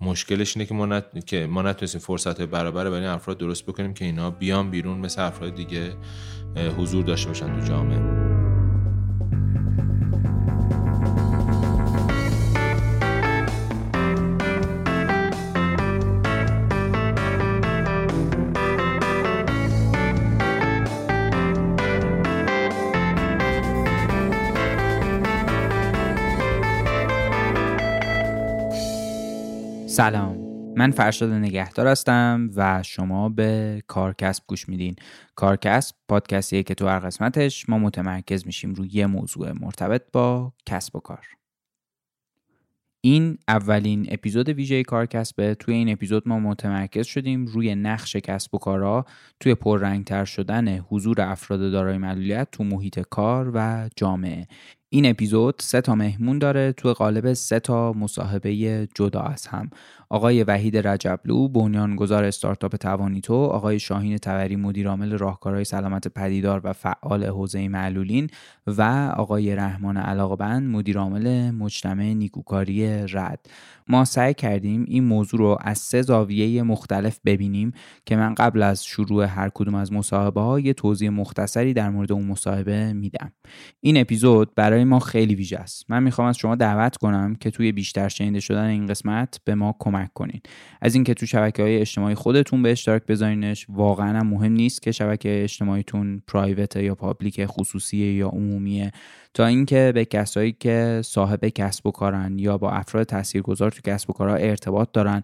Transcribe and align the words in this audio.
مشکلش 0.00 0.56
اینه 0.56 0.66
که 0.66 0.74
ما, 0.74 0.86
نت... 0.86 1.26
که 1.26 1.46
ما 1.46 1.62
نتونستیم 1.62 2.00
فرصت 2.00 2.42
برابر 2.42 2.90
برای 2.90 3.00
این 3.00 3.08
افراد 3.08 3.38
درست 3.38 3.66
بکنیم 3.66 3.94
که 3.94 4.04
اینا 4.04 4.30
بیان 4.30 4.70
بیرون 4.70 4.98
مثل 4.98 5.22
افراد 5.22 5.54
دیگه 5.54 5.92
حضور 6.78 7.04
داشته 7.04 7.28
باشن 7.28 7.60
تو 7.60 7.66
جامعه. 7.66 8.49
سلام. 30.00 30.36
من 30.76 30.90
فرشاد 30.90 31.30
نگهدار 31.30 31.86
هستم 31.86 32.50
و 32.56 32.82
شما 32.82 33.28
به 33.28 33.82
کارکسب 33.86 34.44
گوش 34.46 34.68
میدین. 34.68 34.96
کارکسب 35.34 35.96
پادکستیه 36.08 36.62
که 36.62 36.74
تو 36.74 36.88
هر 36.88 36.98
قسمتش 36.98 37.68
ما 37.68 37.78
متمرکز 37.78 38.46
میشیم 38.46 38.74
روی 38.74 38.88
یه 38.92 39.06
موضوع 39.06 39.52
مرتبط 39.52 40.02
با 40.12 40.52
کسب 40.66 40.96
و 40.96 41.00
کار. 41.00 41.26
این 43.00 43.38
اولین 43.48 44.06
اپیزود 44.10 44.48
ویژه 44.48 44.82
کارکسبه. 44.82 45.54
توی 45.54 45.74
این 45.74 45.92
اپیزود 45.92 46.28
ما 46.28 46.38
متمرکز 46.38 47.06
شدیم 47.06 47.46
روی 47.46 47.74
نقش 47.74 48.16
کسب 48.16 48.54
و 48.54 48.58
کارها 48.58 49.04
توی 49.40 49.54
پررنگتر 49.54 50.24
شدن 50.24 50.78
حضور 50.78 51.20
افراد 51.20 51.72
دارای 51.72 51.98
معلولیت 51.98 52.48
تو 52.52 52.64
محیط 52.64 53.00
کار 53.00 53.50
و 53.54 53.88
جامعه. 53.96 54.46
این 54.92 55.10
اپیزود 55.10 55.54
سه 55.58 55.80
تا 55.80 55.94
مهمون 55.94 56.38
داره 56.38 56.72
تو 56.72 56.92
قالب 56.92 57.32
سه 57.32 57.60
تا 57.60 57.92
مصاحبه 57.92 58.88
جدا 58.94 59.20
از 59.20 59.46
هم. 59.46 59.70
آقای 60.12 60.44
وحید 60.44 60.76
رجبلو 60.76 61.48
بنیانگذار 61.48 62.24
استارتاپ 62.24 62.76
توانیتو 62.76 63.34
آقای 63.34 63.78
شاهین 63.78 64.18
توری 64.18 64.56
مدیرعامل 64.56 65.18
راهکارهای 65.18 65.64
سلامت 65.64 66.08
پدیدار 66.08 66.60
و 66.64 66.72
فعال 66.72 67.24
حوزه 67.24 67.68
معلولین 67.68 68.30
و 68.66 69.12
آقای 69.16 69.56
رحمان 69.56 69.96
علاقبند 69.96 70.70
مدیرعامل 70.70 71.50
مجتمع 71.50 72.04
نیکوکاری 72.04 73.06
رد. 73.06 73.46
ما 73.88 74.04
سعی 74.04 74.34
کردیم 74.34 74.84
این 74.88 75.04
موضوع 75.04 75.40
رو 75.40 75.58
از 75.60 75.78
سه 75.78 76.02
زاویه 76.02 76.62
مختلف 76.62 77.20
ببینیم 77.24 77.72
که 78.06 78.16
من 78.16 78.34
قبل 78.34 78.62
از 78.62 78.84
شروع 78.84 79.24
هر 79.24 79.50
کدوم 79.54 79.74
از 79.74 79.92
مصاحبه 79.92 80.40
ها 80.40 80.60
یه 80.60 80.72
توضیح 80.72 81.10
مختصری 81.10 81.74
در 81.74 81.90
مورد 81.90 82.12
اون 82.12 82.26
مصاحبه 82.26 82.92
میدم. 82.92 83.32
این 83.80 84.00
اپیزود 84.00 84.54
برای 84.54 84.84
ما 84.84 84.98
خیلی 84.98 85.34
ویژه 85.34 85.58
است. 85.58 85.84
من 85.88 86.02
می‌خوام 86.02 86.28
از 86.28 86.36
شما 86.36 86.54
دعوت 86.54 86.96
کنم 86.96 87.34
که 87.34 87.50
توی 87.50 87.72
بیشتر 87.72 88.08
شنیده 88.08 88.40
شدن 88.40 88.64
این 88.64 88.86
قسمت 88.86 89.40
به 89.44 89.54
ما 89.54 89.76
کمک 89.78 89.99
کنین. 90.06 90.40
از 90.80 90.94
اینکه 90.94 91.14
تو 91.14 91.26
شبکه 91.26 91.62
های 91.62 91.78
اجتماعی 91.78 92.14
خودتون 92.14 92.62
به 92.62 92.72
اشتراک 92.72 93.06
بذارینش 93.06 93.66
واقعا 93.68 94.22
مهم 94.22 94.52
نیست 94.52 94.82
که 94.82 94.92
شبکه 94.92 95.42
اجتماعیتون 95.42 96.22
پرایوت 96.26 96.76
یا 96.76 96.94
پابلیک 96.94 97.46
خصوصی 97.46 97.96
یا 97.96 98.28
عمومیه 98.28 98.92
تا 99.34 99.46
اینکه 99.46 99.92
به 99.94 100.04
کسایی 100.04 100.52
که 100.52 101.00
صاحب 101.04 101.44
کسب 101.48 101.86
و 101.86 101.90
کارن 101.90 102.38
یا 102.38 102.58
با 102.58 102.70
افراد 102.70 103.06
تاثیرگذار 103.06 103.70
تو 103.70 103.80
کسب 103.84 104.10
و 104.10 104.12
کارها 104.12 104.34
ارتباط 104.34 104.88
دارن 104.92 105.22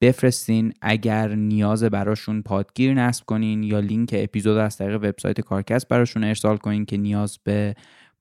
بفرستین. 0.00 0.72
اگر 0.82 1.34
نیاز 1.34 1.84
براشون 1.84 2.42
پادگیر 2.42 2.94
نصب 2.94 3.24
کنین 3.26 3.62
یا 3.62 3.80
لینک 3.80 4.10
اپیزود 4.12 4.56
از 4.56 4.76
طریق 4.76 4.96
وبسایت 4.96 5.40
کارکست 5.40 5.88
براشون 5.88 6.24
ارسال 6.24 6.56
کنین 6.56 6.84
که 6.84 6.96
نیاز 6.96 7.38
به 7.44 7.74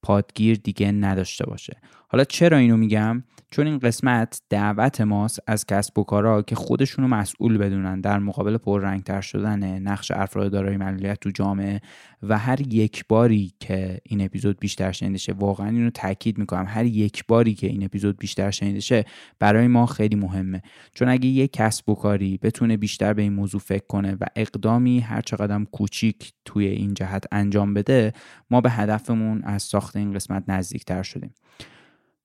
پادگیر 0.04 0.60
دیگه 0.64 0.92
نداشته 0.92 1.46
باشه. 1.46 1.78
حالا 2.14 2.24
چرا 2.24 2.58
اینو 2.58 2.78
میگم؟ 2.78 3.24
چون 3.52 3.68
این 3.68 3.80
قسمت 3.80 4.42
دعوت 4.50 5.02
ماست 5.02 5.40
از 5.48 5.66
کسب 5.66 6.00
و 6.00 6.04
کارها 6.04 6.42
که 6.42 6.56
خودشونو 6.56 7.08
مسئول 7.08 7.58
بدونن 7.58 8.02
در 8.02 8.20
مقابل 8.20 8.58
پررنگتر 8.58 9.22
شدن 9.22 9.80
نقش 9.80 10.12
افراد 10.12 10.52
دارای 10.52 10.78
معلولیت 10.78 11.20
تو 11.20 11.30
جامعه. 11.30 11.82
و 12.24 12.38
هر 12.38 12.74
یک 12.74 13.06
باری 13.10 13.54
که 13.60 14.00
این 14.04 14.22
اپیزود 14.22 14.60
بیشتر 14.60 14.92
شنیده 14.92 15.18
شه 15.18 15.34
واقعا 15.34 15.68
اینو 15.68 15.90
تاکید 15.90 16.38
می‌کنم 16.38 16.66
هر 16.68 16.86
یک 16.86 17.24
باری 17.28 17.54
که 17.54 17.68
این 17.68 17.84
اپیزود 17.84 18.18
بیشتر 18.18 18.52
شنیده 18.52 18.80
شه 18.80 19.06
برای 19.40 19.68
ما 19.68 19.86
خیلی 19.86 20.16
مهمه. 20.16 20.62
چون 20.96 21.10
اگه 21.10 21.28
یک 21.28 21.54
کسب 21.54 21.90
و 21.90 21.96
کاری 21.96 22.38
بتونه 22.38 22.78
بیشتر 22.78 23.14
به 23.14 23.22
این 23.22 23.34
موضوع 23.34 23.62
فکر 23.62 23.86
کنه 23.88 24.18
و 24.22 24.26
اقدامی 24.36 25.00
هر 25.00 25.22
چقدر 25.22 25.64
کوچیک 25.64 26.34
توی 26.46 26.68
این 26.68 26.94
جهت 26.94 27.24
انجام 27.32 27.74
بده 27.74 28.14
ما 28.52 28.62
به 28.62 28.72
هدفمون 28.72 29.44
از 29.44 29.64
ساخت 29.64 29.96
این 29.96 30.14
قسمت 30.14 30.44
نزدیکتر 30.48 31.04
شدیم. 31.04 31.34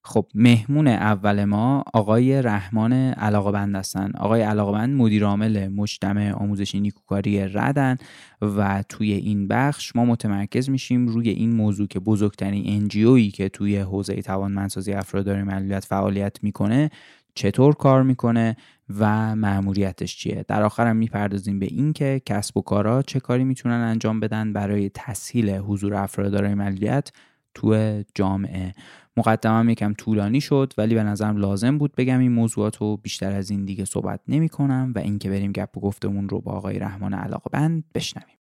خب 0.05 0.27
مهمون 0.35 0.89
اول 0.89 1.45
ما 1.45 1.85
آقای 1.95 2.43
رحمان 2.43 2.93
علاقبند 2.93 3.77
هستن. 3.77 4.11
آقای 4.19 4.43
علاقبند 4.43 4.97
مدیر 4.97 5.25
عامل 5.25 5.69
مجتمع 5.69 6.33
آموزشی 6.33 6.81
نیکوکاری 6.81 7.49
ردن 7.49 7.97
و 8.43 8.85
توی 8.89 9.13
این 9.13 9.49
بخش 9.49 9.97
ما 9.97 10.05
متمرکز 10.05 10.71
میشیم 10.71 11.07
روی 11.07 11.29
این 11.31 11.57
موضوع 11.57 11.87
که 11.87 12.01
بزرگترین 12.01 12.65
انجیویی 12.67 13.31
که 13.31 13.49
توی 13.49 13.77
حوزه 13.79 14.23
توانمندسازی 14.23 14.93
افراد 14.93 15.31
معلولیت 15.31 15.85
فعالیت 15.85 16.37
می‌کنه 16.43 16.91
چطور 17.35 17.75
کار 17.75 18.03
می‌کنه 18.03 18.57
و 18.99 19.37
مأموریتش 19.37 20.17
چیه. 20.17 20.45
در 20.49 20.63
آخرم 20.63 20.97
می‌پردازیم 20.97 21.59
به 21.59 21.67
اینکه 21.67 22.23
کسب 22.27 22.57
و 22.57 22.63
کارا 22.63 23.03
چه 23.03 23.21
کاری 23.21 23.45
می‌تونن 23.45 23.75
انجام 23.81 24.21
بدن 24.21 24.53
برای 24.53 24.91
تسهیل 24.95 25.51
حضور 25.51 25.95
افراد 25.95 26.33
دارای 26.33 26.55
معلولیت 26.55 27.11
تو 27.59 28.03
جامعه. 28.15 28.73
مقدمم 29.17 29.69
یکم 29.69 29.95
طولانی 29.95 30.41
شد 30.41 30.73
ولی 30.79 30.95
به 30.95 31.03
نظرم 31.03 31.37
لازم 31.37 31.79
بود 31.79 31.95
بگم 31.97 32.19
این 32.19 32.33
موضوعات 32.33 32.77
رو 32.77 32.97
بیشتر 32.97 33.33
از 33.33 33.51
این 33.51 33.65
دیگه 33.65 33.85
صحبت 33.85 34.21
نمی 34.29 34.49
کنم 34.49 34.93
و 34.97 34.99
اینکه 34.99 35.31
بریم 35.31 35.53
گپ 35.53 35.77
و 35.77 35.81
گفتمون 35.81 36.29
رو 36.29 36.41
با 36.41 36.53
آقای 36.53 36.79
رحمان 36.79 37.15
علاقه 37.15 37.51
بند 37.53 37.85
بشنویم. 37.95 38.38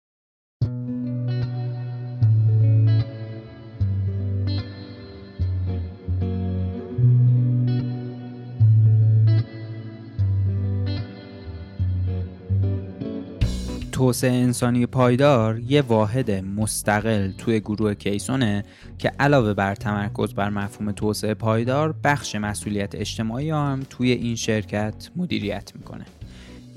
توسعه 13.97 14.31
انسانی 14.31 14.85
پایدار 14.85 15.59
یه 15.59 15.81
واحد 15.81 16.31
مستقل 16.31 17.31
توی 17.31 17.59
گروه 17.59 17.93
کیسونه 17.93 18.63
که 18.97 19.11
علاوه 19.19 19.53
بر 19.53 19.75
تمرکز 19.75 20.33
بر 20.33 20.49
مفهوم 20.49 20.91
توسعه 20.91 21.33
پایدار 21.33 21.95
بخش 22.03 22.35
مسئولیت 22.35 22.95
اجتماعی 22.95 23.49
هم 23.49 23.79
توی 23.89 24.11
این 24.11 24.35
شرکت 24.35 25.09
مدیریت 25.15 25.71
می‌کنه. 25.75 26.05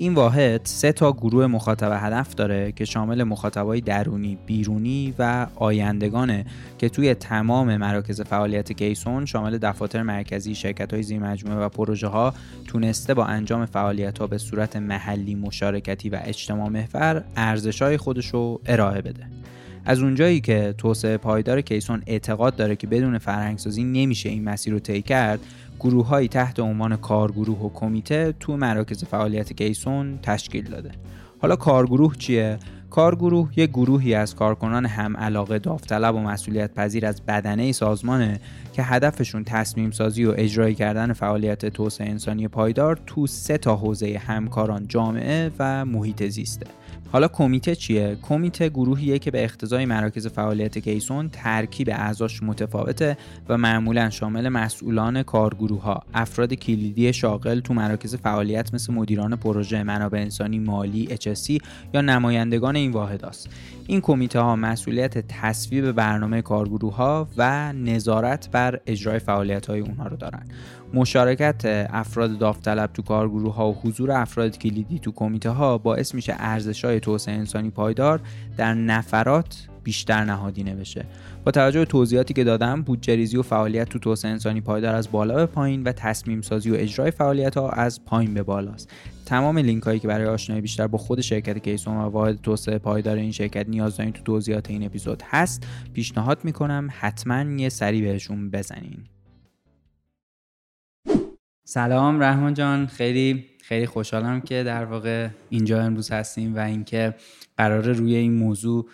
این 0.01 0.13
واحد 0.13 0.61
سه 0.63 0.91
تا 0.91 1.11
گروه 1.11 1.47
مخاطب 1.47 1.91
هدف 2.01 2.35
داره 2.35 2.71
که 2.71 2.85
شامل 2.85 3.23
مخاطبای 3.23 3.81
درونی، 3.81 4.37
بیرونی 4.45 5.13
و 5.19 5.47
آیندگانه 5.55 6.45
که 6.77 6.89
توی 6.89 7.13
تمام 7.13 7.77
مراکز 7.77 8.21
فعالیت 8.21 8.71
کیسون 8.71 9.25
شامل 9.25 9.57
دفاتر 9.57 10.03
مرکزی، 10.03 10.55
شرکت 10.55 10.93
های 10.93 11.19
مجموعه 11.19 11.65
و 11.65 11.69
پروژه 11.69 12.07
ها 12.07 12.33
تونسته 12.67 13.13
با 13.13 13.25
انجام 13.25 13.65
فعالیت 13.65 14.17
ها 14.17 14.27
به 14.27 14.37
صورت 14.37 14.75
محلی، 14.75 15.35
مشارکتی 15.35 16.09
و 16.09 16.19
اجتماع 16.23 16.69
محور 16.69 17.23
ارزش 17.35 17.81
های 17.81 17.97
خودش 17.97 18.27
رو 18.27 18.61
ارائه 18.65 19.01
بده. 19.01 19.23
از 19.85 19.99
اونجایی 19.99 20.41
که 20.41 20.75
توسعه 20.77 21.17
پایدار 21.17 21.61
کیسون 21.61 22.03
اعتقاد 22.07 22.55
داره 22.55 22.75
که 22.75 22.87
بدون 22.87 23.17
فرهنگسازی 23.17 23.83
نمیشه 23.83 24.29
این 24.29 24.43
مسیر 24.43 24.73
رو 24.73 24.79
طی 24.79 25.01
کرد 25.01 25.39
گروههایی 25.83 26.27
تحت 26.27 26.59
عنوان 26.59 26.95
کارگروه 26.95 27.59
و 27.59 27.69
کمیته 27.69 28.33
تو 28.39 28.57
مراکز 28.57 29.03
فعالیت 29.03 29.53
کیسون 29.53 30.19
تشکیل 30.23 30.63
داده. 30.63 30.91
حالا 31.39 31.55
کارگروه 31.55 32.15
چیه؟ 32.15 32.57
کارگروه 32.89 33.49
یک 33.55 33.69
گروهی 33.69 34.13
از 34.13 34.35
کارکنان 34.35 34.85
هم 34.85 35.17
علاقه 35.17 35.59
داوطلب 35.59 36.15
و 36.15 36.19
مسئولیت 36.19 36.73
پذیر 36.73 37.05
از 37.05 37.21
بدنه 37.21 37.71
سازمانه 37.71 38.39
که 38.73 38.83
هدفشون 38.83 39.43
تصمیم 39.43 39.91
سازی 39.91 40.25
و 40.25 40.33
اجرایی 40.37 40.75
کردن 40.75 41.13
فعالیت 41.13 41.65
توسعه 41.65 42.09
انسانی 42.09 42.47
پایدار 42.47 42.99
تو 43.05 43.27
سه 43.27 43.57
تا 43.57 43.75
حوزه 43.75 44.21
همکاران 44.27 44.87
جامعه 44.87 45.51
و 45.59 45.85
محیط 45.85 46.23
زیسته. 46.23 46.65
حالا 47.11 47.27
کمیته 47.27 47.75
چیه؟ 47.75 48.17
کمیته 48.21 48.69
گروهیه 48.69 49.19
که 49.19 49.31
به 49.31 49.43
اقتضای 49.43 49.85
مراکز 49.85 50.27
فعالیت 50.27 50.77
کیسون 50.77 51.29
ترکیب 51.29 51.89
اعضاش 51.89 52.43
متفاوته 52.43 53.17
و 53.49 53.57
معمولا 53.57 54.09
شامل 54.09 54.49
مسئولان 54.49 55.23
کارگروه 55.23 55.81
ها 55.81 56.03
افراد 56.13 56.53
کلیدی 56.53 57.13
شاغل 57.13 57.59
تو 57.59 57.73
مراکز 57.73 58.15
فعالیت 58.15 58.73
مثل 58.73 58.93
مدیران 58.93 59.35
پروژه 59.35 59.83
منابع 59.83 60.19
انسانی 60.19 60.59
مالی 60.59 61.07
اچسی 61.11 61.61
یا 61.93 62.01
نمایندگان 62.01 62.75
این 62.75 62.91
واحد 62.91 63.25
است. 63.25 63.49
این 63.87 64.01
کمیته 64.01 64.39
ها 64.39 64.55
مسئولیت 64.55 65.17
تصویب 65.27 65.91
برنامه 65.91 66.41
کارگروه 66.41 66.95
ها 66.95 67.27
و 67.37 67.73
نظارت 67.73 68.49
بر 68.51 68.79
اجرای 68.85 69.19
فعالیت 69.19 69.65
های 69.65 69.79
اونها 69.79 70.07
رو 70.07 70.17
دارن. 70.17 70.45
مشارکت 70.93 71.87
افراد 71.89 72.37
داوطلب 72.37 72.93
تو 72.93 73.01
کارگروه 73.01 73.55
ها 73.55 73.71
و 73.71 73.75
حضور 73.75 74.11
افراد 74.11 74.57
کلیدی 74.57 74.99
تو 74.99 75.11
کمیته 75.11 75.49
ها 75.49 75.77
باعث 75.77 76.15
میشه 76.15 76.35
ارزش 76.39 76.85
های 76.85 76.99
توسعه 76.99 77.35
انسانی 77.35 77.69
پایدار 77.69 78.19
در 78.57 78.73
نفرات 78.73 79.67
بیشتر 79.83 80.23
نهادینه 80.23 80.75
بشه 80.75 81.05
با 81.45 81.51
توجه 81.51 81.79
به 81.79 81.85
توضیحاتی 81.85 82.33
که 82.33 82.43
دادم 82.43 82.81
بودجه 82.81 83.15
ریزی 83.15 83.37
و 83.37 83.41
فعالیت 83.41 83.89
تو 83.89 83.99
توسعه 83.99 84.31
انسانی 84.31 84.61
پایدار 84.61 84.95
از 84.95 85.11
بالا 85.11 85.35
به 85.35 85.45
پایین 85.45 85.83
و 85.83 85.91
تصمیم 85.91 86.41
سازی 86.41 86.71
و 86.71 86.75
اجرای 86.75 87.11
فعالیت 87.11 87.57
ها 87.57 87.69
از 87.69 88.05
پایین 88.05 88.33
به 88.33 88.43
بالاست. 88.43 88.89
تمام 89.25 89.57
لینک 89.57 89.83
هایی 89.83 89.99
که 89.99 90.07
برای 90.07 90.27
آشنایی 90.27 90.61
بیشتر 90.61 90.87
با 90.87 90.97
خود 90.97 91.21
شرکت 91.21 91.57
کیسون 91.57 91.97
و 91.97 92.09
واحد 92.09 92.41
توسعه 92.41 92.77
پایدار 92.77 93.17
این 93.17 93.31
شرکت 93.31 93.69
نیاز 93.69 93.97
دارین 93.97 94.13
تو 94.13 94.23
توضیحات 94.23 94.69
این 94.69 94.85
اپیزود 94.85 95.23
هست 95.25 95.67
پیشنهاد 95.93 96.39
می‌کنم 96.43 96.89
حتما 96.99 97.41
یه 97.41 97.69
سری 97.69 98.01
بهشون 98.01 98.49
بزنین. 98.51 99.03
سلام 101.73 102.23
رحمان 102.23 102.53
جان. 102.53 102.87
خیلی 102.87 103.45
خیلی 103.61 103.85
خوشحالم 103.85 104.41
که 104.41 104.63
در 104.63 104.85
واقع 104.85 105.29
اینجا 105.49 105.81
امروز 105.81 106.11
هستیم 106.11 106.55
و 106.55 106.59
اینکه 106.59 107.15
قرار 107.57 107.91
روی 107.91 108.15
این 108.15 108.33
موضوع 108.33 108.89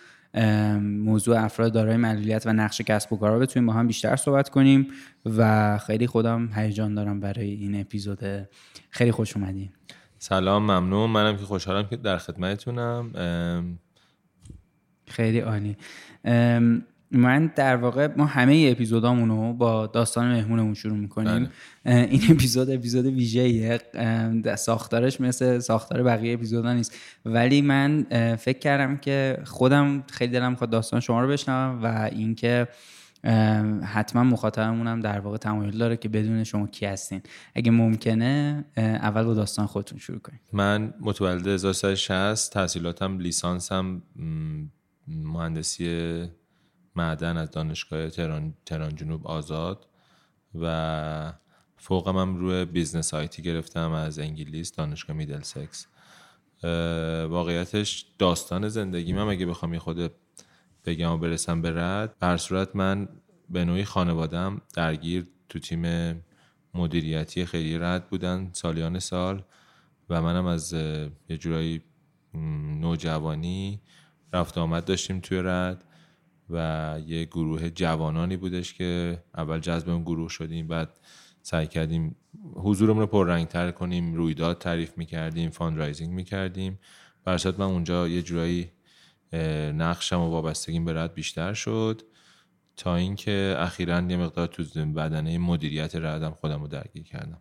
موضوع 0.80 1.44
افراد 1.44 1.72
دارای 1.72 1.96
معلولیت 1.96 2.46
و 2.46 2.52
نقش 2.52 2.80
کسب 2.80 3.12
و 3.12 3.16
کارا 3.16 3.38
بتونیم 3.38 3.66
با 3.66 3.72
هم 3.72 3.86
بیشتر 3.86 4.16
صحبت 4.16 4.48
کنیم 4.48 4.88
و 5.26 5.78
خیلی 5.78 6.06
خودم 6.06 6.50
هیجان 6.54 6.94
دارم 6.94 7.20
برای 7.20 7.50
این 7.50 7.80
اپیزود. 7.80 8.48
خیلی 8.90 9.12
خوش 9.12 9.36
اومدین. 9.36 9.70
سلام 10.18 10.62
ممنون. 10.62 11.10
منم 11.10 11.36
که 11.36 11.44
خوشحالم 11.44 11.88
که 11.88 11.96
در 11.96 12.18
خدمتتونم. 12.18 13.12
خیلی 15.06 15.40
عالی. 15.40 15.76
من 17.10 17.52
در 17.56 17.76
واقع 17.76 18.08
ما 18.16 18.26
همه 18.26 18.68
اپیزودامون 18.72 19.28
رو 19.28 19.52
با 19.52 19.86
داستان 19.86 20.32
مهمونمون 20.32 20.74
شروع 20.74 20.96
می‌کنیم. 20.96 21.48
بله. 21.84 22.08
این 22.10 22.20
اپیزود 22.30 22.70
اپیزود 22.70 23.06
ویژه 23.06 23.80
ساختارش 24.56 25.20
مثل 25.20 25.58
ساختار 25.58 26.02
بقیه 26.02 26.34
اپیزودا 26.34 26.72
نیست. 26.72 26.96
ولی 27.24 27.62
من 27.62 28.06
فکر 28.38 28.58
کردم 28.58 28.96
که 28.96 29.38
خودم 29.44 30.04
خیلی 30.10 30.32
دلم 30.32 30.50
می‌خواد 30.50 30.70
داستان 30.70 31.00
شما 31.00 31.20
رو 31.20 31.28
بشنوم 31.28 31.82
و 31.82 32.10
اینکه 32.12 32.68
حتما 33.84 34.24
مخاطبمونم 34.24 35.00
در 35.00 35.20
واقع 35.20 35.36
تمایل 35.36 35.78
داره 35.78 35.96
که 35.96 36.08
بدون 36.08 36.44
شما 36.44 36.66
کی 36.66 36.86
هستین. 36.86 37.20
اگه 37.54 37.70
ممکنه 37.70 38.64
اول 38.76 39.22
با 39.22 39.34
داستان 39.34 39.66
خودتون 39.66 39.98
شروع 39.98 40.18
کنید 40.18 40.40
من 40.52 40.94
متولد 41.00 41.46
1360 41.46 42.52
تحصیلاتم 42.52 43.18
لیسانسم 43.18 44.02
مهندسی 45.08 46.24
معدن 46.98 47.36
از 47.36 47.50
دانشگاه 47.50 48.10
تهران, 48.10 48.54
تهران 48.66 48.94
جنوب 48.96 49.26
آزاد 49.26 49.86
و 50.54 51.32
فوقم 51.76 52.16
هم 52.16 52.36
روی 52.36 52.64
business 52.64 53.14
IT 53.14 53.42
گرفتم 53.42 53.92
از 53.92 54.18
انگلیس 54.18 54.72
دانشگاه 54.72 55.16
Middlesex. 55.16 55.86
واقعیتش 57.30 58.06
داستان 58.18 58.68
زندگی 58.68 59.12
من 59.12 59.28
اگه 59.28 59.46
بخوام 59.46 59.74
یه 59.74 59.80
خورده 59.80 60.12
بگم 60.84 61.12
و 61.12 61.16
برسم 61.16 61.62
به 61.62 61.70
رعد 61.70 62.18
به 62.18 62.27
هر 62.27 62.36
صورت 62.36 62.76
من 62.76 63.08
به 63.50 63.64
نوعی 63.64 63.84
خانوادم 63.84 64.60
درگیر 64.74 65.26
تو 65.48 65.58
تیم 65.58 66.14
مدیریتی 66.74 67.44
خیلی 67.44 67.78
رعد 67.78 68.08
بودن 68.08 68.50
سالیان 68.52 68.98
سال 68.98 69.44
و 70.10 70.22
منم 70.22 70.46
از 70.46 70.72
یه 71.28 71.36
جورایی 71.38 71.82
نوجوانی 72.80 73.80
رفت 74.32 74.58
آمد 74.58 74.84
داشتیم 74.84 75.20
توی 75.20 75.40
رعد. 75.44 75.84
و 76.50 76.96
یه 77.06 77.24
گروه 77.24 77.70
جوانانی 77.70 78.36
بودش 78.36 78.74
که 78.74 79.22
اول 79.36 79.58
جذب 79.58 79.88
اون 79.88 80.02
گروه 80.02 80.28
شدیم 80.28 80.68
بعد 80.68 80.98
سعی 81.42 81.66
کردیم 81.66 82.16
حضورمون 82.54 83.00
رو 83.00 83.06
پررنگتر 83.06 83.70
کنیم 83.70 84.14
رویداد 84.14 84.58
تعریف 84.58 84.98
می‌کردیم 84.98 85.50
fundraising 85.50 86.14
می‌کردیم. 86.14 86.78
برشت 87.24 87.46
من 87.46 87.66
اونجا 87.66 88.08
یه 88.08 88.22
جورایی 88.22 88.70
نقشم 89.72 90.20
و 90.20 90.30
وابستگیم 90.30 90.84
به 90.84 90.94
رد 90.94 91.14
بیشتر 91.14 91.54
شد 91.54 92.02
تا 92.76 92.96
اینکه 92.96 93.54
اخیرا 93.58 94.00
یه 94.00 94.16
مقدار 94.16 94.46
تو 94.46 94.64
بدنه 94.84 95.38
مدیریت 95.38 95.96
ردم 95.96 96.30
خودم 96.30 96.60
رو 96.60 96.68
درگیر 96.68 97.02
کردم. 97.02 97.38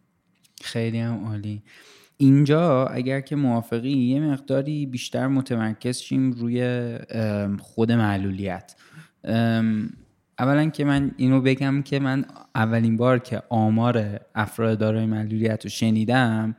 خیلی 0.61 0.99
هم 0.99 1.25
عالی. 1.25 1.63
اینجا 2.17 2.85
اگر 2.85 3.21
که 3.21 3.35
موافقی 3.35 3.89
یه 3.89 4.19
مقداری 4.19 4.85
بیشتر 4.85 5.27
متمرکز 5.27 5.97
شیم 5.97 6.31
روی 6.31 6.97
خود 7.59 7.91
معلولیت. 7.91 8.75
اولا 10.39 10.69
که 10.69 10.85
من 10.85 11.11
اینو 11.17 11.41
بگم 11.41 11.81
که 11.81 11.99
من 11.99 12.25
اولین 12.55 12.97
بار 12.97 13.19
که 13.19 13.41
آمار 13.49 14.19
افراد 14.35 14.77
دارای 14.77 15.05
معلولیت 15.05 15.63
رو 15.63 15.69
شنیدم 15.69 16.55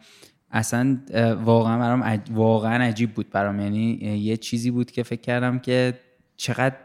اصلا 0.51 0.99
واقعا 1.45 1.79
برام 1.79 2.23
واقعا 2.31 2.85
عجیب 2.85 3.15
بود 3.15 3.31
برام. 3.31 3.61
یعنی 3.61 3.91
یه 4.03 4.37
چیزی 4.37 4.71
بود 4.71 4.91
که 4.91 5.03
فکر 5.03 5.21
کردم 5.21 5.59
که 5.59 5.95
چقدر 6.37 6.77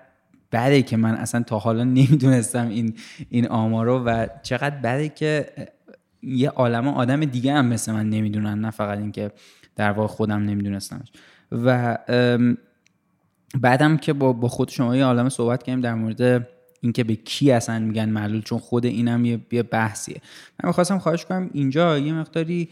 بده 0.52 0.82
که 0.82 0.98
من 0.98 1.16
اصلا 1.16 1.44
تا 1.44 1.60
حالا 1.60 1.84
نمی‌دونستم 1.84 2.68
این 2.68 2.94
این 3.30 3.48
آمارو 3.48 4.04
و 4.04 4.28
چقدر 4.44 4.76
بده 4.76 5.10
که 5.10 5.46
یه 6.24 6.50
عالم 6.50 6.88
آدم 6.88 7.26
دیگه 7.26 7.54
هم 7.54 7.66
مثل 7.66 7.92
من 7.92 8.10
نمی‌دونن 8.10 8.60
نه 8.60 8.72
فقط 8.72 8.98
اینکه 8.98 9.32
در 9.76 9.92
واقع 9.92 10.08
خودم 10.08 10.44
نمیدونستمش. 10.44 11.12
و 11.52 11.98
بعدم 13.62 13.98
که 13.98 14.14
با, 14.14 14.34
با 14.34 14.48
خود 14.48 14.70
شما 14.70 14.96
یه 14.96 15.06
عالم 15.06 15.30
صحبت 15.30 15.64
کردیم 15.64 15.82
در 15.82 15.94
مورد 15.94 16.48
اینکه 16.82 17.04
به 17.04 17.16
کی 17.16 17.52
اصلا 17.52 17.80
میگن 17.80 18.10
معلول 18.10 18.42
چون 18.42 18.60
خود 18.60 18.86
اینم 18.86 19.26
یه, 19.26 19.40
یه 19.52 19.64
بحثیه. 19.64 20.22
من 20.64 20.68
می‌خواستم 20.68 20.98
خواهش 20.98 21.26
کنم 21.26 21.50
اینجا 21.54 22.00
یه 22.00 22.14
مقداری 22.14 22.70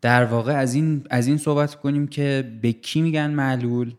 در 0.00 0.24
واقع 0.24 0.52
از 0.52 0.74
این 0.74 1.04
از 1.10 1.26
این 1.26 1.36
صحبت 1.36 1.74
کنیم 1.74 2.06
که 2.06 2.58
به 2.62 2.72
کی 2.72 3.02
میگن 3.02 3.30
معلول 3.30 3.92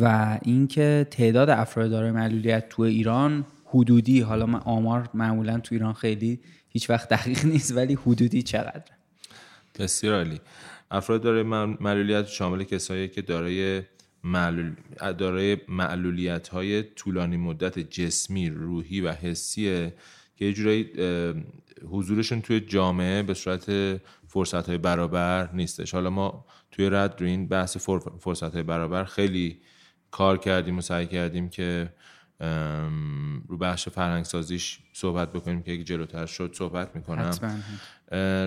و 0.00 0.38
اینکه 0.42 1.06
تعداد 1.10 1.50
افراد 1.50 1.90
دارای 1.90 2.10
معلولیت 2.10 2.68
تو 2.68 2.82
ایران 2.82 3.44
حدودی 3.70 4.20
حالا 4.20 4.46
من 4.46 4.60
آمار 4.60 5.08
معمولا 5.14 5.60
تو 5.60 5.74
ایران 5.74 5.92
خیلی 5.92 6.40
هیچ 6.68 6.90
وقت 6.90 7.08
دقیق 7.08 7.44
نیست 7.52 7.76
ولی 7.76 7.94
حدودی 7.94 8.42
چقدر 8.42 8.84
بسیار 9.78 10.14
عالی. 10.14 10.40
افراد 10.90 11.22
دارای 11.22 11.42
معلولیت 11.80 12.26
شامل 12.26 12.64
کسایی 12.64 13.08
که 13.08 13.22
دارای 13.22 13.82
معلول... 14.24 14.74
دارای 15.18 15.56
معلولیت 15.68 16.48
های 16.48 16.82
طولانی 16.82 17.36
مدت 17.36 17.78
جسمی 17.78 18.50
روحی 18.50 19.00
و 19.00 19.12
حسیه 19.12 19.94
که 20.36 20.44
یه 20.44 20.52
جورایی 20.52 20.90
حضورشون 21.90 22.40
توی 22.40 22.60
جامعه 22.60 23.22
به 23.22 23.34
صورت 23.34 24.00
فرصت 24.28 24.68
های 24.68 24.78
برابر 24.78 25.50
نیستش. 25.52 25.94
حالا 25.94 26.10
ما 26.10 26.44
توی 26.70 26.90
رد 26.90 27.20
رو 27.20 27.26
این 27.26 27.48
بحث 27.48 27.76
فرصت 28.20 28.54
های 28.54 28.62
برابر 28.62 29.04
خیلی 29.04 29.60
کار 30.10 30.38
کردیم 30.38 30.78
و 30.78 30.80
سعی 30.80 31.06
کردیم 31.06 31.48
که 31.48 31.92
بخش 33.60 33.88
فرهنگ 33.88 34.24
سازیش 34.24 34.78
صحبت 34.92 35.32
بکنیم 35.32 35.62
که 35.62 35.84
جلوتر 35.84 36.26
شد 36.26 36.54
صحبت 36.54 36.96
می‌کنم. 36.96 37.30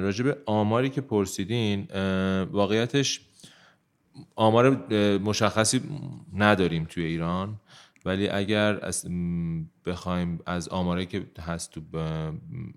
راجب 0.01 0.37
آماری 0.45 0.89
که 0.89 1.01
پرسیدین 1.01 1.87
واقعیتش 2.51 3.21
آمار 4.35 4.93
مشخصی 5.17 5.81
نداریم 6.33 6.85
توی 6.85 7.03
ایران 7.03 7.59
ولی 8.05 8.29
اگر 8.29 8.85
از 8.85 9.07
بخوایم 9.85 10.39
از 10.45 10.69
آماری 10.69 11.05
که 11.05 11.25
هست 11.41 11.71
تو 11.71 11.81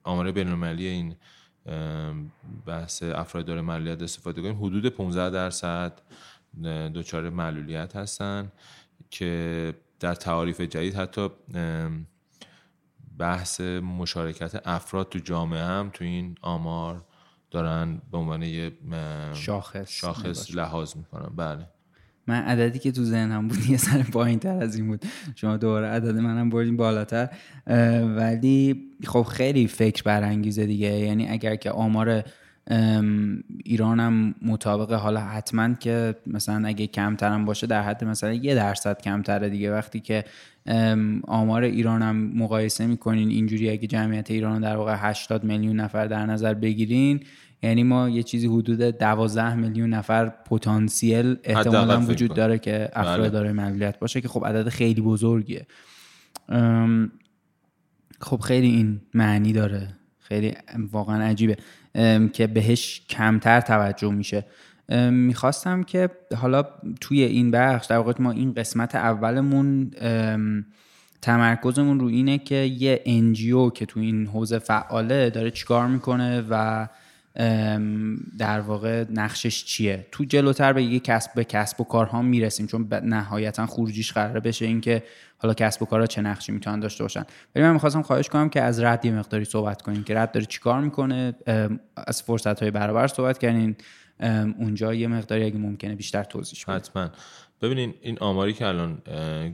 آمار 0.02 0.32
بینالمللی 0.32 0.87
این 0.87 1.16
بحث 2.66 3.02
افراد 3.02 3.44
داره 3.44 3.61
معلولیت 3.61 4.02
استفاده 4.02 4.42
کنیم 4.42 4.56
حدود 4.56 4.87
15 4.87 5.30
درصد 5.30 6.00
دچار 6.94 7.30
معلولیت 7.30 7.96
هستن 7.96 8.52
که 9.11 9.75
در 10.00 10.14
تعاریف 10.14 10.60
جدید 10.60 10.94
حتی 10.94 11.28
بحث 13.18 13.60
مشارکت 13.60 14.62
افراد 14.64 15.08
تو 15.08 15.18
جامعه 15.18 15.64
هم 15.64 15.90
تو 15.92 16.04
این 16.04 16.34
آمار 16.42 17.04
دارن 17.50 18.02
به 18.12 18.18
عنوان 18.18 18.42
یه 18.42 18.72
شاخص 19.34 19.90
شاخص 19.90 20.54
لحاظ 20.54 20.96
می‌کنن. 20.96 21.36
بله. 21.36 21.68
من 22.26 22.42
عددی 22.42 22.78
که 22.78 22.92
تو 22.92 23.04
ذهنم 23.04 23.48
بود 23.48 23.70
یه 23.70 23.76
سر 23.76 24.02
پایین 24.02 24.38
تر 24.38 24.62
از 24.62 24.76
این 24.76 24.86
بود. 24.86 25.04
شما 25.34 25.56
دوباره 25.56 25.86
عدد 25.86 26.16
منم 26.18 26.50
بردیم 26.50 26.76
بالاتر. 26.76 27.28
ولی 28.16 28.90
خب 29.04 29.22
خیلی 29.22 29.66
فکر 29.66 30.02
برانگیزه 30.02 30.66
دیگه. 30.66 30.88
یعنی 30.88 31.28
اگر 31.28 31.56
که 31.56 31.70
آمار 31.70 32.24
ایرانم 33.64 34.35
مطابق 34.42 34.92
حالا 34.92 35.20
حتما 35.20 35.75
که 35.75 36.14
مثلا 36.26 36.68
اگه 36.68 36.87
کمترم 36.87 37.44
باشه 37.44 37.66
در 37.66 37.82
حد 37.82 38.04
مثلا 38.04 38.32
یه 38.32 38.54
درصد 38.54 39.02
کمتره 39.02 39.49
دیگه. 39.49 39.73
وقتی 39.73 40.00
که 40.00 40.25
آمار 41.26 41.62
ایرانم 41.62 42.16
مقایسه 42.16 42.87
می‌کنین 42.87 43.28
اینجوری 43.28 43.70
اگه 43.70 43.87
جمعیت 43.87 44.30
ایران 44.30 44.61
در 44.61 44.76
واقع 44.76 44.94
80 44.99 45.44
میلیون 45.44 45.80
نفر 45.80 46.06
در 46.06 46.26
نظر 46.26 46.54
بگیرین 46.54 47.20
یعنی 47.62 47.82
ما 47.82 48.08
یه 48.08 48.23
چیزی 48.23 48.46
حدود 48.46 48.80
12 48.80 49.54
میلیون 49.54 49.90
نفر 49.90 50.28
پتانسیل 50.28 51.37
احتمالا 51.44 52.00
وجود 52.00 52.35
داره 52.35 52.58
که 52.58 52.88
افراد 52.92 53.20
بله. 53.20 53.30
داره 53.30 53.52
معلولیت 53.52 53.99
باشه 53.99 54.20
که 54.20 54.28
خب 54.28 54.46
عدد 54.46 54.68
خیلی 54.68 55.00
بزرگیه. 55.00 55.66
خب 58.20 58.40
خیلی 58.40 58.66
این 58.66 59.00
معنی 59.14 59.52
داره. 59.52 59.88
خیلی 60.18 60.54
واقعا 60.90 61.23
عجیبه. 61.23 61.56
که 62.32 62.46
بهش 62.46 63.02
کمتر 63.08 63.60
توجه 63.60 64.12
میشه. 64.12 64.44
می‌خواستم 65.10 65.82
که 65.82 66.10
حالا 66.36 66.64
توی 67.00 67.22
این 67.22 67.50
بخش 67.50 67.86
در 67.86 67.96
واقع 67.96 68.12
ما 68.18 68.30
این 68.30 68.52
قسمت 68.52 68.94
اولمون 68.94 69.90
تمرکزمون 71.22 72.00
رو 72.00 72.06
اینه 72.06 72.38
که 72.38 72.54
یه 72.54 73.02
انجیو 73.06 73.70
که 73.70 73.86
تو 73.86 74.00
این 74.00 74.26
حوزه 74.26 74.58
فعاله 74.58 75.30
داره 75.30 75.50
چیکار 75.50 75.86
می‌کنه 75.86 76.44
و 76.50 76.88
در 78.38 78.61
واقع 78.61 79.05
نقشش 79.11 79.64
چیه؟ 79.64 80.07
تو 80.12 80.25
جلوتر 80.25 80.73
به 80.73 80.83
یه 80.83 81.00
کسب 81.00 81.35
به 81.35 81.45
کسب 81.45 81.81
و 81.81 81.85
کارها 81.85 82.23
می‌رسیم 82.23 82.66
چون 82.66 82.88
نهایتا 83.02 83.66
خروجیش 83.66 84.12
قراره 84.12 84.40
بشه 84.40 84.64
اینکه 84.64 85.02
حالا 85.38 85.55
کسب 85.55 85.83
و 85.83 85.87
کارها 85.87 86.07
چه 86.07 86.21
نقشی 86.21 86.52
می‌تونن 86.52 86.81
داشته 86.81 87.05
باشن. 87.05 87.25
ولی 87.55 87.64
من 87.64 87.73
می‌خواستم 87.73 88.02
خواهش 88.02 88.28
کنم 88.28 88.49
که 88.49 88.62
از 88.62 88.81
رد 88.81 89.05
یه 89.05 89.12
مقداری 89.12 89.45
صحبت 89.45 89.83
کنیم 89.83 90.05
که 90.05 90.14
رد 90.14 90.33
داره 90.33 90.47
چیکار 90.47 90.81
می‌کنه. 90.81 91.35
از 91.97 92.23
فرصت 92.23 92.62
های 92.62 92.71
برابر 92.71 93.07
صحبت 93.07 93.38
کردین. 93.38 93.76
اونجا 94.59 94.95
یه 94.95 95.09
مقداری 95.09 95.45
اگه 95.45 95.59
ممکنه 95.59 95.95
بیشتر 95.95 96.25
توضیح 96.25 96.64
بدید 96.69 96.83
حتما. 96.83 97.11
ببینین 97.62 97.95
این 98.00 98.19
آماری 98.21 98.52
که 98.52 98.66
الان 98.66 99.02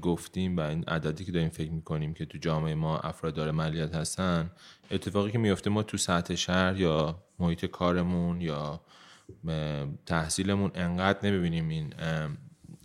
گفتیم 0.02 0.56
و 0.56 0.60
این 0.60 0.84
عددی 0.84 1.24
که 1.24 1.32
داریم 1.32 1.48
فکر 1.48 1.70
می‌کنیم 1.70 2.14
که 2.14 2.24
تو 2.24 2.38
جامعه 2.38 2.74
ما 2.74 2.98
افراد 2.98 3.34
داره 3.34 3.50
مالیات 3.50 3.94
هستن 3.94 4.50
اتفاقی 4.90 5.30
که 5.30 5.38
میفته 5.38 5.70
ما 5.70 5.82
تو 5.82 5.96
سطح 5.96 6.34
شهر 6.34 6.76
یا 6.76 7.22
محیط 7.42 7.64
کارمون 7.64 8.40
یا 8.40 8.80
تحصیلمون 10.06 10.70
انقدر 10.74 11.28
نمی‌بینیم 11.28 11.68
این 11.68 11.94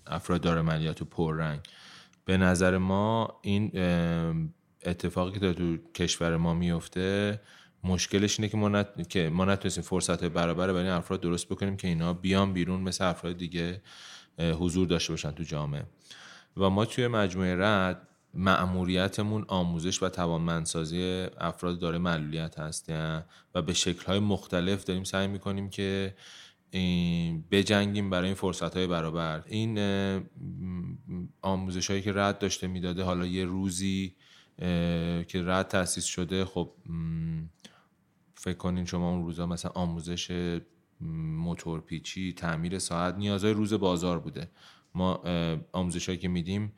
افراد 0.07 0.41
داره 0.41 0.61
مالیات 0.61 1.01
و 1.01 1.05
پررنگ. 1.05 1.59
به 2.25 2.37
نظر 2.37 2.77
ما 2.77 3.39
این 3.41 3.71
اتفاقی 4.85 5.39
که 5.39 5.53
تو 5.53 5.77
کشور 5.77 6.37
ما 6.37 6.53
میفته 6.53 7.41
مشکلش 7.83 8.39
اینه 8.39 8.49
که 8.49 8.57
ما, 8.57 8.69
نت... 8.69 9.09
که 9.09 9.29
ما 9.29 9.45
نتونستیم 9.45 9.83
فرصت 9.83 10.23
برابر 10.23 10.67
برای 10.67 10.83
این 10.83 10.91
افراد 10.91 11.21
درست 11.21 11.49
بکنیم 11.49 11.77
که 11.77 11.87
اینا 11.87 12.13
بیان 12.13 12.53
بیرون 12.53 12.81
مثل 12.81 13.05
افراد 13.05 13.37
دیگه 13.37 13.81
حضور 14.39 14.87
داشته 14.87 15.13
باشن 15.13 15.31
تو 15.31 15.43
جامعه. 15.43 15.85
و 16.57 16.69
ما 16.69 16.85
توی 16.85 17.07
مجموعه 17.07 17.55
رد 17.55 18.06
معموریتمون 18.33 19.45
آموزش 19.47 20.03
و 20.03 20.09
توانمندسازی 20.09 21.27
افراد 21.37 21.79
داره 21.79 21.97
معلولیت 21.97 22.59
هستن 22.59 23.25
و 23.55 23.61
به 23.61 23.73
شکلهای 23.73 24.19
مختلف 24.19 24.83
داریم 24.83 25.03
سعی 25.03 25.27
می‌کنیم 25.27 25.69
که 25.69 26.15
بجنگیم 27.51 28.09
برای 28.09 28.25
این 28.25 28.35
فرصت 28.35 28.77
های 28.77 28.87
برابر. 28.87 29.43
این 29.47 29.79
آموزش 31.41 31.89
هایی 31.89 32.01
که 32.01 32.13
رد 32.13 32.39
داشته 32.39 32.67
می‌داده 32.67 33.03
حالا 33.03 33.25
یه 33.25 33.45
روزی 33.45 34.15
که 35.27 35.43
رد 35.45 35.67
تاسیس 35.67 36.05
شده 36.05 36.45
خب 36.45 36.73
فکر 38.35 38.57
کنین 38.57 38.85
شما 38.85 39.11
اون 39.11 39.25
روزا 39.25 39.45
مثلا 39.45 39.71
آموزش 39.75 40.57
موتور 41.01 41.81
پیچی 41.81 42.33
تعمیر 42.33 42.79
ساعت 42.79 43.15
نیازهای 43.15 43.53
روز 43.53 43.73
بازار 43.73 44.19
بوده. 44.19 44.51
ما 44.95 45.23
آموزش 45.71 46.09
هایی 46.09 46.19
که 46.19 46.27
میدیم 46.27 46.73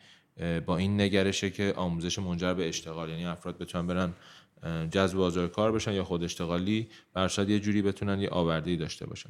با 0.65 0.77
این 0.77 1.01
نگرشه 1.01 1.49
که 1.49 1.73
آموزش 1.75 2.19
منجر 2.19 2.53
به 2.53 2.67
اشتغال 2.67 3.09
یعنی 3.09 3.25
افراد 3.25 3.57
بتونن 3.57 3.87
برن 3.87 4.13
جذب 4.89 5.17
بازار 5.17 5.47
کار 5.47 5.71
بشن 5.71 5.93
یا 5.93 6.03
خود 6.03 6.23
اشتغالی 6.23 6.87
برشاد 7.13 7.49
یه 7.49 7.59
جوری 7.59 7.81
بتونن 7.81 8.21
یه 8.21 8.29
آوردهی 8.29 8.77
داشته 8.77 9.05
باشن. 9.05 9.29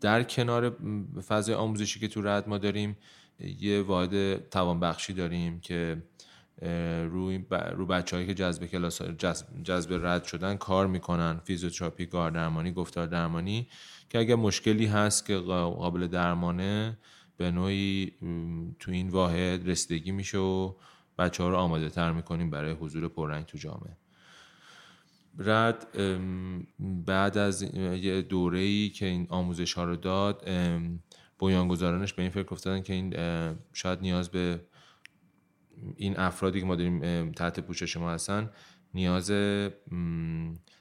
در 0.00 0.22
کنار 0.22 0.76
فضای 1.28 1.54
آموزشی 1.54 2.00
که 2.00 2.08
تو 2.08 2.22
رد 2.22 2.48
ما 2.48 2.58
داریم 2.58 2.96
یه 3.60 3.82
واحد 3.82 4.48
توانبخشی 4.48 5.12
داریم 5.12 5.60
که 5.60 6.02
روی 7.10 7.38
ب... 7.38 7.54
رو 7.54 7.86
بچه‌هایی 7.86 8.26
که 8.26 8.34
جذب 8.34 8.66
کلاس 8.66 9.02
جذب, 9.02 9.46
جذب 9.62 10.06
رد 10.06 10.24
شدن 10.24 10.56
کار 10.56 10.86
می‌کنن. 10.86 11.40
فیزیوتراپی 11.44 12.06
کار 12.06 12.30
درمانی 12.30 12.72
گفتار 12.72 13.06
درمانی 13.06 13.68
که 14.10 14.18
اگر 14.18 14.34
مشکلی 14.34 14.86
هست 14.86 15.26
که 15.26 15.36
قابل 15.36 16.06
درمانه 16.06 16.98
به 17.36 17.50
نوعی 17.50 18.12
تو 18.78 18.90
این 18.90 19.08
واحد 19.08 19.68
رسیدگی 19.68 20.12
میشه 20.12 20.38
و 20.38 20.74
بچه 21.18 21.42
ها 21.42 21.48
رو 21.48 21.56
آماده 21.56 21.88
تر 21.88 22.12
می‌کنیم 22.12 22.50
برای 22.50 22.72
حضور 22.72 23.08
پررنگ 23.08 23.46
تو 23.46 23.58
جامعه. 23.58 23.96
رد 25.38 25.86
بعد 27.06 27.38
از 27.38 27.62
یه 27.62 28.22
دوره 28.22 28.88
که 28.88 29.06
این 29.06 29.26
آموزش 29.30 29.72
ها 29.72 29.84
رو 29.84 29.96
داد 29.96 30.48
بنیانگذارانش 31.38 32.12
به 32.12 32.22
این 32.22 32.30
فکر 32.30 32.48
افتادن 32.52 32.82
که 32.82 32.92
این 32.92 33.14
شاید 33.72 34.00
نیاز 34.00 34.28
به 34.28 34.60
این 35.96 36.18
افرادی 36.18 36.60
که 36.60 36.66
ما 36.66 36.76
داریم 36.76 37.32
تحت 37.32 37.60
پوشش 37.60 37.96
ما 37.96 38.10
هستن 38.10 38.50
نیاز 38.94 39.32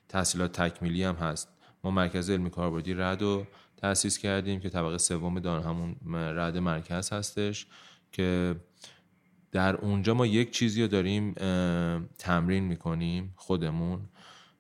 تحصیلات 0.10 0.62
تکمیلی 0.62 1.04
هم 1.04 1.16
هست. 1.16 1.50
ما 1.84 1.92
مرکز 1.92 2.30
علمی 2.30 2.50
کاربردی 2.50 2.94
رد 2.94 3.22
رو 3.22 3.48
تأسیس 3.82 4.18
کردیم 4.18 4.60
که 4.60 4.70
طبقه 4.70 4.98
سوم 4.98 5.40
دان 5.40 5.64
همون 5.64 5.96
رد 6.14 6.58
مرکز 6.58 7.10
هستش 7.10 7.68
که 8.12 8.56
در 9.52 9.76
اونجا 9.76 10.14
ما 10.14 10.26
یک 10.26 10.52
چیزی 10.52 10.82
رو 10.82 10.88
داریم 10.88 11.34
تمرین 12.18 12.64
می‌کنیم 12.64 13.34
خودمون. 13.36 14.10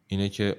اینه 0.07 0.29
که 0.29 0.57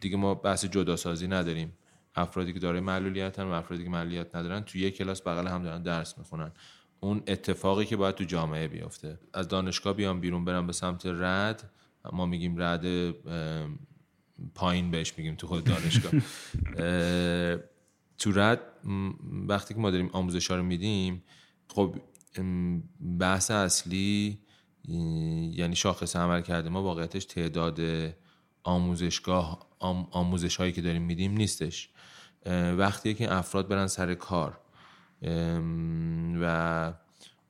دیگه 0.00 0.16
ما 0.16 0.34
بحث 0.34 0.64
جداسازی 0.64 1.28
نداریم. 1.28 1.72
افرادی 2.14 2.52
که 2.52 2.58
داره 2.58 2.80
معلولیتن 2.80 3.42
و 3.42 3.50
افرادی 3.50 3.84
که 3.84 3.90
معلولیت 3.90 4.36
ندارن 4.36 4.60
تو 4.60 4.78
یک 4.78 4.96
کلاس 4.96 5.22
بغل 5.22 5.46
هم 5.46 5.62
دارن 5.62 5.82
درس 5.82 6.18
می‌خونن. 6.18 6.52
اون 7.00 7.22
اتفاقی 7.26 7.84
که 7.84 7.96
باید 7.96 8.14
تو 8.14 8.24
جامعه 8.24 8.68
بیفته. 8.68 9.18
از 9.34 9.48
دانشگاه 9.48 9.92
بیام 9.92 10.20
بیرون 10.20 10.44
برم 10.44 10.66
به 10.66 10.72
سمت 10.72 11.06
رد 11.06 11.70
ما 12.12 12.26
میگیم 12.26 12.62
رد 12.62 12.84
پایین 14.54 14.90
بهش 14.90 15.14
میگیم 15.16 15.34
تو 15.34 15.46
خود 15.46 15.64
دانشگاه. 15.64 16.12
تو 18.18 18.32
رد 18.32 18.60
وقتی 19.48 19.74
که 19.74 19.80
ما 19.80 19.90
داریم 19.90 20.10
آموزش 20.12 20.50
ها 20.50 20.56
رو 20.56 20.62
میدیم 20.62 21.22
خب 21.68 21.96
بحث 23.18 23.50
اصلی 23.50 24.38
یعنی 25.54 25.76
شاخص 25.76 26.16
عمل 26.16 26.40
کرده 26.40 26.68
ما 26.68 26.82
واقعیتش 26.82 27.24
تعداد 27.24 27.80
آموزشگاه 28.62 29.66
آموزش 30.10 30.56
هایی 30.56 30.72
که 30.72 30.82
داریم 30.82 31.02
میدیم 31.02 31.32
نیستش. 31.32 31.90
وقتی 32.76 33.14
که 33.14 33.32
افراد 33.32 33.68
برن 33.68 33.86
سر 33.86 34.14
کار 34.14 34.60
و 36.40 36.92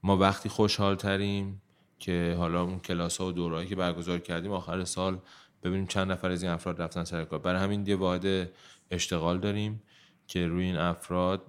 ما 0.03 0.17
وقتی 0.17 0.49
خوشحال 0.49 0.97
تریم 0.97 1.63
که 1.99 2.35
حالا 2.39 2.63
اون 2.63 2.79
کلاس 2.79 3.17
ها 3.17 3.27
و 3.27 3.33
دورهایی 3.33 3.69
که 3.69 3.77
برگزار 3.77 4.19
کردیم 4.19 4.53
آخر 4.53 4.85
سال 4.85 5.19
ببینیم 5.63 5.87
چند 5.87 6.13
نفر 6.13 6.31
از 6.31 6.43
این 6.43 6.53
افراد 6.53 6.83
رفتن 6.83 7.05
سر 7.05 7.25
کار. 7.25 7.39
برای 7.39 7.63
همین 7.63 7.87
یه 7.87 7.97
واحد 7.97 8.49
اشتغال 8.91 9.41
داریم 9.41 9.83
که 10.27 10.47
روی 10.47 10.65
این 10.65 10.77
افراد 10.77 11.47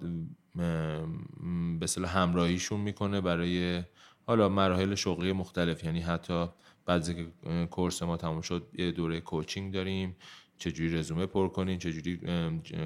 به 1.80 2.06
همراهیشون 2.06 2.80
می‌کنه 2.80 3.20
برای 3.20 3.82
حالا 4.26 4.48
مراحل 4.48 4.94
شغلی 4.94 5.32
مختلف. 5.32 5.84
یعنی 5.84 6.00
حتی 6.00 6.46
بعد 6.86 7.16
که 7.16 7.26
کورس 7.66 8.02
ما 8.02 8.16
تموم 8.16 8.40
شد 8.40 8.68
یه 8.78 8.92
دوره 8.92 9.20
کوچینگ 9.20 9.74
داریم. 9.74 10.16
چجوری 10.58 10.98
رزومه 10.98 11.26
پر 11.26 11.48
کنین 11.48 11.78
چجوری 11.78 12.20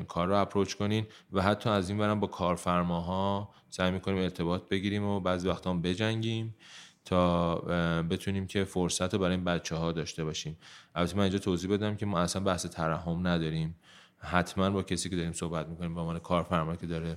کار 0.08 0.28
رو 0.28 0.36
اپروچ 0.36 0.74
کنین. 0.74 1.06
و 1.32 1.42
حتی 1.42 1.70
از 1.70 1.88
این 1.88 1.98
برم 1.98 2.20
با 2.20 2.26
کارفرماها 2.26 3.54
سعی 3.68 3.90
می‌کنیم 3.90 4.18
ارتباط 4.18 4.68
بگیریم 4.68 5.04
و 5.04 5.20
بعضی 5.20 5.48
وقتا 5.48 5.70
هم 5.70 5.82
بجنگیم. 5.82 6.54
تا 7.08 7.54
بتونیم 8.02 8.46
که 8.46 8.64
فرصت 8.64 9.14
رو 9.14 9.20
برای 9.20 9.34
این 9.34 9.44
بچه 9.44 9.76
ها 9.76 9.92
داشته 9.92 10.24
باشیم. 10.24 10.56
البته 10.94 11.16
من 11.16 11.22
اینجا 11.22 11.38
توضیح 11.38 11.70
بدم 11.70 11.96
که 11.96 12.06
ما 12.06 12.20
اصلا 12.20 12.42
بحث 12.42 12.66
ترحم 12.66 13.26
نداریم. 13.26 13.74
حتما 14.18 14.70
با 14.70 14.82
کسی 14.82 15.10
که 15.10 15.16
داریم 15.16 15.32
صحبت 15.32 15.68
می‌کنیم 15.68 15.94
به 15.94 16.00
عنوان 16.00 16.18
کارفرما 16.18 16.76
که 16.76 16.86
داره 16.86 17.16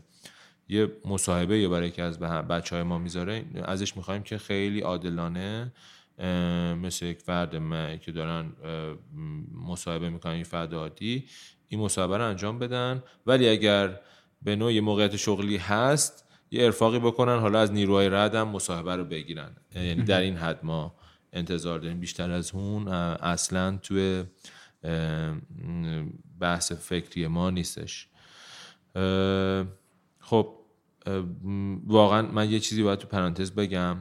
یه 0.70 0.92
مصاحبه 1.06 1.60
یا 1.60 1.70
برای 1.70 1.92
که 1.92 2.04
از 2.04 2.20
بچه 2.20 2.76
های 2.76 2.84
ما 2.84 2.98
می‌ذاره 2.98 3.46
ازش 3.64 3.98
می‌خوایم 3.98 4.24
که 4.24 4.38
خیلی 4.38 4.82
عادلانه 4.82 5.72
مثل 6.82 7.06
یک 7.06 7.20
فرد 7.20 7.52
که 8.00 8.12
دارن 8.12 8.52
مصاحبه 9.68 10.10
می‌کنن 10.10 10.34
این 10.34 10.44
فرد 10.44 10.74
عادی 10.74 11.26
این 11.68 11.80
مصاحبه 11.80 12.18
رو 12.18 12.26
انجام 12.26 12.60
بدن. 12.60 13.04
ولی 13.26 13.50
اگر 13.50 14.00
به 14.42 14.56
نوع 14.56 14.80
موقعیت 14.80 15.16
شغلی 15.16 15.58
هست 15.58 16.31
یه 16.52 16.66
ارفاقی 16.66 17.00
بکنن 17.00 17.40
حالا 17.40 17.60
از 17.60 17.72
نیروهای 17.72 18.10
رد 18.10 18.36
هم 18.36 18.48
مصاحبه 18.48 18.96
رو 18.96 19.06
بگیرن. 19.06 19.56
یعنی 19.76 20.04
در 20.04 20.22
این 20.22 20.38
حد 20.38 20.66
ما 20.66 20.96
انتظار 21.34 21.80
داریم. 21.80 22.00
بیشتر 22.00 22.32
از 22.32 22.52
اون 22.52 22.88
اصلا 22.88 23.78
توی 23.78 24.24
بحث 26.40 26.72
فکری 26.72 27.28
ما 27.28 27.50
نیستش. 27.50 28.08
خب 30.20 30.56
واقعا 31.88 32.22
من 32.22 32.52
یه 32.52 32.60
چیزی 32.60 32.84
باید 32.84 33.00
تو 33.00 33.08
پرانتز 33.08 33.52
بگم. 33.52 33.98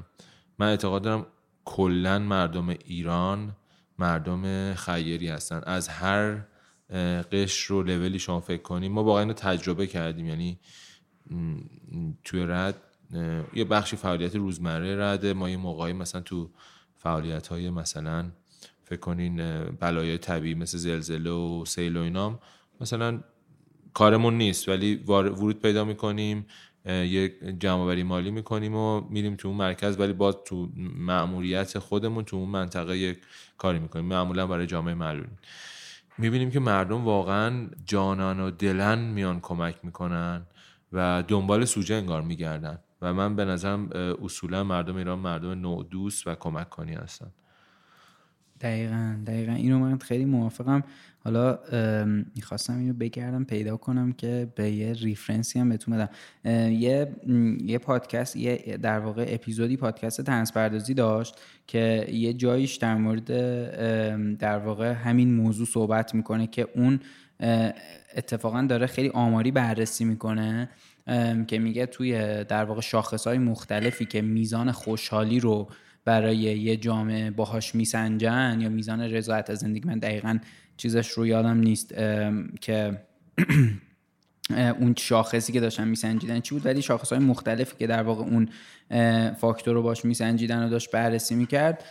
من 0.58 0.68
اعتقاد 0.68 1.02
دارم 1.02 1.26
کلا 1.64 2.18
مردم 2.18 2.68
ایران 2.68 3.56
مردم 3.98 4.74
خیری 4.74 5.28
هستن. 5.28 5.60
از 5.66 5.88
هر 5.88 6.40
قشر 7.32 7.72
و 7.72 7.82
لولی 7.82 8.18
شما 8.18 8.40
فکر 8.40 8.62
کنیم 8.62 8.92
ما 8.92 9.04
واقعا 9.04 9.22
اینو 9.22 9.32
تجربه 9.32 9.86
کردیم. 9.86 10.26
یعنی 10.26 10.60
توی 12.24 12.46
رد 12.46 12.76
یه 13.54 13.64
بخشی 13.64 13.96
فعالیت 13.96 14.36
روزمره 14.36 14.96
رده. 14.98 15.32
ما 15.32 15.50
یه 15.50 15.56
موقعی 15.56 15.92
مثلا 15.92 16.20
تو 16.20 16.50
فعالیت 16.96 17.46
های 17.46 17.70
مثلا 17.70 18.30
فکر 18.84 19.00
کنین 19.00 19.64
بلایای 19.64 20.18
طبیعی 20.18 20.54
مثل 20.54 20.78
زلزله 20.78 21.30
و 21.30 21.64
سیل 21.64 21.96
و 21.96 22.00
اینام 22.00 22.38
مثلا 22.80 23.20
کارمون 23.94 24.38
نیست 24.38 24.68
ولی 24.68 24.94
ورود 24.94 25.62
پیدا 25.62 25.84
می‌کنیم 25.84 26.46
یک 26.86 27.32
جمعآوری 27.58 28.02
مالی 28.02 28.30
می‌کنیم 28.30 28.74
و 28.74 29.00
میریم 29.00 29.36
تو 29.36 29.48
اون 29.48 29.56
مرکز 29.56 30.00
ولی 30.00 30.12
باز 30.12 30.36
تو 30.44 30.68
مأموریت 30.76 31.78
خودمون 31.78 32.24
تو 32.24 32.36
اون 32.36 32.48
منطقه 32.48 32.98
یک 32.98 33.18
کاری 33.58 33.78
می‌کنیم. 33.78 34.04
معمولا 34.04 34.46
برای 34.46 34.66
جامعه 34.66 34.94
معلولین. 34.94 35.38
می‌بینیم 36.18 36.50
که 36.50 36.60
مردم 36.60 37.04
واقعا 37.04 37.68
جانان 37.86 38.40
و 38.40 38.50
دلن 38.50 38.98
میان 38.98 39.40
کمک 39.40 39.76
می‌کنن. 39.82 40.46
و 40.92 41.24
دنبال 41.28 41.64
سوژه 41.64 41.94
انگار 41.94 42.22
میگردن 42.22 42.78
و 43.02 43.14
من 43.14 43.36
به 43.36 43.44
نظرم 43.44 43.88
اصولا 44.24 44.64
مردم 44.64 44.96
ایران 44.96 45.18
مردم 45.18 45.50
نوع 45.50 45.86
دوست 45.90 46.26
و 46.26 46.34
کمک 46.34 46.70
کنی 46.70 46.94
هستن. 46.94 47.30
دقیقا 48.60 49.16
دقیقا. 49.26 49.52
اینو 49.52 49.78
من 49.78 49.98
خیلی 49.98 50.24
موافقم. 50.24 50.82
حالا 51.24 51.58
می‌خواستم 52.36 52.78
اینو 52.78 52.92
بگردم 52.92 53.44
پیدا 53.44 53.76
کنم 53.76 54.12
که 54.12 54.52
به 54.54 54.70
یه 54.70 54.92
ریفرنسی 54.92 55.58
هم 55.58 55.68
بهتون 55.68 55.96
بدم. 55.96 56.08
یه 56.72 57.16
یه 57.64 57.78
پادکست 57.78 58.36
یه 58.36 58.78
در 58.82 58.98
واقع 58.98 59.24
اپیزودی 59.28 59.76
پادکست 59.76 60.20
تنس 60.20 60.52
پردازی 60.52 60.94
داشت 60.94 61.40
که 61.66 62.06
یه 62.12 62.32
جاییش 62.32 62.76
در 62.76 62.94
مورد 62.94 63.26
در 64.36 64.58
واقع 64.58 64.92
همین 64.92 65.34
موضوع 65.34 65.66
صحبت 65.66 66.14
می‌کنه 66.14 66.46
که 66.46 66.68
اون 66.74 67.00
اتفاقا 68.16 68.66
داره 68.68 68.86
خیلی 68.86 69.08
آماری 69.08 69.50
بررسی 69.50 70.04
می‌کنه 70.04 70.68
که 71.46 71.58
میگه 71.58 71.86
توی 71.86 72.44
در 72.44 72.64
واقع 72.64 72.80
شاخص 72.80 73.26
های 73.26 73.38
مختلفی 73.38 74.04
که 74.04 74.22
میزان 74.22 74.72
خوشحالی 74.72 75.40
رو 75.40 75.68
برای 76.04 76.36
یه 76.36 76.76
جامعه 76.76 77.30
باهاش 77.30 77.74
میسنجن 77.74 78.58
یا 78.60 78.68
میزان 78.68 79.00
رضایت 79.00 79.50
از 79.50 79.58
زندگی 79.58 79.88
من 79.88 79.98
دقیقا 79.98 80.38
چیزش 80.76 81.10
رو 81.10 81.26
یادم 81.26 81.58
نیست 81.58 81.94
که 82.60 83.00
اون 84.80 84.94
شاخصی 84.98 85.52
که 85.52 85.60
داشتن 85.60 85.88
میسنجیدن 85.88 86.40
چی 86.40 86.54
بود 86.54 86.66
ولی 86.66 86.82
شاخص 86.82 87.12
های 87.12 87.22
مختلفی 87.22 87.76
که 87.78 87.86
در 87.86 88.02
واقع 88.02 88.24
اون 88.24 88.48
فاکتور 89.34 89.74
رو 89.74 89.82
باش 89.82 90.04
میسنجیدن 90.04 90.66
و 90.66 90.68
داشت 90.68 90.90
بررسی 90.90 91.34
می‌کرد. 91.34 91.84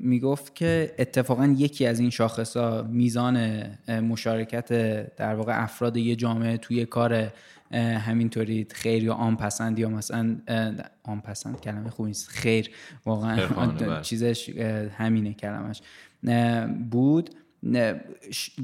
می‌گفت 0.00 0.54
که 0.54 0.94
اتفاقا 0.98 1.54
یکی 1.58 1.86
از 1.86 2.00
این 2.00 2.10
شاخص 2.10 2.56
ها 2.56 2.82
میزان 2.82 3.62
مشارکت 3.88 4.68
در 5.16 5.34
واقع 5.34 5.62
افراد 5.62 5.96
یه 5.96 6.16
جامعه 6.16 6.56
توی 6.56 6.86
کار 6.86 7.32
همینطوری 7.74 8.66
خیر 8.70 9.04
یا 9.04 9.14
آن 9.14 9.36
پسند 9.36 9.78
یا 9.78 9.88
مثلا 9.88 10.36
آن 11.02 11.20
پسند 11.20 11.60
کلمه 11.60 11.90
خوبی 11.90 12.08
نیست 12.08 12.28
خیر 12.28 12.70
واقعا 13.06 13.46
بله. 13.46 14.02
چیزش 14.02 14.48
همینه 14.98 15.32
کلمش 15.34 15.82
بود 16.90 17.30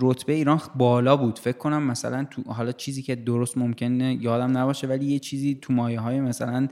رتبه 0.01 0.33
ایران 0.33 0.61
بالا 0.77 1.17
بود 1.17 1.39
فکر 1.39 1.59
کنم 1.59 1.83
مثلا 1.83 2.25
تو 2.31 2.43
حالا 2.43 2.73
چیزی 2.73 3.03
که 3.03 3.15
درست 3.15 3.59
ممکنه 3.59 4.19
یادم 4.21 4.59
نباشه 4.59 4.87
ولی 4.87 5.07
یه 5.07 5.19
چیزی 5.19 5.59
تو 5.63 5.73
مایه 5.73 6.01
های 6.01 6.21
مثلا 6.21 6.69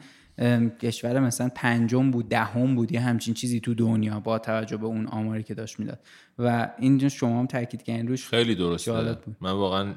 کشور 0.80 1.20
مثلا 1.20 1.50
پنجم 1.54 2.10
بود 2.10 2.28
دهم 2.28 2.74
بود 2.74 2.92
یه 2.92 3.00
همچین 3.00 3.34
چیزی 3.34 3.60
تو 3.60 3.74
دنیا 3.74 4.20
با 4.20 4.38
توجه 4.38 4.76
به 4.76 4.86
اون 4.86 5.06
آماری 5.06 5.42
که 5.42 5.54
داشت 5.54 5.80
می‌داد. 5.80 6.00
و 6.38 6.70
اینجا 6.78 7.08
شما 7.08 7.38
هم 7.38 7.46
تاکید 7.46 7.82
کردین 7.82 8.08
روش 8.08 8.28
خیلی 8.28 8.54
درسته. 8.54 8.92
بود. 8.92 9.36
من 9.40 9.50
واقعا 9.50 9.94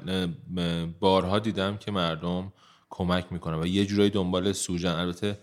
بارها 1.00 1.38
دیدم 1.38 1.76
که 1.76 1.90
مردم 1.90 2.52
کمک 2.90 3.32
می‌کنن 3.32 3.60
و 3.60 3.66
یه 3.66 3.86
جورایی 3.86 4.10
دنبال 4.10 4.52
سوژه‌ن. 4.52 4.92
البته 4.92 5.38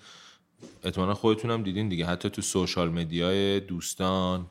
احتمالا 0.84 1.14
خودتونم 1.14 1.64
دیدین 1.64 1.90
دیگه. 1.90 2.06
حتی 2.06 2.30
تو 2.30 2.42
social 2.42 2.90
media 2.90 3.48
ی 3.48 3.60
دوستان 3.60 4.46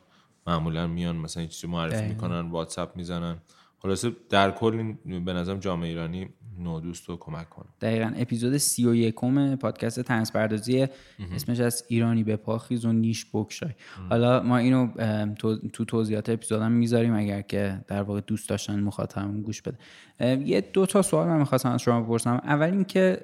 معمولا 0.47 0.87
میان 0.87 1.17
مثلا 1.17 1.47
چیزی 1.47 1.67
معرفی 1.67 2.09
می‌کنن 2.09 2.51
واتساپ 2.51 2.97
می‌زنن. 2.97 3.39
خلاصه 3.79 4.13
در 4.29 4.51
کل 4.51 4.95
به 5.05 5.33
نظرم 5.33 5.59
جامعه 5.59 5.89
ایرانی 5.89 6.29
نوع‌دوست 6.59 7.05
رو 7.09 7.17
کمک 7.17 7.51
کنه 7.51 7.67
دقیقا. 7.81 8.13
اپیزود 8.17 8.57
سی 8.57 8.87
و 8.87 8.95
یکم 8.95 9.57
پادکست 9.57 10.01
طنزپردازی 10.01 10.87
اسمش 11.35 11.61
از 11.61 11.85
ایرانی 11.89 12.25
به 12.25 12.37
پاخیز 12.37 12.85
و 12.85 12.93
نیش 12.93 13.27
بگشای. 13.33 13.71
حالا 14.11 14.43
ما 14.43 14.59
اینو 14.59 14.89
تو 15.73 15.85
توضیحات 15.85 16.29
اپیزودم 16.29 16.73
می‌ذاریم 16.73 17.15
اگر 17.15 17.43
که 17.43 17.81
در 17.87 18.03
واقع 18.03 18.21
دوست 18.21 18.49
داشتن 18.49 18.81
مخاطبمون 18.81 19.43
گوش 19.43 19.63
بده. 19.63 19.79
یه 20.47 20.61
دو 20.61 20.87
تا 20.87 21.03
سوال 21.03 21.29
من 21.29 21.39
می‌خواستم 21.39 21.71
از 21.71 21.83
شما 21.83 22.01
بپرسم. 22.01 22.41
اول 22.45 22.71
اینکه 22.71 23.21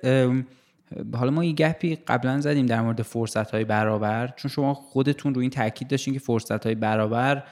حالا 1.14 1.30
ما 1.30 1.44
یه 1.44 1.52
گپی 1.52 1.96
قبلا 1.96 2.40
زدیم 2.40 2.66
در 2.66 2.82
مورد 2.82 3.02
فرصت 3.02 3.50
های 3.50 3.64
برابر. 3.64 4.34
چون 4.36 4.50
شما 4.50 4.74
خودتون 4.74 5.34
رو 5.34 5.40
این 5.40 5.50
تاکید 5.50 5.88
داشتین 5.88 6.14
که 6.14 6.20
فرصت 6.20 6.66
های 6.66 6.74
برابر 6.74 7.44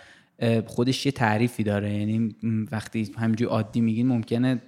خودش 0.67 1.07
یه 1.07 1.13
تعریفی 1.13 1.63
داره. 1.63 1.95
یعنی 1.95 2.37
وقتی 2.73 3.13
همینجوری 3.19 3.51
عادی 3.51 3.81
میگین 3.81 4.07
ممکنه 4.07 4.63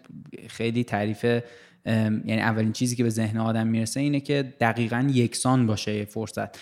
خیلی 0.49 0.85
تعریف 0.85 1.25
یعنی 1.87 2.41
اولین 2.41 2.73
چیزی 2.73 2.97
که 2.97 3.03
به 3.03 3.11
ذهن 3.11 3.39
آدم 3.39 3.67
می‌رسه 3.67 4.01
اینه 4.01 4.21
که 4.21 4.55
دقیقا 4.61 5.09
یکسان 5.13 5.67
باشه 5.67 6.05
فرصت. 6.05 6.59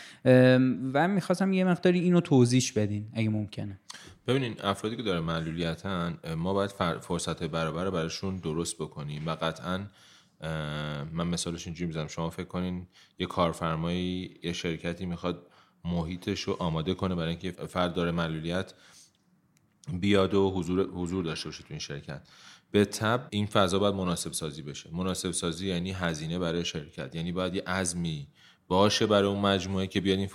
و 0.94 1.09
می‌خواستم 1.09 1.53
یه 1.53 1.64
مقداری 1.64 2.01
اینو 2.01 2.20
توضیح 2.20 2.72
بدین 2.77 3.09
اگه 3.14 3.29
ممکنه. 3.29 3.81
ببینین 4.27 4.55
افرادی 4.64 4.96
که 4.96 5.03
داره 5.03 5.20
معلولیتن 5.20 6.18
ما 6.37 6.55
باید 6.55 6.70
فرصت 7.01 7.42
برابر 7.42 7.90
براشون 7.90 8.37
درست 8.37 8.77
بکنیم 8.77 9.27
و 9.27 9.31
قطعا 9.31 9.81
من 11.12 11.27
مثالش 11.27 11.66
اینجوری 11.66 11.87
می‌زنم. 11.87 12.07
شما 12.07 12.31
فکر 12.31 12.46
کنین 12.46 12.87
یه 13.18 13.27
کارفرمایی 13.27 14.31
یه 14.42 14.53
شرکتی 14.53 15.07
می‌خواد 15.07 15.46
محیطش 15.85 16.40
رو 16.40 16.57
آماده 16.59 16.94
کنه 16.94 17.14
برای 17.14 17.29
اینکه 17.29 17.53
فرد 17.53 17.94
داره 17.94 18.11
معلولیت. 18.11 18.72
بیاد 19.88 20.35
و 20.35 20.51
حضور, 20.51 20.90
حضور 20.90 21.25
داشته 21.25 21.49
باشه 21.49 21.62
تو 21.62 21.66
این 21.71 21.79
شرکت. 21.79 22.29
به 22.71 22.85
تب 22.85 23.27
این 23.31 23.47
فضا 23.47 23.79
باید 23.79 23.95
مناسب 23.95 24.33
سازی 24.33 24.62
بشه. 24.62 24.90
مناسب 24.92 25.31
سازی 25.31 25.68
یعنی 25.68 25.92
هزینه 25.92 26.38
برای 26.38 26.64
شرکت. 26.64 27.14
یعنی 27.14 27.33
باید 27.33 27.55
یه 27.55 27.62
عزمی 27.66 28.29
باشه 28.68 29.07
برای 29.07 29.29
اون 29.29 29.40
مجموعه 29.40 29.87
که 29.87 30.01
بیاد 30.01 30.18
این, 30.18 30.31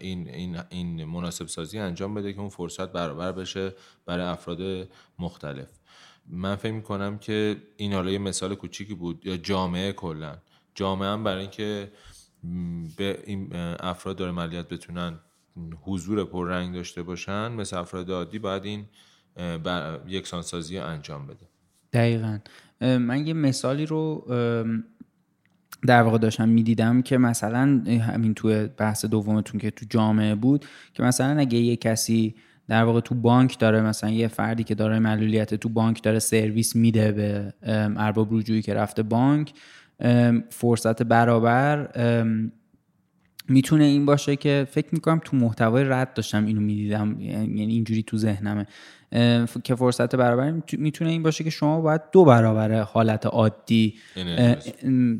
این, 0.00 0.28
این, 0.28 0.60
این 0.70 1.04
مناسب 1.04 1.46
سازی 1.46 1.78
انجام 1.78 2.14
بده 2.14 2.32
که 2.32 2.40
اون 2.40 2.48
فرصت 2.48 2.92
برابر 2.92 3.32
بشه 3.32 3.74
برای 4.06 4.26
افراد 4.26 4.88
مختلف. 5.18 5.68
من 6.26 6.56
فکر 6.56 6.72
می‌کنم 6.72 7.18
که 7.18 7.56
این 7.76 7.92
حالا 7.92 8.10
یه 8.10 8.18
مثال 8.18 8.54
کوچیکی 8.54 8.94
بود. 8.94 9.26
یا 9.26 9.36
جامعه 9.36 9.92
کلا. 9.92 10.38
جامعه 10.74 11.08
هم 11.08 11.24
برای 11.24 11.40
اینکه 11.40 11.92
به 12.96 13.22
این 13.26 13.56
افراد 13.80 14.16
داره 14.16 14.32
مالیات 14.32 14.68
بتونن 14.68 15.18
حضور 15.82 16.24
پررنگ 16.24 16.74
داشته 16.74 17.02
باشن 17.02 17.52
مثل 17.52 17.76
افراد 17.76 18.10
عادی 18.10 18.38
باید 18.38 18.64
این 18.64 18.84
یکسانسازی 20.08 20.78
انجام 20.78 21.26
بده. 21.26 21.46
دقیقا. 21.92 22.38
من 22.80 23.26
یه 23.26 23.34
مثالی 23.34 23.86
رو 23.86 24.24
در 25.86 26.02
واقع 26.02 26.18
داشتم 26.18 26.48
می‌دیدم 26.48 27.02
که 27.02 27.18
مثلا 27.18 27.82
همین 27.86 28.34
تو 28.34 28.68
بحث 28.76 29.04
دومتون 29.04 29.60
که 29.60 29.70
تو 29.70 29.86
جامعه 29.90 30.34
بود 30.34 30.64
که 30.94 31.02
مثلا 31.02 31.40
اگه 31.40 31.58
یه 31.58 31.76
کسی 31.76 32.34
در 32.68 32.84
واقع 32.84 33.00
تو 33.00 33.14
بانک 33.14 33.58
داره 33.58 33.80
مثلا 33.80 34.10
یه 34.10 34.28
فردی 34.28 34.64
که 34.64 34.74
داره 34.74 34.98
معلولیت 34.98 35.54
تو 35.54 35.68
بانک 35.68 36.02
داره 36.02 36.18
سرویس 36.18 36.76
میده 36.76 37.12
به 37.12 37.54
ارباب 37.96 38.34
رجوعی 38.34 38.62
که 38.62 38.74
رفته 38.74 39.02
بانک 39.02 39.52
فرصت 40.50 41.02
برابر 41.02 41.90
می‌تونه 43.50 43.84
این 43.84 44.06
باشه 44.06 44.36
که 44.36 44.66
فکر 44.70 44.88
می‌کنم 44.92 45.20
تو 45.24 45.36
محتوای 45.36 45.84
رد 45.84 46.14
داشتم 46.14 46.46
اینو 46.46 46.60
می‌دیدم 46.60 47.20
یعنی 47.20 47.72
اینجوری 47.72 48.02
تو 48.02 48.16
ذهنمه. 48.18 48.66
که 49.64 49.74
فرصت 49.74 50.16
برابر 50.16 50.54
می‌تونه 50.72 51.10
این 51.10 51.22
باشه 51.22 51.44
که 51.44 51.50
شما 51.50 51.80
باید 51.80 52.00
دو 52.12 52.24
برابر 52.24 52.80
حالت 52.80 53.26
عادی 53.26 53.94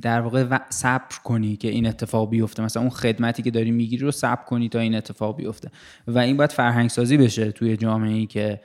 در 0.02 0.20
واقع 0.20 0.58
صبر 0.68 1.16
کنی 1.24 1.56
که 1.56 1.68
این 1.68 1.86
اتفاق 1.86 2.30
بیفته. 2.30 2.62
مثلا 2.62 2.82
اون 2.82 2.90
خدمتی 2.90 3.42
که 3.42 3.50
داری 3.50 3.70
می‌گیری 3.70 4.04
رو 4.04 4.10
صبر 4.10 4.44
کنی 4.44 4.68
تا 4.68 4.78
این 4.78 4.94
اتفاق 4.94 5.36
بیفته. 5.36 5.70
و 6.06 6.18
این 6.18 6.36
باید 6.36 6.52
فرهنگ 6.52 6.90
سازی 6.90 7.16
بشه 7.16 7.52
توی 7.52 7.76
جامعه 7.76 8.12
ای 8.12 8.26
که 8.26 8.60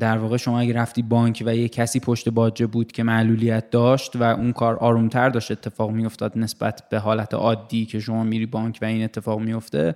در 0.00 0.18
واقع 0.18 0.36
شما 0.36 0.60
اگه 0.60 0.74
رفتی 0.74 1.02
بانک 1.02 1.42
و 1.46 1.56
یه 1.56 1.68
کسی 1.68 2.00
پشت 2.00 2.28
باجه 2.28 2.66
بود 2.66 2.92
که 2.92 3.02
معلولیت 3.02 3.70
داشت 3.70 4.16
و 4.16 4.22
اون 4.22 4.52
کار 4.52 4.76
آرومتر 4.76 5.28
داشت 5.28 5.50
اتفاق 5.50 5.90
میافتاد 5.90 6.38
نسبت 6.38 6.88
به 6.90 6.98
حالت 6.98 7.34
عادی 7.34 7.86
که 7.86 8.00
شما 8.00 8.24
میری 8.24 8.46
بانک 8.46 8.78
و 8.82 8.84
این 8.84 9.04
اتفاق 9.04 9.40
میفته 9.40 9.94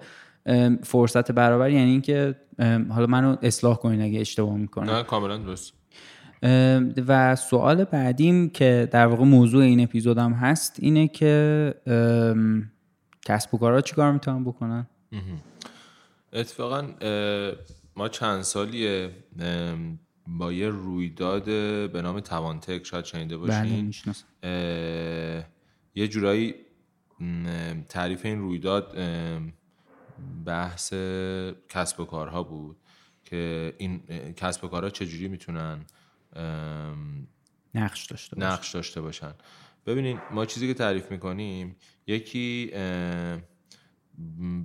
فرصت 0.83 1.33
برابر 1.33 1.71
یعنی 1.71 1.91
اینکه 1.91 2.35
حالا 2.89 3.07
منو 3.07 3.37
اصلاح 3.43 3.77
کنین 3.77 4.03
اگه 4.03 4.21
اشتباه 4.21 4.57
می‌کنم. 4.57 4.91
نه 4.91 5.03
کاملا 5.03 5.37
درست. 5.37 5.73
و 7.09 7.37
سوال 7.37 7.85
بعدیم 7.85 8.51
که 8.51 8.89
در 8.91 9.07
واقع 9.07 9.25
موضوع 9.25 9.63
این 9.63 9.81
اپیزودم 9.81 10.33
هست 10.33 10.77
اینه 10.79 11.09
که 11.09 11.75
کسب 13.27 13.55
و 13.55 13.59
کارها 13.59 13.81
چیکار 13.81 14.13
می‌تونن 14.13 14.45
بکنن؟ 14.45 14.87
اتفاقا 16.33 16.83
ما 17.99 18.09
چند 18.09 18.43
سالیه 18.43 19.11
با 20.27 20.53
یه 20.53 20.69
رویداد 20.69 21.45
به 21.93 22.03
نام 22.03 22.21
توانتک 22.21 22.87
شاید 22.87 23.05
شنیده 23.05 23.37
باشین. 23.37 23.93
یه 25.95 26.09
جورایی 26.09 26.55
تعریف 27.89 28.25
این 28.25 28.39
رویداد 28.39 28.99
بحث 30.45 30.93
کسب 31.69 32.01
و 32.01 32.05
کارها 32.05 32.43
بود 32.43 32.77
که 33.25 33.75
این 33.79 33.99
کسب 34.37 34.65
و 34.65 34.69
کارها 34.69 34.91
چجوری 34.91 35.29
می‌تونن 35.29 35.85
نقش 37.75 38.07
داشته 38.07 38.37
باشن. 38.37 38.53
نقش 38.53 38.75
داشته 38.75 39.01
باشن. 39.01 39.35
ببینین 39.87 40.21
ما 40.31 40.47
چیزی 40.47 40.69
که 40.69 40.75
تعریف 40.75 41.11
می‌کنیم 41.11 41.77
یکی 42.07 42.67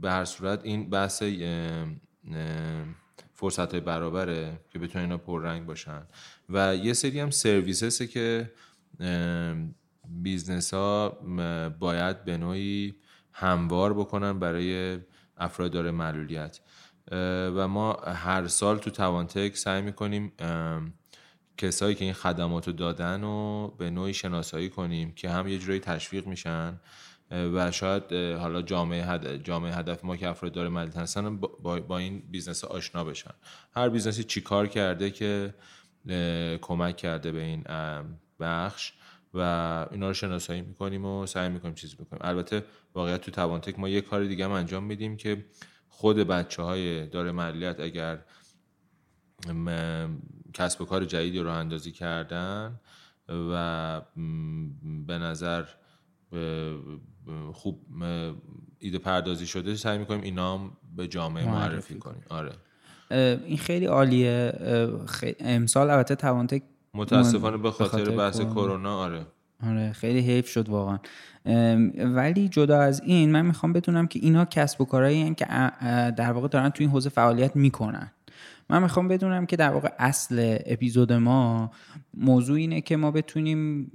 به 0.02 0.12
هر 0.12 0.26
صورت 0.26 0.66
این 0.66 0.90
بحث 0.90 1.24
فرصت 3.44 3.72
های 3.72 3.82
برابره 3.82 4.60
که 4.70 4.80
بتونن 4.80 5.04
اینا 5.04 5.18
پررنگ 5.18 5.66
باشن. 5.66 6.02
و 6.50 6.76
یه 6.76 6.94
سری 6.94 7.20
هم 7.20 7.30
سرویسه 7.30 8.08
که 8.08 8.52
business 10.10 10.74
ها 10.74 11.10
باید 11.80 12.26
به 12.26 12.38
نوعی 12.38 12.96
هموار 13.32 13.94
بکنن 13.94 14.40
برای 14.40 15.00
افراد 15.38 15.72
دارای 15.72 15.92
معلولیت 15.92 16.60
و 17.56 17.68
ما 17.68 17.94
هر 17.94 18.48
سال 18.48 18.78
تو 18.78 18.90
توانتک 18.90 19.58
سعی 19.58 19.82
می‌کنیم 19.82 20.32
کسایی 21.58 21.96
که 21.96 22.06
این 22.06 22.14
خدمات 22.14 22.68
رو 22.68 22.74
دادن 22.74 23.24
و 23.24 23.68
به 23.68 23.90
نوعی 23.90 24.14
شناسایی 24.14 24.70
کنیم 24.70 25.12
که 25.12 25.30
هم 25.30 25.48
یه 25.48 25.58
جورایی 25.58 25.80
تشویق 25.80 26.28
میشن 26.28 26.80
و 27.34 27.72
شاید 27.72 28.14
حالا 28.14 28.62
جامعه 28.62 29.06
هدف, 29.06 29.44
جامعه 29.44 29.74
هدف 29.74 30.06
ما 30.06 30.18
که 30.18 30.28
افراد 30.28 30.52
دارای 30.52 30.70
معلولیت 30.70 30.98
هستن 30.98 31.38
با, 31.38 31.80
با 31.80 31.98
این 31.98 32.24
business 32.32 32.64
آشنا 32.64 33.04
بشن. 33.04 33.32
هر 33.76 33.90
business 33.90 34.20
ی 34.20 34.24
چی 34.24 34.42
کار 34.42 34.68
کرده 34.68 35.12
که 35.12 35.54
کمک 36.62 36.98
کرده 36.98 37.32
به 37.32 37.42
این 37.42 37.64
بخش 38.40 38.94
و 39.34 39.40
اینا 39.92 40.08
رو 40.08 40.14
شناسایی 40.14 40.62
می‌کنیم 40.62 41.06
و 41.06 41.26
سعی 41.26 41.50
می‌کنیم 41.50 41.76
چیزی 41.76 41.96
بکنیم. 41.96 42.22
البته 42.26 42.64
واقعیت 42.94 43.22
تو 43.22 43.32
توانتک 43.32 43.80
ما 43.80 43.90
یه 43.90 44.02
کار 44.02 44.24
دیگه 44.24 44.46
هم 44.46 44.52
انجام 44.52 44.84
میدیم 44.84 45.18
که 45.18 45.46
خود 45.88 46.18
بچه 46.18 46.62
های 46.62 47.08
داره 47.08 47.32
معلولیت 47.32 47.80
اگر 47.80 48.20
کسب 50.54 50.82
و 50.82 50.86
کار 50.86 51.06
جدیدی 51.06 51.40
رو 51.40 51.50
اندازی 51.50 51.92
کردن 51.92 52.80
و 53.30 54.02
به 55.08 55.18
نظر 55.18 55.66
خوب 57.54 57.80
ایده 58.80 58.98
پردازی 58.98 59.48
شده 59.48 59.76
سعی 59.76 59.98
می‌کنیم 59.98 60.22
اینا 60.22 60.58
هم 60.58 60.72
به 60.96 61.08
جامعه 61.08 61.46
معرفی, 61.46 61.96
کنیم. 61.96 62.24
آره. 62.30 62.52
این 63.46 63.58
خیلی 63.58 63.86
عالیه. 63.86 64.54
امسال 65.40 65.90
البته 65.90 66.16
توانتک 66.16 66.62
متاسفانه 66.94 67.58
به 67.58 67.72
خاطر 67.72 68.10
بحث 68.10 68.42
کرونا. 68.42 68.98
آره. 68.98 69.26
آره 69.64 69.92
خیلی 69.92 70.20
حیف 70.20 70.48
شد 70.48 70.70
واقعا. 70.70 71.00
ولی 71.98 72.50
جدا 72.50 72.80
از 72.82 73.02
این 73.02 73.32
من 73.32 73.46
می‌خوام 73.46 73.74
بدونم 73.74 74.08
که 74.08 74.20
اینا 74.20 74.46
کسب 74.46 74.82
و 74.82 74.86
کارهایی 74.86 75.36
که 75.36 75.46
در 76.18 76.32
واقع 76.32 76.48
دارن 76.48 76.70
تو 76.70 76.84
این 76.84 76.90
حوزه 76.90 77.10
فعالیت 77.10 77.56
می‌کنن. 77.56 78.12
من 78.70 78.84
می‌خوام 78.84 79.08
بدونم 79.08 79.46
که 79.46 79.56
در 79.56 79.70
واقع 79.70 79.90
اصل 80.00 80.58
اپیزود 80.66 81.14
ما 81.14 81.72
موضوع 82.14 82.58
اینه 82.58 82.82
که 82.82 82.98
ما 82.98 83.12
بتونیم 83.12 83.92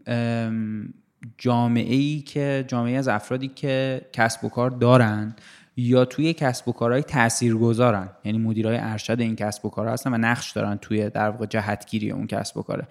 جامعه 1.39 1.95
ای 1.95 2.21
که 2.21 2.65
جامعه 2.69 2.99
از 2.99 3.09
افرادی 3.09 3.49
که 3.49 4.01
کسب 4.13 4.45
و 4.45 4.49
کار 4.49 4.71
دارن 4.71 5.37
یا 5.77 6.05
توی 6.05 6.33
کسب 6.33 6.69
و 6.69 6.73
کارهای 6.73 7.03
تأثیر 7.03 7.55
گذارن 7.55 8.09
یعنی 8.25 8.39
مدیرای 8.39 8.79
ارشد 8.81 9.21
این 9.21 9.37
کسب 9.37 9.67
و 9.67 9.71
کار 9.71 9.89
هستن 9.89 10.15
و 10.15 10.19
نقش 10.19 10.53
دارن 10.53 10.77
توی 10.77 11.11
در 11.11 11.31
واقع 11.31 11.47
جهتگیری 11.47 12.11
اون 12.11 12.27
کسب 12.27 12.57
و 12.57 12.63
کاره. 12.63 12.87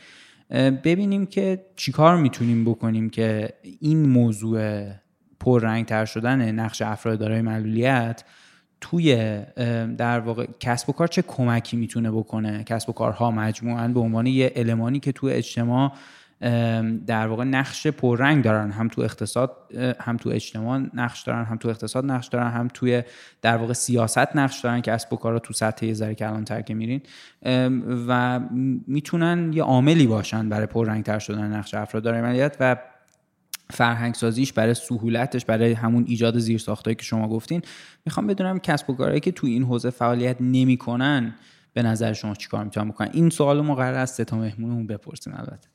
ببینیم 0.84 1.26
که 1.26 1.66
چیکار 1.76 2.18
می‌تونیم 2.18 2.66
بکنیم 2.66 3.10
که 3.10 3.54
این 3.80 4.10
موضوع 4.10 4.86
پررنگ 5.40 5.86
تر 5.86 6.06
شدن 6.06 6.52
نقش 6.52 6.82
افراد 6.82 7.20
دارای 7.20 7.42
معلولیت 7.42 8.24
توی 8.82 9.16
در 9.98 10.20
واقع 10.20 10.48
کسب 10.60 10.90
و 10.90 10.94
کار 10.94 11.08
چه 11.08 11.22
کمکی 11.22 11.78
می‌تونه 11.78 12.12
بکنه؟ 12.12 12.64
کسب 12.64 12.90
و 12.90 12.94
کارها 12.94 13.32
مجموعا 13.32 13.88
به 13.88 14.00
عنوان 14.00 14.28
یه 14.28 14.52
المانی 14.56 15.00
که 15.00 15.12
توی 15.12 15.34
اجتماع 15.34 15.94
در 17.08 17.28
واقع 17.28 17.44
نقش 17.44 17.88
پررنگ 17.88 18.44
دارن. 18.44 18.72
هم 18.72 18.88
تو 18.88 19.02
اقتصاد 19.02 19.58
هم 20.00 20.18
تو 20.18 20.30
اجتماع 20.30 20.82
نقش 20.94 21.24
دارن 21.24 21.46
هم 21.46 21.58
تو 21.58 21.70
اقتصاد 21.70 22.06
نقش 22.06 22.28
دارن 22.28 22.52
هم 22.52 22.68
توی 22.74 23.04
در 23.42 23.58
واقع 23.58 23.74
سیاست 23.74 24.36
نقش 24.36 24.60
دارن 24.60 24.82
که 24.82 24.92
اسب 24.92 25.14
و 25.14 25.16
کارا 25.16 25.40
تو 25.40 25.54
سطح 25.54 25.86
یه 25.86 25.94
ذره 25.94 26.16
کلان 26.16 26.44
تر 26.44 26.64
میرین. 26.74 27.02
و 28.08 28.40
می‌تونن 28.88 29.54
یه 29.54 29.64
عاملی 29.64 30.08
باشن 30.08 30.50
برای 30.50 30.66
پررنگ 30.66 31.04
تر 31.04 31.20
شدن 31.20 31.54
نقش 31.54 31.74
افراد 31.74 32.04
داره 32.04 32.22
ملیت 32.22 32.58
و 32.60 32.76
فرهنگ 33.70 34.14
سازیش 34.14 34.54
برای 34.54 34.74
سهولتش 34.74 35.46
برای 35.46 35.74
همون 35.74 36.06
ایجاد 36.08 36.40
زیرساختایی 36.40 36.96
که 36.96 37.04
شما 37.04 37.28
گفتین. 37.28 37.62
می‌خوام 38.06 38.28
بدونم 38.28 38.60
کسب 38.60 38.90
و 38.90 38.96
کارهایی 38.96 39.20
که 39.20 39.32
تو 39.32 39.48
این 39.48 39.64
حوزه 39.64 39.90
فعالیت 39.90 40.38
نمی‌کنن 40.40 41.36
به 41.74 41.84
نظر 41.84 42.14
شما 42.14 42.34
چیکار 42.36 42.64
می‌تونن 42.64 42.90
بکنن؟ 42.90 43.10
این 43.14 43.30
سوال 43.30 43.62
ما 43.62 43.76
قرار 43.76 43.94
است 43.94 44.22
تا 44.22 44.38
مهمونمون 44.38 44.88
بپرسین 44.88 45.34
البته. 45.34 45.70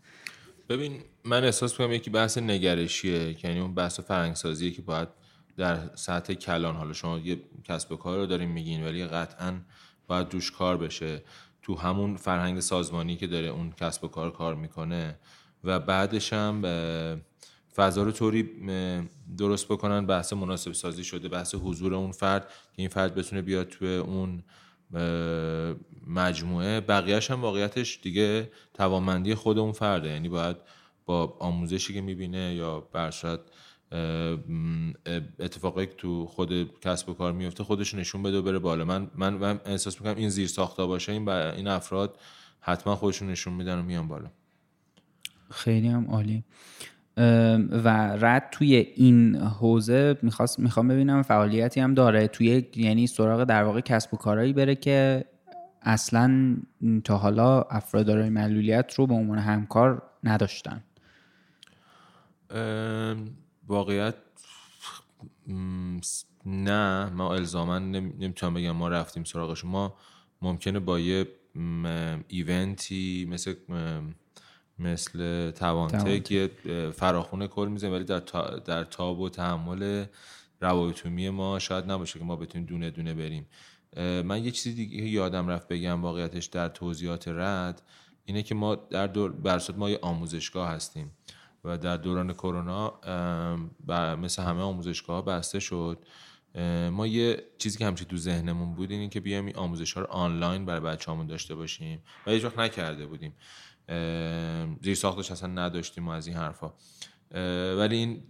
ببین 0.72 1.00
من 1.24 1.44
احساس 1.44 1.80
می‌کنم 1.80 1.92
یکی 1.92 2.10
بحث 2.10 2.38
نگرشیه 2.38 3.44
یعنی 3.44 3.60
اون 3.60 3.74
بحث 3.74 4.00
فرهنگسازیه 4.00 4.70
که 4.70 4.82
باید 4.82 5.08
در 5.56 5.78
سطح 5.94 6.34
کلان 6.34 6.76
حالا 6.76 6.92
شما 6.92 7.18
یه 7.18 7.40
کسب 7.64 7.92
و 7.92 7.96
کار 7.96 8.18
رو 8.18 8.26
داریم 8.26 8.50
میگین 8.50 8.84
ولی 8.84 9.06
قطعا 9.06 9.60
باید 10.06 10.28
دوش 10.28 10.50
کار 10.50 10.76
بشه. 10.76 11.22
تو 11.62 11.74
همون 11.74 12.16
فرهنگ 12.16 12.60
سازمانی 12.60 13.16
که 13.16 13.26
داره 13.26 13.46
اون 13.46 13.72
کسب 13.72 14.04
و 14.04 14.08
کار 14.08 14.30
کار 14.30 14.54
می‌کنه 14.54 15.18
و 15.64 15.80
بعدش 15.80 16.32
هم 16.32 16.62
فضا 17.74 18.02
رو 18.02 18.12
طوری 18.12 18.50
درست 19.38 19.66
بکنن 19.68 20.06
بحث 20.06 20.32
مناسب 20.32 20.72
سازی 20.72 21.04
شده 21.04 21.28
بحث 21.28 21.54
حضور 21.54 21.94
اون 21.94 22.12
فرد 22.12 22.46
که 22.46 22.82
این 22.82 22.88
فرد 22.88 23.14
بتونه 23.14 23.42
بیاد 23.42 23.68
توی 23.68 23.96
اون 23.96 24.42
مجموعه 26.06 26.80
بقیهش 26.80 27.30
هم 27.30 27.40
واقعیتش 27.40 28.00
دیگه 28.02 28.50
توانمندی 28.74 29.34
خود 29.34 29.58
اون 29.58 29.72
فرده. 29.72 30.08
یعنی 30.08 30.28
باید 30.28 30.56
با 31.06 31.36
آموزشی 31.38 31.94
که 31.94 32.00
می‌بینه 32.00 32.54
یا 32.54 32.80
برشاد 32.80 33.50
اتفاقی 35.38 35.86
که 35.86 35.94
تو 35.94 36.26
خود 36.26 36.80
کسب 36.80 37.08
و 37.08 37.14
کار 37.14 37.32
میفته 37.32 37.64
خودش 37.64 37.94
نشون 37.94 38.22
بده 38.22 38.38
و 38.38 38.42
بره 38.42 38.58
بالا. 38.58 38.84
من 38.84 39.08
من 39.16 39.60
احساس 39.64 40.00
می‌کنم 40.00 40.16
این 40.16 40.28
زیر 40.28 40.46
ساخته 40.46 40.84
باشه 40.84 41.12
این 41.12 41.28
این 41.28 41.68
افراد 41.68 42.18
حتما 42.60 42.96
خودشون 42.96 43.30
نشون 43.30 43.52
میدن 43.52 43.78
و 43.78 43.82
میان 43.82 44.08
بالا. 44.08 44.30
خیلی 45.50 45.88
هم 45.88 46.06
عالی. 46.10 46.44
و 47.70 48.16
رد 48.20 48.48
توی 48.52 48.76
این 48.76 49.36
حوزه 49.36 50.18
می‌خواست 50.22 50.58
می‌خوام 50.58 50.88
ببینم 50.88 51.22
فعالیتی 51.22 51.80
هم 51.80 51.94
داره. 51.94 52.28
توی 52.28 52.64
یعنی 52.76 53.06
سراغ 53.06 53.44
در 53.44 53.64
واقع 53.64 53.80
کسب 53.80 54.14
و 54.14 54.16
کارهایی 54.16 54.52
بره 54.52 54.74
که 54.74 55.24
اصلا 55.82 56.56
تا 57.04 57.16
حالا 57.16 57.62
افراد 57.62 58.06
دارای 58.06 58.30
معلولیت 58.30 58.94
رو 58.94 59.06
به 59.06 59.14
عنوان 59.14 59.38
همکار 59.38 60.02
نداشتن. 60.24 60.84
واقعیت 63.68 64.14
نه 66.46 67.10
ما 67.10 67.34
الزاما 67.34 67.78
نمی‌تونم 67.78 68.54
بگم 68.54 68.70
ما 68.70 68.88
رفتیم 68.88 69.24
سراغش 69.24 69.64
ما 69.64 69.94
ممکنه 70.42 70.78
با 70.78 71.00
یه 71.00 71.28
ایونتی 72.28 73.26
مثل 73.30 73.54
مثل 74.78 75.50
توانتک 75.50 76.30
یه 76.30 76.50
فراخونه 76.94 77.46
کل 77.46 77.68
می‌زنیم 77.68 77.92
ولی 77.92 78.04
در, 78.04 78.20
در 78.64 78.84
تاب 78.84 79.20
و 79.20 79.28
تحمل 79.28 80.04
روایتومی 80.60 81.30
ما 81.30 81.58
شاید 81.58 81.90
نباشه 81.90 82.18
که 82.18 82.24
ما 82.24 82.36
بتونیم 82.36 82.66
دونه 82.66 82.90
دونه 82.90 83.14
بریم. 83.14 83.46
من 83.96 84.44
یه 84.44 84.50
چیزی 84.50 84.74
دیگه 84.74 85.08
یادم 85.08 85.48
رفت 85.48 85.68
بگم 85.68 86.02
واقعیتش 86.02 86.46
در 86.46 86.68
توضیحات 86.68 87.28
رد 87.28 87.82
اینه 88.24 88.42
که 88.42 88.54
ما 88.54 88.74
در 88.74 89.06
دور 89.06 89.32
برصد 89.32 89.78
ما 89.78 89.90
یه 89.90 89.98
آموزشگاه 90.02 90.68
هستیم 90.68 91.10
و 91.64 91.78
در 91.78 91.96
دوران 91.96 92.32
کرونا 92.32 93.00
مثل 94.16 94.42
همه 94.42 94.60
آموزشگاه 94.60 95.24
بسته 95.24 95.60
شد. 95.60 95.98
ما 96.90 97.06
یه 97.06 97.44
چیزی 97.58 97.78
که 97.78 97.86
همچی 97.86 98.04
تو 98.04 98.16
ذهنمون 98.16 98.74
بود 98.74 98.90
اینه 98.90 99.08
که 99.08 99.20
بیایم 99.20 99.46
این 99.46 99.56
آموزش 99.56 99.92
ها 99.92 100.00
رو 100.00 100.06
آنلاین 100.06 100.66
برای 100.66 100.80
بچه‌هامون 100.80 101.26
داشته 101.26 101.54
باشیم 101.54 102.02
و 102.26 102.30
هیچ 102.30 102.44
وقت 102.44 102.58
نکرده 102.58 103.06
بودیم. 103.06 103.34
زیر 104.82 104.94
ساختش 104.94 105.30
اصلا 105.30 105.48
نداشتیم 105.48 106.08
و 106.08 106.10
از 106.10 106.26
این 106.26 106.36
حرفا. 106.36 106.72
ولی 107.78 107.96
این 107.96 108.22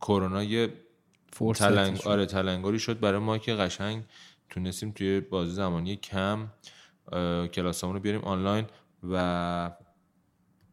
کرونا 0.00 0.42
یه 0.42 0.72
تلنگ... 1.54 2.00
آره 2.06 2.26
تلنگاری 2.26 2.78
شد 2.78 3.00
برای 3.00 3.20
ما 3.20 3.38
که 3.38 3.54
قشنگ 3.54 4.04
تونستیم 4.50 4.92
توی 4.92 5.20
بازی 5.20 5.52
زمانی 5.52 5.96
کم 5.96 6.48
کلاسامون 7.52 7.96
رو 7.96 8.02
بیاریم 8.02 8.20
آنلاین 8.20 8.66
و 9.10 9.76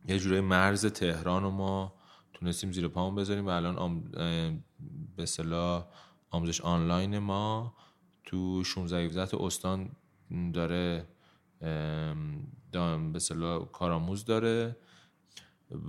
یه 0.07 0.19
جورای 0.19 0.41
مرز 0.41 0.85
تهران 0.85 1.43
رو 1.43 1.51
ما 1.51 1.93
تونستیم 2.33 2.71
زیر 2.71 2.87
پامون 2.87 3.15
بذاریم 3.15 3.45
و 3.45 3.49
الان 3.49 3.77
آم... 3.77 4.03
به 5.15 5.25
صلاح 5.25 5.85
آموزش 6.29 6.61
آنلاین 6.61 7.19
ما 7.19 7.75
تو 8.25 8.63
16 8.63 9.27
استان 9.39 9.89
داره 10.53 11.07
به 13.13 13.19
صلاح 13.19 13.65
کارآموز 13.71 14.25
داره 14.25 14.77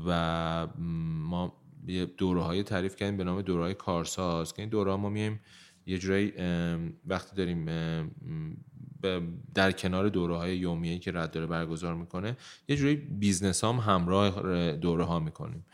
و 0.06 0.68
ما 0.76 1.52
یه 1.86 2.04
دوره 2.04 2.42
هایی 2.42 2.62
تعریف 2.62 2.96
کردیم 2.96 3.16
به 3.16 3.24
نام 3.24 3.42
دوره 3.42 3.62
های 3.62 3.74
کارساز 3.74 4.54
که 4.54 4.62
این 4.62 4.68
دوره 4.68 4.96
ما 4.96 5.08
میایم 5.08 5.40
یه 5.86 5.98
جورایی 5.98 6.32
وقتی 7.06 7.36
داریم 7.36 7.66
در 9.54 9.72
کنار 9.72 10.08
دوره 10.08 10.36
های 10.36 10.56
یومیه 10.58 10.98
که 10.98 11.12
رعد 11.12 11.30
داره 11.30 11.46
برگزار 11.46 11.94
می‌کنه 11.94 12.36
یه 12.68 12.76
جوری 12.76 12.96
business 12.96 13.64
هم 13.64 13.76
همراه 13.76 14.72
دوره 14.72 15.04
ها 15.04 15.18
می‌کنیم. 15.18 15.64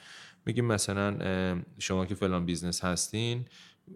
میگیم 0.46 0.64
مثلا 0.64 1.62
شما 1.79 2.07
که 2.07 2.14
فلان 2.14 2.44
business 2.44 2.85
هستین 2.85 3.44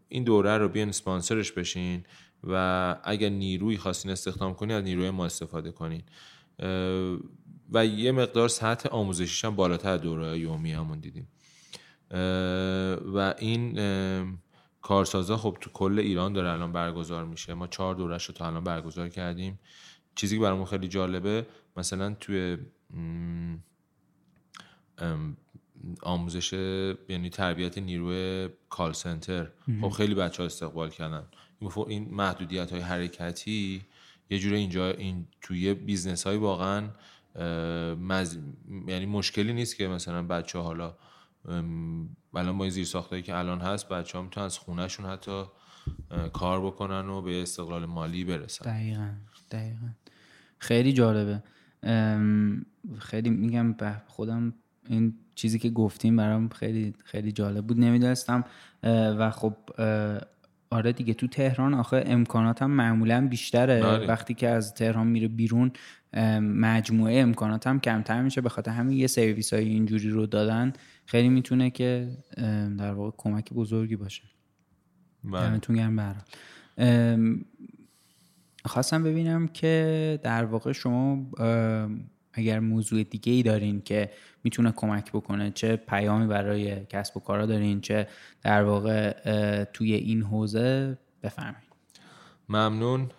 این 0.09 0.25
دوره 0.25 0.59
رو 0.59 0.69
بیاین 0.69 0.93
اسپانسرش 0.93 1.53
بشین 1.53 2.05
و 2.45 2.97
اگر 3.05 3.29
نیرویی 3.29 3.77
خواستین 3.77 4.11
استخدام 4.11 4.55
کنین 4.55 4.77
از 4.77 4.85
نیروی 4.85 5.11
ما 5.11 5.27
استفاده 5.27 5.71
کنین. 5.71 6.03
و 7.73 7.87
یه 7.87 8.13
مقدار 8.13 8.49
سطح 8.49 8.89
آموزشیش 8.89 9.45
هم 9.45 9.57
بالاتر 9.57 9.97
دوره 9.97 10.39
یومی 10.39 10.73
همون 10.73 11.01
دیدیم. 11.01 11.29
و 13.15 13.35
این 13.39 13.79
کارسازا 14.85 15.37
خب 15.37 15.57
تو 15.61 15.71
کل 15.71 15.99
ایران 15.99 16.33
داره 16.33 16.51
الان 16.51 16.73
برگزار 16.73 17.25
میشه. 17.25 17.55
ما 17.55 17.67
چهار 17.67 17.95
دورش 17.95 18.25
رو 18.25 18.35
تا 18.35 18.47
الان 18.47 18.65
برگزار 18.65 19.09
کردیم. 19.09 19.59
چیزی 20.15 20.37
که 20.37 20.43
برامون 20.43 20.65
خیلی 20.65 20.89
جالبه 20.89 21.47
مثلا 21.77 22.17
توی 22.21 22.59
آموزش 26.03 26.53
یعنی 27.09 27.31
تربیت 27.31 27.79
نیروی 27.79 28.49
کال 28.69 28.93
سنتر 28.93 29.51
خب 29.81 29.89
خیلی 29.89 30.15
بچه 30.15 30.43
ها 30.43 30.47
استقبال 30.47 30.91
کردن. 30.91 31.27
این 31.89 32.15
محدودیت 32.15 32.73
های 32.73 32.81
حرکتی 32.81 33.83
یه 34.31 34.39
جورایی 34.39 34.57
اینجا 34.57 34.91
این 34.91 35.27
توی 35.41 35.75
business 35.75 36.27
های 36.27 36.37
واقعا 36.37 36.91
مز... 37.95 38.39
یعنی 38.87 39.07
مشکلی 39.07 39.53
نیست 39.53 39.77
که 39.77 39.89
مثلا 39.89 40.23
بچه 40.23 40.59
حالا 40.59 40.97
الان 41.49 42.59
با 42.59 42.65
این 42.65 42.71
زیر 42.71 42.85
ساختایی 42.85 43.23
که 43.23 43.37
الان 43.37 43.61
هست 43.61 43.89
بچه 43.89 44.19
ها 44.19 44.25
می‌تونن 44.25 44.47
از 44.47 44.59
خونه‌شون 44.59 45.07
حتی 45.07 45.43
کار 46.33 46.67
بکنن 46.67 47.09
و 47.09 47.23
به 47.23 47.43
استقلال 47.43 47.87
مالی 47.87 48.25
برسن. 48.25 48.71
دقیقا 48.71 49.11
دقیقا. 49.51 49.89
خیلی 50.59 50.93
جالبه. 50.93 51.43
خیلی 52.99 53.31
میگم 53.31 53.73
به 53.73 54.03
خودم 54.07 54.55
این 54.89 55.15
چیزی 55.35 55.59
که 55.59 55.71
گفتیم 55.71 56.17
برام 56.17 56.49
خیلی 56.49 56.95
خیلی 57.05 57.33
جالب 57.33 57.67
بود. 57.67 57.81
نمی‌دونستم 57.81 58.45
و 58.83 59.31
خب 59.31 59.57
آره 60.71 60.93
دیگه 60.93 61.15
تو 61.15 61.27
تهران 61.27 61.75
آخه 61.75 62.05
امکانات 62.07 62.63
هم 62.63 62.71
معمولا 62.71 63.29
بیشتره. 63.29 63.83
بله. 63.83 64.07
وقتی 64.07 64.35
که 64.35 64.49
از 64.49 64.75
تهران 64.75 65.07
میره 65.07 65.29
بیرون 65.29 65.73
مجموعه 66.41 67.21
امکانات 67.21 67.67
هم 67.67 67.81
کمتر 67.81 68.23
میشه. 68.23 68.41
به 68.41 68.49
خاطر 68.49 68.71
همین 68.71 68.99
یه 68.99 69.07
سرویس 69.07 69.53
های 69.53 69.65
اینجوری 69.65 70.11
رو 70.11 70.27
دادن. 70.27 70.73
خیلی 71.07 71.29
می‌تونه 71.29 71.71
که 71.71 72.17
در 72.79 72.93
واقع 72.93 73.17
کمک 73.17 73.53
بزرگی 73.53 73.97
باشه. 73.97 74.23
بله. 75.25 75.51
دمتون 75.51 75.77
گرم 75.77 76.25
خواستم 78.65 79.03
ببینم 79.03 79.49
که 79.49 80.21
در 80.23 80.45
واقع 80.45 80.73
شما 80.73 81.27
اگر 82.33 82.61
موضوع 82.61 83.03
دیگه 83.03 83.33
ای 83.33 83.43
دارین 83.43 83.81
که 83.81 84.11
می‌تونه 84.45 84.73
کمک 84.73 85.13
بکنه 85.13 85.51
چه 85.51 85.77
پیامی 85.77 86.27
برای 86.27 86.87
کسب 86.87 87.17
و 87.17 87.21
کارا 87.21 87.47
دارین 87.47 87.81
چه 87.81 88.09
در 88.43 88.63
واقع 88.63 89.13
توی 89.65 89.95
این 89.95 90.23
حوزه 90.23 90.99
بفرمایید. 91.23 91.75
ممنون. 92.49 93.11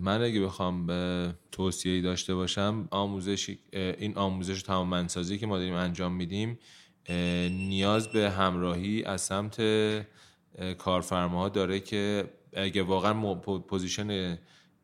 من 0.00 0.22
اگه 0.22 0.40
بخوام 0.40 0.86
به 0.86 1.32
توصیه 1.52 2.02
داشته 2.02 2.34
باشم 2.34 2.88
آموزش 2.90 3.56
این 3.72 4.16
آموزش 4.16 4.62
تمام 4.62 4.88
منسازی 4.88 5.38
که 5.38 5.46
ما 5.46 5.58
داریم 5.58 5.74
انجام 5.74 6.12
میدیم 6.12 6.58
نیاز 7.50 8.08
به 8.08 8.30
همراهی 8.30 9.04
از 9.04 9.20
سمت 9.20 9.62
کارفرماها 10.78 11.48
داره 11.48 11.80
که 11.80 12.30
اگه 12.52 12.82
واقعا 12.82 13.34
پوزیشن 13.34 14.38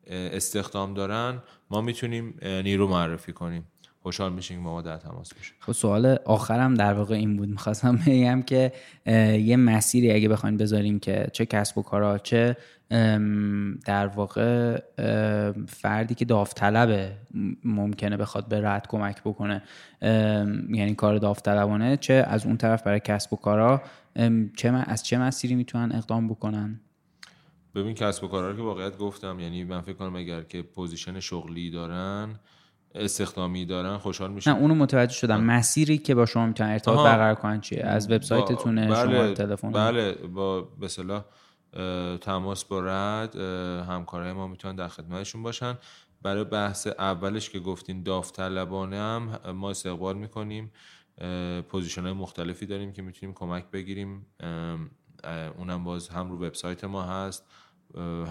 استخدام 0.07 0.93
دارن 0.93 1.43
ما 1.69 1.81
می‌تونیم 1.81 2.39
نیرو 2.43 2.87
معرفی 2.87 3.33
کنیم. 3.33 3.67
خوشحال 4.07 4.33
میشیم 4.33 4.59
ما 4.59 4.81
در 4.81 4.97
تماس 4.97 5.33
باشیم 5.33 5.55
خب 5.59 5.71
سوال 5.71 6.17
آخرم 6.25 6.73
در 6.73 6.93
واقع 6.93 7.15
این 7.15 7.37
بود. 7.37 7.49
می‌خواستم 7.49 7.95
بگم 8.07 8.41
که 8.41 8.71
یه 9.39 9.55
مسیری 9.55 10.11
اگه 10.11 10.29
بخواین 10.29 10.57
بذاریم 10.57 10.99
که 10.99 11.27
چه 11.33 11.45
کسب 11.45 11.77
و 11.77 11.81
کارا 11.81 12.17
چه 12.17 12.57
در 13.85 14.07
واقع 14.07 14.81
فردی 15.67 16.15
که 16.15 16.25
داوطلبه 16.25 17.11
ممکنه 17.63 18.17
بخواد 18.17 18.47
به 18.47 18.61
رد 18.61 18.87
کمک 18.87 19.21
بکنه 19.21 19.63
یعنی 20.69 20.95
کار 20.95 21.17
داوطلبانه 21.17 21.97
چه 21.97 22.13
از 22.13 22.45
اون 22.45 22.57
طرف 22.57 22.83
برای 22.83 22.99
کسب 22.99 23.33
و 23.33 23.35
کارا 23.35 23.81
چه 24.57 24.69
از 24.69 25.03
چه 25.03 25.17
مسیری 25.17 25.55
می‌تونن 25.55 25.95
اقدام 25.95 26.27
بکنن؟ 26.27 26.79
ببین 27.75 27.93
کسب 27.93 28.23
و 28.23 28.27
کارا 28.27 28.49
رو 28.49 28.55
که 28.55 28.61
واقعیت 28.61 28.97
گفتم 28.97 29.39
یعنی 29.39 29.63
من 29.63 29.81
فکر 29.81 29.93
کنم 29.93 30.15
اگر 30.15 30.41
که 30.41 30.61
پوزیشن 30.61 31.19
شغلی 31.19 31.71
دارن 31.71 32.39
استخدامی 32.97 33.65
دارن 33.65 33.97
خوشحال 33.97 34.31
میشن. 34.31 34.51
نه 34.51 34.57
اونو 34.57 34.75
متوجه 34.75 35.13
شدم. 35.13 35.43
مسیری 35.43 35.97
که 35.97 36.15
با 36.15 36.25
شما 36.25 36.45
می‌تونن 36.45 36.69
ارتباط 36.69 37.05
برقرار 37.05 37.35
کنن 37.35 37.61
چیه؟ 37.61 37.83
از 37.83 38.11
وبسایتتونه 38.11 38.87
بله 38.87 39.17
شما 39.17 39.33
تلفن؟ 39.33 39.71
بله 39.71 40.13
با 40.13 40.61
به 40.61 40.87
تماس 42.17 42.63
با 42.63 42.79
رد 42.79 43.35
همکارای 43.89 44.33
ما 44.33 44.47
می‌تونن 44.47 44.75
در 44.75 44.87
خدمتشون 44.87 45.43
باشن. 45.43 45.77
برای 46.21 46.43
بحث 46.43 46.87
اولش 46.87 47.49
که 47.49 47.59
گفتین 47.59 48.03
داوطلبانه 48.03 48.97
هم 48.97 49.39
ما 49.53 49.69
استقبال 49.69 50.17
می‌کنیم. 50.17 50.71
پوزیشن 51.69 52.01
های 52.01 52.13
مختلفی 52.13 52.65
داریم 52.65 52.91
که 52.91 53.01
می‌تونیم 53.01 53.35
کمک 53.35 53.65
بگیریم. 53.71 54.25
اونم 55.57 55.83
باز 55.83 56.09
هم 56.09 56.31
رو 56.31 56.45
وبسایت 56.45 56.83
ما 56.83 57.03
هست 57.03 57.45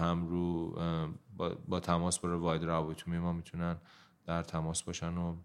هم 0.01 0.27
رو 0.27 0.75
با, 1.67 1.79
تماس 1.79 2.19
با 2.19 2.39
واید 2.39 2.63
روابطومی 2.63 3.17
ما 3.17 3.33
می‌تونن 3.33 3.75
در 4.27 4.43
تماس 4.43 4.83
باشن 4.83 5.17
و 5.17 5.35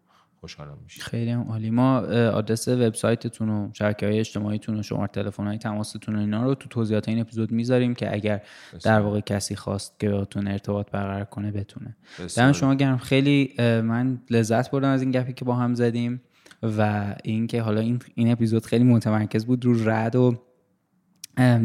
خوشحالم 0.40 0.78
میشه 0.84 1.02
خیلی 1.02 1.30
هم 1.30 1.40
عالی. 1.42 1.70
ما 1.70 1.98
آدرس 2.28 2.68
وبسایتتون 2.68 3.48
و 3.48 3.70
شبکه 3.72 4.06
های 4.06 4.18
اجتماعیتون 4.18 4.78
و 4.78 4.82
شماره 4.82 5.06
تلفن 5.06 5.46
های 5.46 5.58
تماستون 5.58 6.16
و 6.16 6.18
اینا 6.18 6.44
رو 6.44 6.54
تو 6.54 6.68
توضیحات 6.68 7.08
این 7.08 7.20
اپیزود 7.20 7.52
می‌ذاریم 7.52 7.94
که 7.94 8.14
اگر 8.14 8.42
در 8.84 9.00
واقع 9.00 9.20
کسی 9.20 9.56
خواست 9.56 10.00
که 10.00 10.08
باتون 10.08 10.48
ارتباط 10.48 10.90
برقرار 10.90 11.24
کنه 11.24 11.52
بتونه. 11.52 11.96
دم 12.36 12.52
شما 12.52 12.74
گرم. 12.74 12.98
خیلی 12.98 13.54
من 13.58 14.20
لذت 14.30 14.70
بردم 14.70 14.88
از 14.88 15.02
این 15.02 15.10
گپی 15.10 15.32
که 15.32 15.44
با 15.44 15.54
هم 15.54 15.74
زدیم 15.74 16.22
و 16.62 17.14
اینکه 17.24 17.62
حالا 17.62 17.80
این 17.80 17.98
این 18.14 18.32
اپیزود 18.32 18.66
خیلی 18.66 18.84
متمرکز 18.84 19.46
بود 19.46 19.64
رو 19.64 19.88
رد 19.88 20.16
و 20.16 20.34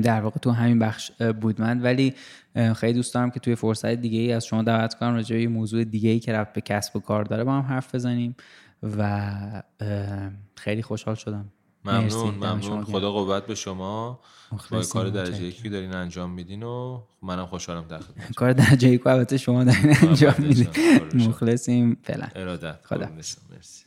در 0.03 0.21
واقع 0.21 0.39
تو 0.39 0.51
همین 0.51 0.79
بخش 0.79 1.11
بود 1.11 1.61
من. 1.61 1.81
ولی 1.81 2.13
خیلی 2.75 2.93
دوست 2.93 3.13
دارم 3.13 3.31
که 3.31 3.39
توی 3.39 3.55
فرصت 3.55 3.85
دیگه 3.93 4.19
ای 4.19 4.33
از 4.33 4.45
شما 4.45 4.63
دعوت 4.63 4.93
کنم 4.93 5.13
راجع 5.13 5.35
به 5.35 5.47
موضوع 5.47 5.83
دیگه 5.83 6.09
ای 6.09 6.19
که 6.19 6.33
رفت 6.33 6.53
به 6.53 6.61
کسب 6.61 6.95
و 6.95 6.99
کار 6.99 7.23
داره 7.23 7.43
با 7.43 7.53
هم 7.53 7.61
حرف 7.61 7.95
بزنیم 7.95 8.35
و 8.97 9.63
خیلی 10.55 10.81
خوشحال 10.81 11.15
شدم. 11.15 11.45
ممنون 11.85 12.35
ممنون. 12.35 12.83
خدا 12.83 13.11
قوت 13.11 13.45
به 13.45 13.55
شما. 13.55 14.19
با 14.71 14.81
کار 14.81 15.09
درجه 15.09 15.43
یکی 15.43 15.69
دارین 15.69 15.93
انجام 15.93 16.29
میدین 16.29 16.63
و 16.63 17.01
منم 17.21 17.45
خوشحالم 17.45 17.87
در 17.87 17.99
کار 18.35 18.53
درجه 18.53 18.89
یکی 18.89 19.09
البته 19.09 19.37
شما 19.37 19.63
دارین 19.63 19.95
انجام 20.01 20.35
میدین. 20.37 20.67
مخلصیم. 21.13 21.97
فعلا. 22.03 22.27
ارادت 22.35 22.79
خدا. 22.83 23.09
مرسی. 23.49 23.83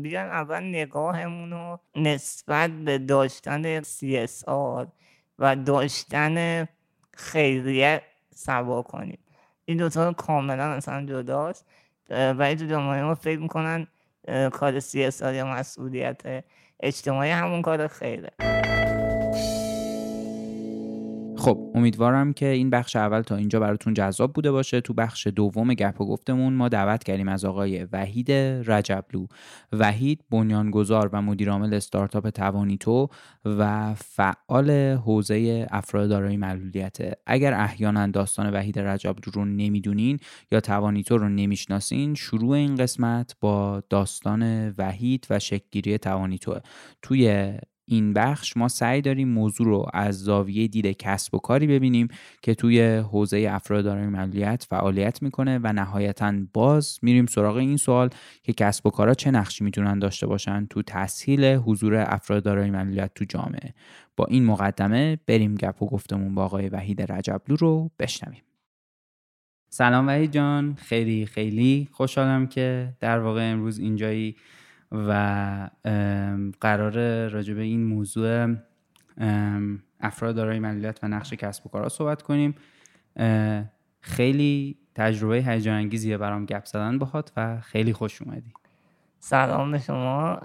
بیان 0.00 0.28
اول 0.28 0.62
نگاهمون 0.62 1.50
رو 1.50 1.78
نسبت 1.96 2.70
به 2.70 2.98
داشتن 2.98 3.82
CSR 3.82 4.86
و 5.38 5.56
داشتن 5.56 6.68
خیریه 7.12 8.02
سوا 8.34 8.82
کنیم. 8.82 9.18
این 9.64 9.76
دوتا 9.76 10.12
کاملا 10.12 10.64
اصلا 10.64 11.06
جداست 11.06 11.66
ولی 12.10 12.56
تو 12.56 12.66
جامعه 12.66 13.02
ما 13.02 13.14
فکر 13.14 13.38
می‌کنن 13.38 13.86
کار 14.52 14.80
CSR 14.80 15.22
یا 15.22 15.46
مسئولیت 15.46 16.44
اجتماعی 16.80 17.30
همون 17.30 17.62
کار 17.62 17.88
خیره. 17.88 18.30
خب 21.44 21.70
امیدوارم 21.74 22.32
که 22.32 22.46
این 22.46 22.70
بخش 22.70 22.96
اول 22.96 23.20
تا 23.20 23.36
اینجا 23.36 23.60
براتون 23.60 23.94
جذاب 23.94 24.32
بوده 24.32 24.52
باشه. 24.52 24.80
تو 24.80 24.94
بخش 24.94 25.26
دوم 25.26 25.74
گپ 25.74 26.00
و 26.00 26.06
گفتمون 26.06 26.52
ما 26.52 26.68
دعوت 26.68 27.04
کردیم 27.04 27.28
از 27.28 27.44
آقای 27.44 27.84
وحید 27.84 28.32
رجبلو. 28.70 29.26
وحید 29.72 30.24
بنیانگذار 30.30 31.10
و 31.12 31.22
مدیرعامل 31.22 31.74
استارتاپ 31.74 32.30
توانیتو 32.30 33.08
و 33.44 33.94
فعال 33.94 34.70
حوزه 35.04 35.66
افراد 35.70 36.08
دارای 36.08 36.36
معلولیت. 36.36 36.96
اگر 37.26 37.54
احیانا 37.54 38.06
داستان 38.06 38.54
وحید 38.54 38.78
رجبلو 38.78 39.32
رو 39.34 39.44
نمی‌دونین 39.44 40.18
یا 40.52 40.60
توانیتو 40.60 41.18
رو 41.18 41.28
نمی‌شناسین 41.28 42.14
شروع 42.14 42.50
این 42.50 42.74
قسمت 42.74 43.36
با 43.40 43.82
داستان 43.90 44.68
وحید 44.78 45.26
و 45.30 45.38
شکلگیری 45.38 45.98
توانیتو 45.98 46.60
توی 47.02 47.52
این 47.86 48.12
بخش 48.12 48.56
ما 48.56 48.68
سعی 48.68 49.00
داریم 49.00 49.28
موضوع 49.28 49.66
رو 49.66 49.86
از 49.92 50.18
زاویه 50.18 50.68
دید 50.68 50.86
کسب 50.86 51.34
و 51.34 51.38
کاری 51.38 51.66
ببینیم 51.66 52.08
که 52.42 52.54
توی 52.54 52.96
حوزه 52.96 53.48
افراد 53.50 53.84
دارای 53.84 54.06
معلولیت 54.06 54.66
فعالیت 54.70 55.22
می‌کنه 55.22 55.60
و 55.62 55.72
نهایتا 55.72 56.34
باز 56.52 56.98
میریم 57.02 57.26
سراغ 57.26 57.56
این 57.56 57.76
سوال 57.76 58.10
که 58.42 58.52
کسب 58.52 58.86
و 58.86 58.90
کارا 58.90 59.14
چه 59.14 59.30
نقشی 59.30 59.64
می‌تونن 59.64 59.98
داشته 59.98 60.26
باشن 60.26 60.66
تو 60.66 60.82
تسهیل 60.82 61.44
حضور 61.44 62.04
افراد 62.08 62.42
دارای 62.42 62.70
معلولیت 62.70 63.10
تو 63.14 63.24
جامعه. 63.24 63.74
با 64.16 64.24
این 64.24 64.44
مقدمه 64.44 65.18
بریم 65.26 65.54
گپ 65.54 65.82
و 65.82 65.86
گفتمون 65.86 66.34
با 66.34 66.44
آقای 66.44 66.68
وحید 66.68 67.12
رجبلو 67.12 67.56
رو 67.56 67.90
بشنویم. 67.98 68.42
سلام 69.70 70.06
وحید 70.06 70.32
جان. 70.32 70.74
خیلی 70.74 71.26
خیلی 71.26 71.88
خوشحالم 71.92 72.46
که 72.46 72.92
در 73.00 73.18
واقع 73.18 73.52
امروز 73.52 73.78
اینجایی 73.78 74.36
و 74.92 75.70
قرار 76.60 77.28
راجع 77.28 77.54
به 77.54 77.62
این 77.62 77.84
موضوع 77.84 78.54
افراد 80.00 80.34
دارای 80.34 80.58
معلولیت 80.58 80.98
و 81.02 81.08
نقش 81.08 81.32
کسب 81.32 81.66
و 81.66 81.70
کارها 81.70 81.88
صحبت 81.88 82.22
کنیم. 82.22 82.54
خیلی 84.00 84.78
تجربه 84.94 85.36
هیجان 85.36 85.74
انگیزیه 85.74 86.18
برام 86.18 86.46
گپ 86.46 86.64
زدن 86.64 86.98
باهات 86.98 87.32
و 87.36 87.60
خیلی 87.60 87.92
خوش 87.92 88.22
اومدی. 88.22 88.52
سلام 89.20 89.70
به 89.70 89.78
شما. 89.78 90.40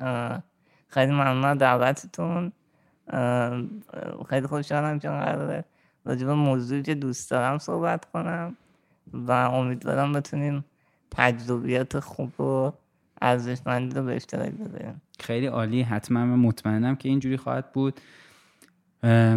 خیلی 0.87 1.11
ممنون 1.11 1.57
دعوتتون. 1.57 2.51
خیلی 4.29 4.47
خوشحالم 4.47 4.99
که 4.99 5.09
قراره 5.09 5.65
راجع 6.05 6.25
به 6.25 6.33
موضوعی 6.33 6.81
که 6.81 6.95
دوست 6.95 7.31
دارم 7.31 7.57
صحبت 7.57 8.05
کنم 8.05 8.57
و 9.13 9.31
امیدوارم 9.31 10.13
بتونیم 10.13 10.65
تجربیات 11.11 11.99
خوب 11.99 12.33
رو 12.37 12.73
ارزشمندی 13.21 13.95
رو 13.95 14.03
به 14.03 14.15
اشتراک 14.15 14.51
بذاریم. 14.51 15.01
خیلی 15.19 15.45
عالی 15.45 15.81
حتما 15.81 16.25
من 16.25 16.39
مطمئنم 16.39 16.95
که 16.95 17.09
اینجوری 17.09 17.37
خواهد 17.37 17.71
بود. 17.71 17.99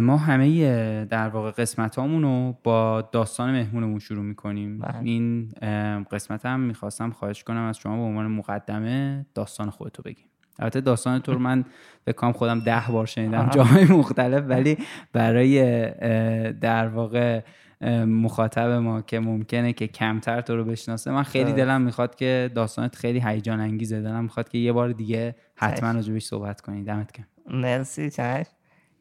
ما 0.01 0.17
همه 0.17 1.05
در 1.05 1.27
واقع 1.29 1.51
قسمت 1.51 1.97
رو 1.97 2.57
با 2.63 3.09
داستان 3.11 3.51
مهمونمون 3.51 3.99
شروع 3.99 4.23
می‌کنیم. 4.23 4.79
بله. 4.79 4.99
این 5.03 5.49
قسمت 6.11 6.45
هم 6.45 6.59
می‌خواستم 6.59 7.11
خواهش 7.11 7.43
کنم 7.43 7.63
از 7.63 7.77
شما 7.77 7.95
به 7.95 8.01
عنوان 8.01 8.27
مقدمه 8.27 9.25
داستان 9.35 9.69
خودتو 9.69 10.03
بگیم. 10.03 10.25
البته 10.59 10.81
داستان 10.81 11.19
تو 11.19 11.33
رو 11.33 11.39
من 11.39 11.65
به 12.03 12.13
کام 12.13 12.31
خودم 12.31 12.59
ده 12.59 12.83
بار 12.91 13.05
شنیدم 13.05 13.49
جاهای 13.49 13.85
مختلف 13.85 14.43
ولی 14.47 14.77
برای 15.13 15.61
در 16.53 16.87
واقع 16.87 17.41
مخاطب 18.05 18.69
ما 18.69 19.01
که 19.01 19.19
ممکنه 19.19 19.73
که 19.73 19.87
کمتر 19.87 20.41
تو 20.41 20.55
رو 20.55 20.63
بشناسه. 20.63 21.11
من 21.11 21.23
خیلی 21.23 21.53
دلم 21.53 21.81
می‌خواد 21.81 22.15
که 22.15 22.51
داستانت 22.55 22.95
خیلی 22.95 23.21
هیجان 23.25 23.59
انگیزه. 23.59 24.01
دلم 24.01 24.23
می‌خواد 24.23 24.49
که 24.49 24.57
یه 24.57 24.71
بار 24.71 24.91
دیگه 24.91 25.35
حتما 25.55 25.91
راجبش 25.91 26.25
صحبت 26.25 26.61
کنی. 26.61 26.83
دمت 26.83 27.11
کن 27.11 27.23
مرسی 27.47 28.09
چش. 28.09 28.45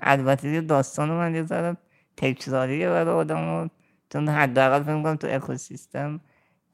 البته 0.01 0.61
داستان 0.61 1.11
من 1.11 1.35
یه 1.35 1.43
ذره 1.43 1.77
تکراریه 2.17 2.89
برای 2.89 3.15
آدم 3.15 3.71
چون 4.13 4.29
حداقل 4.29 4.83
فکر 4.83 5.03
کنم 5.03 5.17
تو 5.17 5.27
اکوسیستم 5.31 6.21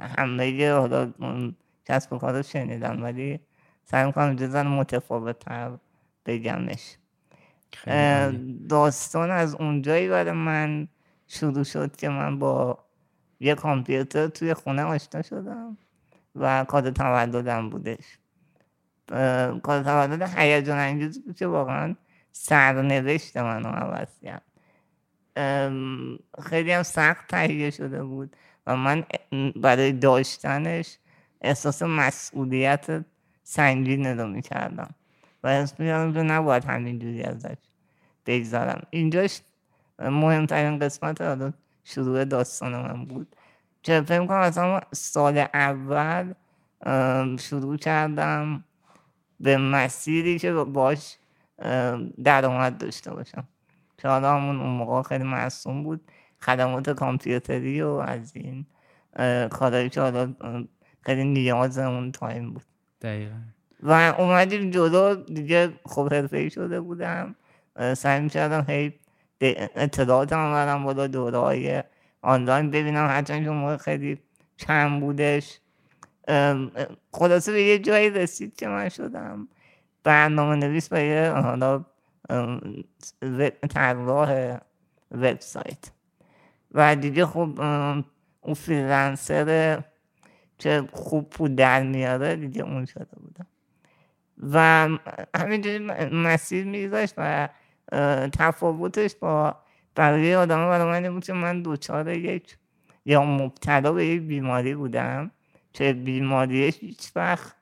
همه 0.00 0.70
حالا 0.70 1.12
کسب 1.84 2.12
و 2.12 2.18
کار 2.18 2.36
رو 2.36 2.42
شنیدم 2.42 3.02
ولی 3.02 3.40
سعی 3.84 4.06
می‌کنم 4.06 4.36
جزن 4.36 4.66
متفاوت 4.66 5.38
تر 5.38 5.70
بگمش. 6.26 6.96
داستان 8.68 9.30
از 9.30 9.54
اونجایی 9.54 10.08
برای 10.08 10.32
من 10.32 10.88
شروع 11.28 11.64
شد 11.64 11.96
که 11.96 12.08
من 12.08 12.38
با 12.38 12.78
یه 13.40 13.54
کامپیوتر 13.54 14.28
توی 14.28 14.54
خونه 14.54 14.82
آشنا 14.82 15.22
شدم 15.22 15.76
و 16.36 16.64
کاد 16.64 16.92
تولدم 16.92 17.70
بودش. 17.70 18.18
کاد 19.62 19.84
تولد 19.84 20.22
هیجان 20.22 20.78
انگیز 20.78 21.24
بود 21.24 21.36
که 21.36 21.46
واقعا 21.46 21.94
سرنوشت 22.32 23.36
منو 23.36 23.68
عوض 23.68 24.08
کرد 24.22 24.42
خیلی 26.42 26.72
هم 26.72 26.82
سخت 26.82 27.26
تهیه 27.26 27.70
شده 27.70 28.04
بود 28.04 28.36
و 28.66 28.76
من 28.76 29.04
برای 29.56 29.92
داشتنش 29.92 30.98
احساس 31.40 31.82
مسئولیت 31.82 33.04
سنگین 33.42 34.06
رو 34.06 34.28
می‌کردم. 34.28 34.94
و 35.42 35.46
احساس 35.48 35.80
می‌کردم 35.80 36.12
که 36.12 36.22
نباید 36.22 36.64
همینجوری 36.64 37.22
ازش 37.22 37.56
بگذارم 38.26 38.86
اینجاش 38.90 39.40
مهمترین 39.98 40.78
قسمت 40.78 41.54
شروع 41.84 42.24
داستان 42.24 42.72
من 42.72 43.04
بود. 43.04 43.36
که 43.82 44.00
فکر 44.00 44.26
کنم 44.26 44.38
اصلا 44.38 44.80
سال 44.92 45.38
اول 45.54 46.32
شروع 47.38 47.76
کردم 47.76 48.64
به 49.40 49.56
مسیری 49.56 50.38
که 50.38 50.52
باش 50.52 51.16
درآمد 52.24 52.78
داشته 52.78 53.14
باشم. 53.14 53.48
که 53.98 54.08
حالا 54.08 54.34
همون 54.34 54.60
اون 54.60 54.70
موقع 54.70 55.02
خیلی 55.02 55.24
معصوم 55.24 55.82
بود. 55.82 56.00
خدمات 56.40 56.90
کامپیوتری 56.90 57.82
و 57.82 57.88
از 57.88 58.36
این 58.36 58.66
کارهایی 59.48 59.88
که 59.88 60.00
حالا 60.00 60.34
خیلی 61.00 61.24
نیاز 61.24 61.78
اون 61.78 62.12
تایم 62.12 62.52
بود. 62.52 62.64
دقیقا. 63.02 63.34
و 63.82 64.14
اومدیم 64.18 64.70
جلو 64.70 65.14
دیگه 65.14 65.72
خب 65.86 66.12
حرفه 66.12 66.48
شده 66.48 66.80
بودم. 66.80 67.34
سعی 67.96 68.20
می‌کردم 68.20 68.64
هی 68.68 68.92
اطلاعات 69.40 70.32
هم 70.32 70.52
برم 70.52 70.84
بالا 70.84 71.06
دوره 71.06 71.38
های 71.38 71.82
آنلاین 72.22 72.70
ببینم. 72.70 73.08
حتی 73.10 73.44
که 73.44 73.50
موقع 73.50 73.76
خیلی 73.76 74.18
کم 74.58 75.00
بودش. 75.00 75.60
خلاصه 77.12 77.52
به 77.52 77.62
یه 77.62 77.78
جایی 77.78 78.10
رسید 78.10 78.56
که 78.56 78.68
من 78.68 78.88
شدم 78.88 79.48
برنامه 80.04 80.56
نویس 80.56 80.88
به 80.88 81.32
حالا 81.42 81.84
طراح 83.70 84.58
وبسایت. 85.10 85.90
و 86.72 86.96
دیگه 86.96 87.26
خب 87.26 87.60
اون 88.40 88.54
فریلنسر 88.54 89.82
که 90.58 90.88
خوب 90.92 91.30
پول 91.30 91.54
در 91.54 91.82
میاره 91.82 92.36
دیگه 92.36 92.62
اون 92.62 92.84
شده 92.84 93.16
بودم. 93.16 93.46
و 94.52 94.88
همینجوری 95.36 95.78
مسیر 96.12 96.64
میگذاشت 96.64 97.14
و 97.16 97.48
تفاوتش 98.32 99.14
با 99.14 99.56
بقیه 99.96 100.36
آدم 100.36 100.68
برای 100.68 101.00
من 101.00 101.14
بود 101.14 101.24
که 101.24 101.32
من 101.32 101.62
دوچار 101.62 102.08
یک 102.08 102.56
یا 103.04 103.22
مبتلا 103.22 103.92
به 103.92 104.06
یک 104.06 104.22
بیماری 104.22 104.74
بودم 104.74 105.30
که 105.72 105.92
بیماریش 105.92 106.78
هیچ 106.78 107.10
وقت 107.16 107.54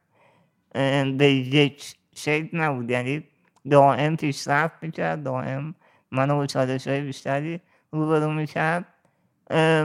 به 1.18 1.30
یک 1.32 1.94
شکل 2.14 2.58
نبود. 2.58 2.90
یعنی 2.90 3.24
دائم 3.70 4.16
پیشرفت 4.16 4.74
می‌کرد 4.82 5.22
دائم 5.22 5.74
منو 6.10 6.36
با 6.36 6.46
چالش 6.46 6.88
های 6.88 7.00
بیشتری 7.00 7.60
روبرو 7.90 8.32
می‌کرد. 8.32 8.84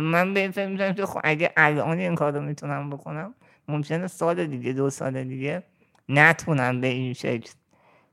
من 0.01 0.33
به 0.33 0.39
این 0.39 0.51
فکر 0.51 0.67
می‌کنم 0.67 0.93
که 0.93 1.05
خب 1.05 1.19
اگه 1.23 1.51
الان 1.57 1.97
این 1.97 2.15
کار 2.15 2.33
رو 2.33 2.41
می‌تونم 2.41 2.89
بکنم 2.89 3.33
ممکنه 3.67 4.07
سال 4.07 4.47
دیگه 4.47 4.73
دو 4.73 4.89
سال 4.89 5.23
دیگه 5.23 5.63
نتونم 6.09 6.81
به 6.81 6.87
این 6.87 7.13
شکل 7.13 7.51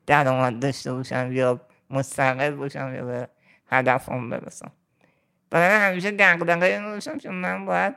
درآمد 0.07 0.61
داشته 0.61 0.93
باشم 0.93 1.33
یا 1.33 1.61
مستقل 1.91 2.51
باشم 2.51 2.95
یا 2.95 3.05
به 3.05 3.29
هدفم 3.67 4.31
برسم. 4.31 4.73
برای 5.51 5.91
همیشه 5.91 6.11
دقدقه 6.11 6.67
اینو 6.67 6.91
داشتم 6.91 7.19
که 7.19 7.31
من 7.31 7.67
باید 7.67 7.95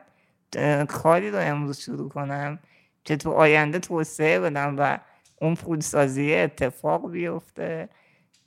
کاری 0.87 1.31
رو 1.31 1.37
امروز 1.37 1.79
شروع 1.79 2.09
کنم 2.09 2.59
که 3.03 3.17
تو 3.17 3.31
آینده 3.31 3.79
توسعه 3.79 4.39
بدم 4.39 4.75
و 4.79 4.99
اون 5.41 5.55
پولسازی 5.55 6.35
اتفاق 6.35 7.11
بیفته 7.11 7.89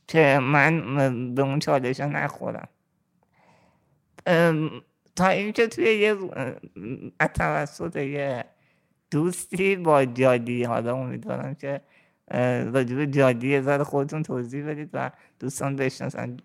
که 0.09 0.39
من 0.43 1.35
به 1.35 1.43
اون 1.43 1.59
چالش 1.59 2.01
نخورم. 2.01 2.69
تا 5.17 5.29
اینکه 5.29 5.67
توی 5.67 5.85
یه 5.85 6.17
توسط 7.35 7.97
یه 7.97 8.45
دوستی 9.11 9.77
با 9.77 10.05
جادی 10.05 10.65
حالا 10.65 10.97
امیدوارم 10.97 11.55
که 11.55 11.81
راجب 12.75 13.05
جادی 13.05 13.49
یه 13.49 13.61
ذره 13.61 13.85
خودتون 13.85 14.23
توضیح 14.23 14.67
بدید 14.67 14.91
و 14.93 15.11
دوستان 15.41 15.77
بشناسن. 15.77 16.37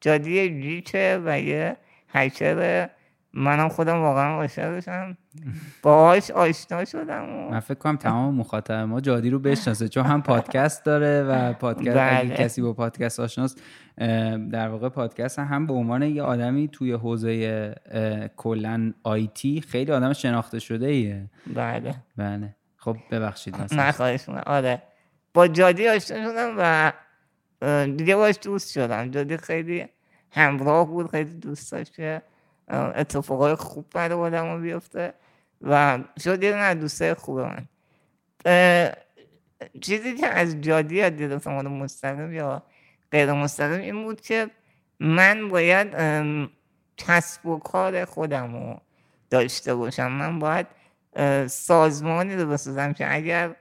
جادی 0.00 0.62
جیچه 0.62 1.22
و 1.24 1.40
یه 1.40 1.76
هکر 2.08 2.88
منم 3.36 3.68
خودم 3.68 4.02
واقعا 4.02 4.34
عاشقشم 4.34 5.16
باهاش 5.82 6.30
آشنا 6.30 6.84
شدم 6.84 7.24
من 7.50 7.60
فکر 7.60 7.78
کنم 7.78 7.96
تمام 7.96 8.34
مخاطب 8.34 8.74
ما 8.74 9.00
جادی 9.00 9.30
رو 9.30 9.38
بشناسه 9.38 9.88
چون 9.88 10.04
هم 10.04 10.22
پادکست 10.22 10.84
داره 10.84 11.22
و 11.22 11.52
پادکست 11.52 11.96
اگه 11.96 12.24
بله. 12.24 12.34
کسی 12.34 12.62
با 12.62 12.72
پادکست 12.72 13.20
آشناست 13.20 13.62
در 14.52 14.68
واقع 14.68 14.88
پادکست 14.88 15.38
هم 15.38 15.66
به 15.66 15.72
عنوان 15.72 16.02
یه 16.02 16.22
آدمی 16.22 16.68
توی 16.68 16.92
حوزه 16.92 17.74
کلا 18.36 18.92
آیتی 19.02 19.60
خیلی 19.60 19.92
آدم 19.92 20.12
شناخته 20.12 20.58
شده 20.58 20.86
ایه 20.86 21.30
بله. 21.54 21.94
بله. 22.16 22.56
خب 22.76 22.96
ببخشید 23.10 23.56
نه 23.72 23.92
خواهش. 23.92 24.28
آره. 24.28 24.82
با 25.36 25.48
جادی 25.48 25.88
آشنا 25.88 26.30
شدم 26.30 26.54
و 26.58 26.92
دیگه 27.86 28.16
باش 28.16 28.38
دوست 28.42 28.72
شدم. 28.72 29.10
جادی 29.10 29.36
خیلی 29.36 29.88
همراه 30.30 30.86
بود 30.86 31.10
خیلی 31.10 31.34
دوست 31.34 31.72
داشت 31.72 31.94
که 31.94 32.22
اتفاقای 32.70 33.54
خوب 33.54 33.86
برای 33.94 34.18
آدم 34.18 34.62
بیفته 34.62 35.14
و 35.62 35.98
شد 36.24 36.42
یه 36.42 36.56
نه 36.56 36.74
دوستای 36.74 37.14
خوب 37.14 37.40
من. 37.40 37.66
چیزی 39.80 40.14
که 40.14 40.26
از 40.26 40.60
جادی 40.60 40.96
یاد 40.96 41.16
گرفتم 41.18 41.54
حالا 41.54 41.70
مستقیم 41.70 42.32
یا 42.32 42.62
غیر 43.12 43.32
مستقیم 43.32 43.80
این 43.80 44.04
بود 44.04 44.20
که 44.20 44.50
من 45.00 45.48
باید 45.48 45.96
کسب 46.96 47.46
و 47.46 47.58
کار 47.58 48.04
خودم 48.04 48.52
رو 48.52 48.80
داشته 49.30 49.74
باشم. 49.74 50.12
من 50.12 50.38
باید 50.38 50.66
سازمانی 51.46 52.36
رو 52.36 52.50
بسازم 52.50 52.92
که 52.92 53.14
اگر 53.14 53.56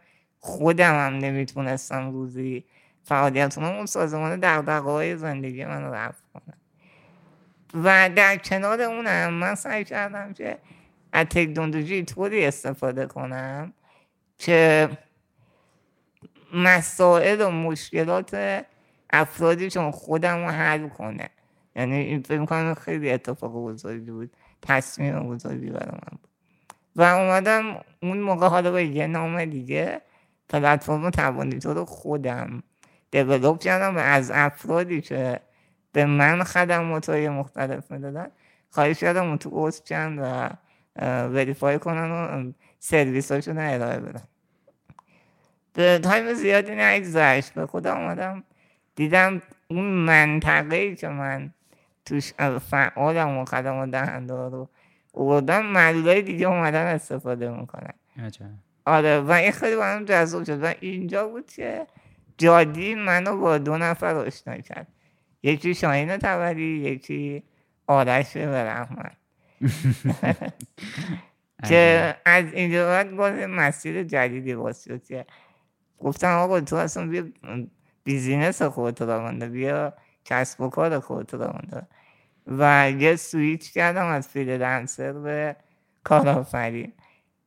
خودم 0.46 0.94
هم 0.94 1.18
نمی‌تونستم 1.18 2.12
روزی 2.12 2.64
فعالیت 3.04 3.56
کنم. 3.56 3.66
اون 3.66 3.86
سازمان 3.86 4.40
دقدقه 4.40 4.90
های 4.90 5.18
زندگی 5.18 5.66
من 5.66 5.84
رو 5.84 5.94
رفت 5.94 6.24
کنم 6.34 6.58
و 7.84 8.10
در 8.16 8.38
کنار 8.38 8.82
اونم 8.82 9.34
من 9.34 9.56
سعی 9.56 9.84
کردم 9.84 10.34
که 10.34 10.58
از 11.12 11.26
تکنولوژی 11.26 12.04
طوری 12.04 12.46
استفاده 12.46 13.06
کنم 13.06 13.74
که 14.38 14.90
مسائل 16.54 17.42
و 17.42 17.50
مشکلات 17.50 18.64
افرادی 19.10 19.70
چون 19.70 19.92
خودم 19.92 20.46
رو 20.46 20.52
حل 20.52 20.90
کنه. 20.90 21.30
یعنی 21.76 21.96
این 21.96 22.22
فکر 22.22 22.40
می‌کنم 22.40 22.74
خیلی 22.74 23.12
اتفاق 23.12 23.52
بزرگی 23.52 24.12
بود. 24.12 24.32
تصمیم 24.62 25.20
بزرگی 25.20 25.70
برای 25.70 25.92
من 25.92 26.12
بود. 26.12 26.30
و 26.96 27.02
اومدم 27.02 27.82
اون 28.02 28.20
موقع 28.20 28.48
حالا 28.48 28.72
با 28.72 28.82
یه 28.82 29.08
نام 29.08 29.46
دیگه 29.46 30.02
پلتفرم 30.50 31.10
توانیتو 31.10 31.74
رو 31.74 31.86
خودم. 31.86 32.64
دیولوب 33.12 33.60
کردم 33.60 33.96
و 33.96 34.00
از 34.00 34.32
افرادی 34.34 35.02
که 35.02 35.40
به 35.92 36.06
من 36.06 36.44
خدمات 36.44 37.10
های 37.10 37.30
مختلف 37.30 37.92
می‌دادن 37.92 38.28
خواهش 38.70 39.00
کردم 39.00 39.28
اون 39.28 39.38
تو 39.38 39.50
عضو 39.54 39.84
چند 39.84 40.20
و 40.22 40.50
وریفای 41.28 41.80
کنن 41.80 42.12
و 42.12 42.52
سرویس 42.80 43.32
هاشون 43.32 43.58
ارائه 43.58 44.00
بدن. 44.00 44.24
به 45.74 46.00
تایم 46.00 46.34
زیادی 46.34 46.76
نگذشت. 46.76 47.54
به 47.54 47.66
خودم 47.66 47.98
آمدم 47.98 48.44
دیدم 48.96 49.42
اون 49.68 49.86
منطقه 49.86 50.76
ای 50.76 50.96
که 50.96 51.08
من 51.08 51.54
توش 52.06 52.34
فعالم 52.70 53.38
و 53.38 53.46
خدمات 53.46 53.92
دهنده 53.92 54.34
رو 54.34 54.70
اوردم 55.12 55.66
معلولای 55.66 56.22
دیگه 56.22 56.48
اومدن 56.48 56.86
استفاده 56.86 57.50
می‌کنن. 57.50 57.94
عجب. 58.26 58.46
آره 58.86 59.20
و 59.20 59.32
این 59.32 59.52
خیلی 59.52 59.76
برام 59.76 60.06
جذاب 60.06 60.44
شد. 60.44 60.64
و 60.64 60.74
اینجا 60.80 61.28
بود 61.28 61.52
که 61.52 61.88
جادی 62.38 62.96
منو 62.96 63.38
با 63.38 63.58
دو 63.58 63.78
نفر 63.78 64.16
آشنا 64.16 64.58
کرد. 64.58 64.88
یکی 65.44 65.76
شاهین 65.76 66.18
تبری 66.18 66.78
یکی 66.80 67.44
آرش 67.88 68.38
برحمن. 68.38 69.12
که 71.70 72.16
از 72.26 72.54
اینجا 72.54 72.86
بعد 72.88 73.16
باز 73.16 73.34
مسیر 73.34 74.04
جدیدی 74.04 74.56
باز 74.56 74.84
شد 74.84 75.04
که 75.04 75.26
گفتم 76.00 76.38
آقا 76.38 76.62
تو 76.62 76.76
اصلا 76.76 77.08
بیا 77.08 77.24
business 78.04 78.62
خودت 78.62 79.02
راه 79.02 79.22
بنداز 79.22 79.50
بیا 79.50 79.94
کسب 80.26 80.62
و 80.62 80.70
کار 80.70 81.00
خودت 81.00 81.34
راه 81.34 81.48
بنداز 81.48 81.88
و 82.48 82.92
یه 82.92 83.16
سویچ 83.16 83.74
کردم 83.74 84.06
از 84.06 84.28
freelancer 84.28 85.14
به 85.14 85.56
کارآفرین. 86.04 86.94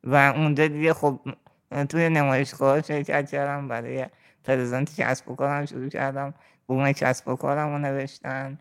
و 0.04 0.32
اونجا 0.36 0.68
دیگه 0.68 0.94
خب 0.94 1.20
توی 1.88 2.08
نمایشگاه 2.08 2.82
شرکت 2.82 3.30
کردم 3.30 3.68
برای 3.68 4.06
present 4.44 5.00
کسب 5.00 5.30
و 5.30 5.34
کارم 5.34 5.66
شروع 5.66 5.88
کردم. 5.88 6.34
بوم 6.66 6.92
کسب 6.92 7.28
و 7.28 7.36
کارم 7.36 7.68
رو 7.68 7.78
نوشتن 7.78 8.58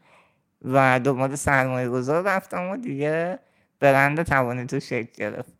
و 0.61 0.99
دنبال 0.99 1.35
سرمایه 1.35 1.89
گذار 1.89 2.23
رفتم 2.23 2.69
و 2.69 2.77
دیگه 2.77 3.39
برند 3.79 4.23
توانیتو 4.23 4.79
شکل 4.79 5.11
گرفت. 5.17 5.53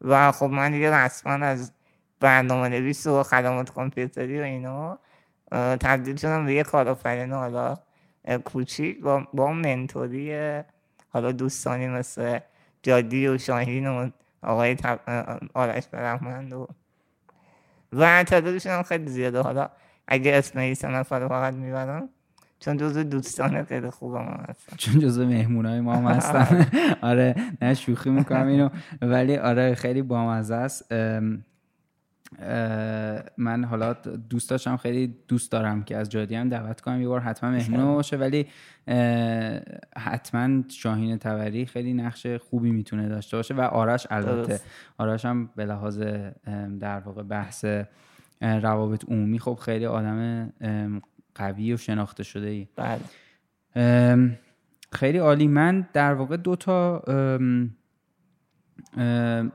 و 0.00 0.32
خب 0.32 0.46
من 0.46 0.72
دیگه 0.72 0.90
رسما 0.90 1.32
از 1.32 1.72
برنامه 2.20 2.68
نویس 2.68 3.06
و 3.06 3.22
خدمات 3.22 3.70
کامپیوتری 3.70 4.40
و 4.40 4.42
اینا 4.42 4.98
تبدیل 5.80 6.16
شدم 6.16 6.46
به 6.46 6.54
یه 6.54 6.62
کارآفرین 6.62 7.32
حالا 7.32 7.76
کوچیک 8.44 9.00
با, 9.00 9.26
با 9.34 9.52
منتوری 9.52 10.60
حالا 11.08 11.32
دوستانی 11.32 11.88
مثل 11.88 12.38
جادی 12.82 13.28
و 13.28 13.38
شاهین 13.38 13.86
و 13.86 14.10
آقای 14.42 14.76
آرش 15.54 15.86
برحمند 15.86 16.52
و 16.52 16.68
و 17.92 18.24
تعدادشون 18.24 18.72
هم 18.72 18.82
خیلی 18.82 19.06
زیاده. 19.06 19.40
حالا 19.40 19.68
اگه 20.06 20.34
اسم 20.34 20.58
این 20.58 20.74
سه 20.74 20.88
نفر 20.88 21.28
فقط 21.28 21.54
می‌برم 21.54 22.08
چون 22.60 22.76
جزو 22.76 23.02
دوستان 23.02 23.64
خیلی 23.64 23.90
خوبم 23.90 24.18
هم 24.18 24.44
هستن. 24.48 24.76
چون 24.76 25.00
جزو 25.00 25.26
مهمونای 25.26 25.80
ما 25.80 25.96
هم 25.96 26.06
هستن. 26.06 26.66
آره 27.10 27.34
نه 27.62 27.74
شوخی 27.74 28.10
می‌کنم 28.10 28.46
اینو. 28.46 28.68
ولی 29.02 29.36
آره 29.36 29.74
خیلی 29.74 30.02
بامزه 30.02 30.54
است. 30.54 30.92
من 33.38 33.64
حالا 33.64 33.92
دوست 34.30 34.50
داشتم 34.50 34.76
خیلی 34.76 35.14
دوست 35.28 35.52
دارم 35.52 35.82
که 35.82 35.96
از 35.96 36.08
جادی 36.08 36.34
هم 36.34 36.48
دعوت 36.48 36.80
کنم. 36.80 37.02
یه 37.02 37.08
بار 37.08 37.20
حتما 37.20 37.50
مهمون 37.50 37.94
باشه 37.94 38.16
ولی 38.16 38.46
حتما 39.96 40.62
شاهین 40.68 41.18
تبری 41.18 41.66
خیلی 41.66 41.92
نقش 41.92 42.26
خوبی 42.26 42.70
می‌تونه 42.70 43.08
داشته 43.08 43.36
باشه 43.36 43.54
و 43.54 43.60
آرش 43.60 44.06
البته. 44.10 44.60
آرش 44.98 45.24
هم 45.24 45.50
به 45.56 45.64
لحاظ 45.64 46.02
در 46.80 47.00
واقع 47.00 47.22
بحث 47.22 47.64
روابط 48.42 49.04
عمومی 49.08 49.38
خب 49.38 49.54
خیلی 49.54 49.86
آدم 49.86 50.52
قوی 51.34 51.72
و 51.72 51.76
شناخته 51.76 52.22
شده 52.22 52.46
ای 52.46 52.68
بله 52.76 53.00
خیلی 54.92 55.18
عالی. 55.18 55.46
من 55.46 55.88
در 55.92 56.14
واقع 56.14 56.36
دو 56.36 56.56
تا 56.56 57.02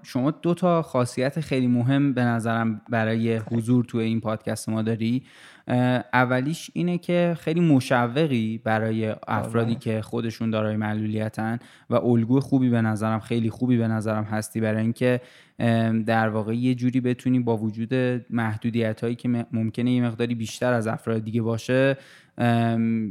شما 0.04 0.32
دو 0.32 0.54
تا 0.54 0.82
خاصیت 0.82 1.40
خیلی 1.40 1.68
مهم 1.68 2.14
به 2.14 2.22
نظرم 2.22 2.82
برای 2.90 3.38
حضور 3.38 3.86
توی 3.86 4.04
این 4.04 4.22
پادکست 4.22 4.70
ما 4.70 4.82
داری. 4.82 5.24
اولیش 6.14 6.72
اینه 6.74 6.97
که 6.97 7.38
خیلی 7.39 7.59
مشوقی 7.59 8.61
برای 8.64 9.16
افرادی 9.28 9.76
که 9.76 10.01
خودشون 10.01 10.49
دارای 10.49 10.76
معلولیتن 10.76 11.59
و 11.89 11.95
الگوی 11.95 12.39
خوبی 12.39 12.70
به 12.70 12.82
نظرم 12.82 13.20
خیلی 13.20 13.49
خوبی 13.49 13.78
به 13.78 13.88
نظرم 13.88 14.24
هستی 14.24 14.61
برای 14.61 14.82
اینکه 14.82 15.22
در 16.05 16.30
واقع 16.30 16.55
یه 16.55 16.76
جوری 16.76 17.01
بتونی 17.01 17.39
با 17.39 17.57
وجود 17.57 17.93
محدودیت 18.30 19.01
هایی 19.01 19.16
که 19.16 19.45
ممکنه 19.51 19.91
یه 19.91 20.03
مقداری 20.03 20.36
بیشتر 20.36 20.74
از 20.74 20.88
افراد 20.88 21.24
دیگه 21.24 21.41
باشه 21.41 21.97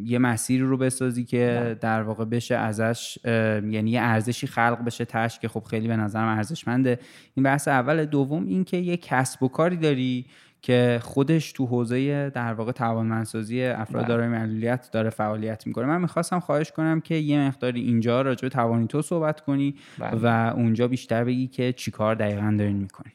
یه 0.05 0.19
مسیری 0.19 0.63
رو 0.63 0.77
بسازی 0.77 1.25
که 1.25 1.77
در 1.81 2.03
واقع 2.03 2.25
بشه 2.25 2.55
ازش 2.55 3.19
یعنی 3.25 3.91
یه 3.91 4.01
ارزشی 4.03 4.47
خلق 4.47 4.85
بشه 4.85 5.05
تش 5.05 5.39
که 5.39 5.49
خب 5.49 5.65
خیلی 5.65 5.89
به 5.89 5.97
نظرم 5.97 6.29
ارزشمنده. 6.29 6.99
این 7.35 7.45
بحث 7.45 7.69
اول. 7.69 8.05
دوم 8.05 8.47
این 8.47 8.65
که 8.65 8.77
یه 8.77 8.97
کسب 8.97 9.43
و 9.43 9.49
کاری 9.49 9.77
داری 9.77 10.27
که 10.63 11.01
خودش 11.03 11.53
تو 11.53 11.67
حوزه 11.67 12.31
در 12.31 12.55
واقع 12.55 12.73
توانمندسازی 12.73 13.65
افراد 13.65 14.07
دارای 14.07 14.29
معلولیت 14.29 14.91
داره 14.93 15.11
فعالیت 15.11 15.67
می‌کنه. 15.67 15.87
من 15.87 16.01
می‌خواستم 16.01 16.41
خواهش 16.41 16.71
کنم 16.73 17.01
که 17.01 17.15
یه 17.15 17.41
مقداری 17.41 17.81
اینجا 17.81 18.23
راجع 18.23 18.43
به 18.43 18.49
توانیتو 18.49 19.03
صحبت 19.03 19.41
کنی 19.41 19.75
بله. 19.99 20.11
و 20.23 20.53
اونجا 20.57 20.89
بیشتر 20.89 21.25
بگی 21.25 21.47
که 21.47 21.73
چیکار 21.73 22.15
دقیقا 22.15 22.55
دارین 22.59 22.77
می‌کنی 22.77 23.13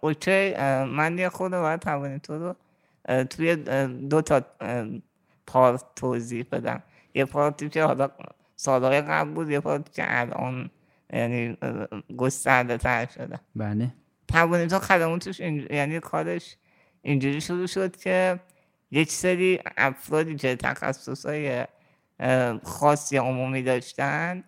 اوکی. 0.00 0.54
من 0.84 1.18
یه 1.18 1.28
خود 1.28 1.52
باید 1.52 1.80
توانیتو 1.80 2.38
رو 2.38 2.54
توی 3.24 3.56
دو 4.10 4.22
تا 4.22 4.42
پارت 5.46 5.84
توضیح 5.96 6.46
بدم. 6.52 6.82
یه 7.14 7.24
پارتی 7.24 7.68
که 7.68 7.84
حالا 7.84 8.08
سالهای 8.56 9.00
قبل 9.00 9.30
بود 9.30 9.50
یه 9.50 9.60
پارتی 9.60 9.90
که 9.92 10.04
الان 10.06 10.70
یعنی 11.12 11.56
گسترده 12.16 12.76
تر 12.76 13.06
شده. 13.06 13.38
بله. 13.56 13.94
توانیتو 14.28 14.78
خدماتش 14.78 15.40
این- 15.40 15.66
یعنی 15.70 16.00
کارش 16.00 16.56
اینجوری 17.02 17.40
شروع 17.40 17.66
شد 17.66 17.96
که 17.96 18.40
یک 18.90 19.12
سری 19.12 19.60
افرادی 19.76 20.36
که 20.36 20.56
تخصص 20.56 21.26
های 21.26 21.64
خاصی 22.64 23.16
عمومی 23.16 23.62
داشتن 23.62 24.44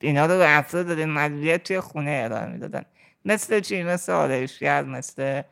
اینا 0.00 0.26
رو 0.26 0.38
به 0.38 0.58
افراد 0.58 0.86
داده 0.86 1.06
مدیریت 1.06 1.62
توی 1.64 1.80
خونه 1.80 2.20
ارائه 2.24 2.46
می‌دادن 2.46 2.82
مثل 3.24 3.60
چی 3.60 3.82
مثل 3.82 4.12
آرایشگر 4.12 4.82
مثل 4.84 5.42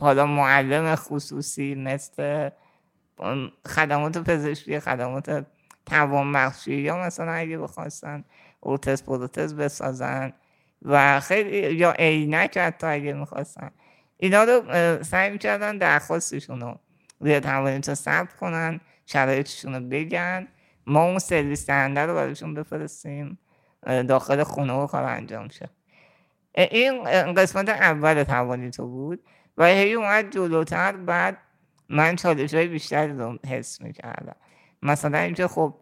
حالا 0.00 0.26
معلم 0.26 0.94
خصوصی 0.94 1.74
مثل 1.74 2.50
خدمات 3.66 4.18
پزشکی 4.18 4.80
خدمات 4.80 5.46
توانبخشی 5.86 6.74
یا 6.74 6.96
مثلا 6.98 7.32
اگه 7.32 7.58
بخواستن 7.58 8.24
اوتس 8.60 9.02
پروتز 9.02 9.54
بسازن 9.54 10.32
و 10.84 11.20
خیلی 11.20 11.74
یا 11.74 11.92
عینک 11.92 12.58
حتی 12.58 12.86
اگه 12.86 13.12
می‌خواستن. 13.12 13.70
اینا 14.16 14.44
رو 14.44 14.62
سعی 15.02 15.30
می‌کردن 15.30 15.78
درخواستشون 15.78 16.60
رو 16.60 16.78
روی 17.20 17.40
توانیت 17.40 17.94
ثبت 17.94 18.36
کنن 18.36 18.80
شرایطشون 19.06 19.74
رو 19.74 19.80
بگن. 19.80 20.48
ما 20.86 21.04
اون 21.04 21.18
سرویس 21.18 21.66
دهنده 21.66 22.00
رو 22.00 22.14
براشون 22.14 22.54
بفرستیم 22.54 23.38
داخل 24.08 24.42
خونه 24.42 24.72
و 24.72 24.86
کار 24.86 25.02
انجام 25.04 25.48
شه. 25.48 25.68
این 26.54 27.04
قسمت 27.34 27.68
اول 27.68 28.22
توانیتو 28.22 28.86
بود 28.86 29.24
و 29.56 29.66
هی 29.66 29.92
اومد 29.92 30.30
جلوتر. 30.30 30.92
بعد 30.92 31.36
من 31.88 32.16
چالش 32.16 32.54
های 32.54 32.66
بیشتری 32.66 33.12
رو 33.12 33.38
حس 33.48 33.80
می‌کردم. 33.80 34.36
مثلا 34.82 35.18
اینکه 35.18 35.48
خب 35.48 35.74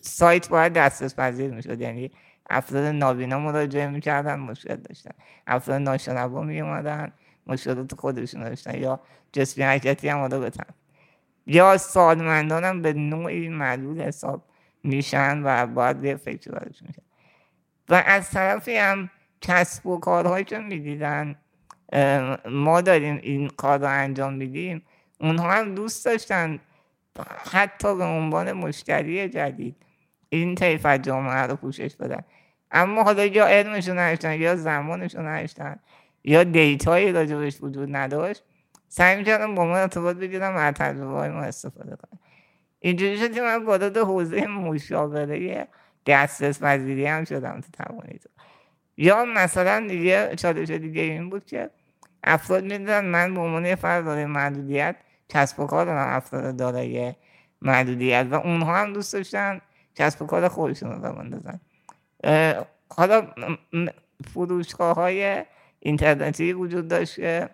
سایت 0.00 0.48
باید 0.48 0.72
دسترس 0.72 1.14
پذیر 1.14 1.50
می‌شد. 1.50 1.80
یعنی 1.80 2.10
افراد 2.50 2.84
نابینا 2.84 3.38
مراجعه 3.38 3.88
می‌کردن 3.88 4.38
مشکل 4.38 4.76
داشتن. 4.76 5.10
افراد 5.46 5.80
ناشنوا 5.80 6.42
میومدن 6.42 7.12
مشکلات 7.46 7.94
خودشون 7.94 8.40
داشتن. 8.42 8.78
یا 8.78 9.00
جسمی 9.32 9.64
حرکتی 9.64 10.08
هم 10.08 10.18
آده 10.18 10.40
بتن. 10.40 10.74
یا 11.46 11.76
سالمندان 11.76 12.64
هم 12.64 12.82
به 12.82 12.92
نوعی 12.92 13.48
معلول 13.48 14.00
حساب 14.00 14.44
میشن 14.84 15.42
و 15.44 15.66
باید 15.66 16.04
یه 16.04 16.16
فکر 16.16 16.50
برش 16.50 16.82
میشن 16.82 17.02
و 17.88 18.02
از 18.06 18.30
طرفی 18.30 18.76
هم 18.76 19.10
کسب 19.40 19.86
و 19.86 19.98
کارهایی 20.00 20.44
که 20.44 20.58
می‌دیدن 20.58 21.36
ما 22.50 22.80
داریم 22.80 23.20
این 23.22 23.48
کار 23.48 23.78
رو 23.78 23.86
انجام 23.88 24.32
میدیم. 24.32 24.82
اونها 25.20 25.52
هم 25.52 25.74
دوست 25.74 26.04
داشتن 26.04 26.58
حتی 27.52 27.96
به 27.96 28.04
عنوان 28.04 28.52
مشتری 28.52 29.28
جدید 29.28 29.76
این 30.28 30.54
طیف 30.54 30.86
جامعه 30.86 31.42
رو 31.42 31.56
پوشش 31.56 31.96
بدن. 31.96 32.20
اما 32.70 33.02
حالا 33.02 33.24
یا 33.24 33.46
علمشون 33.46 33.98
نداشتن 33.98 34.40
یا 34.40 34.56
زمانشون 34.56 35.26
نداشتن 35.26 35.78
یا 36.24 36.44
دیتایی 36.44 37.12
راجبش 37.12 37.62
وجود 37.62 37.96
نداشت. 37.96 38.44
سعی 38.88 39.16
می‌کردم 39.16 39.54
با 39.54 39.64
ما 39.64 39.76
ارتباط 39.76 40.16
بگیرم 40.16 40.56
و 40.56 40.72
تجربه 40.72 41.12
های 41.12 41.30
ما 41.30 41.40
استفاده 41.40 41.96
کنم. 41.96 42.20
اینجوری 42.78 43.18
شد 43.18 43.34
که 43.34 43.42
من 43.42 43.64
وارد 43.64 43.96
حوزه 43.96 44.46
مشاوره 44.46 45.68
دسترس 46.06 46.62
پذیری 46.62 47.06
هم 47.06 47.24
شدم 47.24 47.60
تو 47.60 47.84
توانید 47.84 48.30
یا 48.96 49.24
مثلا 49.24 49.86
دیگه 49.88 50.36
چالش 50.36 50.70
دیگه 50.70 51.02
این 51.02 51.30
بود 51.30 51.44
که 51.44 51.70
افراد 52.24 52.64
می‌دونن 52.64 53.00
من 53.00 53.34
به 53.34 53.40
عنوان 53.40 53.74
فرد 53.74 54.04
داره 54.04 54.26
محدودیت 54.26 54.96
کسب 55.28 55.60
و 55.60 55.66
کار 55.66 55.86
دارم 55.86 56.16
افراد 56.16 56.56
دارای 56.56 57.14
محدودیت 57.62 58.26
و 58.30 58.34
اونها 58.34 58.76
هم 58.76 58.92
دوست 58.92 59.12
داشتن 59.12 59.60
کسب 59.94 60.22
و 60.22 60.26
کار 60.26 60.48
خودشون 60.48 60.90
رو 60.90 61.12
بندازن 61.12 61.60
حالا 62.88 63.26
فروشگاه 64.34 64.96
های 64.96 65.44
اینترنتی 65.80 66.52
وجود 66.52 66.88
داشت 66.88 67.16
که 67.16 67.50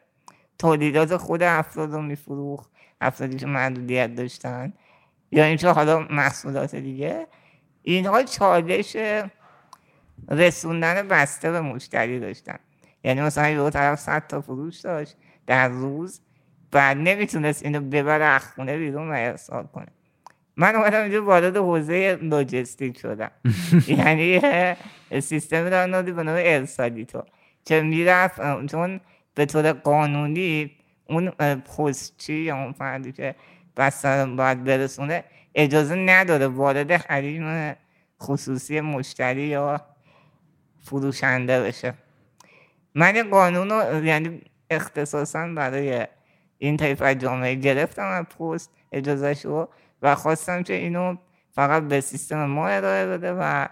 تولیدات 0.58 1.16
خود 1.16 1.42
افراد 1.42 1.92
رو 1.92 2.02
میفروخت 2.02 2.70
افرادی 3.00 3.36
که 3.36 3.46
محدودیت 3.46 4.14
داشتن. 4.14 4.72
یا 5.30 5.44
اینکه 5.44 5.68
حالا 5.68 5.98
محصولات 6.10 6.74
دیگه. 6.74 7.26
اینها 7.82 8.22
چالش 8.22 8.96
رسوندن 10.30 11.08
بسته 11.08 11.50
به 11.50 11.60
مشتری 11.60 12.20
داشتن. 12.20 12.58
یعنی 13.04 13.20
مثلا 13.20 13.48
یه 13.48 13.70
طرف 13.70 13.98
صد 13.98 14.26
تا 14.26 14.40
فروش 14.40 14.80
داشت 14.80 15.16
در 15.46 15.68
روز 15.68 16.20
و 16.72 16.94
نمی‌تونست 16.94 17.64
اینو 17.64 17.80
ببره 17.80 18.24
از 18.24 18.44
خونه 18.46 18.78
بیرون 18.78 19.10
و 19.10 19.12
ارسال 19.12 19.66
کنه. 19.66 19.86
من 20.56 20.74
اومدم 20.74 21.02
اینجا 21.02 21.24
وارد 21.24 21.56
حوزه 21.56 22.18
لوجستیک 22.22 22.98
شدم. 22.98 23.30
یعنی 23.98 24.40
سیستم 25.20 25.70
دارنادی 25.70 26.12
به 26.12 26.22
نام 26.22 26.36
ارسالیتو. 26.38 27.22
که 27.64 27.80
می‌رفت 27.80 28.66
چون 28.66 29.00
به 29.34 29.46
طور 29.46 29.72
قانونی 29.72 30.70
اون 31.08 31.30
پستچی 31.76 32.34
یا 32.34 32.56
اون 32.56 32.72
فردی 32.72 33.12
که 33.12 33.34
بستر 33.76 34.26
باید 34.26 34.64
برسونه 34.64 35.24
اجازه 35.54 35.94
نداره 35.94 36.46
وارد 36.46 36.92
حریم 36.92 37.76
خصوصی 38.22 38.80
مشتری 38.80 39.42
یا 39.42 39.80
فروشنده 40.80 41.60
بشه. 41.62 41.94
من 42.94 43.30
قانون 43.30 43.70
رو 43.70 44.04
یعنی 44.04 44.40
اختصاصا 44.70 45.48
برای 45.56 46.06
این 46.58 46.76
طیف 46.76 47.02
جامعه 47.02 47.54
گرفتم 47.54 48.06
از 48.06 48.24
پست 48.24 48.70
اجازه 48.92 49.34
شو 49.34 49.68
و 50.02 50.14
خواستم 50.14 50.62
که 50.62 50.74
اینو 50.74 51.16
فقط 51.50 51.82
به 51.82 52.00
سیستم 52.00 52.44
ما 52.44 52.68
ارائه 52.68 53.06
بده 53.06 53.32
و 53.32 53.68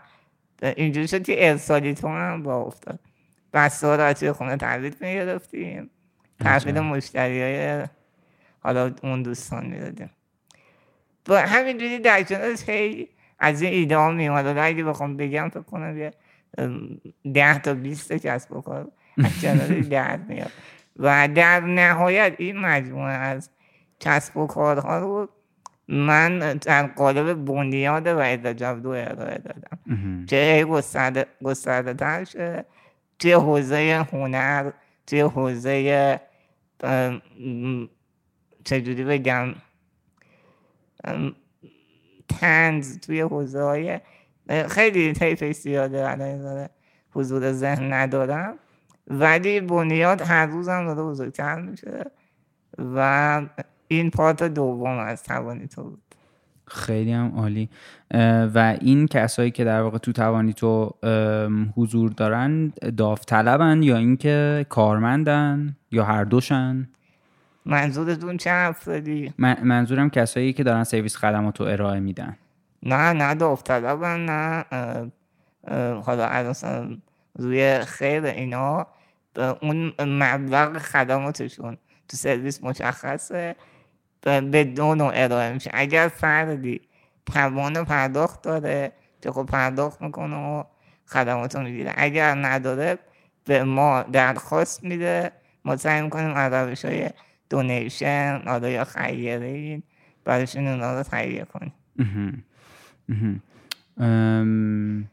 اینجوری 0.62 1.08
شد 1.08 1.22
که 1.22 1.48
ارسالی 1.48 1.94
تو 1.94 2.08
هم 2.08 2.42
با 2.42 2.56
افتاد. 2.56 2.98
بسته 3.52 3.86
ها 3.86 3.96
رو 3.96 4.12
توی 4.12 4.32
خونه 4.32 4.56
تحویل 4.56 4.94
می‌گرفتیم. 5.00 5.90
تحویل 6.40 6.80
مشتری 6.80 7.42
های 7.42 7.86
حالا 8.60 8.94
اون 9.02 9.22
دوستان 9.22 9.66
می‌دادیم. 9.66 10.10
با 11.24 11.38
همینجوری 11.38 11.98
در 11.98 12.22
کنارش 12.22 12.68
هی 12.68 13.08
از 13.38 13.62
این 13.62 13.72
ایده 13.72 13.96
ها 13.96 14.10
میومد 14.10 14.56
و 14.56 14.64
اگه 14.64 14.84
بخوام 14.84 15.16
بگم 15.16 15.48
فکر 15.48 15.62
کنم 15.62 15.98
یه 15.98 16.12
ده 17.34 17.58
تا 17.58 17.74
بیست 17.74 18.12
کسب 18.12 18.52
و 18.52 18.60
کار 18.60 18.88
از 19.24 19.40
کنار 19.42 19.80
درد 19.80 20.28
میاد. 20.28 20.52
و 20.96 21.28
در 21.28 21.60
نهایت 21.60 22.34
این 22.38 22.56
مجموعه 22.56 23.12
از 23.12 23.50
کسب 24.00 24.36
و 24.36 24.46
کارها 24.46 24.98
رو 24.98 25.28
من 25.90 26.38
در 26.38 26.86
قالب 26.86 27.44
بنیاد 27.44 28.06
و 28.06 28.18
ادجاب 28.18 28.82
دو 28.82 28.88
ارائه 28.88 29.38
دادم. 29.38 29.78
که 30.26 30.66
گسترده, 30.70 31.26
گسترده 31.44 31.94
تر 31.94 32.24
شه 32.24 32.64
توی 33.18 33.32
حوزه 33.32 34.06
هنر 34.12 34.70
توی 35.06 35.20
حوزه 35.20 36.20
چجوری 38.64 39.04
بگم 39.04 39.54
تنز 42.28 42.98
توی 42.98 43.20
حوزه 43.20 43.62
های 43.62 44.00
خیلی 44.68 45.12
طیف 45.12 45.44
زیاده 45.44 46.10
الان 46.10 46.68
حضور 47.14 47.52
ذهن 47.52 47.92
ندارم. 47.92 48.58
ولی 49.06 49.60
بنیاد 49.60 50.20
هر 50.20 50.46
روز 50.46 50.68
هم 50.68 50.86
داره 50.86 51.02
بزرگتر 51.02 51.60
میشه 51.60 52.04
و 52.78 53.42
این 53.90 54.10
پارت 54.10 54.42
دوم 54.42 54.98
از 54.98 55.22
توانی 55.22 55.66
تو 55.66 55.82
بود. 55.82 56.02
خیلی 56.66 57.12
هم 57.12 57.32
عالی. 57.36 57.68
و 58.54 58.76
این 58.80 59.06
کسایی 59.06 59.50
که 59.50 59.64
در 59.64 59.82
واقع 59.82 59.98
تو 59.98 60.12
توانی 60.12 60.52
تو 60.52 60.94
حضور 61.76 62.10
دارن 62.10 62.72
داوطلبن 62.96 63.82
یا 63.82 63.96
اینکه 63.96 64.66
کارمندن 64.68 65.76
یا 65.90 66.04
هر 66.04 66.24
دوشن؟ 66.24 66.88
منظورتون 67.66 68.36
چه 68.36 68.50
افرادی 68.52 69.32
منظورم 69.38 70.10
کسایی 70.10 70.52
که 70.52 70.64
دارن 70.64 70.84
سرویس 70.84 71.16
خدمات 71.16 71.60
رو 71.60 71.66
ارائه 71.66 72.00
میدن. 72.00 72.36
نه 72.82 73.12
نه 73.12 73.34
داوطلبن 73.34 74.20
نه. 74.20 74.64
حالا 76.02 76.52
روی 77.38 77.78
خیر 77.78 78.24
اینا 78.24 78.86
اون 79.62 79.92
مبلغ 80.00 80.78
خدماتشون 80.78 81.76
تو 82.08 82.16
سرویس 82.16 82.64
مشخصه. 82.64 83.56
به 84.22 84.64
دو 84.64 84.94
نوع 84.94 85.12
ارائه 85.14 85.52
میشه. 85.52 85.70
اگر 85.74 86.08
فردی 86.08 86.80
توان 87.26 87.84
پرداخت 87.84 88.42
داره 88.42 88.92
که 89.22 89.30
خب 89.30 89.46
پرداخت 89.46 90.02
می‌کنه 90.02 90.36
و 90.36 90.64
خدمات 91.06 91.56
رو 91.56 91.62
می‌گیره. 91.62 91.92
اگر 91.96 92.34
نداره 92.34 92.98
به 93.44 93.64
ما 93.64 94.02
درخواست 94.02 94.84
میده. 94.84 95.32
ما 95.64 95.76
سعی 95.76 96.02
می‌کنیم 96.02 96.34
از 96.34 96.52
روش 96.52 96.84
های 96.84 97.10
دونیشن 97.50 98.42
آره 98.46 98.70
یا 98.70 98.84
خیره 98.84 99.46
این 99.46 99.82
براشون 100.24 100.66
اونا 100.66 100.98
رو 100.98 101.02
تهیه 101.02 101.44
کنیم. 101.44 101.72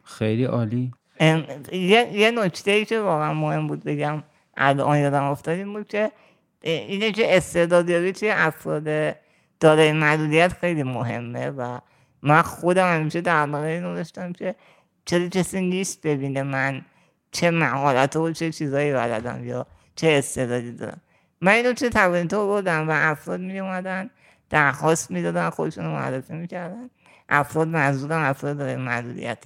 خیلی 0.03 0.43
عالی. 0.43 0.91
یه, 1.71 2.09
یه 2.13 2.31
نکته 2.31 2.71
ای 2.71 2.85
که 2.85 2.99
واقعا 2.99 3.33
مهم 3.33 3.67
بود 3.67 3.83
بگم 3.83 4.23
الان 4.57 4.97
یادم 4.97 5.23
افتاد 5.23 5.57
این 5.57 5.73
بود 5.73 5.87
که 5.87 6.11
اینه 6.71 7.11
که 7.11 7.37
استعدادیابی 7.37 8.11
توی 8.11 8.29
افراد 8.29 9.15
دارای 9.59 9.91
محدودیت 9.91 10.53
خیلی 10.53 10.83
مهمه 10.83 11.49
و 11.49 11.79
من 12.21 12.41
خودم 12.41 12.95
همیشه 12.95 13.21
در 13.21 13.45
مورد 13.45 13.63
اینو 13.63 13.95
داشتم 13.95 14.33
که 14.33 14.55
چرا 15.05 15.27
کسی 15.27 15.61
نیست 15.61 16.01
ببینه 16.07 16.43
من 16.43 16.85
چه 17.31 17.51
مهارت 17.51 18.15
و 18.15 18.31
چه 18.31 18.51
چیزایی 18.51 18.93
بلدم 18.93 19.45
یا 19.45 19.67
چه 19.95 20.07
استعدادی 20.07 20.71
دارم. 20.71 21.01
من 21.41 21.51
اینو 21.51 21.73
چه 21.73 21.89
تورنتو 21.89 22.47
بردم 22.47 22.89
و 22.89 22.91
افراد 22.95 23.39
می 23.39 23.59
اومدن 23.59 24.09
درخواست 24.49 25.11
می‌دادن 25.11 25.49
خودشون 25.49 25.85
رو 25.85 25.91
معرفی 25.91 26.33
می‌کردن. 26.33 26.89
افراد 27.29 27.67
منظورم 27.67 28.21
افراد 28.21 28.57
داره 28.57 28.75
محدودیت 28.75 29.43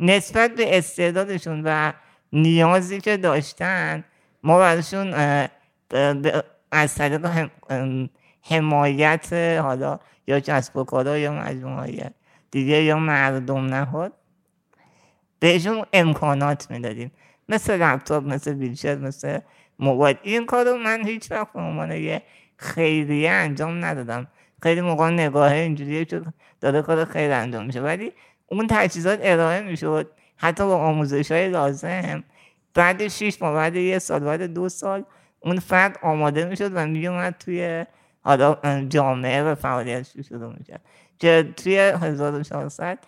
نسبت 0.00 0.54
به 0.54 0.78
استعدادشون 0.78 1.62
و 1.64 1.92
نیازی 2.32 3.00
که 3.00 3.16
داشتن 3.16 4.04
ما 4.42 4.58
براشون 4.58 5.14
از 6.70 6.94
طریق 6.94 7.48
حمایت 8.42 9.32
حالا 9.62 9.98
یا 10.26 10.40
کسب 10.40 10.76
و 10.76 10.84
کارا 10.84 11.18
یا 11.18 11.32
مجموعه 11.32 12.10
دیگه 12.50 12.82
یا 12.82 12.98
مردم 12.98 13.66
نهاد 13.66 14.12
بهشون 15.38 15.86
امکانات 15.92 16.70
می‌دادیم. 16.70 17.12
مثل 17.48 17.82
لپتاپ 17.82 18.24
مثل 18.24 18.54
ویلچر 18.54 18.96
مثل 18.98 19.38
موبایل. 19.78 20.16
این 20.22 20.46
کار 20.46 20.66
رو 20.66 20.76
من 20.76 21.06
هیچ 21.06 21.32
وقت 21.32 21.52
به 21.52 21.60
عنوان 21.60 21.92
یه 21.92 22.22
خیریه 22.56 23.30
انجام 23.30 23.84
ندادم. 23.84 24.26
خیلی 24.62 24.80
موقع 24.80 25.10
نگاه 25.10 25.52
اینجوریه 25.52 26.04
که 26.04 26.22
داره 26.60 26.82
کار 26.82 27.04
خیر 27.04 27.32
انجام 27.32 27.66
میشه. 27.66 27.80
ولی 27.80 28.12
اون 28.46 28.66
تجهیزات 28.70 29.18
ارائه 29.22 29.62
می‌شد. 29.62 30.10
حتی 30.36 30.64
با 30.64 30.76
آموزش 30.76 31.32
های 31.32 31.48
لازم. 31.48 32.24
بعد 32.74 33.08
شیش 33.08 33.42
ماه 33.42 33.54
بعد 33.54 33.76
یه 33.76 33.98
سال 33.98 34.20
بعد 34.20 34.42
دو 34.42 34.68
سال 34.68 35.04
اون 35.40 35.58
فرد 35.58 35.98
آماده 36.02 36.44
می‌شد 36.44 36.70
و 36.74 36.86
میومد 36.86 37.34
توی 37.38 37.86
حالا 38.22 38.56
جامعه 38.88 39.42
و 39.42 39.54
فعالیت 39.54 40.22
شروع 40.22 40.54
می‌کرد 40.58 40.80
که 41.18 41.52
توی 41.56 41.78
1400 41.78 42.98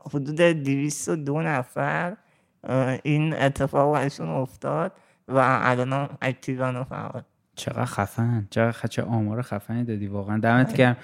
حدود 0.00 0.40
202 0.40 1.42
نفر 1.42 2.16
این 3.02 3.34
اتفاق 3.34 3.94
برشون 3.94 4.28
افتاد 4.28 4.92
و 5.28 5.58
الان 5.62 6.08
اکتیوان 6.22 6.76
و 6.76 6.84
فعال 6.84 7.22
چقدر 7.56 7.84
خفن. 7.84 8.46
چقدر 8.50 8.86
چه 8.86 9.02
آمار 9.02 9.42
خفنی 9.42 9.84
دادی 9.84 10.06
واقعا. 10.06 10.38
دمت 10.38 10.76
گرم. 10.76 10.96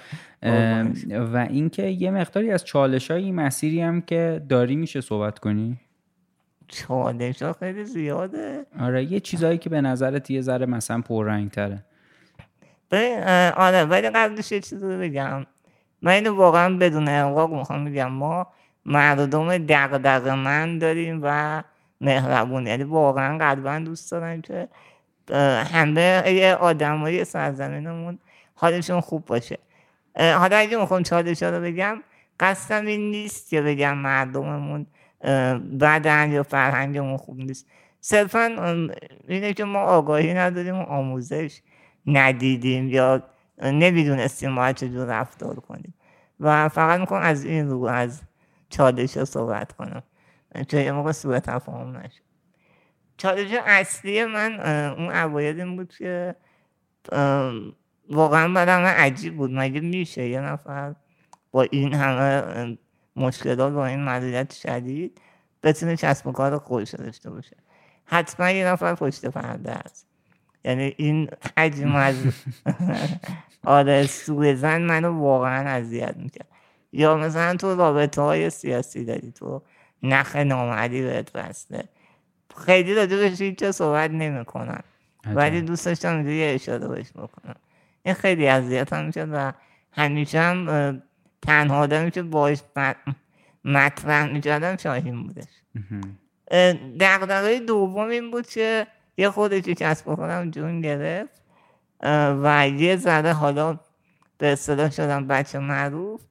و 1.33 1.47
اینکه 1.49 1.83
یه 1.83 2.11
مقداری 2.11 2.51
از 2.51 2.65
چالش 2.65 3.11
های 3.11 3.31
مسیری 3.31 3.81
هم 3.81 4.01
که 4.01 4.45
داری 4.49 4.75
میشه 4.75 5.01
صحبت 5.01 5.39
کنی؟ 5.39 5.79
چالش 6.71 7.41
ها 7.41 7.53
خیلی 7.53 7.83
زیاده. 7.85 8.65
آره 8.79 9.03
یه 9.03 9.19
چیزایی 9.19 9.57
که 9.57 9.69
به 9.69 9.81
نظرت 9.81 10.31
یه 10.31 10.41
ذره 10.41 10.65
مثلا 10.65 11.01
پررنگ 11.01 11.51
تره 11.51 11.83
آره 13.55 13.83
ولی 13.85 14.09
قبلش 14.09 14.51
یه 14.51 14.59
چیزی 14.59 14.85
رو 14.85 14.99
بگم. 14.99 15.45
من 16.01 16.11
اینو 16.11 16.35
واقعا 16.35 16.77
بدون 16.77 17.07
اقواق 17.07 17.53
می‌خوام 17.53 17.85
بگم 17.85 18.11
ما 18.11 18.47
مردم 18.85 19.57
دقدق 19.57 20.27
من 20.27 20.77
داریم 20.77 21.19
و 21.23 21.63
مهربون. 22.01 22.67
یعنی 22.67 22.83
واقعا 22.83 23.37
قلبا 23.37 23.79
دوست 23.79 24.11
دارم 24.11 24.41
که 24.41 24.67
همه 25.73 26.23
یه 26.27 26.55
آدمای 26.55 27.25
سرزمینمون 27.25 28.19
حالشون 28.55 29.01
خوب 29.01 29.25
باشه. 29.25 29.57
حالا 30.17 30.57
اگه 30.57 30.77
می‌خوام 30.77 31.03
چالش 31.03 31.43
رو 31.43 31.61
بگم 31.61 32.03
قصدم 32.39 32.85
این 32.85 33.11
نیست 33.11 33.49
که 33.49 33.61
بگم 33.61 33.97
مردممون 33.97 34.85
بدن 35.79 36.31
یا 36.31 36.43
فرهنگمون 36.43 37.17
خوب 37.17 37.37
نیست. 37.37 37.67
صرفا 37.99 38.43
اینه 39.27 39.53
که 39.53 39.63
ما 39.63 39.79
آگاهی 39.79 40.33
نداریم 40.33 40.75
و 40.75 40.81
آموزش 40.81 41.61
ندیدیم 42.05 42.89
یا 42.89 43.23
نمی‌دونستیم 43.63 44.55
باید 44.55 44.75
چجور 44.75 45.05
رفتار 45.05 45.55
کنیم. 45.55 45.93
و 46.39 46.69
فقط 46.69 46.99
می‌کنم 46.99 47.21
از 47.21 47.45
این 47.45 47.69
رو 47.69 47.83
از 47.83 48.21
چالش 48.69 49.17
رو 49.17 49.25
صحبت 49.25 49.71
کنم 49.71 50.03
چون 50.67 50.79
یه 50.79 50.91
موقع 50.91 51.11
سوء 51.11 51.39
تفاهم 51.39 51.97
نشد 51.97 52.21
چالش 53.17 53.51
اصلی 53.65 54.25
من 54.25 54.59
اون 54.89 55.11
اوایل 55.11 55.61
این 55.61 55.75
بود 55.75 55.93
که 55.97 56.35
واقعا 58.09 58.53
برای 58.53 58.83
من 58.83 58.89
عجیب 58.89 59.35
بود. 59.35 59.51
مگه 59.53 59.81
میشه 59.81 60.27
یه 60.27 60.41
نفر 60.41 60.95
با 61.51 61.61
این 61.61 61.93
همه 61.93 62.77
مشکلات 63.15 63.73
با 63.73 63.85
این 63.85 64.03
مدیریت 64.03 64.53
شدید 64.53 65.21
بتونه 65.63 65.95
کسب 65.95 66.27
و 66.27 66.31
کار 66.31 66.57
خودش 66.57 66.89
داشته 66.89 67.29
باشه. 67.29 67.57
حتما 68.05 68.49
یه 68.51 68.67
نفر 68.67 68.95
پشت 68.95 69.25
پرده 69.25 69.71
است. 69.71 70.07
یعنی 70.65 70.93
این 70.97 71.29
حجم 71.57 71.95
از 71.95 72.15
آره 73.65 74.07
سوء 74.07 74.53
زن 74.55 74.81
منو 74.81 75.19
واقعا 75.19 75.69
اذیت 75.69 76.17
می‌کرد. 76.17 76.47
یا 76.91 77.17
مثلا 77.17 77.55
تو 77.55 77.75
رابطه 77.75 78.21
های 78.21 78.49
سیاسی 78.49 79.05
داری 79.05 79.31
تو 79.31 79.61
نخ 80.03 80.35
نامردی 80.35 81.01
بهت 81.01 81.31
بسته. 81.31 81.83
خیلی 82.65 82.95
راجع 82.95 83.17
بهش 83.17 83.41
هیچ 83.41 83.63
صحبت 83.63 84.11
نمی‌کنن. 84.11 84.81
ولی 85.25 85.61
دوست 85.61 85.85
داشتم 85.85 86.15
اینجوری 86.15 86.43
اشاره 86.43 86.87
بهش 86.87 87.11
بکنم. 87.11 87.55
این 88.03 88.13
خیلی 88.13 88.47
اذیت 88.47 88.93
هم 88.93 89.05
می‌شد 89.05 89.29
و 89.33 89.53
همیشه 89.91 90.39
هم 90.39 91.01
تنها 91.41 91.79
آدمی 91.79 92.11
که 92.11 92.23
باش 92.23 92.59
مطرح 93.65 94.25
می‌کردم 94.25 94.77
شاهین 94.77 95.23
بودش. 95.23 95.61
دقدقه 96.99 97.59
دوم 97.59 98.09
این 98.09 98.31
بود 98.31 98.47
که 98.47 98.87
یه 99.17 99.29
خودش 99.29 99.63
کسب 99.63 100.11
بکنم 100.11 100.51
جون 100.51 100.81
گرفت 100.81 101.41
و 102.43 102.69
یه 102.75 102.95
ذره 102.95 103.33
حالا 103.33 103.79
به 104.37 104.47
اصطلاح 104.51 104.91
شدم 104.91 105.27
بچه 105.27 105.59
معروف. 105.59 106.21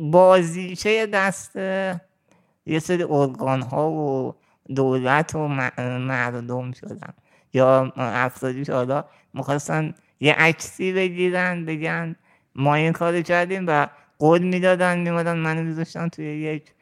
بازیچه 0.00 1.06
دست 1.06 1.56
یه 2.66 2.78
سری 2.78 3.02
ارگان 3.02 3.62
ها 3.62 3.90
و 3.90 4.34
دولت 4.74 5.34
و 5.34 5.48
مردم 5.48 6.72
شدن 6.72 7.12
یا 7.52 7.92
افرادی 7.96 8.64
که 8.64 8.72
حالا 8.72 9.04
می‌خواستن 9.34 9.94
یه 10.20 10.32
عکسی 10.32 10.92
بگیرن 10.92 11.64
بگن 11.64 12.16
ما 12.54 12.74
این 12.74 12.92
کار 12.92 13.22
کردیم 13.22 13.64
و 13.66 13.86
قول 14.18 14.42
می‌دادن 14.42 14.98
میمادن 14.98 15.36
منو 15.36 15.62
میذاشتن 15.62 16.08
توی 16.08 16.24
یک 16.24 16.72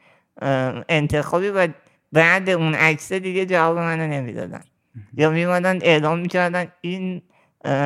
انتخابی 0.89 1.49
و 1.49 1.68
بعد 2.12 2.51
اون 2.51 2.75
عکس 2.75 3.12
دیگه 3.12 3.47
جواب 3.47 3.79
منو 3.79 4.07
نمی‌دادن. 4.07 4.62
یا 5.14 5.31
میمادن 5.31 5.79
اعلام 5.83 6.18
می‌کردن 6.18 6.66
این 6.81 7.23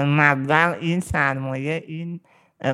مبلغ 0.04 0.76
این 0.80 1.00
سرمایه 1.00 1.84
این 1.86 2.20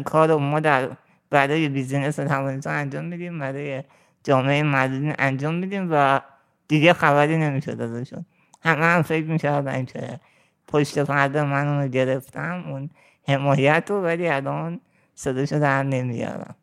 کار 0.04 0.28
رو 0.28 0.38
ما 0.38 0.60
در 0.60 0.88
برای 1.30 1.68
بیزینس 1.68 2.16
توانیت 2.16 2.66
انجام 2.66 3.04
میدیم 3.04 3.38
برای 3.38 3.82
جامعه 4.24 4.62
مردمی 4.62 5.14
انجام 5.18 5.54
میدیم 5.54 5.88
و 5.90 6.20
دیگه 6.68 6.92
خبری 6.92 7.36
نمی‌شد 7.36 7.80
ازشون. 7.80 8.24
همه 8.62 8.84
هم 8.84 9.02
فکر 9.02 9.24
می‌کردن 9.24 9.84
که 9.84 10.20
پشت 10.68 10.98
پرده 10.98 11.42
من 11.44 11.68
اونو 11.68 11.88
گرفتم 11.88 12.64
اون 12.68 12.90
حمایت 13.28 13.84
رو 13.90 14.02
ولی 14.02 14.28
الان 14.28 14.80
صداشو 15.20 15.58
در 15.58 15.82
نمیارم. 15.82 16.54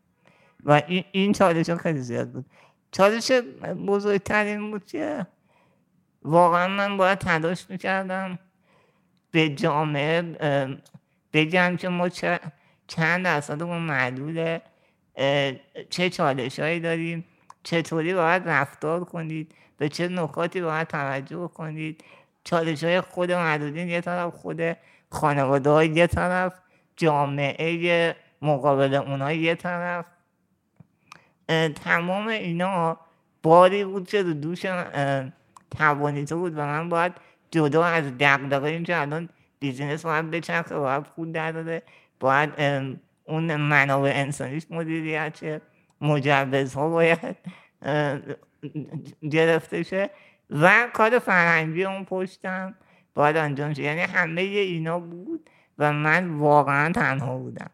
و 0.63 0.81
این, 1.11 1.31
چالش 1.31 1.69
خیلی 1.69 2.01
زیاد 2.01 2.31
بود. 2.31 2.45
چالش 2.91 3.31
بزرگترین 3.87 4.71
بود 4.71 4.85
که 4.85 5.27
واقعا 6.21 6.67
من 6.67 6.97
باید 6.97 7.17
تلاش 7.17 7.69
می‌کردم 7.69 8.39
به 9.31 9.49
جامعه 9.49 10.21
بگم 11.33 11.77
که 11.77 11.89
ما 11.89 12.09
چند 12.87 13.23
درصد 13.23 13.63
ما 13.63 13.79
معلول 13.79 14.59
چه 15.89 16.09
چالش 16.09 16.59
هایی 16.59 16.79
داریم 16.79 17.25
چطوری 17.63 18.13
باید 18.13 18.43
رفتار 18.49 19.03
کنید 19.03 19.55
به 19.77 19.89
چه 19.89 20.07
نکاتی 20.07 20.61
باید 20.61 20.87
توجه 20.87 21.47
کنید. 21.53 22.03
چالش 22.43 22.83
های 22.83 23.01
خود 23.01 23.31
معدودین 23.31 23.87
یه 23.87 24.01
طرف 24.01 24.33
خود 24.33 24.77
خانواده 25.11 25.69
های 25.69 25.87
یه 25.87 26.07
طرف 26.07 26.53
جامعه 26.95 28.15
مقابل 28.41 28.93
اونها 28.93 29.31
یه 29.31 29.55
طرف. 29.55 30.05
تمام 31.83 32.27
اینا 32.27 32.97
باری 33.43 33.85
بود 33.85 34.07
که 34.07 34.23
رو 34.23 34.33
دوش 34.33 34.65
توانیته 35.77 36.35
بود 36.35 36.53
و 36.57 36.61
من 36.61 36.89
باید 36.89 37.13
جدا 37.51 37.85
از 37.85 38.17
دقدقه 38.17 38.67
این 38.67 38.83
که 38.83 39.01
الان 39.01 39.29
بیزینس 39.59 40.05
باید 40.05 40.31
بچرخه 40.31 40.75
باید 40.75 41.03
پول 41.03 41.31
در 41.31 41.51
داده 41.51 41.83
باید 42.19 42.53
اون 43.25 43.55
منابع 43.55 44.11
انسانیش 44.15 44.63
مدیریت 44.69 45.37
شه 45.39 45.61
مجوزها 46.01 46.89
باید 46.89 47.37
گرفته 49.31 49.83
شه. 49.83 50.09
و 50.49 50.87
کار 50.93 51.19
فرهنگی 51.19 51.83
اون 51.83 52.05
پشتم 52.05 52.75
باید 53.13 53.37
انجام 53.37 53.73
شه. 53.73 53.83
یعنی 53.83 54.01
همه 54.01 54.41
اینا 54.41 54.99
بود 54.99 55.49
و 55.77 55.93
من 55.93 56.29
واقعا 56.29 56.91
تنها 56.91 57.37
بودم. 57.37 57.69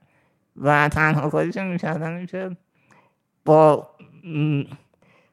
و 0.55 0.89
تنها 0.89 1.29
کاریشو 1.29 1.63
می‌کردم 1.63 2.15
این 2.15 2.25
که 2.25 2.57
با 3.45 3.89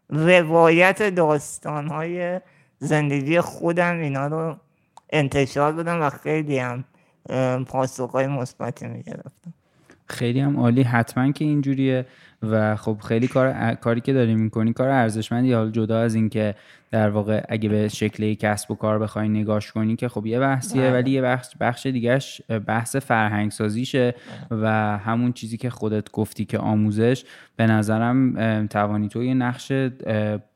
روایت 0.08 1.02
داستان 1.02 1.88
های 1.88 2.40
زندگی 2.78 3.40
خودم 3.40 3.98
اینا 3.98 4.26
رو 4.26 4.56
انتشار 5.10 5.72
بدم 5.72 6.02
و 6.02 6.10
خیلی 6.10 6.58
هم 6.58 6.84
پاسخ 7.64 8.10
های 8.10 8.26
مثبتی 8.26 8.86
می‌گرفتم. 8.86 9.54
خیلی 10.10 10.40
هم 10.40 10.56
عالی. 10.56 10.82
حتما 10.82 11.32
که 11.32 11.44
اینجوریه. 11.44 12.06
و 12.42 12.76
خب 12.76 12.96
خیلی 13.08 13.28
کار 13.28 13.74
کاری 13.74 14.00
که 14.00 14.12
داری 14.12 14.34
می‌کنی 14.34 14.72
کار 14.72 14.88
ارزشمندی. 14.88 15.52
حالا 15.52 15.70
جدا 15.70 16.00
از 16.00 16.14
اینکه 16.14 16.54
در 16.90 17.10
واقع 17.10 17.44
اگه 17.48 17.68
به 17.68 17.88
شکل 17.88 18.34
کسب 18.34 18.70
و 18.70 18.74
کار 18.74 18.98
بخوای 18.98 19.28
نگاش 19.28 19.72
کنی 19.72 19.96
که 19.96 20.08
خب 20.08 20.26
یه 20.26 20.40
بحثیه 20.40 20.82
بله. 20.82 20.92
ولی 20.92 21.10
یه 21.10 21.22
بخش 21.22 21.46
بخش 21.60 21.86
دیگهش 21.86 22.42
بحث 22.66 22.96
فرهنگ 22.96 23.50
سازیشه 23.50 24.14
و 24.50 24.98
همون 24.98 25.32
چیزی 25.32 25.56
که 25.56 25.70
خودت 25.70 26.10
گفتی 26.10 26.44
که 26.44 26.58
آموزش 26.58 27.24
به 27.56 27.66
نظرم 27.66 28.66
توانی 28.66 29.08
تو 29.08 29.22
یه 29.22 29.34
نقش 29.34 29.72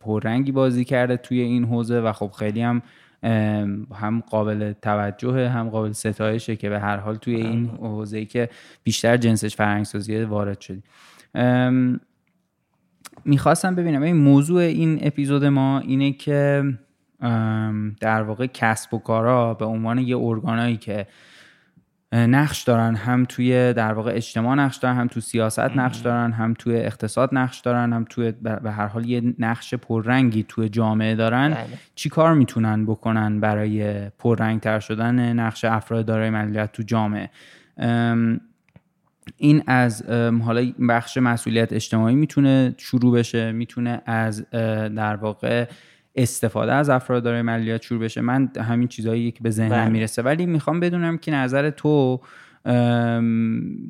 پررنگی 0.00 0.52
بازی 0.52 0.84
کرده 0.84 1.16
توی 1.16 1.40
این 1.40 1.64
حوزه 1.64 2.00
و 2.00 2.12
خب 2.12 2.30
خیلی 2.30 2.62
هم 2.62 2.82
هم 3.94 4.22
قابل 4.30 4.72
توجه 4.72 5.48
هم 5.48 5.70
قابل 5.70 5.92
ستایشه 5.92 6.56
که 6.56 6.68
به 6.68 6.80
هر 6.80 6.96
حال 6.96 7.16
توی 7.16 7.34
این 7.34 7.66
حوزه‌ای 7.66 8.26
که 8.26 8.48
بیشتر 8.82 9.16
جنسش 9.16 9.56
فرهنگسازی 9.56 10.22
وارد 10.22 10.60
شدی 10.60 10.82
می‌خواستم 13.24 13.74
ببینم 13.74 14.02
این 14.02 14.16
موضوع 14.16 14.62
این 14.62 14.98
اپیزود 15.02 15.44
ما 15.44 15.78
اینه 15.78 16.12
که 16.12 16.64
در 18.00 18.22
واقع 18.22 18.46
کسب 18.46 18.94
و 18.94 18.98
کارا 18.98 19.54
به 19.54 19.64
عنوان 19.64 19.98
یه 19.98 20.18
ارگانایی 20.18 20.76
که 20.76 21.06
نقش 22.14 22.62
دارن 22.62 22.94
هم 22.94 23.24
توی 23.24 23.72
در 23.72 23.92
واقع 23.92 24.12
اجتماع 24.14 24.56
نقش 24.56 24.76
دارن 24.76 24.96
هم 24.96 25.08
تو 25.08 25.20
سیاست 25.20 25.58
نقش 25.58 25.98
دارن 25.98 26.32
هم 26.32 26.54
توی 26.54 26.76
اقتصاد 26.76 27.30
نقش 27.32 27.60
دارن 27.60 27.92
هم 27.92 28.04
توی 28.10 28.32
به 28.62 28.70
هر 28.72 28.86
حال 28.86 29.06
یه 29.06 29.34
نقش 29.38 29.74
پررنگی 29.74 30.42
توی 30.48 30.68
جامعه 30.68 31.14
دارن. 31.14 31.48
بله. 31.48 31.66
چی 31.94 32.08
کار 32.08 32.34
می‌تونن 32.34 32.86
بکنن 32.86 33.40
برای 33.40 34.08
پررنگ 34.18 34.60
تر 34.60 34.80
شدن 34.80 35.32
نقش 35.32 35.64
افراد 35.64 36.06
دارای 36.06 36.30
ملیت 36.30 36.72
تو 36.72 36.82
جامعه؟ 36.82 37.30
ام، 37.78 38.40
این 39.36 39.62
از 39.66 40.02
حالا 40.44 40.72
بخش 40.88 41.18
مسئولیت 41.18 41.72
اجتماعی 41.72 42.14
می‌تونه 42.14 42.74
شروع 42.78 43.18
بشه 43.18 43.52
می‌تونه 43.52 44.02
از 44.06 44.50
در 44.50 45.16
واقع 45.16 45.66
استفاده 46.16 46.72
از 46.72 46.90
افراد 46.90 47.22
دارای 47.22 47.42
ملیت 47.42 47.82
شروع 47.82 48.00
بشه 48.00 48.20
من 48.20 48.48
همین 48.56 48.88
چیزهایی 48.88 49.30
که 49.30 49.42
به 49.42 49.50
ذهنم 49.50 49.70
بله. 49.70 49.88
می‌رسه. 49.88 50.22
ولی 50.22 50.46
می‌خوام 50.46 50.80
بدونم 50.80 51.18
که 51.18 51.30
نظر 51.32 51.70
تو 51.70 52.20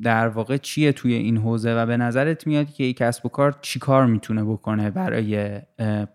در 0.03 0.27
واقع 0.27 0.57
چیه 0.57 0.91
توی 0.91 1.13
این 1.13 1.37
حوزه 1.37 1.75
و 1.75 1.85
به 1.85 1.97
نظرت 1.97 2.47
میاد 2.47 2.73
که 2.73 2.83
یک 2.83 2.97
کسب 2.97 3.25
و 3.25 3.29
کار 3.29 3.57
چی 3.61 3.79
کار 3.79 4.05
می‌تونه 4.05 4.43
بکنه 4.43 4.89
برای 4.89 5.59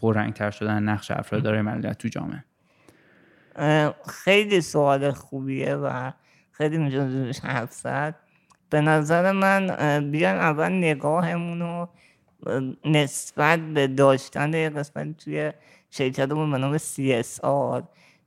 پررنگتر 0.01 0.51
شدن 0.51 0.83
نقش 0.83 1.11
افراد 1.11 1.43
دارای 1.43 1.63
ملیت 1.63 1.99
تو 1.99 2.09
جامعه؟ 2.09 2.45
خیلی 4.09 4.61
سوال 4.61 5.11
خوبیه 5.11 5.75
و 5.75 6.11
خیلی 6.51 6.79
میشه 6.79 7.05
روش 7.05 7.41
حرف 7.41 7.73
زد. 7.73 8.15
به 8.71 8.81
نظر 8.81 9.33
من 9.33 9.67
بیایم 10.11 10.37
اول 10.37 10.73
نگاهمون 10.73 11.61
رو 11.61 11.89
نسبت 12.85 13.61
به 13.61 13.87
داشتن 13.87 14.69
قسمت 14.69 15.17
توی 15.17 15.53
شرکتمون 15.91 16.51
به 16.51 16.59
نام 16.59 16.79
CSR 16.79 17.83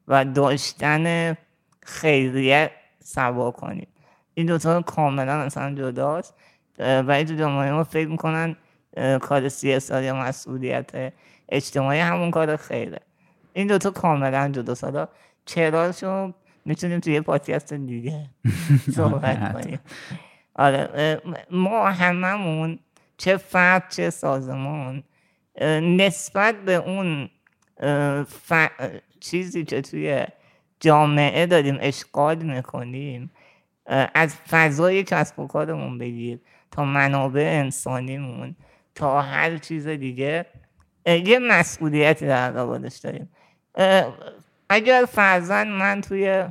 و 0.08 0.26
داشتن 0.26 1.38
خیریه 1.82 2.72
سوا 3.04 3.52
کنیم. 3.52 3.88
این 4.34 4.46
دوتا 4.46 4.82
کاملا 4.82 5.34
اصلا 5.34 5.76
جداست 5.76 6.36
ولی 6.80 7.26
تو 7.26 7.36
جامعه 7.36 7.72
ما 7.72 7.84
فکر 7.84 8.08
می‌کنن 8.08 8.56
کار 9.22 9.50
CSR 9.50 9.92
یا 9.92 10.16
مسئولیت 10.16 11.14
اجتماعی 11.50 12.00
همون 12.00 12.32
کار 12.32 12.56
خیره. 12.56 13.00
این 13.54 13.68
دوتا 13.68 13.92
کاملا 13.92 14.50
جداست. 14.50 14.84
حالا 14.84 15.08
چراشو 15.46 16.34
می‌تونیم 16.66 17.00
توی 17.00 17.14
یه 17.14 17.22
پادکست 17.22 17.74
دیگه 17.74 18.30
صحبت 18.96 19.54
کنیم. 19.54 19.80
آره 20.56 21.22
ما 21.52 21.90
هممون 21.90 22.80
چه 23.18 23.38
فرد 23.38 23.90
چه 23.90 24.10
سازمان 24.10 25.04
نسبت 25.82 26.56
به 26.56 26.76
اون 26.76 27.30
ف- 28.50 29.02
چیزی 29.20 29.64
که 29.64 29.82
توی 29.82 30.26
جامعه 30.80 31.46
داریم 31.46 31.78
اشغال 31.82 32.44
می‌کنیم 32.44 33.32
از 34.14 34.36
فضای 34.36 35.04
کسب 35.04 35.40
و 35.40 35.48
کارمون 35.48 35.98
بگیر 35.98 36.40
تا 36.72 36.86
منابع 36.86 37.60
انسانیمون 37.64 38.56
تا 38.96 39.22
هر 39.22 39.58
چیز 39.58 39.88
دیگه 39.88 40.46
یه 41.06 41.40
مسئولیتی 41.40 42.28
در 42.28 42.52
قبالش 42.52 42.98
داریم. 42.98 43.30
اگر 44.70 45.06
فرزن 45.12 45.68
من 45.68 46.02
توی 46.02 46.46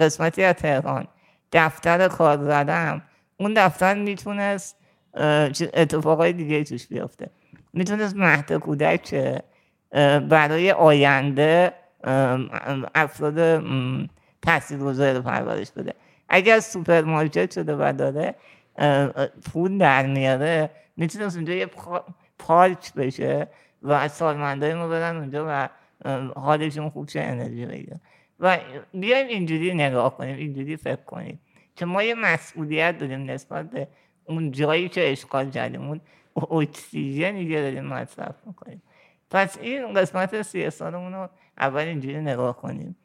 قسمتی 0.00 0.42
از 0.42 0.54
تهران 0.54 1.08
دفتر 1.52 2.08
کار 2.08 2.44
زدم 2.44 3.02
اون 3.36 3.54
دفتر 3.54 3.94
می‌تونست 3.94 4.76
اتفاقای 5.74 6.32
دیگه 6.32 6.64
توش 6.64 6.86
بیفته. 6.86 7.30
می‌تونست 7.72 8.16
مهد 8.16 8.52
کودک 8.52 9.14
برای 10.28 10.72
آینده 10.72 11.72
افراد 12.94 13.40
م، 13.40 14.06
تاثیرگذاری 14.42 15.16
رو 15.16 15.22
پرورش 15.22 15.70
بده. 15.70 15.94
اگر 16.28 16.60
سوپرمارکت 16.60 17.50
شده 17.54 17.76
و 17.76 17.92
داره 17.98 18.34
پول 19.52 19.78
در 19.78 20.06
میاره 20.06 20.70
می‌تونست 20.96 21.36
اونجا 21.36 21.52
یه 21.52 21.66
پا- 21.66 22.04
پارک 22.38 22.94
بشه 22.94 23.48
و 23.82 24.08
سالمندای 24.08 24.74
ما 24.74 24.88
برن 24.88 25.16
اونجا 25.16 25.46
و 25.48 25.68
حالشون 26.36 26.90
خوب 26.90 27.08
شه 27.08 27.20
انرژی 27.20 27.66
بگیرن. 27.66 28.00
و 28.40 28.58
بیایم 28.94 29.26
اینجوری 29.26 29.74
نگاه 29.74 30.16
کنیم 30.16 30.36
اینجوری 30.36 30.76
فکر 30.76 31.04
کنیم 31.06 31.40
که 31.76 31.84
ما 31.86 32.02
یه 32.02 32.14
مسئولیت 32.14 32.98
داریم 32.98 33.30
نسبت 33.30 33.70
به 33.70 33.88
اون 34.24 34.50
جایی 34.50 34.88
که 34.88 35.12
اشغال 35.12 35.50
کردیم 35.50 36.00
اکسیژنی 36.36 37.48
که 37.48 37.60
داریم 37.60 37.84
مصرف 37.84 38.34
می‌کنیم 38.46 38.82
پس 39.30 39.58
این 39.58 39.94
قسمت 39.94 40.42
سیاستمون 40.42 41.12
رو 41.12 41.28
اول 41.58 41.80
اینجوری 41.80 42.20
نگاه 42.20 42.56
کنیم 42.56 42.96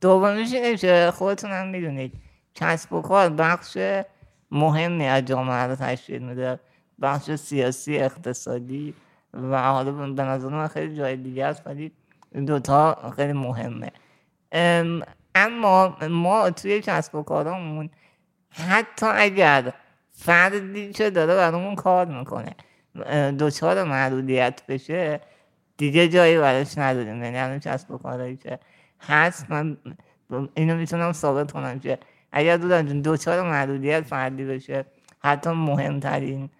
دومیش 0.00 0.54
اینه 0.54 0.76
که 0.76 1.12
خودتون 1.14 1.50
هم 1.50 1.68
می‌دونید 1.68 2.12
کسب 2.54 2.92
و 2.92 3.02
کار 3.02 3.28
بخش 3.28 3.78
مهمی 4.50 5.06
از 5.06 5.24
جامعه 5.24 5.62
رو 5.62 5.74
تشکیل 5.74 6.22
میده 6.22 6.60
بخش 7.02 7.30
سیاسی 7.30 7.98
اقتصادی 7.98 8.94
و 9.34 9.72
حالا 9.72 9.92
به 9.92 10.22
نظر 10.22 10.48
من 10.48 10.68
خیلی 10.68 10.96
جای 10.96 11.16
دیگه 11.16 11.44
است 11.44 11.66
ولی 11.66 11.92
دوتا 12.46 13.12
خیلی 13.16 13.32
مهمه 13.32 13.92
ام، 14.52 15.02
اما 15.34 15.96
ما 16.10 16.50
توی 16.50 16.80
کسب 16.80 17.14
و 17.14 17.22
کارامون 17.22 17.90
حتی 18.50 19.06
اگر 19.06 19.72
فردی 20.12 20.92
که 20.92 21.10
داره 21.10 21.36
برامون 21.36 21.74
کار 21.74 22.06
می‌کنه 22.06 22.56
دچار 23.38 23.84
محدودیت 23.84 24.62
بشه 24.68 25.20
دیگه 25.76 26.08
جایی 26.08 26.38
براش 26.38 26.78
نداریم. 26.78 27.24
یعنی 27.24 27.38
الان 27.38 27.58
کسب 27.58 27.90
و 27.90 27.98
کارهایی 27.98 28.36
که 28.36 28.58
هست 29.00 29.50
من 29.50 29.76
اینو 30.54 30.76
می‌تونم 30.76 31.12
ثابت 31.12 31.52
کنم 31.52 31.80
که 31.80 31.98
اگر 32.32 32.56
دو 32.56 32.82
جون 32.82 33.00
دچار 33.00 33.42
محدودیت 33.42 34.00
فردی 34.00 34.44
بشه 34.44 34.84
حتی 35.18 35.50
مهمترین 35.50 36.50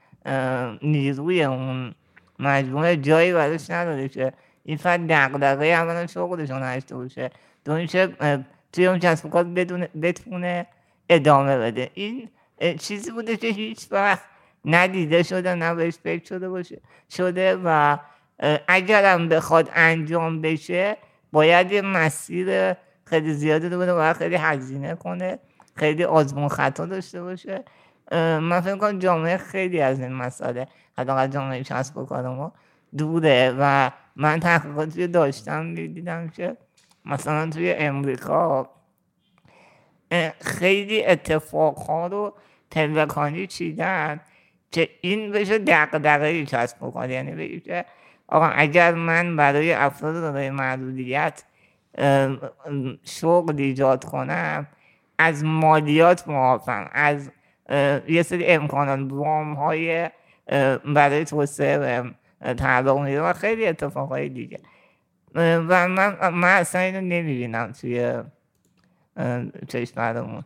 نیروی 0.82 1.44
اون 1.44 1.94
مجموعه 2.38 2.96
جایی 2.96 3.32
براش 3.32 3.70
نداره 3.70 4.08
که 4.08 4.32
این 4.64 4.76
فرد 4.76 5.06
دقدقه 5.06 5.66
اولا 5.66 6.06
شغلش 6.06 6.50
رو 6.50 6.56
نداشته 6.56 6.96
باشه 6.96 7.30
اه، 8.20 8.38
توی 8.72 8.86
اون 8.86 8.98
کسب 8.98 9.26
و 9.26 9.28
کار 9.28 9.44
بتونه 10.02 10.66
ادامه 11.08 11.58
بده. 11.58 11.90
این 11.94 12.28
چیزی 12.78 13.10
بوده 13.10 13.36
که 13.36 13.48
هیچ 13.48 13.86
وقت 13.90 14.22
ندیده 14.66 15.22
شده 15.22 15.54
نه 15.54 15.74
بهش 15.74 15.94
فکر 16.02 16.24
شده 16.24 16.48
باشه. 16.48 16.80
شده 17.10 17.56
و 17.64 17.98
اگرم 18.68 19.28
بخواد 19.28 19.70
انجام 19.74 20.40
بشه 20.40 20.96
باید 21.32 21.72
یه 21.72 21.82
مسیر 21.82 22.74
خیلی 23.04 23.32
زیادی 23.32 23.68
رو 23.68 23.78
بده 23.78 23.94
باید 23.94 24.16
خیلی 24.16 24.36
هزینه 24.36 24.94
کنه 24.94 25.38
خیلی 25.74 26.04
آزمون 26.04 26.48
خطا 26.48 26.86
داشته 26.86 27.22
باشه. 27.22 27.64
من 28.12 28.60
فکر 28.60 28.76
کنم 28.76 28.98
جامعه 28.98 29.36
خیلی 29.36 29.80
از 29.80 30.00
این 30.00 30.12
مسئله 30.12 30.66
حداقل 30.98 31.26
جامعه 31.26 31.62
کسب 31.62 31.96
و 31.96 32.04
کار 32.04 32.28
ما 32.28 32.52
دوره 32.96 33.54
و 33.58 33.90
من 34.16 34.40
تحقیقاتی 34.40 35.06
داشتم 35.06 35.74
دیدم 35.74 36.28
که 36.28 36.56
مثلا 37.04 37.50
توی 37.50 37.72
امریکا 37.72 38.70
خیلی 40.40 41.04
اتفاقها 41.04 42.06
رو 42.06 42.34
پلکانی 42.70 43.46
چیدن. 43.46 44.20
که 44.70 44.88
این 45.00 45.32
بشه 45.32 45.58
دقدقه 45.58 46.44
کسب 46.44 46.82
و 46.82 46.90
کار 46.90 47.10
یعنی 47.10 47.32
بگی 47.32 47.60
که 47.60 47.84
آقا 48.28 48.46
اگر 48.46 48.94
من 48.94 49.36
برای 49.36 49.72
افراد 49.72 50.14
دارای 50.14 50.50
محدودیت 50.50 51.44
شغل 53.04 53.54
ایجاد 53.58 54.04
کنم 54.04 54.66
از 55.18 55.44
مالیات 55.44 56.28
معافم 56.28 56.90
از 56.92 57.30
یه 58.08 58.22
سری 58.22 58.46
امکانات 58.46 59.12
وام 59.12 59.54
های 59.54 60.10
برای 60.84 61.24
توسعه 61.24 62.04
طراح 62.56 63.04
میده 63.04 63.22
و 63.22 63.32
خیلی 63.32 63.66
اتفاقهای 63.66 64.28
دیگه. 64.28 64.60
و 65.34 65.88
من 65.88 66.30
من 66.30 66.56
اصلا 66.56 66.80
اینو 66.80 67.00
نمی‌بینم 67.00 67.72
توی 67.72 68.22
کشورمون 69.68 70.44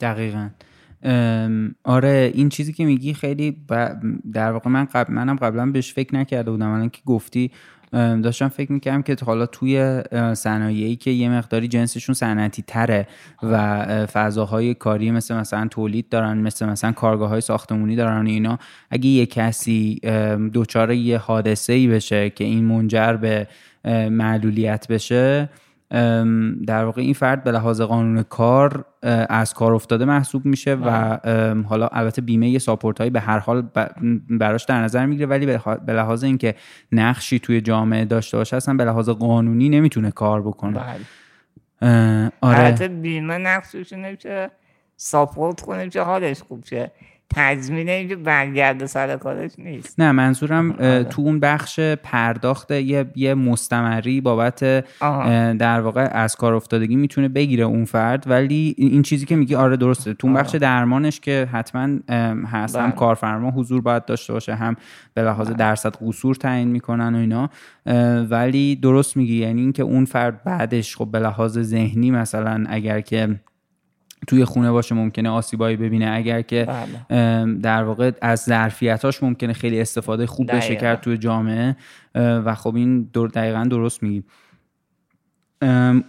دقیقا. 0.00 0.50
آره 1.84 2.32
این 2.34 2.48
چیزی 2.48 2.72
که 2.72 2.84
میگی 2.84 3.14
خیلی 3.14 3.56
در 4.32 4.52
واقع 4.52 4.70
من 4.70 4.84
قبل 4.84 5.12
منم 5.14 5.36
قبلا 5.36 5.66
بهش 5.66 5.92
فکر 5.92 6.14
نکرده 6.14 6.50
بودم. 6.50 6.70
الان 6.70 6.90
که 6.90 7.00
گفتی 7.06 7.50
داشتم 7.92 8.48
فکر 8.48 8.72
می‌کردم 8.72 9.02
که 9.02 9.16
حالا 9.26 9.46
توی 9.46 10.02
صنایعی 10.34 10.96
که 10.96 11.10
یه 11.10 11.28
مقداری 11.28 11.68
جنسشون 11.68 12.14
صنعتی 12.14 12.62
تره 12.66 13.06
و 13.42 14.06
فضاهای 14.06 14.74
کاری 14.74 15.10
مثل 15.10 15.34
مثلا 15.34 15.68
تولید 15.68 16.08
دارن 16.08 16.38
مثل 16.38 16.66
مثلا 16.66 16.92
کارگاه 16.92 17.28
های 17.28 17.40
ساختمونی 17.40 17.96
دارن 17.96 18.26
اینا 18.26 18.58
اگه 18.90 19.06
یه 19.06 19.26
کسی 19.26 20.00
دچار 20.54 20.92
یه 20.92 21.18
حادثه 21.18 21.72
ای 21.72 21.88
بشه 21.88 22.30
که 22.30 22.44
این 22.44 22.64
منجر 22.64 23.12
به 23.12 23.48
معلولیت 24.10 24.88
بشه 24.88 25.48
در 26.66 26.84
واقع 26.84 27.02
این 27.02 27.14
فرد 27.14 27.44
به 27.44 27.52
لحاظ 27.52 27.80
قانون 27.80 28.22
کار 28.22 28.84
از 29.28 29.54
کار 29.54 29.74
افتاده 29.74 30.04
محسوب 30.04 30.44
میشه 30.44 30.74
و 30.74 31.18
حالا 31.68 31.86
البته 31.86 32.22
بیمه 32.22 32.48
یه 32.48 32.58
ساپورت 32.58 32.98
هایی 32.98 33.10
به 33.10 33.20
هر 33.20 33.38
حال 33.38 33.62
براش 34.30 34.64
در 34.64 34.82
نظر 34.82 35.06
می‌گیره 35.06 35.26
ولی 35.26 35.46
به 35.86 35.92
لحاظ 35.92 36.24
اینکه 36.24 36.54
نقشی 36.92 37.38
توی 37.38 37.60
جامعه 37.60 38.04
داشته 38.04 38.36
باشه 38.36 38.56
اصلا 38.56 38.74
به 38.74 38.84
لحاظ 38.84 39.08
قانونی 39.08 39.68
نمی‌تونه 39.68 40.10
کار 40.10 40.42
بکنه. 40.42 40.80
بله. 41.80 42.30
آره. 42.40 42.88
بیمه 42.88 43.38
نقشش 43.38 43.92
نمیشه 43.92 44.50
ساپورت 44.96 45.60
کنه 45.60 45.88
چه 45.88 46.02
حالش 46.02 46.42
خوب 46.42 46.64
شه. 46.64 46.90
تضمین 47.34 47.88
اینکه 47.88 48.16
برگرده 48.16 48.86
سر 48.86 49.16
کارش 49.16 49.50
نیست 49.58 50.00
نه 50.00 50.12
منظورم 50.12 50.70
آره. 50.70 51.04
تو 51.04 51.22
اون 51.22 51.40
بخش 51.40 51.80
پرداخت 51.80 52.70
یه, 52.70 53.06
یه 53.16 53.34
مستمری 53.34 54.20
بابت 54.20 54.84
در 55.58 55.80
واقع 55.80 56.08
از 56.12 56.36
کار 56.36 56.54
افتادگی 56.54 56.96
می‌تونه 56.96 57.28
بگیره 57.28 57.64
اون 57.64 57.84
فرد 57.84 58.24
ولی 58.26 58.74
این 58.78 59.02
چیزی 59.02 59.26
که 59.26 59.36
میگی 59.36 59.54
آره 59.54 59.76
درسته 59.76 60.14
تو 60.14 60.26
اون 60.26 60.36
بخش 60.36 60.54
درمانش 60.54 61.20
که 61.20 61.48
حتما 61.52 61.88
هست 62.46 62.76
هم 62.76 62.86
بله. 62.86 62.96
کارفرما 62.96 63.50
حضور 63.50 63.80
باید 63.80 64.04
داشته 64.04 64.32
باشه 64.32 64.54
هم 64.54 64.76
به 65.14 65.22
لحاظ 65.22 65.46
بله. 65.46 65.56
درصد 65.56 65.96
قصور 66.00 66.34
تعیین 66.34 66.68
می‌کنن 66.68 67.14
و 67.14 67.18
اینا 67.18 67.50
ولی 68.30 68.76
درست 68.76 69.16
میگی 69.16 69.36
یعنی 69.36 69.60
اینکه 69.60 69.82
اون 69.82 70.04
فرد 70.04 70.44
بعدش 70.44 70.96
خب 70.96 71.08
به 71.10 71.18
لحاظ 71.18 71.58
ذهنی 71.58 72.10
مثلا 72.10 72.64
اگر 72.68 73.00
که 73.00 73.40
توی 74.26 74.44
خونه 74.44 74.70
باشه 74.70 74.94
ممکنه 74.94 75.28
آسیبایی 75.28 75.76
ببینه. 75.76 76.10
اگر 76.14 76.42
که 76.42 76.66
بله. 77.08 77.60
در 77.60 77.84
واقع 77.84 78.10
از 78.22 78.40
ظرفیتاش 78.40 79.22
ممکنه 79.22 79.52
خیلی 79.52 79.80
استفاده 79.80 80.26
خوب 80.26 80.56
بشه 80.56 80.76
کرد 80.76 81.00
توی 81.00 81.18
جامعه 81.18 81.76
و 82.14 82.54
خب 82.54 82.74
این 82.74 83.02
دقیقا 83.34 83.64
درست 83.70 84.02
میگی. 84.02 84.24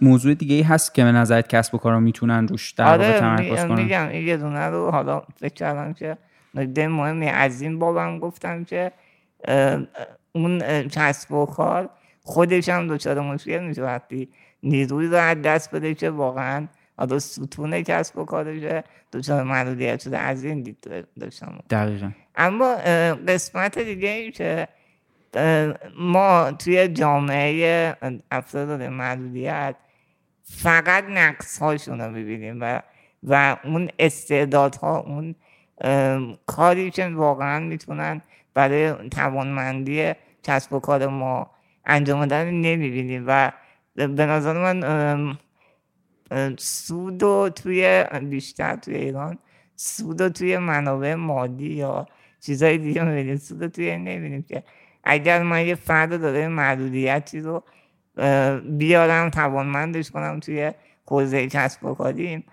موضوع 0.02 0.34
دیگه 0.34 0.54
ای 0.54 0.62
هست 0.62 0.94
که 0.94 1.04
به 1.04 1.12
نظرت 1.12 1.48
کسب 1.48 1.74
و 1.74 1.78
کارا 1.78 2.00
می‌تونن 2.00 2.48
روش 2.48 2.70
در 2.70 2.84
واقع 2.84 3.08
آره، 3.08 3.20
تمرکز 3.20 3.64
کنن؟ 3.64 3.82
میگم 3.82 4.10
یه 4.10 4.36
دونه 4.36 4.66
رو 4.66 4.90
حالا 4.90 5.22
فکر 5.36 5.54
کردم 5.54 5.92
که 5.92 6.16
نکته 6.54 6.88
مهمی 6.88 7.26
از 7.26 7.60
این 7.60 7.78
بابم 7.78 8.18
گفتم 8.18 8.64
که 8.64 8.92
اون 10.32 10.58
کسب 10.88 11.32
و 11.32 11.46
کار 11.46 11.90
خودش 12.22 12.68
هم 12.68 12.88
دچار 12.88 13.20
مشکل 13.20 13.66
میشه. 13.66 13.82
وقتی 13.82 14.28
نیروی 14.62 15.06
رو 15.06 15.16
از 15.16 15.42
دست 15.42 15.74
بده 15.74 15.94
که 15.94 16.10
واقعا 16.10 16.66
حالا 16.96 17.18
ستون 17.18 17.82
کسب 17.82 18.18
و 18.18 18.24
کارشه 18.24 18.84
دچار 19.12 19.42
محدودیت 19.42 20.00
شده 20.00 20.18
از 20.18 20.44
این 20.44 20.62
دید 20.62 21.06
داشتم. 21.20 21.58
دقیقا. 21.70 22.10
اما 22.36 22.74
قسمت 23.28 23.78
دیگه 23.78 24.08
این 24.08 24.32
که 24.32 24.68
ما 25.98 26.52
توی 26.52 26.88
جامعه 26.88 27.96
افراد 28.30 28.82
محدودیت 28.82 29.74
فقط 30.44 31.04
نقص 31.04 31.58
هاشون 31.58 32.00
رو 32.00 32.10
ببینیم 32.12 32.58
و 32.60 32.82
و 33.22 33.56
اون 33.64 33.88
استعدادها 33.98 34.98
اون 34.98 35.34
کاری 36.46 36.90
که 36.90 37.08
واقعا 37.08 37.60
می‌تونن 37.60 38.20
برای 38.54 39.08
توانمندی 39.08 40.12
کسب 40.42 40.72
و 40.72 40.80
کار 40.80 41.06
ما 41.06 41.50
انجام 41.86 42.20
دادن 42.20 42.50
نمی‌بینیم. 42.50 43.24
و 43.26 43.52
به 43.96 44.26
نظر 44.26 44.74
من 44.74 45.38
سود 46.58 47.22
و 47.22 47.48
توی 47.48 48.04
بیشتر 48.30 48.76
توی 48.76 48.94
ایران 48.94 49.38
سود 49.76 50.20
و 50.20 50.28
توی 50.28 50.58
منابع 50.58 51.14
مادی 51.14 51.72
یا 51.72 52.06
چیزهای 52.40 52.78
دیگه 52.78 53.04
می‌بینیم. 53.04 53.36
سود 53.36 53.66
توی 53.66 53.96
نمی‌بینیم 53.96 54.42
که 54.42 54.62
اگر 55.04 55.42
من 55.42 55.66
یه 55.66 55.74
فرد 55.74 56.20
داره 56.20 56.48
محدودیتی 56.48 57.40
رو 57.40 57.62
بیارم 58.62 59.30
توانمندش 59.30 60.10
کنم 60.10 60.40
توی 60.40 60.72
حوزه 61.06 61.46
کسب 61.46 61.84
و 61.84 61.94
کاریم 61.94 62.44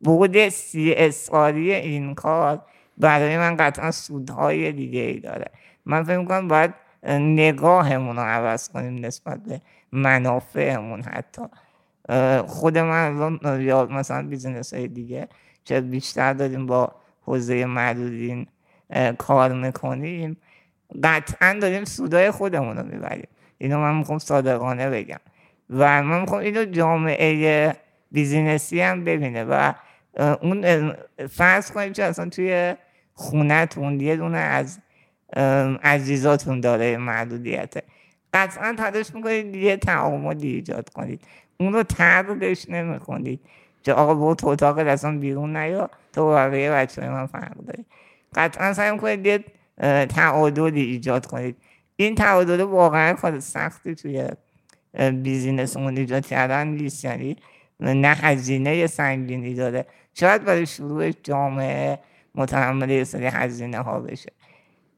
بعد 0.00 0.48
CSR 0.48 0.94
ی 0.96 1.74
این 1.74 2.14
کار 2.14 2.62
برای 2.98 3.38
من 3.38 3.56
قطعا 3.56 3.90
سودهای 3.90 4.72
دیگه 4.72 5.00
ای 5.00 5.20
داره. 5.20 5.50
من 5.86 6.02
فکر 6.02 6.18
می‌کنم 6.18 6.48
باید 6.48 6.74
نگاهمون 7.12 8.16
رو 8.16 8.22
عوض 8.22 8.68
کنیم 8.68 9.04
نسبت 9.04 9.40
به 9.42 9.60
منافعمون 9.92 11.02
حتی. 11.02 11.42
خود 12.46 12.78
من 12.78 13.60
یا 13.60 13.86
مثلا 13.86 14.28
business 14.28 14.74
های 14.74 14.88
دیگه 14.88 15.28
که 15.64 15.80
بیشتر 15.80 16.32
داریم 16.32 16.66
با 16.66 16.92
حوزه 17.22 17.64
معلولین 17.64 18.46
کار 19.18 19.52
می‌کنیم 19.52 20.36
قطعا 21.02 21.58
داریم 21.60 21.84
سودای 21.84 22.30
خودمون 22.30 22.76
رو 22.76 22.86
می‌بریم 22.86 23.28
اینو 23.58 23.78
من 23.78 23.96
می‌خوام 23.96 24.18
صادقانه 24.18 24.90
بگم 24.90 25.20
و 25.70 26.02
من 26.02 26.20
می‌خوام 26.20 26.40
اینو 26.40 26.64
جامعه 26.64 27.76
بیزینسی 28.12 28.80
هم 28.80 29.04
ببینه 29.04 29.44
و 29.44 29.72
اون 30.42 30.92
فرض 31.28 31.70
کنیم 31.70 31.92
که 31.92 32.04
اصلا 32.04 32.28
توی 32.28 32.74
خونتون 33.14 34.00
یه 34.00 34.16
دونه 34.16 34.38
از 34.38 34.78
عزیزاتون 35.82 36.60
داره 36.60 36.96
محدودیته 36.96 37.82
قطعا 38.34 38.74
تلاش 38.78 39.14
می‌کنید 39.14 39.54
یه 39.54 39.76
تعاملی 39.76 40.48
ایجاد 40.48 40.88
کنید 40.88 41.22
اون 41.60 41.72
رو 41.72 41.82
تردش 41.82 42.68
نمی‌کنید 42.68 43.40
که 43.82 43.92
آقا 43.92 44.14
برو 44.14 44.34
تو 44.34 44.46
اتاق 44.48 44.78
اصلا 44.78 45.18
بیرون 45.18 45.56
نیا 45.56 45.90
تو 46.12 46.30
بقیه 46.30 46.70
بچه 46.70 47.10
من 47.10 47.26
فرق 47.26 47.54
داری 47.54 47.84
قطعا 48.34 48.72
سعی 48.72 48.98
کنید 48.98 49.26
یه 49.26 49.44
تعادلی 50.06 50.82
ایجاد 50.82 51.26
کنید. 51.26 51.56
این 51.96 52.14
تعادل 52.14 52.60
واقعا 52.60 53.12
کار 53.12 53.40
سختی 53.40 53.94
توی 53.94 54.28
business 55.12 55.76
امون 55.76 55.96
ایجاد 55.96 56.26
کردن 56.26 56.66
نیست. 56.66 57.04
یعنی 57.04 57.36
نه 57.80 58.08
هزینه 58.08 58.86
سنگینی 58.86 59.54
داره. 59.54 59.86
شاید 60.14 60.44
برای 60.44 60.66
شروع 60.66 61.10
جامعه 61.10 61.98
متحمل 62.34 62.90
یه 62.90 63.04
سری 63.04 63.26
هزینه 63.26 63.78
ها 63.78 64.00
بشه 64.00 64.32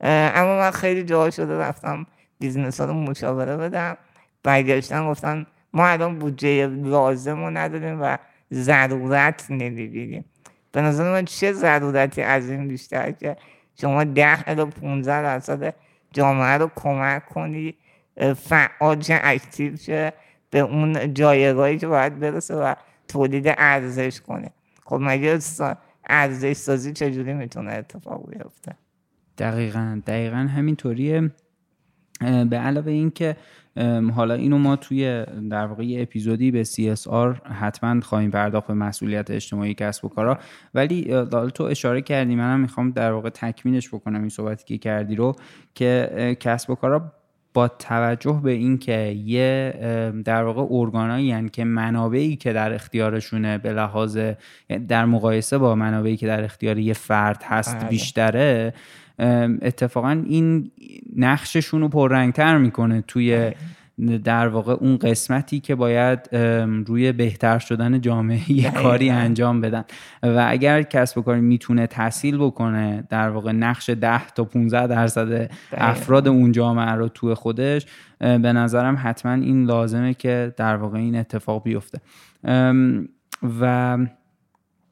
اما 0.00 0.58
من 0.58 0.70
خیلی 0.70 1.02
جاها 1.02 1.30
شده 1.30 1.58
رفتم 1.58 2.06
business 2.38 2.80
ها 2.80 2.86
رو 2.86 2.94
مشاوره 2.94 3.56
بدم. 3.56 3.96
برگشتن 4.42 5.10
گفتن 5.10 5.46
ما 5.72 5.86
الان 5.86 6.18
بودجه 6.18 6.66
لازم 6.66 7.44
رو 7.44 7.50
نداریم 7.50 8.02
و 8.02 8.16
ضرورت 8.52 9.46
نمی‌بینیم. 9.50 10.24
به 10.72 10.82
نظر 10.82 11.12
من 11.12 11.24
چه 11.24 11.52
ضرورتی 11.52 12.22
از 12.22 12.50
این 12.50 12.68
بیشتر 12.68 13.10
که 13.10 13.36
شما 13.80 14.04
ده 14.04 14.48
الا 14.48 14.66
15 14.66 15.22
درصد 15.22 15.74
جامعه 16.12 16.58
رو 16.58 16.70
کمک 16.76 17.26
کنی 17.26 17.74
فعال 18.36 18.98
چه 19.00 19.20
اکتیو 19.22 19.76
شه 19.76 20.12
به 20.50 20.58
اون 20.58 21.14
جایگاهی 21.14 21.78
که 21.78 21.86
باید 21.86 22.18
برسه 22.18 22.54
و 22.54 22.74
تولید 23.08 23.54
ارزش 23.58 24.20
کنه. 24.20 24.50
خب 24.84 24.98
مگه 25.00 25.38
ارزش 26.06 26.52
سازی 26.52 26.92
چجوری 26.92 27.32
می‌تونه 27.32 27.72
اتفاق 27.72 28.30
بیفته؟ 28.30 28.74
دقیقا 29.38 30.00
دقیقا 30.06 30.36
همینطوریه. 30.36 31.30
به 32.20 32.56
علاوه 32.56 32.92
اینکه 32.92 33.36
حالا 34.14 34.34
اینو 34.34 34.58
ما 34.58 34.76
توی 34.76 35.24
در 35.50 35.66
واقع 35.66 35.96
اپیزودی 35.98 36.50
به 36.50 36.64
CSR 36.64 37.50
حتما 37.52 38.00
خواهیم 38.00 38.30
پرداخت 38.30 38.66
به 38.66 38.74
مسئولیت 38.74 39.30
اجتماعی 39.30 39.74
کسب 39.74 40.04
و 40.04 40.08
کارا 40.08 40.38
ولی 40.74 41.12
حالا 41.12 41.50
تو 41.50 41.64
اشاره 41.64 42.02
کردی 42.02 42.34
منم 42.34 42.60
می‌خوام 42.60 42.90
در 42.90 43.12
واقع 43.12 43.28
تکمیلش 43.28 43.88
بکنم 43.88 44.20
این 44.20 44.28
صحبتی 44.28 44.64
که 44.64 44.78
کردی 44.78 45.16
رو 45.16 45.36
که 45.74 46.36
کسب 46.40 46.70
و 46.70 46.74
کارا 46.74 47.12
با 47.54 47.68
توجه 47.68 48.40
به 48.44 48.50
اینکه 48.50 49.16
یه 49.24 49.74
در 50.24 50.42
واقع 50.42 50.66
ارگانایی 50.70 51.26
یعنی 51.26 51.48
که 51.48 51.64
منابعی 51.64 52.36
که 52.36 52.52
در 52.52 52.74
اختیارشونه 52.74 53.58
به 53.58 53.72
لحاظ 53.72 54.18
در 54.88 55.04
مقایسه 55.04 55.58
با 55.58 55.74
منابعی 55.74 56.16
که 56.16 56.26
در 56.26 56.44
اختیار 56.44 56.78
یه 56.78 56.92
فرد 56.92 57.42
هست 57.42 57.76
بله. 57.76 57.88
بیشتره 57.88 58.74
اتفاقا 59.62 60.22
این 60.26 60.70
نقششون 61.16 61.80
رو 61.80 61.88
پررنگتر 61.88 62.58
می‌کنه 62.58 63.04
توی 63.08 63.50
در 64.24 64.48
واقع 64.48 64.72
اون 64.72 64.96
قسمتی 64.96 65.60
که 65.60 65.74
باید 65.74 66.36
روی 66.86 67.12
بهتر 67.12 67.58
شدن 67.58 68.00
جامعه 68.00 68.52
یه 68.52 68.70
کاری 68.70 69.10
انجام 69.10 69.60
بدن. 69.60 69.84
و 70.22 70.46
اگر 70.48 70.82
کسب 70.82 71.18
و 71.18 71.22
کاری 71.22 71.40
می‌تونه 71.40 71.86
تحصیل 71.86 72.38
بکنه 72.38 73.04
در 73.08 73.30
واقع 73.30 73.52
نقش 73.52 73.90
ده 73.90 74.26
تا 74.26 74.44
15 74.44 74.86
درصد 74.86 75.50
افراد 75.72 76.28
اون 76.28 76.52
جامعه 76.52 76.90
رو 76.90 77.08
توی 77.08 77.34
خودش 77.34 77.86
به 78.18 78.52
نظرم 78.52 79.00
حتما 79.02 79.32
این 79.32 79.64
لازمه 79.64 80.14
که 80.14 80.54
در 80.56 80.76
واقع 80.76 80.98
این 80.98 81.16
اتفاق 81.16 81.62
بیفته. 81.62 82.00
و 83.60 83.98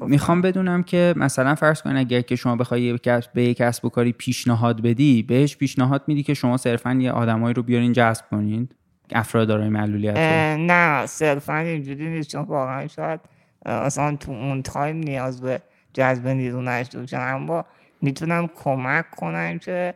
می‌خوام 0.00 0.42
بدونم 0.42 0.82
که 0.82 1.14
مثلا 1.16 1.54
فرض 1.54 1.82
کن 1.82 1.96
اگر 1.96 2.20
که 2.20 2.36
شما 2.36 2.56
بخوای 2.56 2.98
به 3.34 3.42
یک 3.42 3.56
کسب 3.56 3.84
و 3.84 3.88
کاری 3.88 4.12
پیشنهاد 4.12 4.82
بدی 4.82 5.22
بهش 5.22 5.56
پیشنهاد 5.56 6.02
میدی 6.06 6.22
که 6.22 6.34
شما 6.34 6.56
صرفا 6.56 6.92
یه 6.92 7.12
آدمایی 7.12 7.54
رو 7.54 7.62
بیارین 7.62 7.92
جذب 7.92 8.24
کنید 8.30 8.74
افراد 9.12 9.48
دارای 9.48 9.68
معلولیت 9.68 10.16
نه 10.58 11.06
صرفا 11.06 11.56
اینجوری 11.56 12.08
نیست 12.08 12.30
چون 12.30 12.42
واقعا 12.42 12.86
شاید 12.86 13.20
اصلا 13.66 14.16
تو 14.16 14.32
اون 14.32 14.62
تایم 14.62 14.96
نیاز 14.96 15.40
به 15.40 15.60
جذب 15.92 16.28
نیرو 16.28 16.62
نشده 16.62 17.00
باشن. 17.00 17.20
اما 17.20 17.64
می‌تونم 18.02 18.50
کمک 18.64 19.10
کنم 19.10 19.58
که 19.58 19.94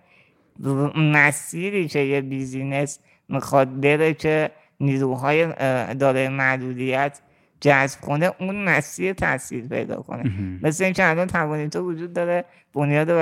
مسیری 0.96 1.88
که 1.88 1.98
یه 1.98 2.20
business 2.20 2.98
می‌خواد 3.28 3.80
بره 3.80 4.14
که 4.14 4.50
نیروهای 4.80 5.46
دارای 5.94 6.28
معلولیت 6.28 7.20
جذب 7.60 8.00
کنه 8.00 8.32
اون 8.40 8.64
مسیر 8.64 9.12
تاثیر 9.12 9.68
پیدا 9.68 9.96
کنه. 9.96 10.22
مثل 10.62 10.84
اینکه 10.84 11.10
الان 11.10 11.26
توانیت 11.26 11.76
وجود 11.76 12.12
داره 12.12 12.44
بنیاد 12.74 13.08
و 13.10 13.14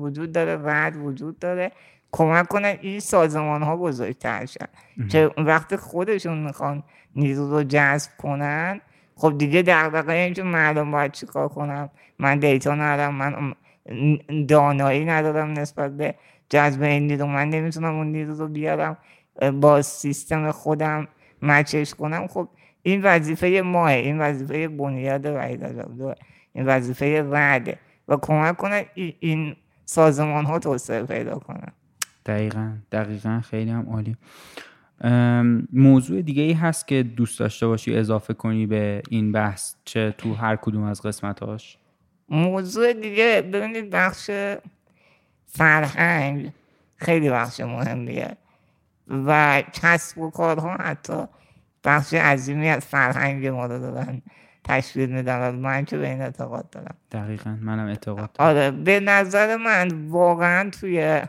وجود 0.00 0.32
داره 0.32 0.60
رد 0.64 0.96
وجود 0.96 1.38
داره 1.38 1.72
کمک 2.12 2.48
کنن 2.48 2.76
این 2.80 3.00
سازمان 3.00 3.62
ها 3.62 3.76
بزرگتر 3.76 4.46
شن. 4.46 4.66
که 5.08 5.30
وقتی 5.36 5.76
خودشون 5.76 6.38
می‌خوان 6.38 6.82
نیرو 7.16 7.50
رو 7.50 7.62
جذب 7.62 8.10
کنن 8.18 8.80
خب 9.16 9.38
دیگه 9.38 9.62
دقیقه 9.62 10.12
اینکه 10.12 10.42
مردم 10.42 10.90
باید 10.90 11.12
چیکار 11.12 11.48
کنم 11.48 11.90
من 12.18 12.38
دیتا 12.38 12.74
ندارم 12.74 13.14
من 13.14 13.54
دانایی 14.48 15.04
ندارم 15.04 15.52
نسبت 15.52 15.96
به 15.96 16.14
جذب 16.48 16.82
این 16.82 17.06
نیرو. 17.06 17.26
من 17.26 17.48
نمی‌تونم 17.48 17.94
اون 17.94 18.06
نیرو 18.06 18.34
رو 18.34 18.48
بیارم 18.48 18.96
با 19.60 19.82
سیستم 19.82 20.50
خودم 20.50 21.08
مچش 21.42 21.94
کنم. 21.94 22.26
خب 22.26 22.48
این 22.86 23.02
وظیفه 23.02 23.62
ماه 23.64 23.90
این 23.90 24.18
وظیفه 24.18 24.68
بنیاد 24.68 25.26
وحید 25.26 25.64
این 26.52 26.66
وظیفه 26.66 27.26
رده 27.30 27.78
و 28.08 28.16
کمک 28.16 28.56
کنه 28.56 28.86
این 29.20 29.56
سازمان 29.84 30.44
ها 30.44 30.58
توسعه 30.58 31.02
پیدا 31.02 31.38
کنن 31.38 31.72
دقیقا 32.26 32.72
دقیقا 32.92 33.40
خیلی 33.40 33.70
هم 33.70 33.86
عالی. 33.90 34.16
موضوع 35.72 36.22
دیگه 36.22 36.42
ای 36.42 36.52
هست 36.52 36.88
که 36.88 37.02
دوست 37.02 37.38
داشته 37.38 37.66
باشی 37.66 37.96
اضافه 37.96 38.34
کنی 38.34 38.66
به 38.66 39.02
این 39.10 39.32
بحث 39.32 39.74
چه 39.84 40.14
تو 40.18 40.34
هر 40.34 40.56
کدوم 40.56 40.82
از 40.82 41.02
قسمتاش؟ 41.02 41.78
موضوع 42.28 42.92
دیگه 42.92 43.42
ببینید 43.52 43.90
بخش 43.90 44.30
فرهنگ 45.46 46.52
خیلی 46.96 47.30
بخش 47.30 47.60
مهمیه. 47.60 48.36
و 49.08 49.62
کسب 49.72 50.18
و 50.18 50.30
کارها 50.30 50.76
حتی 50.76 51.24
بخش 51.84 52.14
عظیمی 52.14 52.68
از 52.68 52.84
فرهنگ 52.84 53.46
ما 53.46 53.66
رو 53.66 53.78
دارن 53.78 54.22
تشکیل 54.64 55.10
میدن. 55.10 55.54
من 55.54 55.84
که 55.84 55.98
به 55.98 56.08
این 56.08 56.20
اعتقاد 56.20 56.70
دارم. 56.70 56.94
دقیقا 57.12 57.58
منم 57.60 57.86
اعتقاد 57.86 58.32
دارم. 58.32 58.50
آره 58.50 58.70
به 58.70 59.00
نظر 59.00 59.56
من 59.56 60.08
واقعا 60.08 60.70
توی 60.70 61.22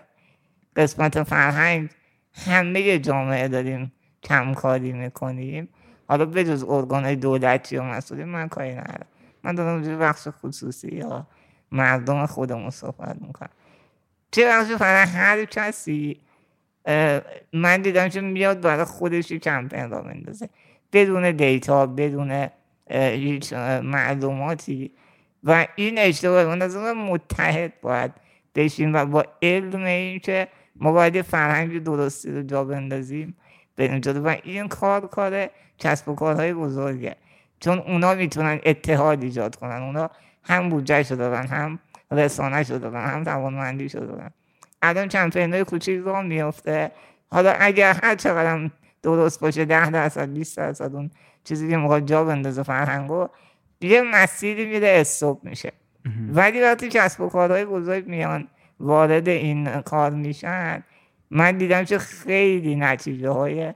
قسمت 0.76 1.24
فرهنگ 1.24 1.90
همه 2.34 3.00
جامعه 3.00 3.48
داریم 3.48 3.92
کمکاری 4.24 4.94
می‌کنیم. 4.94 5.70
حالا 6.08 6.26
بجز 6.26 6.64
ارگان 6.64 7.16
دولتی 7.16 7.78
و 7.78 7.84
مسئولی 7.84 8.24
من 8.24 8.48
کاری 8.48 8.72
ندارم. 8.72 9.06
من 9.44 9.56
دارم 9.56 10.00
بخش 10.00 10.28
خصوصی 10.28 10.96
یا 10.96 11.28
مردم 11.72 12.26
خودمون 12.26 12.70
صحبت 12.70 13.22
می‌کنم. 13.22 13.50
چه 14.32 14.46
بخش 14.48 14.72
فرهنگ؟ 14.72 15.10
هر 15.16 15.46
کسی 15.46 16.22
من 17.54 17.82
دیدم 17.82 18.10
که 18.10 18.22
میاد 18.22 18.62
برای 18.62 18.86
خودش 18.86 19.34
کمپین 19.34 19.90
را 19.90 20.02
بندازه 20.02 20.50
بدون 20.94 21.32
دیتا 21.32 21.86
بدون 21.86 22.50
هیچ 22.92 23.54
معلوماتی. 23.84 24.92
و 25.44 25.68
این 25.76 26.00
اشتباه 26.00 26.46
من 26.46 26.62
از 26.62 26.78
متحد 26.78 27.74
باید 27.82 28.12
بشیم 28.56 28.94
و 28.94 29.06
با 29.06 29.26
علم 29.42 29.84
این 29.84 30.20
که 30.20 30.48
ما 30.76 30.92
باید 30.92 31.22
فرهنگ 31.22 31.84
درستی 31.84 32.32
رو 32.32 32.44
جا 32.44 32.64
بندازیم 32.64 33.38
جلو 33.78 34.24
و 34.24 34.36
این 34.44 34.68
کار 34.68 35.08
کار 35.08 35.50
کسب 35.80 36.10
و 36.10 36.16
کارهای 36.16 36.54
بزرگه. 36.54 37.16
چون 37.60 37.80
اونا 37.80 38.14
می‌تونن 38.14 38.60
اتحاد 38.66 39.24
ایجاد 39.24 39.56
کنن. 39.56 39.82
اونا 39.82 40.10
هم 40.44 40.70
بودجه 40.70 41.04
شده 41.04 41.38
هم 41.38 41.80
رسانه 42.12 42.64
شده 42.64 42.90
هم 42.90 43.24
توانمندی 43.24 43.90
شده 43.90 44.32
الان 44.90 45.08
کمپین 45.08 45.54
های 45.54 45.64
کوچیک 45.64 46.02
رو 46.06 46.22
میفته 46.22 46.92
حالا 47.32 47.54
اگر 47.60 48.00
هر 48.04 48.16
چقدر 48.16 48.70
درست 49.04 49.40
باشه 49.40 49.66
ده 49.66 49.90
درصد 49.90 50.34
20 50.34 50.58
درصد 50.58 50.96
اون 50.96 51.12
چیزی 51.44 51.70
که 51.70 51.78
می‌خواد 51.78 52.06
جا 52.06 52.24
بندازه 52.24 52.64
فرهنگو 52.64 53.28
یه 53.82 54.02
مسیری 54.02 54.66
میره 54.66 54.88
استوب 54.88 55.44
میشه. 55.44 55.72
ولی 56.34 56.62
وقتی 56.62 56.90
کسب 56.90 57.22
و 57.22 57.30
کارهای 57.30 57.66
بزرگ 57.66 58.08
میان 58.08 58.48
وارد 58.80 59.30
این 59.30 59.82
کار 59.82 60.12
میشن 60.12 60.84
من 61.32 61.58
دیدم 61.58 61.84
که 61.84 61.98
خیلی 61.98 62.76
نتیجه 62.76 63.30
های 63.30 63.74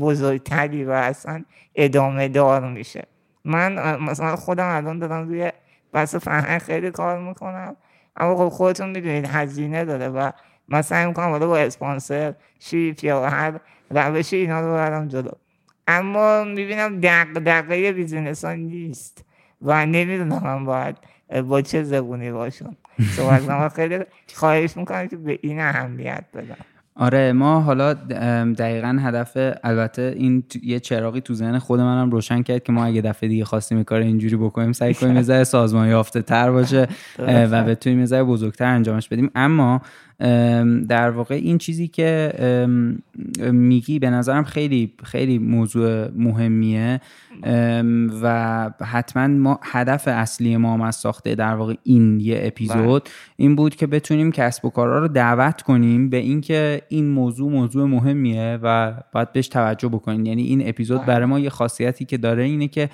بزرگتری 0.00 0.84
و 0.84 0.90
اصلا 0.90 1.44
ادامه 1.74 2.28
دار 2.28 2.68
میشه. 2.68 3.06
من 3.44 4.02
مثلا 4.02 4.36
خودم 4.36 4.68
الان 4.68 4.98
دارم 4.98 5.28
روی 5.28 5.52
بس 5.94 6.14
فرهنگ 6.14 6.60
خیلی 6.60 6.90
کار 6.90 7.18
می‌کنم. 7.18 7.76
اما 8.16 8.36
خب 8.36 8.48
خودتون 8.48 8.88
می‌دونید 8.88 9.26
هزینه 9.26 9.84
داره 9.84 10.08
و 10.08 10.30
من 10.68 10.82
سعی 10.82 11.06
می‌کنم 11.06 11.30
حالا 11.30 11.46
با 11.46 11.58
اسپانسر 11.58 12.34
شیپ 12.58 13.04
یا 13.04 13.28
هر 13.28 13.60
روشی 13.90 14.36
اینا 14.36 14.60
رو 14.60 14.74
برم 14.74 15.08
جلو. 15.08 15.30
اما 15.88 16.44
می‌بینم 16.44 17.00
دق 17.00 17.32
دقیقه 17.32 17.92
بیزینس 17.92 18.44
ها 18.44 18.52
نیست 18.52 19.24
و 19.62 19.86
نمی‌دونم 19.86 20.42
من 20.42 20.64
باید 20.64 20.96
با 21.48 21.62
چه 21.62 21.82
زبونی 21.82 22.32
باشون 22.32 22.76
خیلی 23.74 23.98
خواهش 24.34 24.76
می‌کنم 24.76 25.08
که 25.08 25.16
به 25.16 25.38
این 25.42 25.60
اهمیت 25.60 26.24
بدم. 26.34 26.56
آره 26.96 27.32
ما 27.32 27.60
حالا 27.60 27.94
دقیقا 28.58 28.98
هدف 29.00 29.56
البته 29.64 30.14
این 30.16 30.44
یه 30.62 30.80
چراغی 30.80 31.20
تو 31.20 31.34
ذهن 31.34 31.58
خود 31.58 31.80
منم 31.80 32.10
روشن 32.10 32.42
کرد 32.42 32.62
که 32.62 32.72
ما 32.72 32.84
اگه 32.84 33.00
دفعه 33.00 33.28
دیگه 33.28 33.44
خواستیم 33.44 33.82
کار 33.82 34.00
اینجوری 34.00 34.36
بکنیم 34.36 34.72
سعی 34.72 34.94
کنیم 34.94 35.16
یه 35.16 35.44
سازمان 35.44 35.88
یافته 35.88 36.22
تر 36.22 36.50
باشه 36.50 36.88
و 37.52 37.64
بتونیم 37.64 38.00
یه 38.00 38.22
بزرگتر 38.22 38.64
انجامش 38.64 39.08
بدیم. 39.08 39.30
اما 39.34 39.80
در 40.88 41.10
واقع 41.10 41.34
این 41.34 41.58
چیزی 41.58 41.88
که 41.88 42.32
میگی 43.38 43.98
به 43.98 44.10
نظرم 44.10 44.44
خیلی 44.44 44.92
خیلی 45.04 45.38
موضوع 45.38 46.08
مهمیه 46.16 47.00
و 48.22 48.70
حتما 48.80 49.26
ما 49.26 49.60
هدف 49.62 50.08
اصلی 50.08 50.56
ما 50.56 50.74
هم 50.74 50.80
از 50.80 50.96
ساخته 50.96 51.34
در 51.34 51.54
واقع 51.54 51.74
این 51.82 52.20
یه 52.20 52.40
اپیزود 52.42 53.02
بله. 53.02 53.12
این 53.36 53.56
بود 53.56 53.76
که 53.76 53.86
بتونیم 53.86 54.32
کسب 54.32 54.64
و 54.64 54.70
کارها 54.70 54.98
رو 54.98 55.08
دعوت 55.08 55.62
کنیم 55.62 56.10
به 56.10 56.16
اینکه 56.16 56.82
این 56.88 57.10
موضوع 57.10 57.50
موضوع 57.50 57.86
مهمیه 57.88 58.58
و 58.62 58.94
باید 59.12 59.32
بهش 59.32 59.48
توجه 59.48 59.88
بکنیم 59.88 60.26
یعنی 60.26 60.42
این 60.42 60.68
اپیزود 60.68 60.98
بله. 60.98 61.06
برای 61.06 61.26
ما 61.26 61.38
یه 61.38 61.50
خاصیتی 61.50 62.04
که 62.04 62.16
داره 62.16 62.42
اینه 62.42 62.68
که 62.68 62.90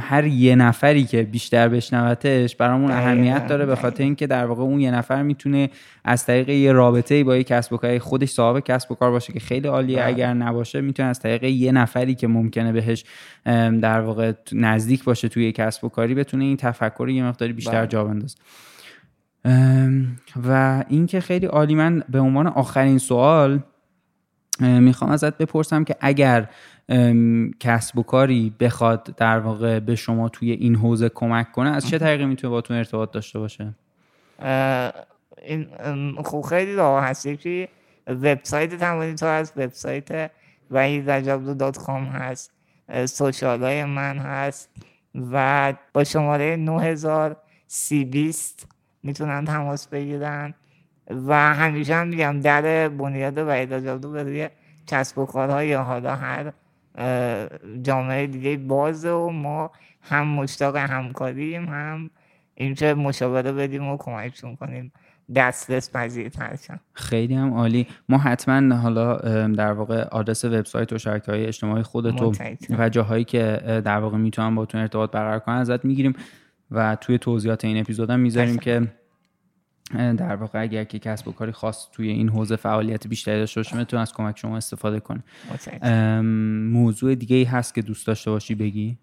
هر 0.00 0.26
یه 0.26 0.54
نفری 0.54 1.04
که 1.04 1.22
بیشتر 1.22 1.68
بشنوتش 1.68 2.56
برامون 2.56 2.90
اهمیت 2.90 3.46
داره. 3.46 3.66
به 3.66 3.76
خاطر 3.76 4.02
اینکه 4.02 4.26
در 4.26 4.46
واقع 4.46 4.62
اون 4.62 4.80
یه 4.80 4.90
نفر 4.90 5.22
می‌تونه 5.22 5.70
از 6.04 6.26
طریق 6.26 6.48
یه 6.48 6.72
رابطه 6.72 7.24
با 7.24 7.36
یه 7.36 7.44
کسب 7.44 7.72
و 7.72 7.76
کار 7.76 7.98
خودش 7.98 8.28
صاحب 8.28 8.60
کسب 8.60 8.92
و 8.92 8.94
کار 8.94 9.10
باشه 9.10 9.32
که 9.32 9.40
خیلی 9.40 9.68
عالیه. 9.68 10.04
اگر 10.04 10.34
نباشه 10.34 10.80
می‌تونه 10.80 11.08
از 11.08 11.20
طریق 11.20 11.44
یه 11.44 11.72
نفری 11.72 12.14
که 12.14 12.28
ممکنه 12.28 12.72
بهش 12.72 13.04
در 13.82 14.00
واقع 14.00 14.32
نزدیک 14.52 15.04
باشه 15.04 15.28
توی 15.28 15.52
کسب 15.52 15.84
و 15.84 15.88
کاری 15.88 16.14
بتونه 16.14 16.44
این 16.44 16.56
تفکر 16.56 17.08
یه 17.08 17.24
مقداری 17.24 17.52
بیشتر 17.52 17.78
بله. 17.78 17.86
جا 17.86 18.04
بندازه. 18.04 18.36
و 20.48 20.84
اینکه 20.88 21.20
خیلی 21.20 21.46
عالی 21.46 21.74
من 21.74 22.02
به 22.08 22.20
عنوان 22.20 22.46
آخرین 22.46 22.98
سوال 22.98 23.62
می‌خوام 24.60 25.10
ازت 25.10 25.38
بپرسم 25.38 25.84
که 25.84 25.96
اگر 26.00 26.48
کسب 27.60 27.98
و 27.98 28.02
کاری 28.02 28.54
بخواد 28.60 29.14
در 29.16 29.38
واقع 29.38 29.80
به 29.80 29.94
شما 29.94 30.28
توی 30.28 30.50
این 30.50 30.76
حوزه 30.76 31.08
کمک 31.08 31.52
کنه 31.52 31.70
از 31.70 31.88
چه 31.88 31.98
طریقی 31.98 32.24
می‌تونه 32.24 32.50
باتون 32.50 32.76
ارتباط 32.76 33.10
داشته 33.10 33.38
باشه؟ 33.38 33.74
این 35.42 35.66
خب 36.24 36.40
خیلی 36.40 36.74
راه 36.74 37.04
هست 37.04 37.26
یکی 37.26 37.68
وبسایت 38.06 38.74
تمامی 38.74 39.14
تو 39.14 39.26
هست 39.26 39.52
وبسایت 39.56 40.30
وحید 40.70 41.08
هست 41.08 42.52
سوشال 43.06 43.62
های 43.62 43.84
من 43.84 44.18
هست 44.18 44.70
و 45.32 45.74
با 45.92 46.04
شماره 46.04 46.56
9000 46.56 47.36
سی 47.66 48.04
بیست 48.04 48.66
می‌تونن 49.02 49.44
تماس 49.44 49.88
بگیرن 49.88 50.54
و 51.26 51.54
همیشه 51.54 51.94
هم 51.94 52.08
میگم 52.08 52.40
در 52.40 52.88
بنیاد 52.88 53.38
وحید 53.38 53.74
رجبلو 53.74 54.12
به 54.12 54.22
روی 54.22 54.48
کسب 54.86 55.18
و 55.18 55.26
کارهای 55.26 55.72
حالا 55.72 56.16
هر 56.16 56.52
جامعه 57.82 58.26
دیگه 58.26 58.56
بازه 58.56 59.10
و 59.10 59.30
ما 59.30 59.70
هم 60.02 60.28
مشتاق 60.28 60.76
همکاریم 60.76 61.64
هم 61.64 62.10
اینکه 62.54 62.94
مشاوره 62.94 63.52
بدیم 63.52 63.88
و 63.88 63.96
کمکشون 63.96 64.56
کنیم. 64.56 64.92
دسترس 65.34 65.92
پذیرتر 65.92 66.56
شن 66.56 66.80
خیلی 66.92 67.34
هم 67.34 67.54
عالی. 67.54 67.86
ما 68.08 68.18
حتما 68.18 68.76
حالا 68.76 69.16
در 69.48 69.72
واقع 69.72 70.02
آدرس 70.02 70.44
وبسایت 70.44 70.92
و 70.92 70.98
شبکه 70.98 71.32
های 71.32 71.46
اجتماعی 71.46 71.82
خودتو. 71.82 72.32
و 72.78 72.88
جاهایی 72.88 73.24
که 73.24 73.60
در 73.84 73.98
واقع 73.98 74.16
می‌تونن 74.18 74.54
باتون 74.54 74.80
ارتباط 74.80 75.10
برقرار 75.10 75.38
کنن 75.38 75.54
ازت 75.54 75.84
می‌گیریم 75.84 76.12
و 76.70 76.96
توی 77.00 77.18
توضیحات 77.18 77.64
این 77.64 77.80
اپیزود 77.80 78.10
هم 78.10 78.20
می‌ذاریم 78.20 78.58
که 78.58 78.88
در 79.94 80.36
واقع 80.36 80.62
اگر 80.62 80.84
که 80.84 80.98
کسب 80.98 81.28
و 81.28 81.32
کاری 81.32 81.52
خاص 81.52 81.90
توی 81.92 82.08
این 82.08 82.28
حوزه 82.28 82.56
فعالیت 82.56 83.06
بیشتری 83.06 83.38
داشته 83.38 83.60
باشه 83.60 83.76
می‌تونه 83.76 84.02
از 84.02 84.12
کمک 84.12 84.38
شما 84.38 84.56
استفاده 84.56 85.00
کنه. 85.00 85.22
موضوع 86.72 87.14
دیگه 87.14 87.36
ای 87.36 87.44
هست 87.44 87.74
که 87.74 87.82
دوست 87.82 88.06
داشته 88.06 88.30
باشی 88.30 88.54
بگی؟ 88.54 88.98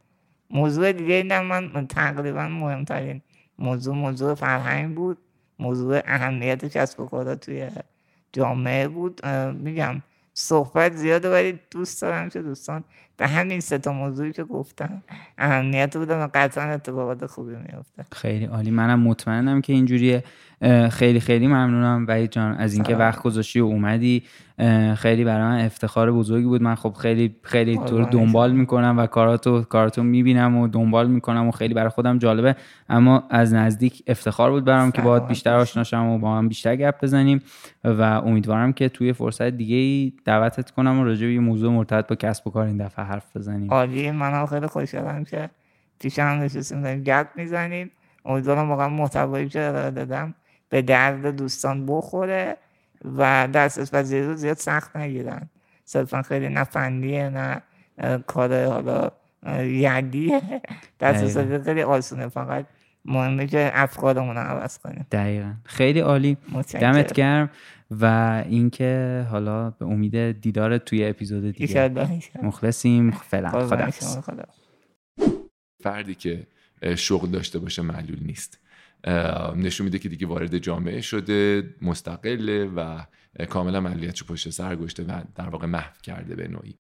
موضوع 0.50 0.92
دیگه 0.92 1.14
اینم 1.14 1.46
من 1.46 1.88
تقریبا 1.88 2.48
مهمترین 2.48 3.22
موضوع 3.60 3.96
موضوع 3.96 4.34
فرهنگ 4.34 4.96
بود. 4.96 5.18
موضوع 5.60 6.02
اهمیت 6.06 6.66
کسب 6.66 7.00
و 7.00 7.06
کارها 7.06 7.36
توی 7.36 7.70
جامعه 8.34 8.88
بود. 8.88 9.26
میگم 9.54 10.02
صحبت 10.34 10.96
زیاده 10.96 11.32
ولی 11.32 11.60
دوست 11.72 12.02
دارم 12.02 12.30
که 12.30 12.42
دوستان 12.42 12.84
به 13.18 13.28
همین 13.28 13.59
سه 13.59 13.78
تا 13.78 13.93
موضوعی 13.93 14.32
که 14.32 14.43
گفتم 14.43 15.03
اهمیت 15.38 15.97
بودم 15.97 16.20
و 16.20 16.28
قطعا 16.34 16.63
اتفاقات 16.63 17.26
خوبی 17.26 17.55
میفته 17.55 18.05
خیلی 18.11 18.45
عالی. 18.45 18.72
منم 18.72 18.99
مطمئنم 18.99 19.61
که 19.61 19.74
اینجوریه. 19.74 20.24
خیلی 20.89 21.20
خیلی 21.20 21.47
ممنونم 21.47 22.05
وحید 22.07 22.32
جان. 22.32 22.55
از 22.55 22.74
اینکه 22.74 22.95
وقت 22.95 23.22
گذاشتی 23.22 23.59
و 23.59 23.66
اومدی. 23.66 24.24
خیلی 24.95 25.24
برای 25.24 25.43
من 25.43 25.66
افتخار 25.66 26.11
بزرگی 26.11 26.45
بود. 26.45 26.61
من 26.61 26.76
خب 26.76 26.93
خیلی 26.93 27.36
خیلی 27.41 27.78
تو 27.78 27.97
رو. 27.97 28.05
دنبال 28.05 28.51
می‌کنم 28.51 28.95
و 28.97 29.05
کاراتو 29.07 29.61
کاراتو 29.61 30.03
می‌بینم 30.03 30.57
و 30.57 30.68
دنبال 30.68 31.07
می‌کنم 31.07 31.47
و 31.47 31.51
خیلی 31.51 31.74
برای 31.74 31.89
خودم 31.89 32.18
جالبه. 32.18 32.55
اما 32.89 33.24
از 33.30 33.53
نزدیک 33.53 34.03
افتخار 34.07 34.51
بود 34.51 34.66
برام 34.66 34.91
که 34.91 35.01
باهات 35.01 35.28
بیشتر 35.28 35.55
آشناشم 35.55 36.05
و 36.05 36.18
با 36.18 36.38
هم 36.38 36.47
بیشتر 36.47 36.76
گپ 36.76 37.03
بزنیم. 37.03 37.41
و 37.84 38.01
امیدوارم 38.01 38.74
که 38.74 38.89
توی 38.89 39.13
فرصت 39.13 39.49
دیگه 39.49 39.76
ای 39.76 40.13
دعوتت 40.26 40.72
کنم 40.72 40.99
و 40.99 41.03
راجع 41.03 41.28
به 41.28 41.39
موضوع 41.39 41.72
مرتبط 41.72 42.07
با 42.07 42.16
کسب 42.16 42.47
و 42.47 42.51
کار 42.51 42.68
این 42.68 42.78
دفعه. 42.78 43.05
حرف 43.06 43.38
بزنیم. 43.38 43.72
عالی 43.72 44.12
من 44.12 44.34
هم 44.34 44.45
خیلی 44.45 44.68
خوشحالم 44.68 45.24
که 45.24 45.49
پیش 45.99 46.20
هم 46.20 46.39
نشستیم 46.39 46.82
داریم 46.82 47.03
گپ 47.03 47.28
می‌زنیم. 47.36 47.91
امیدوارم 48.26 48.70
واقعا 48.70 48.89
محتوایی 48.89 49.49
که 49.49 49.62
ارائه 49.62 49.91
دادم 49.91 50.36
به 50.70 50.82
درد 50.82 51.26
دوستان 51.28 51.86
بخوره 51.86 52.58
و 53.18 53.47
دسترس 53.53 53.91
پذیری 53.91 54.28
رو 54.28 54.34
زیاد 54.36 54.58
سخت 54.58 54.95
نگیرن. 54.95 55.49
صرفا 55.86 56.22
خیلی 56.22 56.49
نه 56.49 56.64
فنیه 56.64 57.30
نه 57.30 57.62
کار 58.28 58.66
حالا 58.66 59.12
یدیه. 59.64 60.41
دسترس 60.99 61.66
خیلی 61.66 61.82
آسونه. 61.82 62.28
فقط 62.28 62.66
مهمه 63.06 63.47
که 63.47 63.72
افکارمون 63.74 64.36
رو 64.36 64.41
عوض 64.41 64.78
کنیم. 64.78 65.06
دقیقا. 65.12 65.53
خیلی 65.64 65.99
عالی. 65.99 66.38
دمت 66.72 67.14
گرم. 67.14 67.49
و 67.92 68.06
اینکه 68.50 69.26
حالا 69.30 69.70
به 69.70 69.86
امید 69.86 70.42
دیدار 70.42 70.78
توی 70.78 71.06
اپیزود 71.06 71.44
دیگه. 71.44 71.62
ایشالله 71.62 72.12
ایشالله. 72.12 72.48
مخلصیم. 72.48 73.12
فعلا. 73.12 73.68
خدا. 74.22 74.44
فردی 75.84 76.16
که 76.16 76.48
شغل 76.96 77.30
داشته 77.30 77.60
باشه 77.60 77.82
معلول 77.82 78.20
نیست. 78.22 78.60
نشون 79.56 79.86
میده 79.86 80.00
که 80.00 80.10
دیگه 80.10 80.28
وارد 80.28 80.58
جامعه 80.58 81.02
شده 81.02 81.64
مستقله 81.82 82.66
و 82.66 83.00
کاملا 83.50 83.82
معلولیتش 83.82 84.24
پشت 84.24 84.50
سر 84.50 84.76
گذاشته 84.76 85.04
و 85.04 85.22
در 85.36 85.50
واقع 85.50 85.68
محو 85.68 85.94
کرده 86.04 86.36
به 86.36 86.48
نوعی. 86.48 86.76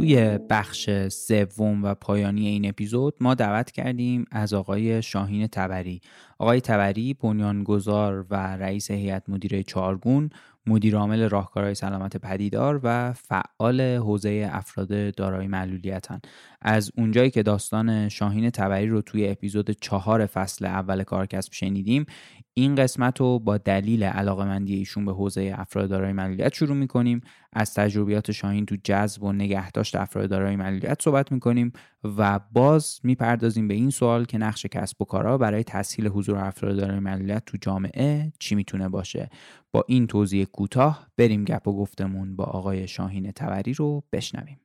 توی 0.00 0.38
بخش 0.38 0.90
سوم 1.08 1.84
و 1.84 1.94
پایانی 1.94 2.48
این 2.48 2.68
اپیزود 2.68 3.14
ما 3.20 3.34
دعوت 3.34 3.70
کردیم 3.70 4.24
از 4.30 4.54
آقای 4.54 5.02
شاهین 5.02 5.46
تبری. 5.46 6.00
آقای 6.38 6.60
تبری 6.60 7.14
بنیانگذار 7.14 8.26
و 8.30 8.56
رئیس 8.56 8.90
هیئت 8.90 9.28
مدیره 9.28 9.62
چارگون 9.62 10.30
مدیر 10.70 10.96
عامل 10.96 11.28
راهکارهای 11.28 11.74
سلامت 11.74 12.16
پدیدار 12.16 12.80
و 12.82 13.12
فعال 13.12 13.80
حوزه 13.80 14.48
افراد 14.52 15.14
دارای 15.14 15.46
معلولیتن. 15.46 16.20
از 16.62 16.90
اونجایی 16.96 17.30
که 17.30 17.42
داستان 17.42 18.08
شاهین 18.08 18.50
تبری 18.50 18.86
رو 18.86 19.02
توی 19.02 19.28
اپیزود 19.28 19.70
چهار 19.70 20.26
فصل 20.26 20.64
اول 20.64 21.02
کارکسب 21.02 21.52
شنیدیم 21.52 22.06
این 22.54 22.74
قسمت 22.74 23.20
رو 23.20 23.38
با 23.38 23.58
دلیل 23.58 24.04
علاقمندی 24.04 24.74
ایشون 24.74 25.04
به 25.04 25.12
حوزه 25.12 25.54
افراد 25.58 25.90
دارای 25.90 26.12
معلولیت 26.12 26.54
شروع 26.54 26.76
می‌کنیم. 26.76 27.20
از 27.52 27.74
تجربیات 27.74 28.30
شاهین 28.30 28.66
تو 28.66 28.76
جذب 28.84 29.22
و 29.22 29.32
نگهداشت 29.32 29.96
افراد 29.96 30.30
دارای 30.30 30.56
معلولیت 30.56 31.02
صحبت 31.02 31.32
می‌کنیم 31.32 31.72
و 32.18 32.40
باز 32.52 33.00
می‌پردازیم 33.02 33.68
به 33.68 33.74
این 33.74 33.90
سوال 33.90 34.24
که 34.24 34.38
نقش 34.38 34.66
کسب 34.66 35.02
و 35.02 35.04
کارها 35.04 35.38
برای 35.38 35.64
تسهیل 35.64 36.08
حضور 36.08 36.38
افراد 36.38 36.76
دارای 36.76 36.98
معلولیت 36.98 37.42
تو 37.46 37.58
جامعه 37.60 38.32
چی 38.38 38.54
می‌تونه 38.54 38.88
باشه. 38.88 39.30
با 39.72 39.84
این 39.88 40.06
توضیح 40.06 40.44
کوتاه 40.44 41.06
بریم 41.16 41.44
گپ 41.44 41.68
و 41.68 41.76
گفتمون 41.76 42.36
با 42.36 42.44
آقای 42.44 42.88
شاهین 42.88 43.32
تبری 43.32 43.74
رو 43.74 44.04
بشنویم. 44.12 44.60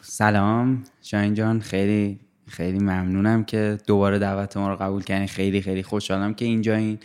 سلام 0.00 0.84
شاهین 1.02 1.34
جان. 1.34 1.60
خیلی 1.60 2.20
خیلی 2.46 2.78
ممنونم 2.78 3.44
که 3.44 3.78
دوباره 3.86 4.18
دعوت 4.18 4.56
ما 4.56 4.68
رو 4.68 4.76
قبول 4.76 5.02
کردین 5.02 5.26
خیلی 5.26 5.62
خیلی 5.62 5.82
خوشحالم 5.82 6.34
که 6.34 6.44
اینجایین 6.44 6.98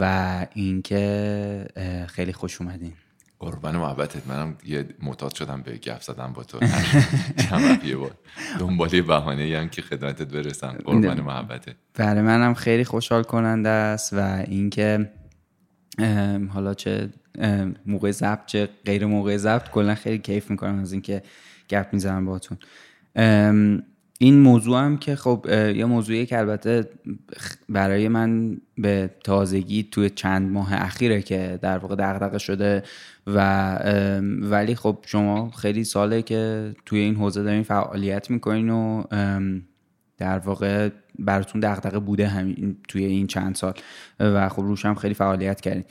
و 0.00 0.46
اینکه 0.54 1.66
خیلی 2.08 2.32
خوش 2.32 2.60
اومدین. 2.60 2.92
قربان 3.38 3.76
محبتت. 3.76 4.26
منم 4.26 4.56
یه 4.64 4.88
معتاد 5.02 5.34
شدم 5.34 5.62
به 5.62 5.76
گپ 5.76 6.00
زدم 6.00 6.32
با 6.32 6.44
تو. 6.44 6.58
چند 7.36 7.62
وقت 7.62 7.84
یه 7.84 7.96
بار. 7.96 8.14
دنبال 8.58 8.94
یه 8.94 9.02
بهانه 9.02 9.58
هم 9.58 9.68
که 9.68 9.82
خدمتت 9.82 10.28
برسم. 10.28 10.78
قربان 10.84 11.20
محبتت. 11.20 11.74
برای 11.94 12.22
منم 12.22 12.54
خیلی 12.54 12.84
خوشحال 12.84 13.22
کننده 13.22 13.68
است 13.68 14.12
و 14.12 14.44
اینکه 14.48 15.10
حالا 16.48 16.74
چه 16.74 17.08
موقع 17.86 18.10
ضبط 18.10 18.46
چه 18.46 18.68
غیر 18.84 19.06
موقع 19.06 19.36
ضبط 19.36 19.70
کلا 19.70 19.94
خیلی 19.94 20.18
کیف 20.18 20.50
می‌کنم 20.50 20.78
از 20.78 20.92
اینکه 20.92 21.22
گپ 21.70 21.86
می‌زنم 21.92 22.24
باهاتون. 22.24 22.58
این 24.18 24.38
موضوع 24.38 24.78
هم 24.80 24.96
که 24.96 25.16
خب 25.16 25.46
یه 25.50 25.84
موضوعی 25.84 26.26
که 26.26 26.38
البته 26.38 26.90
برای 27.68 28.08
من 28.08 28.56
به 28.78 29.10
تازگی 29.24 29.88
توی 29.90 30.10
چند 30.10 30.52
ماه 30.52 30.68
اخیره 30.72 31.22
که 31.22 31.58
در 31.62 31.78
واقع 31.78 31.94
دغدغه 31.94 32.38
شده 32.38 32.82
و 33.26 33.76
ولی 34.42 34.74
خب 34.74 34.98
شما 35.06 35.50
خیلی 35.50 35.84
ساله 35.84 36.22
که 36.22 36.72
توی 36.86 36.98
این 36.98 37.14
حوزه 37.14 37.42
دارین 37.42 37.62
فعالیت 37.62 38.30
می‌کنین 38.30 38.70
و 38.70 39.04
در 40.18 40.38
واقع 40.38 40.88
براتون 41.18 41.60
دغدغه 41.60 41.98
بوده 41.98 42.28
همین 42.28 42.76
توی 42.88 43.04
این 43.04 43.26
چند 43.26 43.54
سال. 43.54 43.74
و 44.20 44.48
خب 44.48 44.62
روش 44.62 44.86
هم 44.86 44.94
خیلی 44.94 45.14
فعالیت 45.14 45.60
کردین. 45.60 45.84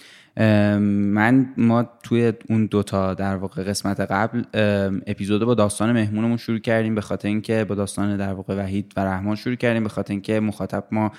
من 1.13 1.53
ما 1.57 1.89
توی 2.03 2.33
اون 2.49 2.65
دوتا 2.65 3.13
در 3.13 3.35
واقع 3.35 3.63
قسمت 3.63 3.99
قبل 3.99 4.43
اپیزود 5.07 5.43
با 5.43 5.53
داستان 5.53 5.91
مهمونمون 5.91 6.37
شروع 6.37 6.59
کردیم 6.59 6.95
به 6.95 7.01
خاطر 7.01 7.27
اینکه 7.27 7.63
با 7.63 7.75
داستان 7.75 8.17
در 8.17 8.33
واقع 8.33 8.55
وحید 8.55 8.93
و 8.97 8.99
رحمان 8.99 9.35
شروع 9.35 9.55
کردیم 9.55 9.83
به 9.83 9.89
خاطر 9.89 10.13
اینکه 10.13 10.39
مخاطب 10.39 10.83
ما 10.91 11.11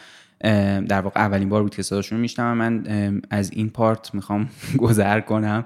در 0.88 1.00
واقع 1.00 1.20
اولین 1.20 1.48
بار 1.48 1.62
بود 1.62 1.74
که 1.74 1.82
صداشون 1.82 2.20
میشنم 2.20 2.56
من 2.56 3.22
از 3.30 3.50
این 3.52 3.70
پارت 3.70 4.14
می‌خوام 4.14 4.48
گذر 4.84 5.20
کنم 5.20 5.64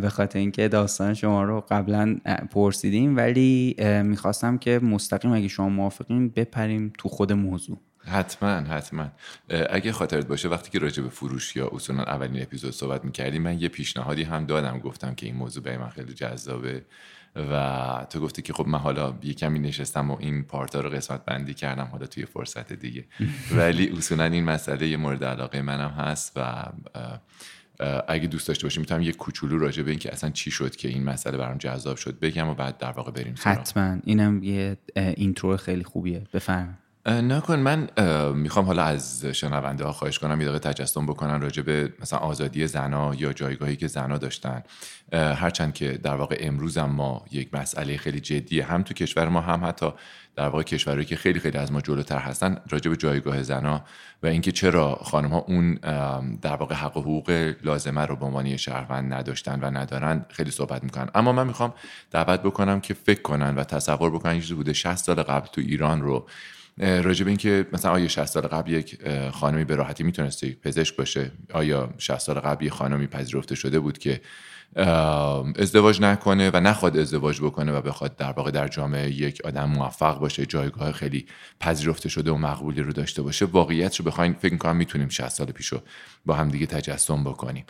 به 0.00 0.08
خاطر 0.08 0.38
اینکه 0.38 0.68
داستان 0.68 1.14
شما 1.14 1.44
رو 1.44 1.64
قبلا 1.70 2.16
پرسیدیم. 2.50 3.16
ولی 3.16 3.76
می‌خواستم 4.02 4.58
که 4.58 4.78
مستقیم 4.78 5.32
اگه 5.32 5.48
شما 5.48 5.68
موافقین 5.68 6.28
بپریم 6.28 6.92
تو 6.98 7.08
خود 7.08 7.32
موضوع. 7.32 7.78
حتما 8.06 8.48
حتما. 8.48 9.06
اگه 9.70 9.92
خاطرت 9.92 10.26
باشه 10.26 10.48
وقتی 10.48 10.70
که 10.70 10.78
راجع 10.78 11.02
به 11.02 11.08
فروش 11.08 11.56
یا 11.56 11.70
اصولا 11.72 12.02
اولین 12.02 12.42
اپیزود 12.42 12.72
صحبت 12.72 13.04
می‌کردیم 13.04 13.42
من 13.42 13.60
یه 13.60 13.68
پیشنهادی 13.68 14.22
هم 14.22 14.44
دادم. 14.44 14.78
گفتم 14.78 15.14
که 15.14 15.26
این 15.26 15.34
موضوع 15.34 15.62
به 15.62 15.78
من 15.78 15.88
خیلی 15.88 16.14
جذابه. 16.14 16.84
و 17.52 18.06
تو 18.10 18.20
گفتی 18.20 18.42
که 18.42 18.52
خب 18.52 18.68
من 18.68 18.78
حالا 18.78 19.14
یه 19.22 19.34
کمی 19.34 19.58
نشستم 19.58 20.10
و 20.10 20.16
این 20.20 20.44
پارتا 20.44 20.80
رو 20.80 20.90
قسمت 20.90 21.24
بندی 21.24 21.54
کردم 21.54 21.88
حالا 21.92 22.06
توی 22.06 22.24
فرصت 22.24 22.72
دیگه. 22.72 23.04
ولی 23.58 23.92
اصولا 23.98 24.24
این 24.24 24.44
مسئله 24.44 24.88
یه 24.88 24.96
مورد 24.96 25.24
علاقه 25.24 25.62
منم 25.62 25.90
هست 25.90 26.32
و 26.36 26.64
اگه 28.08 28.26
دوست 28.26 28.48
داشته 28.48 28.66
باشیم 28.66 28.80
می‌تونم 28.80 29.02
یه 29.02 29.12
کوچولو 29.12 29.58
راجع 29.58 29.82
به 29.82 29.90
اینکه 29.90 30.12
اصلا 30.12 30.30
چی 30.30 30.50
شد 30.50 30.76
که 30.76 30.88
این 30.88 31.04
مسئله 31.04 31.38
برام 31.38 31.58
جذاب 31.58 31.96
شد 31.96 32.20
بگم 32.20 32.48
و 32.48 32.54
بعد 32.54 32.78
در 32.78 32.90
واقع 32.90 33.10
بریم 33.10 33.34
حتما. 33.42 33.98
اینم 34.04 34.42
یه 34.42 34.76
اینترو 34.96 35.56
خیلی 35.56 35.84
خوبیه. 35.84 36.22
بفرم 36.32 36.78
نکن. 37.08 37.58
من 37.58 37.88
می‌خوام 38.34 38.64
حالا 38.64 38.82
از 38.82 39.24
شنونده 39.24 39.84
ها 39.84 39.92
خواهش 39.92 40.18
کنم 40.18 40.40
یه 40.40 40.48
دقیقه 40.48 40.72
تجسم 40.72 41.06
بکنن 41.06 41.40
راجع 41.40 41.62
به 41.62 41.92
مثلا 42.00 42.18
آزادی 42.18 42.66
زنا 42.66 43.14
یا 43.14 43.32
جایگاهی 43.32 43.76
که 43.76 43.86
زنا 43.86 44.18
داشتن. 44.18 44.62
هرچند 45.12 45.74
که 45.74 45.92
در 45.92 46.14
واقع 46.14 46.36
امروز 46.40 46.78
هم 46.78 46.90
ما 46.90 47.24
یک 47.30 47.54
مسئله 47.54 47.96
خیلی 47.96 48.20
جدیه. 48.20 48.64
هم 48.64 48.82
تو 48.82 48.94
کشور 48.94 49.28
ما 49.28 49.40
هم 49.40 49.64
حتی 49.64 49.92
در 50.36 50.48
واقع 50.48 50.62
کشورهایی 50.62 51.06
که 51.06 51.16
خیلی 51.16 51.40
خیلی 51.40 51.58
از 51.58 51.72
ما 51.72 51.80
جلوتر 51.80 52.18
هستن 52.18 52.56
راجع 52.70 52.90
به 52.90 52.96
جایگاه 52.96 53.42
زنا 53.42 53.84
و 54.22 54.26
اینکه 54.26 54.52
چرا 54.52 54.94
خانم 54.94 55.28
ها 55.28 55.38
اون 55.38 55.74
در 56.42 56.56
واقع 56.56 56.74
حق 56.74 56.96
و 56.96 57.00
حقوق 57.00 57.54
لازمه 57.64 58.06
رو 58.06 58.16
به 58.16 58.26
عنوان 58.26 58.56
شهروند 58.56 59.14
نداشتن 59.14 59.60
و 59.60 59.70
ندارن 59.70 60.26
خیلی 60.28 60.50
صحبت 60.50 60.84
می‌کنن. 60.84 61.10
اما 61.14 61.32
من 61.32 61.46
می‌خوام 61.46 61.74
دعوت 62.10 62.42
بکنم 62.42 62.80
که 62.80 62.94
فکر 62.94 63.22
کنن 63.22 63.54
و 63.54 63.64
تصور 63.64 64.10
بکنن 64.10 64.40
چیزی 64.40 64.54
بوده. 64.54 64.72
60 64.72 64.96
سال 64.96 65.22
قبل 65.22 65.46
تو 65.46 65.60
ایران 65.60 66.02
رو 66.02 66.26
راجع 66.80 67.24
به 67.24 67.30
اینکه 67.30 67.66
مثلا 67.72 67.90
آیا 67.90 68.08
60 68.08 68.24
سال 68.24 68.42
قبل 68.42 68.70
یک 68.70 68.98
خانمی 69.30 69.64
به 69.64 69.74
راحتی 69.76 70.04
می‌تونسته 70.04 70.56
پزشک 70.62 70.96
باشه؟ 70.96 71.30
آیا 71.52 71.90
60 71.98 72.18
سال 72.18 72.38
قبل 72.38 72.66
یک 72.66 72.72
خانمی 72.72 73.06
پذیرفته 73.06 73.54
شده 73.54 73.80
بود 73.80 73.98
که 73.98 74.20
ازدواج 75.56 76.00
نکنه 76.00 76.50
و 76.54 76.60
نخواد 76.60 76.96
ازدواج 76.96 77.40
بکنه 77.40 77.72
و 77.72 77.80
بخواد 77.80 78.16
در 78.16 78.32
واقع 78.32 78.50
در 78.50 78.68
جامعه 78.68 79.10
یک 79.10 79.40
آدم 79.44 79.64
موفق 79.64 80.18
باشه 80.18 80.46
جایگاه 80.46 80.92
خیلی 80.92 81.26
پذیرفته 81.60 82.08
شده 82.08 82.30
و 82.30 82.36
مقبولی 82.36 82.82
رو 82.82 82.92
داشته 82.92 83.22
باشه؟ 83.22 83.44
واقعیت 83.44 83.96
رو 83.96 84.04
بخواین 84.04 84.32
فکر 84.32 84.56
کنم 84.56 84.76
می‌تونیم 84.76 85.08
60 85.08 85.28
سال 85.28 85.46
پیشو 85.46 85.80
با 86.26 86.34
هم 86.34 86.48
دیگه 86.48 86.66
تجسم 86.66 87.24
بکنیم. 87.24 87.64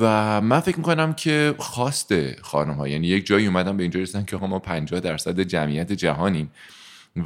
و 0.00 0.40
من 0.40 0.60
فکر 0.60 0.76
می‌کنم 0.76 1.12
که 1.12 1.54
خواست 1.58 2.40
خانم 2.42 2.74
ها 2.74 2.88
یعنی 2.88 3.06
یک 3.06 3.26
جایی 3.26 3.46
اومدن 3.46 3.76
به 3.76 3.82
اینجا 3.82 4.00
رسیدن 4.00 4.24
که 4.24 4.36
ما 4.36 4.58
50 4.58 5.00
درصد 5.00 5.40
جمعیت 5.40 5.92
جهانیم. 5.92 6.50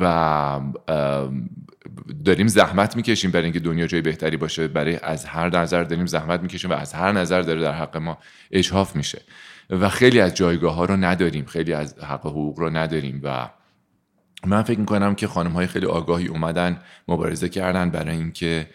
و 0.00 0.60
داریم 2.24 2.46
زحمت 2.46 2.96
می‌کشیم 2.96 3.30
برای 3.30 3.44
اینکه 3.44 3.60
دنیا 3.60 3.86
جای 3.86 4.00
بهتری 4.00 4.36
باشه 4.36 4.68
برای 4.68 4.96
از 4.96 5.24
هر 5.24 5.58
نظر 5.58 5.84
داریم 5.84 6.06
زحمت 6.06 6.40
می‌کشیم 6.40 6.70
و 6.70 6.74
از 6.74 6.92
هر 6.94 7.12
نظر 7.12 7.42
داره 7.42 7.60
در 7.60 7.72
حق 7.72 7.96
ما 7.96 8.18
اجحاف 8.50 8.96
میشه. 8.96 9.22
و 9.70 9.88
خیلی 9.88 10.20
از 10.20 10.34
جایگاه 10.34 10.74
ها 10.74 10.84
رو 10.84 10.96
نداریم 10.96 11.44
خیلی 11.44 11.72
از 11.72 11.98
حق 11.98 12.26
حقوق 12.26 12.58
رو 12.58 12.76
نداریم 12.76 13.20
و 13.24 13.48
من 14.46 14.62
فکر 14.62 14.80
می‌کنم 14.80 15.14
که 15.14 15.26
خانم 15.26 15.52
های 15.52 15.66
خیلی 15.66 15.86
آگاهی 15.86 16.26
اومدن 16.26 16.80
مبارزه 17.08 17.48
کردن 17.48 17.90
برای 17.90 18.16
اینکه 18.16 18.66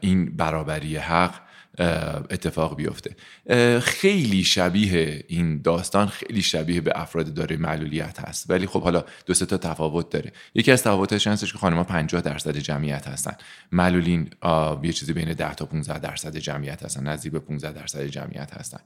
این 0.00 0.36
برابری 0.36 0.96
حق 0.96 1.34
اتفاق 1.78 2.76
بیفته. 2.76 3.16
خیلی 3.80 4.44
شبیه 4.44 5.24
این 5.28 5.62
داستان 5.62 6.06
خیلی 6.06 6.42
شبیه 6.42 6.80
به 6.80 6.92
افراد 6.94 7.34
داره 7.34 7.56
معلولیت 7.56 8.20
هست. 8.20 8.50
ولی 8.50 8.66
خب 8.66 8.82
حالا 8.82 9.04
دو 9.26 9.34
تا 9.34 9.58
تفاوت 9.58 10.10
داره. 10.10 10.32
یکی 10.54 10.72
از 10.72 10.82
تفاوتش 10.82 11.26
هستش 11.26 11.52
که 11.52 11.58
خانم‌ها 11.58 11.84
50 11.84 12.22
درصد 12.22 12.56
جمعیت 12.56 13.08
هستن. 13.08 13.36
معلولین 13.72 14.30
یه 14.82 14.92
چیزی 14.92 15.12
بین 15.12 15.32
10 15.32 15.54
تا 15.54 15.66
15 15.66 15.98
درصد 15.98 16.36
جمعیت 16.36 16.82
هستن. 16.82 17.06
نزدیک 17.06 17.32
به 17.32 17.38
15 17.38 17.72
درصد 17.72 18.06
جمعیت 18.06 18.54
هستن. 18.54 18.80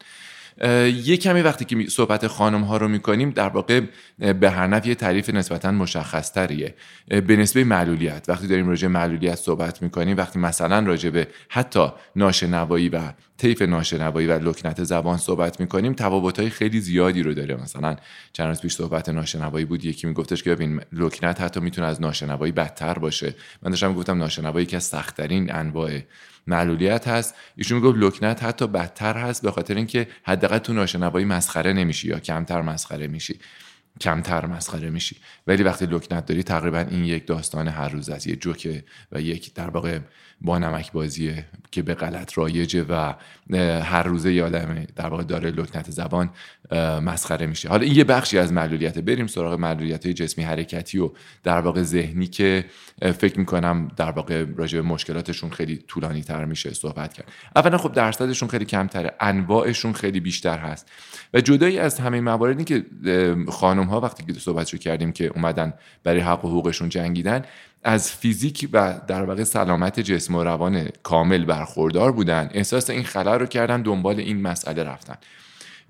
یه 1.05 1.17
کمی 1.17 1.41
وقتی 1.41 1.65
که 1.65 1.91
صحبت 1.91 2.27
خانم 2.27 2.61
ها 2.61 2.77
رو 2.77 2.89
می‌کنیم 2.89 3.31
در 3.31 3.49
واقع 3.49 3.81
به 4.19 4.51
هر 4.51 4.67
نفع 4.67 4.89
یه 4.89 4.95
تعریف 4.95 5.31
نسبتا 5.31 5.71
مشخص 5.71 6.33
تریه 6.33 6.75
به 7.09 7.37
نسبه 7.37 7.65
معلولیت. 7.65 8.25
وقتی 8.29 8.47
داریم 8.47 8.69
راجع 8.69 8.89
معلولیت 8.89 9.35
صحبت 9.35 9.83
می‌کنیم 9.83 10.17
وقتی 10.17 10.39
مثلا 10.39 10.87
راجع 10.87 11.11
به 11.11 11.29
حتی 11.49 11.89
ناشنوایی 12.17 12.89
و 12.89 13.01
طیف 13.39 13.63
ناشنوایی 13.63 14.27
و 14.27 14.39
لکنت 14.39 14.85
زبان 14.85 15.19
صحبت 15.19 15.61
می‌کنیم 15.61 15.93
تفاوت 15.93 16.41
های 16.41 16.51
خیلی 16.51 16.81
زیادی 16.81 17.23
رو 17.23 17.35
داره. 17.35 17.55
مثلا 17.63 17.97
چند 18.33 18.49
روز 18.49 18.61
پیش 18.61 18.75
صحبت 18.75 19.09
ناشنوایی 19.09 19.65
بود 19.65 19.85
یکی 19.85 20.07
میگفتش 20.07 20.43
که 20.43 20.55
ببین 20.55 20.81
لکنت 20.93 21.41
حتی 21.41 21.61
می‌تونه 21.61 21.87
از 21.87 22.01
ناشنوایی 22.01 22.53
بدتر 22.53 22.95
باشه. 22.95 23.35
من 23.63 23.71
داشتم 23.71 23.95
گفتم 23.95 24.19
ناشنوایی 24.19 24.67
که 24.67 24.77
از 24.77 24.85
سختترین 24.85 25.55
انواع 25.55 25.91
معلولیت 26.47 27.09
هست. 27.09 27.35
ایشون 27.57 27.79
می‌گفت 27.79 27.99
لکنت 27.99 28.43
حتی 28.43 28.67
بدتر 28.67 29.17
هست 29.17 29.43
به 29.43 29.51
خاطر 29.51 29.75
اینکه 29.75 30.09
حداقل 30.23 30.59
تو 30.59 30.73
ناشنوایی 30.73 31.27
مسخره 31.27 31.73
نمیشی 31.73 32.09
یا 32.09 32.19
کمتر 32.19 32.63
مسخره 32.63 33.07
میشی. 33.07 33.39
کمتر 34.01 34.47
مسخره 34.47 34.91
میشی. 34.91 35.17
ولی 35.47 35.63
وقتی 35.63 35.87
لکنت 35.87 36.27
داری 36.27 36.43
تقریبا 36.43 36.79
این 36.79 37.05
یک 37.05 37.27
داستان 37.27 37.69
هر 37.69 37.89
روز 37.89 38.09
است. 38.09 38.27
یه 38.27 38.37
جوکه 38.37 38.85
و 39.13 39.21
یک 39.21 39.55
در 39.55 39.71
واقع 39.71 39.99
با 40.41 40.59
نمک 40.59 40.93
بازیه 40.93 41.45
که 41.71 41.83
به 41.83 41.95
غلط 41.95 42.39
رایجه 42.39 42.85
و 42.89 43.15
هر 43.83 44.03
روزه 44.03 44.33
یادمه 44.33 44.87
در 44.97 45.07
واقع 45.07 45.23
داره 45.23 45.51
لکنت 45.51 45.91
زبان 45.91 46.31
مسخره 47.03 47.47
میشه. 47.47 47.69
حالا 47.69 47.83
این 47.83 47.95
یه 47.95 48.05
بخشی 48.05 48.39
از 48.39 48.53
معلولیت 48.53 48.99
بریم 48.99 49.27
سراغ 49.27 49.61
معلولیت 49.61 50.05
های 50.05 50.15
جسمی 50.15 50.45
حرکتی 50.45 50.99
و 50.99 51.11
در 51.43 51.61
واقع 51.61 51.83
ذهنی 51.83 52.27
که 52.27 52.65
فکر 53.19 53.39
می‌کنم 53.39 53.89
در 53.97 54.11
واقع 54.11 54.45
راجع 54.57 54.81
به 54.81 54.89
مشکلاتشون 54.89 55.51
خیلی 55.51 55.77
طولانی 55.77 56.23
تر 56.23 56.45
میشه 56.45 56.75
صحبت 56.75 57.13
کرد. 57.13 57.29
اولا 57.57 57.79
خب 57.79 57.93
درصدشون 57.93 58.49
خیلی 58.49 58.65
کمتره. 58.65 59.15
انواعشون 59.21 59.93
خیلی 59.93 60.21
بیشتر 60.21 60.59
هست. 60.59 60.91
و 61.35 61.41
جدایی 61.41 61.79
از 61.79 62.01
همه 62.01 62.21
مواردی 62.21 62.65
که 62.65 62.85
خانم 63.49 63.85
ها 63.85 64.01
وقتی 64.01 64.33
که 64.33 64.41
صحبت 64.41 64.71
رو 64.71 64.79
کردیم 64.79 65.13
که 65.13 65.27
اومدن 65.27 65.73
برای 66.05 66.21
حق 66.21 66.45
و 66.45 66.49
حقوقشون 66.49 66.89
جنگیدن 66.89 67.45
از 67.83 68.13
فیزیک 68.13 68.69
و 68.73 69.01
در 69.07 69.23
واقع 69.23 69.45
سلامت 69.45 70.01
جسم 70.01 70.35
و 70.35 70.45
روان 70.45 70.89
کامل 71.03 71.45
برخوردار 71.45 72.13
بودن. 72.13 72.51
احساس 72.53 72.91
این 72.91 73.05
خلل 73.05 73.39
رو 73.39 73.47
کردن 73.47 73.83
دنبال 73.83 74.21
این 74.21 74.43
مسئله 74.43 74.85
رفتن. 74.85 75.15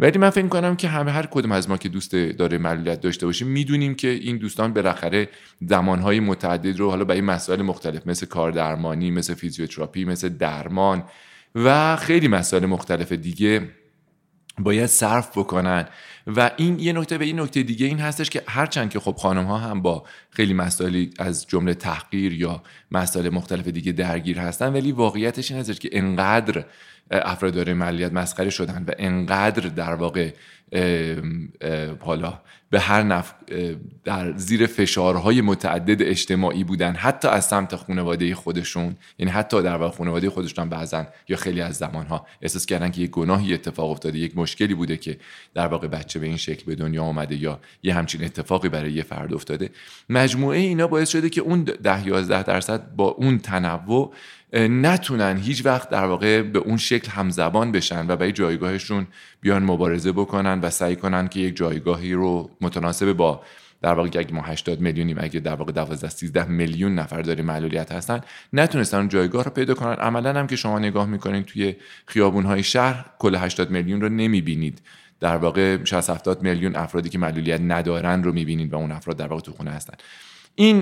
ولی 0.01 0.19
من 0.19 0.31
فکر 0.31 0.49
کنم 0.49 0.77
که 0.77 0.89
همه 0.89 1.11
هر 1.11 1.27
کدوم 1.27 1.53
از 1.53 1.71
ما 1.71 1.77
که 1.77 1.89
دوست 1.89 2.17
داره 2.17 2.59
معلولیت 2.59 3.01
داشته 3.01 3.27
باشیم 3.27 3.49
می‌دونیم 3.49 3.95
که 3.95 4.09
این 4.09 4.37
دوستان 4.37 4.73
بالاخره 4.73 5.29
زمانهای 5.61 6.21
متعدد 6.21 6.79
رو 6.79 6.91
حالا 6.91 7.05
برای 7.05 7.21
مسائل 7.21 7.62
مختلف 7.62 8.07
مثل 8.07 8.27
کار 8.27 8.53
درمانی 8.53 9.11
مثل 9.11 9.35
فیزیوتراپی 9.35 10.05
مثل 10.05 10.29
درمان 10.29 11.05
و 11.55 11.97
خیلی 11.97 12.29
مسائل 12.29 12.67
مختلف 12.67 13.12
دیگه 13.12 13.69
باید 14.62 14.87
صرف 14.87 15.39
بکنن. 15.39 15.89
و 16.27 16.51
این 16.57 16.78
یه 16.78 16.93
نکته 16.93 17.19
به 17.19 17.24
این 17.24 17.41
نکته 17.41 17.62
دیگه 17.62 17.87
این 17.87 17.99
هستش 17.99 18.31
که 18.31 18.43
هرچند 18.47 18.91
که 18.91 19.01
خب 19.01 19.16
خانم 19.16 19.45
ها 19.45 19.59
هم 19.59 19.82
با 19.82 20.05
خیلی 20.31 20.55
مسائلی 20.55 21.11
از 21.19 21.47
جمله 21.47 21.74
تحقیر 21.74 22.32
یا 22.32 22.62
مسائل 22.91 23.28
مختلف 23.28 23.69
دیگه 23.69 23.93
درگیر 23.93 24.39
هستن 24.39 24.73
ولی 24.73 24.93
واقعیتش 24.93 25.51
این 25.51 25.61
هستش 25.61 25.78
که 25.78 25.89
انقدر 25.93 26.65
افراد 27.11 27.55
داره 27.55 27.74
ملیت 27.74 28.12
مسخره 28.12 28.51
شدن 28.51 28.85
و 28.89 28.93
انقدر 28.99 29.69
در 29.69 29.95
واقع 29.95 30.32
حالا 32.01 32.41
به 32.70 32.81
هر 32.81 33.03
نفع 33.03 33.35
در 34.05 34.37
زیر 34.37 34.66
فشارهای 34.66 35.41
متعدد 35.41 36.03
اجتماعی 36.03 36.65
بودن 36.65 36.95
حتی 36.95 37.28
از 37.28 37.45
سمت 37.45 37.77
خانواده 37.77 38.35
خودشون 38.35 38.97
یعنی 39.19 39.32
حتی 39.32 39.62
در 39.62 39.77
واقع 39.77 39.97
خانواده 39.97 40.31
خودشون 40.31 40.69
بعضا 40.69 41.07
یا 41.28 41.37
خیلی 41.37 41.61
از 41.61 41.77
زمانها 41.77 42.27
احساس 42.43 42.66
کردن 42.66 42.91
که 42.91 43.01
یک 43.01 43.11
گناهی 43.11 43.55
اتفاق 43.55 43.91
افتاده 43.91 44.19
یک 44.19 44.37
مشکلی 44.37 44.74
بوده 44.74 44.97
که 44.97 45.19
در 45.55 45.66
واقع 45.66 45.89
بچه 45.89 46.19
به 46.19 46.27
این 46.27 46.37
شکل 46.37 46.65
به 46.66 46.74
دنیا 46.74 47.03
آمده 47.03 47.37
یا 47.37 47.61
یه 47.82 47.95
همچین 47.95 48.24
اتفاقی 48.24 48.69
برای 48.69 48.93
یه 48.93 49.03
فرد 49.03 49.35
افتاده. 49.35 49.70
مجموعه 50.09 50.59
اینا 50.59 50.87
باعث 50.87 51.09
شده 51.09 51.31
که 51.31 51.41
اون 51.41 51.65
ده 51.65 52.07
11 52.07 52.43
درصد 52.43 52.95
با 52.97 53.09
اون 53.09 53.39
تنوع 53.39 54.12
نتونن 54.52 55.36
هیچ 55.36 55.66
وقت 55.66 55.90
در 55.90 56.05
واقع 56.05 56.43
به 56.43 56.59
اون 56.59 56.77
شکل 56.77 57.10
همزبان 57.10 57.72
بشن 57.72 58.10
و 58.10 58.16
برای 58.16 58.32
جایگاهشون 58.32 59.06
بیان 59.40 59.62
مبارزه 59.62 60.12
بکنن 60.12 60.60
و 60.60 60.70
سعی 60.70 60.97
کنن 60.97 61.28
که 61.28 61.40
یک 61.40 61.56
جایگاهی 61.56 62.12
رو 62.12 62.51
متناسب 62.60 63.12
با 63.12 63.43
در 63.82 63.94
واقع 63.94 64.09
اگه 64.18 64.35
ما 64.35 64.43
80 64.43 64.81
میلیونیم 64.81 65.16
اگه 65.20 65.40
در 65.40 65.55
واقع 65.55 65.72
12 65.72 66.09
13 66.09 66.44
میلیون 66.44 66.94
نفر 66.94 67.22
داریم 67.22 67.44
معلولیت 67.44 67.93
هستن 67.93 68.20
نتونستن 68.52 69.09
جایگاه 69.09 69.44
رو 69.44 69.51
پیدا 69.51 69.74
کنن. 69.74 69.93
عملا 69.93 70.39
هم 70.39 70.47
که 70.47 70.56
شما 70.56 70.78
نگاه 70.78 71.06
می‌کنین 71.06 71.43
توی 71.43 71.77
خیابون 72.06 72.44
های 72.44 72.62
شهر 72.62 73.05
کل 73.18 73.35
80 73.35 73.70
میلیون 73.70 74.01
رو 74.01 74.09
نمی‌بینید. 74.09 74.82
در 75.20 75.36
واقع 75.36 75.85
60 75.85 76.10
70 76.10 76.43
میلیون 76.43 76.77
افرادی 76.77 77.09
که 77.09 77.18
معلولیت 77.18 77.60
ندارن 77.60 78.22
رو 78.22 78.32
می‌بینید 78.32 78.72
و 78.72 78.77
اون 78.77 78.93
افراد 78.93 79.16
در 79.16 79.27
واقع 79.27 79.43
تو 79.43 79.52
خونه 79.52 79.70
هستن. 79.70 79.94
این 80.61 80.81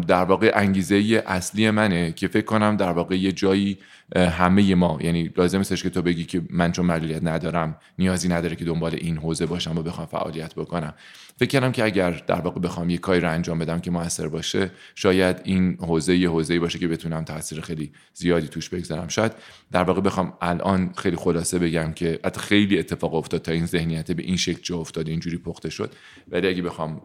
در 0.00 0.24
واقع 0.24 0.52
انگیزه 0.54 1.22
اصلی 1.26 1.70
منه 1.70 2.12
که 2.12 2.28
فکر 2.28 2.44
کنم 2.44 2.76
در 2.76 2.90
واقع 2.92 3.18
یه 3.18 3.32
جایی 3.32 3.78
همه 4.16 4.74
ما. 4.74 4.98
یعنی 5.00 5.30
لازم 5.36 5.58
نیستش 5.58 5.82
که 5.82 5.90
تو 5.90 6.02
بگی 6.02 6.24
که 6.24 6.42
من 6.50 6.72
چون 6.72 6.86
معلولیت 6.86 7.24
ندارم 7.24 7.76
نیازی 7.98 8.28
نداره 8.28 8.56
که 8.56 8.64
دنبال 8.64 8.94
این 8.94 9.16
حوزه 9.16 9.46
باشم 9.46 9.78
و 9.78 9.82
بخوام 9.82 10.06
فعالیت 10.06 10.54
بکنم. 10.54 10.94
فکر 11.38 11.48
کردم 11.48 11.72
که 11.72 11.84
اگر 11.84 12.10
در 12.10 12.40
واقع 12.40 12.60
بخوام 12.60 12.90
یه 12.90 12.98
کاری 12.98 13.20
رو 13.20 13.30
انجام 13.30 13.58
بدم 13.58 13.80
که 13.80 13.90
موثر 13.90 14.28
باشه 14.28 14.70
شاید 14.94 15.40
این 15.44 15.76
حوزه 15.80 16.16
یه 16.16 16.30
حوزه 16.30 16.60
باشه 16.60 16.78
که 16.78 16.88
بتونم 16.88 17.24
تاثیر 17.24 17.60
خیلی 17.60 17.92
زیادی 18.14 18.48
توش 18.48 18.68
بگذارم. 18.68 19.08
شاید 19.08 19.32
در 19.72 19.82
واقع 19.82 20.00
بخوام 20.00 20.32
الان 20.40 20.92
خیلی 20.96 21.16
خلاصه 21.16 21.58
بگم 21.58 21.92
که 21.92 22.20
حتی 22.24 22.40
خیلی 22.40 22.78
اتفاق 22.78 23.14
افتاد 23.14 23.42
تا 23.42 23.52
این 23.52 23.66
ذهنیت 23.66 24.12
به 24.12 24.22
این 24.22 24.36
شکل 24.36 24.60
جا 24.62 24.76
افتاد 24.76 25.08
اینجوری 25.08 25.36
پخته 25.36 25.70
شد. 25.70 25.92
ولی 26.28 26.48
اگه 26.48 26.62
بخوام 26.62 27.00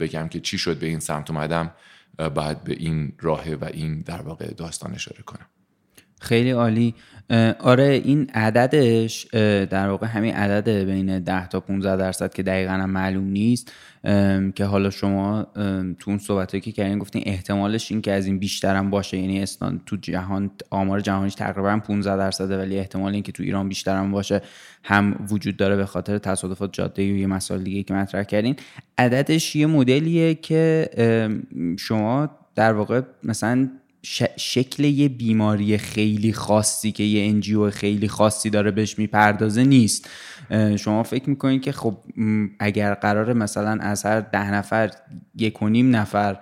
بگم 0.00 0.28
که 0.28 0.40
چی 0.40 0.58
شد 0.58 0.78
به 0.78 0.86
این 0.86 1.00
سمت 1.00 1.30
اومدم 1.30 1.70
بعد 2.16 2.64
به 2.64 2.72
این 2.72 3.12
راه 3.20 3.54
و 3.54 3.64
این 3.64 4.00
در 4.00 4.22
واقع 4.22 4.46
داستان 4.46 4.94
اشاره 4.94 5.22
کنم. 5.22 5.46
خیلی 6.20 6.50
عالی. 6.50 6.94
آره 7.58 8.02
این 8.04 8.30
عددش 8.34 9.26
در 9.70 9.88
واقع 9.88 10.06
همین 10.06 10.34
عدد 10.34 10.68
بین 10.68 11.18
10 11.18 11.48
تا 11.48 11.60
15 11.60 11.96
درصد 11.96 12.34
که 12.34 12.42
دقیقا 12.42 12.72
هم 12.72 12.90
معلوم 12.90 13.24
نیست. 13.24 13.72
که 14.54 14.64
حالا 14.64 14.90
شما 14.90 15.46
تو 15.98 16.10
اون 16.10 16.18
صحبت 16.18 16.62
که 16.62 16.72
کردین 16.72 16.98
گفتین 16.98 17.22
احتمالش 17.26 17.92
این 17.92 18.02
که 18.02 18.12
از 18.12 18.26
این 18.26 18.38
بیشتر 18.38 18.76
هم 18.76 18.90
باشه. 18.90 19.18
یعنی 19.18 19.42
استان 19.42 19.80
تو 19.86 19.96
جهان 19.96 20.50
آمار 20.70 21.00
جهانیش 21.00 21.34
تقریبا 21.34 21.78
15 21.78 22.16
درصده 22.16 22.58
ولی 22.58 22.78
احتمال 22.78 23.12
اینکه 23.14 23.32
تو 23.32 23.42
ایران 23.42 23.68
بیشتر 23.68 23.96
هم 23.96 24.10
باشه 24.10 24.42
هم 24.84 25.26
وجود 25.30 25.56
داره 25.56 25.76
به 25.76 25.86
خاطر 25.86 26.18
تصادفات 26.18 26.72
جاده 26.72 27.12
و 27.12 27.16
یه 27.16 27.26
مسائل 27.26 27.62
دیگه 27.62 27.82
که 27.82 27.94
مطرح 27.94 28.22
کردین. 28.22 28.56
عددش 28.98 29.56
یه 29.56 29.66
مدلیه 29.66 30.34
که 30.34 30.88
شما 31.78 32.30
در 32.54 32.72
واقع 32.72 33.00
مثلا 33.22 33.68
شکل 34.36 34.84
یه 34.84 35.08
بیماری 35.08 35.78
خیلی 35.78 36.32
خاصی 36.32 36.92
که 36.92 37.02
یه 37.02 37.28
انجیو 37.28 37.70
خیلی 37.70 38.08
خاصی 38.08 38.50
داره 38.50 38.70
بهش 38.70 38.98
می‌پردازه 38.98 39.64
نیست. 39.64 40.10
شما 40.76 41.02
فکر 41.02 41.30
می‌کنید 41.30 41.62
که 41.62 41.72
خب 41.72 41.98
اگر 42.58 42.94
قرار 42.94 43.32
مثلا 43.32 43.78
از 43.80 44.06
هر 44.06 44.20
ده 44.20 44.54
نفر 44.54 44.90
یک 45.38 45.62
و 45.62 45.68
نیم 45.68 45.96
نفر 45.96 46.36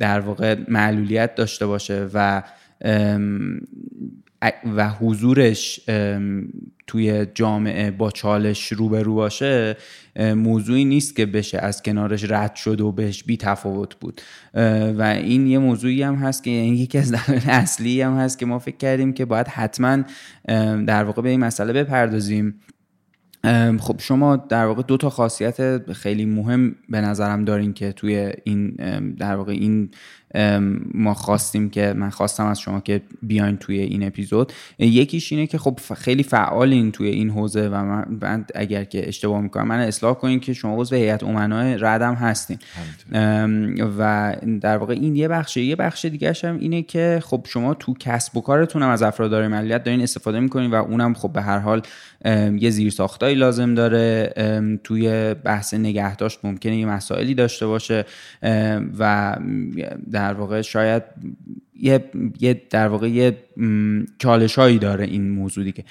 در 0.00 0.20
واقع 0.20 0.56
معلولیت 0.68 1.34
داشته 1.34 1.66
باشه 1.66 2.08
و 2.14 2.42
و 4.76 4.88
حضورش 4.88 5.80
توی 6.86 7.26
جامعه 7.34 7.90
با 7.90 8.10
چالش 8.10 8.72
روبرو 8.72 9.14
باشه 9.14 9.76
موضوعی 10.18 10.84
نیست 10.84 11.16
که 11.16 11.26
بشه 11.26 11.58
از 11.58 11.82
کنارش 11.82 12.30
رد 12.30 12.54
شد 12.54 12.80
و 12.80 12.92
بهش 12.92 13.24
بی 13.24 13.36
تفاوت 13.36 13.94
بود. 13.94 14.20
و 14.98 15.02
این 15.02 15.46
یه 15.46 15.58
موضوعی 15.58 16.02
هم 16.02 16.14
هست 16.14 16.44
که 16.44 16.50
یعنی 16.50 16.76
یکی 16.76 16.98
از 16.98 17.12
دلایل 17.12 17.42
اصلی 17.46 18.00
هم 18.00 18.16
هست 18.16 18.38
که 18.38 18.46
ما 18.46 18.58
فکر 18.58 18.76
کردیم 18.76 19.12
که 19.12 19.24
باید 19.24 19.48
حتما 19.48 19.98
در 20.86 21.04
واقع 21.04 21.22
به 21.22 21.28
این 21.28 21.40
مسئله 21.40 21.72
بپردازیم. 21.72 22.60
خب 23.80 23.96
شما 23.98 24.36
در 24.36 24.66
واقع 24.66 24.82
دو 24.82 24.96
تا 24.96 25.10
خاصیت 25.10 25.92
خیلی 25.92 26.24
مهم 26.24 26.74
به 26.88 27.00
نظرم 27.00 27.44
دارین 27.44 27.72
که 27.72 27.92
توی 27.92 28.32
این 28.44 28.70
در 29.18 29.36
واقع 29.36 29.52
این 29.52 29.90
ما 30.94 31.14
خواستیم 31.14 31.70
که 31.70 31.92
من 31.96 32.10
خواستم 32.10 32.46
از 32.46 32.60
شما 32.60 32.80
که 32.80 33.00
بیاین 33.22 33.56
توی 33.56 33.78
این 33.78 34.06
اپیزود. 34.06 34.52
یکیش 34.78 35.32
اینه 35.32 35.46
که 35.46 35.58
خب 35.58 35.78
خیلی 35.96 36.22
فعالین 36.22 36.92
توی 36.92 37.08
این 37.08 37.30
حوزه 37.30 37.68
و 37.68 37.84
من 38.20 38.44
اگر 38.54 38.84
که 38.84 39.08
اشتباه 39.08 39.40
می‌کنم 39.40 39.68
من 39.68 39.78
اصلاح 39.78 40.14
کنین 40.14 40.40
که 40.40 40.52
شما 40.52 40.80
عضو 40.80 40.96
هیئت 40.96 41.22
امنای 41.22 41.76
ردم 41.78 42.14
هستین. 42.14 42.58
و 43.98 44.36
در 44.60 44.76
واقع 44.76 44.94
این 44.94 45.16
یه 45.16 45.28
بخشه. 45.28 45.60
یه 45.60 45.76
بخش 45.76 46.04
دیگه 46.04 46.32
هم 46.44 46.58
اینه 46.58 46.82
که 46.82 47.20
خب 47.24 47.46
شما 47.48 47.74
تو 47.74 47.94
کسب 47.94 48.36
و 48.36 48.40
کارتون 48.40 48.82
هم 48.82 48.88
از 48.88 49.02
افراد 49.02 49.34
ملیت 49.34 49.84
دارین 49.84 50.00
استفاده 50.00 50.40
می‌کنین 50.40 50.70
و 50.70 50.74
اونم 50.74 51.14
خب 51.14 51.32
به 51.32 51.42
هر 51.42 51.58
حال 51.58 51.82
یه 52.58 52.70
زیرساختایی 52.70 53.34
لازم 53.34 53.74
داره. 53.74 54.32
توی 54.84 55.34
بحث 55.34 55.74
نگهداشت 55.74 56.38
ممکنه 56.44 56.76
یه 56.76 56.86
مسائلی 56.86 57.34
داشته 57.34 57.66
باشه. 57.66 58.04
و 58.98 59.36
در 60.12 60.23
واقع 60.32 60.62
شاید 60.62 61.02
یه, 61.76 62.04
یه 62.40 62.62
در 62.70 62.88
واقع 62.88 63.10
یه 63.10 63.36
چالش 64.18 64.58
هایی 64.58 64.78
داره 64.78 65.04
این 65.04 65.30
موضوع 65.30 65.64
دیگه. 65.64 65.84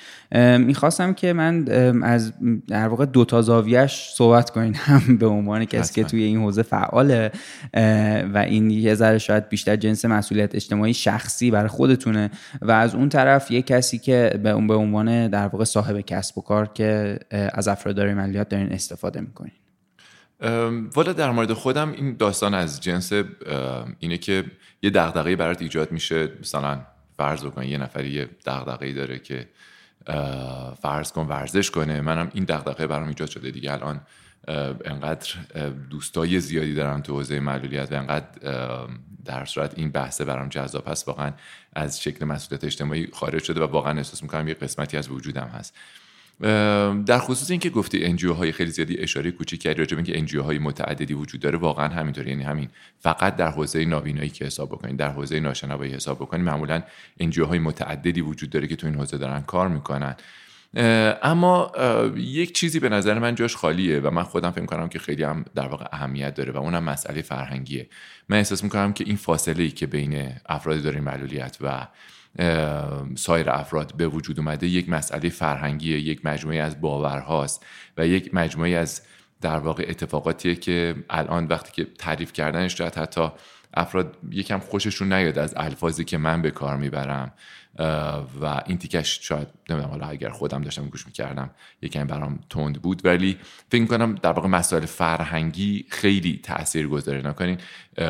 می‌خواستم 0.57 1.13
که 1.13 1.33
من 1.33 1.67
از 2.03 2.33
در 2.67 2.87
واقع 2.87 3.05
دو 3.05 3.25
تا 3.25 3.41
زاویهش 3.41 4.09
صحبت 4.13 4.49
کنین. 4.49 4.73
هم 4.85 5.17
به 5.17 5.27
عنوان 5.27 5.65
کسی 5.65 5.93
که 5.93 6.03
توی 6.03 6.23
این 6.23 6.37
حوزه 6.37 6.63
فعاله 6.63 7.31
و 8.33 8.37
این 8.47 8.69
یه 8.69 8.95
ذره 8.95 9.17
شاید 9.17 9.49
بیشتر 9.49 9.75
جنس 9.75 10.05
مسئولیت 10.05 10.55
اجتماعی 10.55 10.93
شخصی 10.93 11.51
برای 11.51 11.67
خودتونه. 11.67 12.31
و 12.61 12.71
از 12.71 12.95
اون 12.95 13.09
طرف 13.09 13.51
یه 13.51 13.61
کسی 13.61 13.97
که 13.97 14.39
به 14.43 14.75
عنوان 14.75 15.27
در 15.27 15.47
واقع 15.47 15.63
صاحب 15.63 15.99
کسب 15.99 16.37
و 16.37 16.41
کار 16.41 16.67
که 16.73 17.19
از 17.31 17.67
افراد 17.67 17.99
مالیات 17.99 18.49
دارین 18.49 18.71
استفاده 18.71 19.21
می‌کنین. 19.21 19.51
والا 20.95 21.13
در 21.13 21.31
مورد 21.31 21.53
خودم 21.53 21.91
این 21.91 22.15
داستان 22.15 22.53
از 22.53 22.81
جنس 22.81 23.11
اینه 23.99 24.17
که 24.17 24.43
یه 24.81 24.89
دغدغه 24.89 25.35
برات 25.35 25.61
ایجاد 25.61 25.91
میشه. 25.91 26.31
مثلا 26.41 26.81
فرض 27.17 27.45
بکن 27.45 27.63
یه 27.63 27.77
نفری 27.77 28.09
یه 28.09 28.29
دغدغه‌ای 28.45 28.93
داره 28.93 29.19
که 29.19 29.49
فرض 30.81 31.11
کن 31.11 31.27
ورزش 31.27 31.71
کنه. 31.71 32.01
منم 32.01 32.31
این 32.33 32.43
دغدغه 32.43 32.87
برام 32.87 33.07
ایجاد 33.07 33.29
شده. 33.29 33.51
دیگه 33.51 33.73
الان 33.73 34.01
انقدر 34.85 35.29
دوستای 35.89 36.39
زیادی 36.39 36.73
دارم 36.73 37.01
تو 37.01 37.13
حوزه 37.13 37.39
معلولیت 37.39 37.91
و 37.91 37.95
انقدر 37.95 38.27
در 39.25 39.45
صورت 39.45 39.73
این 39.77 39.91
بحثه 39.91 40.25
برام 40.25 40.49
جذاب 40.49 40.87
هست. 40.87 41.07
واقعا 41.07 41.31
از 41.73 42.01
شکل 42.01 42.25
مسئولیت 42.25 42.63
اجتماعی 42.63 43.07
خارج 43.13 43.43
شده 43.43 43.61
و 43.61 43.67
واقعا 43.67 43.97
احساس 43.97 44.23
می‌کنم 44.23 44.47
یه 44.47 44.53
قسمتی 44.53 44.97
از 44.97 45.09
وجودم 45.09 45.47
هست. 45.47 45.77
در 47.05 47.19
خصوص 47.19 47.51
اینکه 47.51 47.69
گفتی 47.69 48.05
NGO 48.05 48.33
های 48.33 48.51
خیلی 48.51 48.71
زیادی 48.71 48.97
اشاره 48.97 49.31
کوچیک 49.31 49.61
کردی 49.61 49.79
راجع 49.79 49.95
اینکه 49.95 50.17
NGO 50.17 50.41
های 50.41 50.59
متعددی 50.59 51.13
وجود 51.13 51.41
داره 51.41 51.57
واقعا 51.57 51.87
همینطوری. 51.87 52.29
یعنی 52.29 52.43
همین. 52.43 52.69
فقط 52.99 53.35
در 53.35 53.49
حوزه 53.49 53.85
نابینایی 53.85 54.29
که 54.29 54.45
حساب 54.45 54.69
بکنید 54.69 54.97
در 54.97 55.09
حوزه 55.09 55.39
ناشنوایی 55.39 55.93
حساب 55.93 56.17
بکنید 56.17 56.45
معمولا 56.45 56.83
NGO 57.19 57.45
های 57.45 57.59
متعددی 57.59 58.21
وجود 58.21 58.49
داره 58.49 58.67
که 58.67 58.75
تو 58.75 58.87
این 58.87 58.95
حوزه 58.95 59.17
دارن 59.17 59.41
کار 59.41 59.67
می‌کنن. 59.67 60.15
اما 61.21 61.71
یک 62.15 62.53
چیزی 62.53 62.79
به 62.79 62.89
نظر 62.89 63.19
من 63.19 63.35
جاش 63.35 63.55
خالیه 63.55 63.99
و 63.99 64.09
من 64.09 64.23
خودم 64.23 64.51
فکر 64.51 64.65
کنم 64.65 64.89
که 64.89 64.99
خیلی 64.99 65.23
هم 65.23 65.45
در 65.55 65.67
واقع 65.67 65.85
اهمیت 65.91 66.33
داره 66.33 66.51
و 66.51 66.57
اونم 66.57 66.83
مسئله 66.83 67.21
فرهنگیه. 67.21 67.87
من 68.29 68.37
احساس 68.37 68.63
می‌کنم 68.63 68.93
که 68.93 69.03
این 69.03 69.15
فاصله 69.15 69.63
ای 69.63 69.71
که 69.71 69.87
بین 69.87 70.29
افراد 70.45 70.83
دارای 70.83 70.99
معلولیت 70.99 71.57
و 71.61 71.87
سایر 73.15 73.49
افراد 73.49 73.93
به 73.97 74.07
وجود 74.07 74.39
اومده 74.39 74.67
یک 74.67 74.89
مسئله 74.89 75.29
فرهنگیه 75.29 75.99
یک 75.99 76.25
مجموعه 76.25 76.61
از 76.61 76.81
باورهاست 76.81 77.65
و 77.97 78.07
یک 78.07 78.33
مجموعه 78.33 78.71
از 78.71 79.01
در 79.41 79.57
واقع 79.57 79.85
اتفاقاتیه 79.87 80.55
که 80.55 80.95
الان 81.09 81.47
وقتی 81.47 81.71
که 81.71 81.91
تعریف 81.97 82.33
کردنش 82.33 82.77
شاید 82.77 82.95
حتی 82.95 83.29
افراد 83.73 84.17
یکم 84.31 84.59
خوششون 84.59 85.13
نیاد 85.13 85.39
از 85.39 85.53
الفاظی 85.57 86.03
که 86.03 86.17
من 86.17 86.41
به 86.41 86.51
کار 86.51 86.77
می‌برم. 86.77 87.33
و 88.41 88.61
این 88.65 88.77
تیکش 88.77 89.19
شاید 89.21 89.47
نمی‌دونم 89.69 89.91
حالا 89.91 90.07
اگر 90.07 90.29
خودم 90.29 90.61
داشتم 90.61 90.85
گوش 90.85 91.05
می‌کردم 91.05 91.49
یکم 91.81 92.07
برام 92.07 92.39
تند 92.49 92.81
بود. 92.81 93.01
ولی 93.05 93.37
فکر 93.69 93.81
می‌کنم 93.81 94.15
در 94.15 94.31
واقع 94.31 94.47
مسائل 94.47 94.85
فرهنگی 94.85 95.85
خیلی 95.89 96.39
تاثیر 96.43 96.87
گذاره. 96.87 97.27
نکنین 97.27 97.57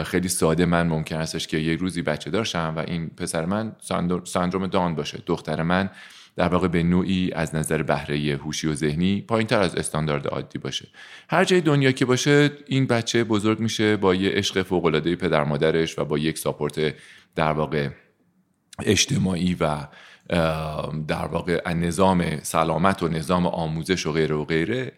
خیلی 0.06 0.27
ساده 0.27 0.65
من 0.65 0.88
ممکن 0.88 1.15
استش 1.15 1.48
که 1.48 1.57
یه 1.57 1.76
روزی 1.76 2.02
بچه 2.02 2.30
داشتم 2.30 2.73
و 2.77 2.80
این 2.80 3.10
پسر 3.10 3.45
من 3.45 3.76
سندروم 4.23 4.68
دان 4.68 4.95
باشه. 4.95 5.23
دختر 5.26 5.64
من 5.64 5.90
در 6.35 6.48
واقع 6.48 6.68
به 6.68 6.84
نوعی 6.84 7.31
از 7.34 7.56
نظر 7.56 7.84
بهره 7.84 8.40
هوشی 8.44 8.68
و 8.68 8.73
ذهنی 8.73 9.22
پایین 9.22 9.48
تر 9.48 9.60
از 9.60 9.76
استاندارد 9.76 10.27
عادی 10.27 10.60
باشه. 10.60 10.88
هر 11.30 11.45
جای 11.45 11.61
دنیا 11.61 11.91
که 11.91 12.06
باشه 12.06 12.52
این 12.68 12.88
بچه 12.88 13.23
بزرگ 13.23 13.60
میشه 13.60 13.98
با 13.98 14.15
یه 14.15 14.30
عشق 14.30 14.61
فوق 14.61 14.85
العاده 14.85 15.15
پدر 15.15 15.44
مادرش 15.44 15.99
و 15.99 16.06
با 16.06 16.18
یک 16.18 16.38
ساپورت 16.38 16.95
در 17.35 17.52
واقع 17.52 17.90
اجتماعی 18.82 19.58
و 19.60 19.88
در 21.08 21.26
واقع 21.26 21.74
نظام 21.74 22.40
سلامت 22.44 23.04
و 23.04 23.08
نظام 23.08 23.48
آموزش 23.48 24.06
و 24.06 24.12
غیره 24.12 24.36
و 24.36 24.45
غیره 24.45 24.91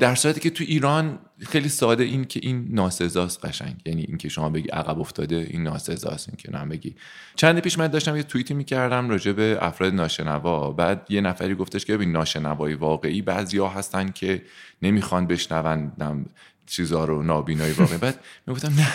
در 0.00 0.14
صورتی 0.14 0.40
که 0.40 0.50
تو 0.50 0.64
ایران 0.66 1.18
خیلی 1.48 1.68
ساده 1.68 2.04
این 2.04 2.24
که 2.24 2.40
این 2.42 2.68
ناسزاست 2.70 3.44
قشنگ. 3.44 3.76
یعنی 3.86 4.02
اینکه 4.02 4.28
شما 4.28 4.50
بگی 4.50 4.68
عقب 4.68 5.00
افتاده 5.00 5.46
این 5.50 5.62
ناسزاست 5.62 6.28
این 6.28 6.36
که 6.36 6.52
نه 6.52 6.64
بگی. 6.64 6.94
چند 7.36 7.58
پیش 7.58 7.78
من 7.78 7.86
داشتم 7.86 8.16
یه 8.16 8.22
توییتی 8.22 8.54
می‌کردم 8.54 9.10
راجع 9.10 9.32
به 9.32 9.58
افراد 9.60 9.94
ناشنوا. 9.94 10.72
بعد 10.72 11.06
یه 11.08 11.20
نفری 11.20 11.54
گفتش 11.54 11.84
که 11.84 11.94
ببین 11.94 12.12
ناشنوایی 12.12 12.74
واقعی 12.74 13.22
بعضیا 13.22 13.68
هستن 13.68 14.08
که 14.08 14.42
نمی‌خوان 14.82 15.26
بشنون 15.26 16.26
چیزا 16.66 17.04
رو 17.04 17.22
نابینایی 17.22 17.72
واقعی. 17.72 17.98
بعد 17.98 18.20
می‌گفتم 18.46 18.74
نه. 18.74 18.88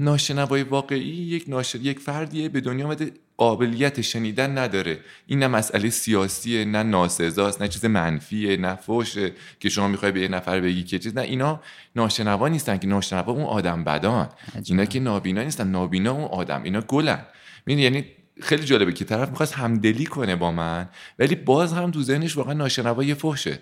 ناشنوای 0.00 0.62
واقعی 0.62 1.08
یک 1.08 1.44
ناش... 1.48 1.74
یک 1.74 1.98
فردیه 1.98 2.48
به 2.48 2.60
دنیا 2.60 2.86
آمده. 2.86 3.12
قابلیت 3.36 4.00
شنیدن 4.00 4.58
نداره. 4.58 4.98
این 5.26 5.38
نه 5.38 5.48
مسئله 5.48 5.90
سیاسیه 5.90 6.64
نه 6.64 6.82
ناسزاست 6.82 7.62
نه 7.62 7.68
چیز 7.68 7.84
منفیه 7.84 8.56
نه 8.56 8.74
فوشه 8.74 9.32
که 9.60 9.68
شما 9.68 9.88
می‌خوای 9.88 10.12
به 10.12 10.20
یه 10.20 10.28
نفر 10.28 10.60
بگی 10.60 10.84
که 10.84 10.98
چیز. 10.98 11.16
نه 11.16 11.20
اینا 11.20 11.60
ناشنوا 11.96 12.48
نیستن 12.48 12.76
که 12.76 12.86
ناشنوا 12.86 13.32
اون 13.32 13.44
آدم 13.44 13.84
بدان. 13.84 14.28
اینا 14.64 14.84
که 14.84 15.00
نابینا 15.00 15.42
نیستن 15.42 15.68
نابینا 15.68 16.12
اون 16.12 16.24
آدم. 16.24 16.62
اینا 16.62 16.80
گلن. 16.80 17.26
یعنی 17.66 18.04
خیلی 18.40 18.64
جالبه 18.64 18.92
که 18.92 19.04
طرف 19.04 19.28
می‌خواست 19.28 19.54
همدلی 19.54 20.06
کنه 20.06 20.36
با 20.36 20.52
من 20.52 20.88
ولی 21.18 21.34
باز 21.34 21.72
هم 21.72 21.90
تو 21.90 22.02
ذهنش 22.02 22.36
واقعا 22.36 22.52
ناشنوا 22.52 23.04
یه 23.04 23.14
فحشه. 23.14 23.58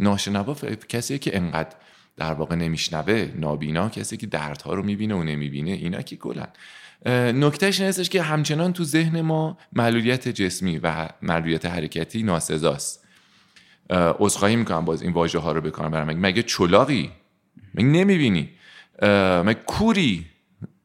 ناشنوا 0.00 0.54
کسی 0.88 1.18
که 1.18 1.36
انقدر 1.36 1.76
در 2.16 2.32
واقع 2.32 2.54
نمیشنوه 2.54 3.32
نابینا 3.36 3.88
کسی 3.88 4.16
که 4.16 4.26
دردها 4.26 4.74
رو 4.74 4.82
می‌بینه 4.82 5.14
و 5.14 5.22
نمی‌بینه 5.22 5.70
اینا 5.70 6.02
که 6.02 6.16
گلن. 6.16 6.48
نکتهش 7.40 7.80
این 7.80 7.92
که 7.92 8.22
همچنان 8.22 8.72
تو 8.72 8.84
ذهن 8.84 9.20
ما 9.20 9.58
معلولیت 9.72 10.28
جسمی 10.28 10.78
و 10.78 11.08
معلولیت 11.22 11.66
حرکتی 11.66 12.22
ناسزاست. 12.22 13.04
عذرخواهی 13.90 14.56
می‌کنم 14.56 14.84
باز 14.84 15.02
این 15.02 15.12
واژه 15.12 15.38
ها 15.38 15.52
رو 15.52 15.60
بکنم 15.60 15.90
برم 15.90 16.10
مگه 16.10 16.42
چلاقی 16.42 17.10
مگه 17.74 17.86
نمی‌بینی؟ 17.86 18.50
مگه 19.44 19.60
کوری؟ 19.66 20.26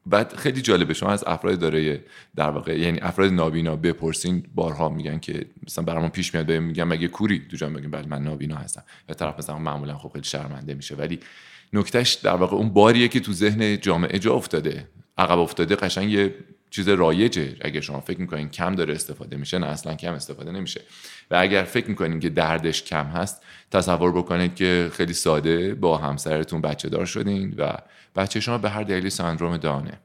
بعد 0.09 0.35
خیلی 0.35 0.61
جالبه 0.61 0.93
شما 0.93 1.09
از 1.09 1.23
افراد 1.27 1.59
داره 1.59 2.03
در 2.35 2.49
واقع 2.49 2.79
یعنی 2.79 2.99
افراد 3.01 3.31
نابینا 3.31 3.75
بپرسین 3.75 4.43
بارها 4.55 4.89
میگن 4.89 5.19
که 5.19 5.45
مثلا 5.67 5.83
برامون 5.83 6.09
پیش 6.09 6.33
میاد 6.33 6.51
میگن 6.51 6.83
مگه 6.83 7.07
کوری؟ 7.07 7.47
تو 7.51 7.57
جان 7.57 7.73
بگیم 7.73 7.91
بله 7.91 8.07
من 8.07 8.23
نابینا 8.23 8.55
هستم. 8.55 8.83
یا 9.09 9.15
طرف 9.15 9.39
مثلا 9.39 9.57
معمولا 9.57 9.97
خب 9.97 10.09
خیلی 10.13 10.23
شرمنده 10.23 10.73
میشه. 10.73 10.95
ولی 10.95 11.19
نکتهش 11.73 12.13
در 12.13 12.35
واقع 12.35 12.57
اون 12.57 12.69
باریه 12.69 13.07
که 13.07 13.19
تو 13.19 13.33
ذهن 13.33 13.79
جامعه 13.79 14.19
جا 14.19 14.33
افتاده 14.33 14.87
عقب 15.17 15.39
افتاده 15.39 15.75
قشنگ 15.75 16.31
چیز 16.69 16.89
رایجه. 16.89 17.55
اگر 17.61 17.81
شما 17.81 17.99
فکر 17.99 18.21
می‌کنین 18.21 18.49
کم 18.49 18.75
داره 18.75 18.93
استفاده 18.93 19.37
میشه 19.37 19.59
نه 19.59 19.67
اصلا 19.67 19.95
کم 19.95 20.13
استفاده 20.13 20.51
نمیشه. 20.51 20.81
و 21.31 21.35
اگر 21.39 21.63
فکر 21.63 21.89
می‌کنین 21.89 22.19
که 22.19 22.29
دردش 22.29 22.83
کم 22.83 23.05
هست 23.05 23.41
تصور 23.71 24.11
بکنید 24.11 24.55
که 24.55 24.89
خیلی 24.93 25.13
ساده 25.13 25.75
با 25.75 25.97
همسرتون 25.97 26.61
بچه 26.61 26.89
دار 26.89 27.05
شدین 27.05 27.55
و 27.57 27.73
بچه 28.15 28.39
شما 28.39 28.57
به 28.57 28.69
هر 28.69 28.83
دلیلی 28.83 29.09
سندروم 29.09 29.57
دانه 29.57 29.99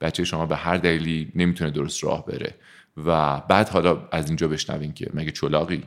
بچه 0.00 0.24
شما 0.24 0.46
به 0.46 0.56
هر 0.56 0.76
دلیلی 0.76 1.32
نمی‌تونه 1.34 1.70
درست 1.70 2.04
راه 2.04 2.26
بره. 2.26 2.54
و 2.96 3.40
بعد 3.40 3.68
حالا 3.68 4.08
از 4.12 4.26
اینجا 4.26 4.48
بشنوین 4.48 4.92
که 4.92 5.10
مگه 5.14 5.30
چلاقی؟ 5.30 5.82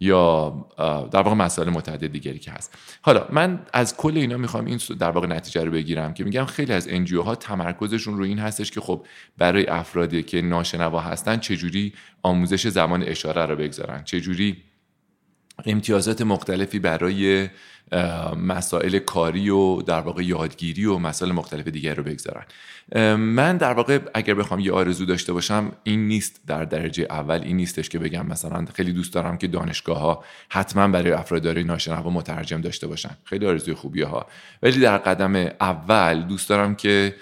یا 0.00 0.50
در 1.12 1.22
واقع 1.22 1.34
مسائل 1.34 1.70
متعدد 1.70 2.06
دیگری 2.06 2.38
که 2.38 2.50
هست. 2.50 2.78
حالا 3.02 3.26
من 3.32 3.66
از 3.72 3.96
کل 3.96 4.16
اینا 4.16 4.36
می‌خوام 4.36 4.64
این 4.64 4.80
در 4.98 5.10
واقع 5.10 5.26
نتیجه 5.26 5.64
رو 5.64 5.70
بگیرم 5.70 6.14
که 6.14 6.24
میگم 6.24 6.44
خیلی 6.44 6.72
از 6.72 6.88
انجیو 6.88 7.22
ها 7.22 7.34
تمرکزشون 7.34 8.18
رو 8.18 8.24
این 8.24 8.38
هستش 8.38 8.70
که 8.70 8.80
خب 8.80 9.06
برای 9.38 9.66
افرادی 9.66 10.22
که 10.22 10.42
ناشنوا 10.42 11.00
هستن 11.00 11.36
چجوری 11.36 11.92
آموزش 12.22 12.68
زمان 12.68 13.02
اشاره 13.02 13.46
رو 13.46 13.56
بگذارن؟ 13.56 14.04
چجوری 14.04 14.56
امتیازات 15.66 16.22
مختلفی 16.22 16.78
برای 16.78 17.48
مسائل 18.36 18.98
کاری 18.98 19.50
و 19.50 19.82
در 19.82 20.00
واقع 20.00 20.22
یادگیری 20.22 20.84
و 20.84 20.98
مسائل 20.98 21.32
مختلف 21.32 21.68
دیگر 21.68 21.94
رو 21.94 22.02
بگذارن. 22.02 22.44
من 23.16 23.56
در 23.56 23.72
واقع 23.72 23.98
اگر 24.14 24.34
بخوام 24.34 24.60
یه 24.60 24.72
آرزو 24.72 25.04
داشته 25.04 25.32
باشم 25.32 25.72
این 25.82 26.08
نیست 26.08 26.40
در 26.46 26.64
درجه 26.64 27.06
اول 27.10 27.40
این 27.44 27.56
نیستش 27.56 27.88
که 27.88 27.98
بگم 27.98 28.26
مثلا 28.26 28.64
خیلی 28.74 28.92
دوست 28.92 29.14
دارم 29.14 29.38
که 29.38 29.46
دانشگاه 29.46 29.98
ها 29.98 30.24
حتما 30.48 30.88
برای 30.88 31.12
افراد 31.12 31.42
داره 31.42 31.62
ناشنوا 31.62 32.10
مترجم 32.10 32.60
داشته 32.60 32.86
باشن. 32.86 33.10
خیلی 33.24 33.46
آرزوی 33.46 33.74
خوبی 33.74 34.02
ها. 34.02 34.26
ولی 34.62 34.80
در 34.80 34.98
قدم 34.98 35.36
اول 35.60 36.22
دوست 36.22 36.48
دارم 36.48 36.74
که 36.74 37.14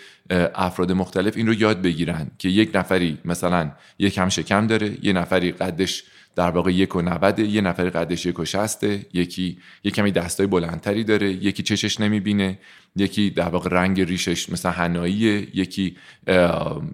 افراد 0.55 0.93
مختلف 0.93 1.37
این 1.37 1.47
رو 1.47 1.55
یاد 1.55 1.83
بگیرن 1.83 2.31
که 2.39 2.49
یک 2.49 2.71
نفری 2.75 3.19
مثلا 3.25 3.71
یک 3.99 4.19
هم 4.19 4.29
شکم 4.29 4.67
داره 4.67 5.05
یه 5.07 5.13
نفری 5.13 5.53
قدش 5.53 6.05
در 6.37 6.51
واقع 6.51 6.73
یک 6.73 6.97
و 6.97 7.03
نوده 7.03 7.43
یه 7.43 7.61
نفر 7.61 7.91
قدش 7.91 8.27
یک 8.27 8.39
و 8.39 8.45
شسته 8.45 9.07
یکی 9.13 9.59
یک 9.85 9.95
کمی 9.95 10.13
دستای 10.13 10.47
بلندتری 10.47 11.05
داره 11.05 11.33
یکی 11.33 11.63
چشش 11.63 12.01
نمی‌بینه 12.01 12.59
یکی 12.97 13.31
در 13.31 13.49
واقع 13.49 13.71
رنگ 13.71 14.01
ریشش 14.01 14.49
مثلا 14.51 14.73
هناییه 14.73 15.49
یکی 15.57 15.97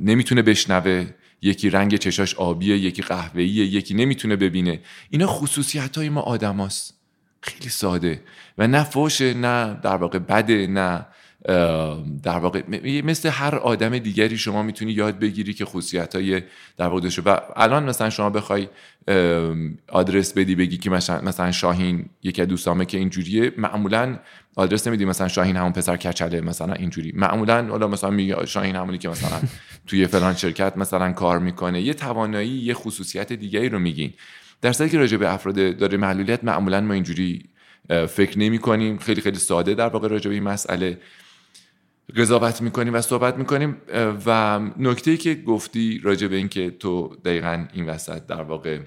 نمی‌تونه 0.01 0.43
بشنوه 0.43 1.07
یکی 1.43 1.71
رنگ 1.71 1.97
چشاش 1.97 2.35
آبیه 2.35 2.79
یکی 2.79 3.03
قهوه‌ایه 3.03 3.65
یکی 3.65 3.95
نمی‌تونه 3.95 4.37
ببینه. 4.37 4.81
اینا 5.11 5.27
خصوصیت 5.27 5.99
های 5.99 6.09
ما 6.09 6.21
آدماست. 6.21 6.95
خیلی 7.41 7.69
ساده. 7.69 8.23
و 8.59 8.67
نه 8.67 8.85
فوشه 8.85 9.35
نه 9.35 9.81
در 9.83 9.97
واقع 9.97 10.19
بده 10.19 10.67
نه 10.67 11.07
در 12.23 12.39
واقع 12.39 12.63
مثل 13.05 13.29
هر 13.29 13.55
آدم 13.55 13.99
دیگری 13.99 14.39
شما 14.39 14.63
می‌تونی 14.63 14.93
یاد 14.93 15.19
بگیری 15.19 15.55
که 15.55 15.65
خصوصیت 15.65 16.15
های 16.15 16.43
در 16.77 16.87
واقع 16.87 17.09
و 17.25 17.41
الان 17.57 17.89
مثلا 17.89 18.11
شما 18.11 18.31
بخوای 18.31 18.69
آدرس 19.89 20.33
بدی 20.33 20.55
بگی 20.55 20.77
که 20.77 20.91
مثلا 20.91 21.53
شاهین 21.53 22.09
یکی 22.23 22.43
از 22.43 22.49
دوستامه 22.49 22.85
که 22.85 22.99
اینجوریه 22.99 23.53
معمولا 23.57 24.19
آدرس 24.57 24.87
نمیدی 24.87 25.05
مثلا 25.05 25.29
شاهین 25.29 25.57
همون 25.57 25.73
پسر 25.73 25.97
کچله 25.97 26.41
مثلا 26.41 26.73
اینجوری. 26.73 27.13
معمولا 27.17 27.67
حالا 27.67 27.89
مثلا 27.89 28.11
میگه 28.11 28.47
شاهین 28.47 28.77
همونی 28.77 28.99
که 28.99 29.09
مثلا 29.09 29.41
توی 29.87 30.07
فلان 30.07 30.35
شرکت 30.35 30.77
مثلا 30.77 31.13
کار 31.13 31.39
می‌کنه. 31.39 31.81
یه 31.81 31.95
توانایی 31.95 32.51
یه 32.51 32.75
خصوصیت 32.75 33.33
دیگری 33.33 33.69
رو 33.69 33.79
میگین. 33.79 34.13
در 34.63 34.73
که 34.73 34.99
راجع 34.99 35.17
به 35.17 35.35
افراد 35.35 35.77
داره 35.77 35.97
معلولیت 35.99 36.45
معمولا 36.45 36.81
ما 36.81 36.95
اینجوری 36.95 37.45
فکر 38.09 38.39
نمی 38.39 38.59
کنیم 38.59 38.99
خیلی 38.99 39.21
خیلی 39.21 39.39
ساده 39.39 39.75
در 39.75 39.89
واقع 39.89 40.09
راجع 40.09 40.29
به 40.29 40.35
این 40.35 40.43
مسئله. 40.43 40.99
قضاوت 42.17 42.63
می‌کنیم 42.63 42.95
و 42.95 43.01
صحبت 43.01 43.37
می‌کنیم 43.37 43.77
و 44.27 44.61
نکته 44.77 45.17
که 45.17 45.35
گفتی 45.35 46.01
راجع 46.05 46.27
به 46.27 46.37
اینکه 46.37 46.71
تو 46.71 47.17
دقیقا 47.25 47.67
این 47.73 47.87
وسط 47.87 48.27
در 48.27 48.43
واقع 48.43 48.81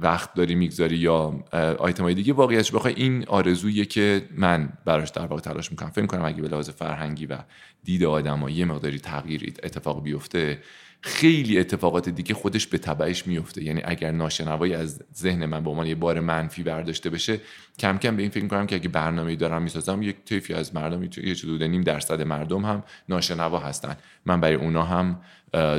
وقت 0.00 0.34
داری 0.34 0.54
می‌گذاری 0.54 0.96
یا 0.96 1.44
آیتم 1.78 2.02
های 2.02 2.14
دیگه 2.14 2.32
واقعیتش 2.32 2.72
بخوای 2.72 2.94
این 2.94 3.24
آرزویه 3.28 3.84
که 3.84 4.22
من 4.36 4.72
براش 4.84 5.10
در 5.10 5.26
واقع 5.26 5.42
تلاش 5.42 5.70
می‌کنم. 5.70 5.90
فکر 5.90 6.06
کنم 6.06 6.24
اگه 6.24 6.42
به 6.42 6.48
لحاظ 6.48 6.70
فرهنگی 6.70 7.26
و 7.26 7.38
دید 7.84 8.04
آدم 8.04 8.48
یه 8.48 8.64
مقداری 8.64 8.98
تغییر 8.98 9.54
اتفاق 9.62 10.02
بیفته 10.02 10.58
خیلی 11.02 11.58
اتفاقات 11.58 12.08
دیگه 12.08 12.34
خودش 12.34 12.66
به 12.66 12.78
تبعش 12.78 13.26
میفته. 13.26 13.64
یعنی 13.64 13.80
اگر 13.84 14.10
ناشنوایی 14.10 14.74
از 14.74 15.04
ذهن 15.14 15.46
من 15.46 15.64
به 15.64 15.70
عنوان 15.70 15.86
یه 15.86 15.94
بار 15.94 16.20
منفی 16.20 16.62
برداشته 16.62 17.10
بشه 17.10 17.40
کم 17.78 17.98
کم 17.98 18.16
به 18.16 18.22
این 18.22 18.30
فکر 18.30 18.46
کنم 18.46 18.66
که 18.66 18.74
اگه 18.74 18.88
برنامه‌ای 18.88 19.36
دارم 19.36 19.62
می‌سازم 19.62 20.02
یک 20.02 20.16
طیفی 20.24 20.54
از 20.54 20.74
مردم 20.74 21.02
یه 21.02 21.08
چه 21.08 21.68
نیم 21.68 21.82
درصد 21.82 22.22
مردم 22.22 22.64
هم 22.64 22.82
ناشنوا 23.08 23.58
هستن. 23.58 23.96
من 24.26 24.40
برای 24.40 24.54
اونا 24.54 24.82
هم 24.82 25.20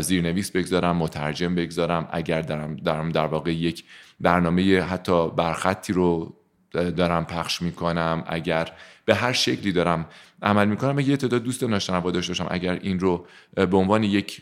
زیرنویس 0.01 0.51
بگذارم 0.51 0.97
مترجم 0.97 1.55
بگذارم. 1.55 2.07
اگر 2.11 2.41
دارم, 2.41 2.75
دارم 2.75 3.09
در 3.09 3.25
واقع 3.25 3.53
یک 3.53 3.83
برنامه 4.19 4.81
حتی 4.81 5.29
برخطی 5.29 5.93
رو 5.93 6.35
دارم 6.71 7.25
پخش 7.25 7.61
می‌کنم 7.61 8.23
اگر 8.27 8.71
به 9.05 9.15
هر 9.15 9.33
شکلی 9.33 9.71
دارم 9.71 10.05
عمل 10.41 10.67
می‌کنم. 10.67 10.97
اگه 10.97 11.09
یه 11.09 11.17
تعداد 11.17 11.43
دوست 11.43 11.63
ناشنوا 11.63 12.11
داشته 12.11 12.31
باشم 12.31 12.47
اگر 12.49 12.79
این 12.81 12.99
رو 12.99 13.25
به 13.55 13.77
عنوان 13.77 14.03
یک 14.03 14.41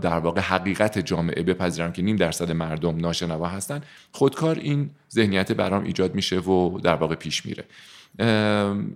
در 0.00 0.18
واقع 0.18 0.40
حقیقت 0.40 0.98
جامعه 0.98 1.42
بپذیرم 1.42 1.92
که 1.92 2.02
نیم 2.02 2.16
درصد 2.16 2.52
مردم 2.52 2.96
ناشنوا 2.96 3.48
هستن 3.48 3.80
خودکار 4.12 4.58
این 4.58 4.90
ذهنیت 5.12 5.52
برام 5.52 5.84
ایجاد 5.84 6.14
میشه 6.14 6.38
و 6.38 6.80
در 6.80 6.94
واقع 6.94 7.14
پیش 7.14 7.46
میره. 7.46 7.64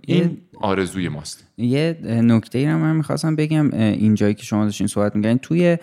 این 0.01 0.37
آرزوی 0.59 1.09
ماست. 1.09 1.47
یه 1.57 1.97
نکته 2.03 2.59
ای 2.59 2.67
رو 2.67 2.77
من 2.77 2.95
می‌خواستم 2.95 3.35
بگم 3.35 3.73
اینجایی 3.73 4.33
که 4.33 4.43
شما 4.43 4.65
داشتین 4.65 4.87
صحبت 4.87 5.15
میگن 5.15 5.37
توی 5.37 5.77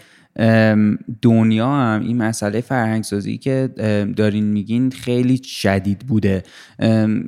دنیا 1.23 1.69
هم 1.69 2.01
این 2.01 2.17
مسئله 2.17 2.61
فرهنگسازی 2.61 3.39
که 3.39 3.69
دارین 4.17 4.45
میگین 4.45 4.91
خیلی 4.91 5.41
شدید 5.45 5.99
بوده. 5.99 6.43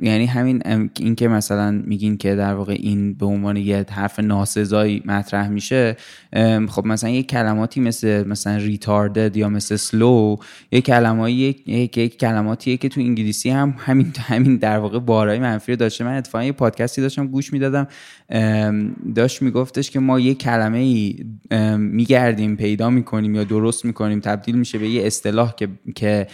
یعنی 0.01 0.25
همین 0.25 0.89
این 0.99 1.15
که 1.15 1.27
مثلا 1.27 1.71
میگین 1.85 2.17
که 2.17 2.35
در 2.35 2.53
واقع 2.53 2.73
این 2.79 3.13
به 3.13 3.25
عنوان 3.25 3.57
یه 3.57 3.85
حرف 3.89 4.19
ناسزایی 4.19 5.03
مطرح 5.05 5.47
میشه 5.49 5.97
خب 6.69 6.85
مثلا 6.85 7.09
یه 7.09 7.23
کلماتی 7.23 7.79
مثل 7.79 8.27
مثلا 8.27 8.55
ریتاردد 8.55 9.37
یا 9.37 9.49
مثل 9.49 9.75
سلو 9.75 10.35
یه 10.71 10.81
کلماتی 10.81 11.33
یک 11.33 11.97
یک 11.97 12.19
کلماتیه 12.19 12.77
که 12.77 12.89
تو 12.89 13.01
انگلیسی 13.01 13.49
هم 13.49 13.75
همین 13.77 14.13
همین 14.19 14.57
در 14.57 14.77
واقع 14.77 14.99
بارای 14.99 15.39
منفی 15.39 15.71
رو 15.71 15.75
داشته. 15.75 16.03
من 16.03 16.17
اتفاقا 16.17 16.43
یه 16.43 16.51
پادکستی 16.51 17.01
داشتم 17.01 17.27
گوش 17.27 17.53
می‌دادم. 17.53 17.87
داشت 19.15 19.41
میگفتش 19.41 19.91
که 19.91 19.99
ما 19.99 20.19
یه 20.19 20.33
کلمه 20.33 20.77
ای 20.77 21.25
میگردیم 21.77 22.55
پیدا 22.55 22.89
می‌کنیم 23.01 23.35
یا 23.35 23.43
درست 23.43 23.85
می‌کنیم 23.85 24.19
تبدیل 24.19 24.55
میشه 24.55 24.77
به 24.77 24.89
یه 24.89 25.07
اصطلاح 25.07 25.55
که 25.55 25.67
که 25.95 26.27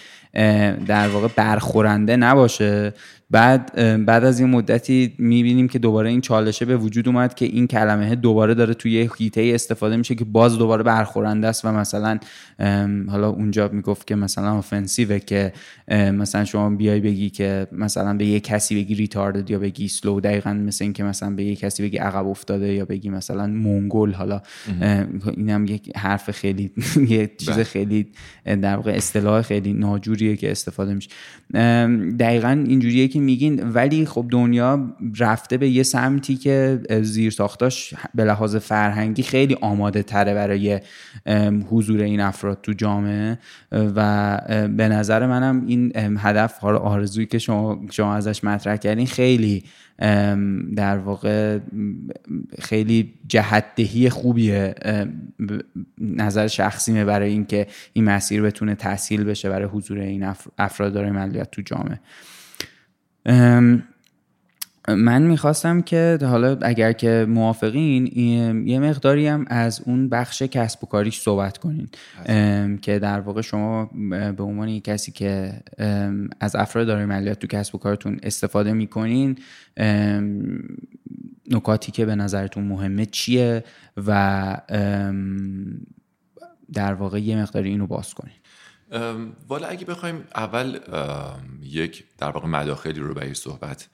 در 0.87 1.07
واقع 1.07 1.27
برخورنده 1.35 2.15
نباشه. 2.15 2.93
بعد 3.29 3.75
بعد 4.05 4.23
از 4.23 4.39
این 4.39 4.49
مدتی 4.49 5.15
می‌بینیم 5.17 5.67
که 5.67 5.79
دوباره 5.79 6.09
این 6.09 6.21
چالشه 6.21 6.65
به 6.65 6.77
وجود 6.77 7.07
اومد 7.07 7.33
که 7.33 7.45
این 7.45 7.67
کلمه 7.67 8.15
دوباره 8.15 8.53
داره 8.53 8.73
توی 8.73 8.91
یه 8.91 9.09
هیته 9.17 9.51
استفاده 9.55 9.97
میشه 9.97 10.15
که 10.15 10.25
باز 10.25 10.57
دوباره 10.57 10.83
برخورنده 10.83 11.47
است 11.47 11.65
و 11.65 11.71
مثلا 11.71 12.19
حالا 13.09 13.29
اونجا 13.29 13.69
می‌گفت 13.73 14.07
که 14.07 14.15
مثلا 14.15 14.53
آفنسیوه 14.53 15.19
که 15.19 15.53
مثلا 15.91 16.45
شما 16.45 16.69
بیای 16.69 16.99
بگی 16.99 17.29
که 17.29 17.67
مثلا 17.71 18.17
به 18.17 18.25
یه 18.25 18.39
کسی 18.39 18.75
بگی 18.75 18.95
ریتاردد 18.95 19.49
یا 19.49 19.59
بگی 19.59 19.87
سلو 19.87 20.19
دقیقا 20.19 20.53
مثل 20.53 20.83
این 20.83 20.93
که 20.93 21.03
مثلا 21.03 21.29
به 21.29 21.43
یه 21.43 21.55
کسی 21.55 21.83
بگی 21.83 21.97
عقب 21.97 22.27
افتاده 22.27 22.73
یا 22.73 22.85
بگی 22.85 23.09
مثلا 23.09 23.47
مونگول 23.47 24.13
حالا 24.13 24.41
اینم 25.37 25.65
یک 25.65 25.97
حرف 25.97 26.31
خیلی 26.31 26.71
یه 27.09 27.31
چیز 27.37 27.49
بله. 27.49 27.63
خیلی 27.63 28.07
در 28.45 28.75
واقع 28.75 28.91
اصطلاح 28.91 29.41
خیلی 29.41 29.73
ناجوریه 29.73 30.35
که 30.35 30.51
استفاده 30.51 30.93
میشه. 30.93 31.09
دقیقا 32.19 32.63
اینجوریه 32.67 33.07
که 33.07 33.16
میگین 33.19 33.69
ولی 33.69 34.05
خب 34.05 34.25
دنیا 34.31 34.95
رفته 35.19 35.57
به 35.57 35.69
یه 35.69 35.83
سمتی 35.83 36.35
که 36.35 36.79
زیر 37.01 37.31
ساختاش 37.31 37.93
به 38.15 38.23
لحاظ 38.23 38.55
فرهنگی 38.55 39.23
خیلی 39.23 39.57
آماده 39.61 40.03
تره 40.03 40.33
برای 40.33 40.79
حضور 41.69 42.01
این 42.01 42.19
افراد 42.19 42.59
تو 42.63 42.73
جامعه. 42.73 43.39
و 43.71 44.39
به 44.77 44.87
نظر 44.87 45.27
منم 45.27 45.65
این 45.67 45.91
هدف 45.95 46.63
آرزویی 46.63 47.25
که 47.25 47.39
شما, 47.39 47.81
شما 47.91 48.15
ازش 48.15 48.43
مطرح 48.43 48.77
کردین 48.77 49.07
خیلی 49.07 49.63
در 50.75 50.97
واقع 50.97 51.59
خیلی 52.59 53.13
جهتدهی 53.27 54.09
خوبیه. 54.09 54.75
نظر 55.97 56.47
شخصیمه 56.47 57.05
برای 57.05 57.31
اینکه 57.31 57.67
این 57.93 58.05
مسیر 58.05 58.41
بتونه 58.41 58.75
تحصیل 58.75 59.23
بشه 59.23 59.49
برای 59.49 59.67
حضور 59.67 59.99
این 59.99 60.33
افراد 60.57 60.93
داره 60.93 61.11
ملیت 61.11 61.51
تو 61.51 61.61
جامعه. 61.61 61.99
من 64.87 65.21
می‌خواستم 65.21 65.81
که 65.81 66.17
حالا 66.21 66.57
اگر 66.61 66.91
که 66.91 67.25
موافقین 67.29 68.07
یه 68.67 68.79
مقداری 68.79 69.27
هم 69.27 69.45
از 69.47 69.81
اون 69.85 70.09
بخش 70.09 70.41
کسب 70.41 70.83
و 70.83 70.87
کاریش 70.87 71.19
صحبت 71.19 71.57
کنین. 71.57 71.89
که 72.77 72.99
در 72.99 73.19
واقع 73.19 73.41
شما 73.41 73.85
به 74.37 74.43
عنوان 74.43 74.69
یک 74.69 74.83
کسی 74.83 75.11
که 75.11 75.53
از 76.39 76.55
افراد 76.55 76.87
داره 76.87 77.05
مالیات 77.05 77.39
تو 77.39 77.47
کسب 77.47 77.75
و 77.75 77.77
کارتون 77.77 78.19
استفاده 78.23 78.73
می‌کنین 78.73 79.37
نکاتی 81.51 81.91
که 81.91 82.05
به 82.05 82.15
نظرتون 82.15 82.63
مهمه 82.63 83.05
چیه 83.05 83.63
و 84.07 84.57
در 86.73 86.93
واقع 86.93 87.21
یه 87.21 87.41
مقداری 87.41 87.69
اینو 87.69 87.87
باز 87.87 88.13
کنین. 88.13 88.35
والا 89.47 89.67
اگه 89.67 89.85
بخوایم 89.85 90.27
اول 90.35 90.79
یک 91.61 92.03
در 92.17 92.29
واقع 92.29 92.47
مداخلی 92.47 92.99
رو 92.99 93.13
به 93.13 93.33
صحبت 93.33 93.87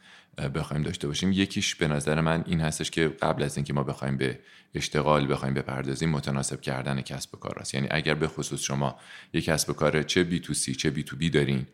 بخوایم 0.55 0.83
داشته 0.83 1.07
باشیم 1.07 1.31
یکیش 1.31 1.75
به 1.75 1.87
نظر 1.87 2.21
من 2.21 2.43
این 2.47 2.61
هستش 2.61 2.91
که 2.91 3.07
قبل 3.07 3.43
از 3.43 3.57
اینکه 3.57 3.73
ما 3.73 3.83
بخوایم 3.83 4.17
به 4.17 4.39
اشتغال 4.75 5.33
بخوایم 5.33 5.53
بپردازیم 5.53 6.09
متناسب 6.09 6.61
کردن 6.61 7.01
کسب 7.01 7.35
و 7.35 7.37
کار 7.37 7.59
است. 7.59 7.73
یعنی 7.73 7.87
اگر 7.91 8.13
به 8.13 8.27
خصوص 8.27 8.61
شما 8.61 8.99
یک 9.33 9.45
کسب 9.45 9.69
و 9.69 9.73
کار 9.73 10.03
چه 10.03 10.23
بی 10.23 10.39
تو 10.39 10.53
سی 10.53 10.75
چه 10.75 10.89
بی 10.89 11.03
تو 11.03 11.15
بی 11.15 11.29
دارین 11.29 11.67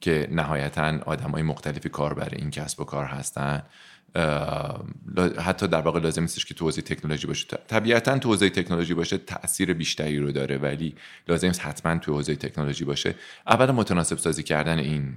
که 0.00 0.28
نهایتا 0.30 0.98
آدم 1.06 1.30
های 1.30 1.42
مختلفی 1.42 1.88
کار 1.88 2.14
برای 2.14 2.36
این 2.40 2.50
کسب 2.50 2.80
و 2.80 2.84
کار 2.84 3.04
هستن 3.04 3.62
حتی 5.38 5.68
در 5.68 5.80
واقع 5.80 6.00
لازم 6.00 6.22
نیستش 6.22 6.44
که 6.44 6.54
تو 6.54 6.70
تکنولوژی 6.70 7.26
باشه. 7.26 7.46
طبیعتا 7.68 8.18
تو 8.18 8.28
حوزه 8.28 8.50
تکنولوژی 8.50 8.94
باشه 8.94 9.18
تاثیر 9.18 9.72
بیشتری 9.72 10.18
رو 10.18 10.32
داره 10.32 10.58
ولی 10.58 10.94
لازم 11.28 11.46
نیست 11.46 11.60
حتما 11.60 11.98
تو 11.98 12.14
حوزه 12.14 12.36
تکنولوژی 12.36 12.84
باشه. 12.84 13.14
اول 13.46 13.70
متناسب 13.70 14.18
سازی 14.18 14.42
کردن 14.42 14.78
این 14.78 15.16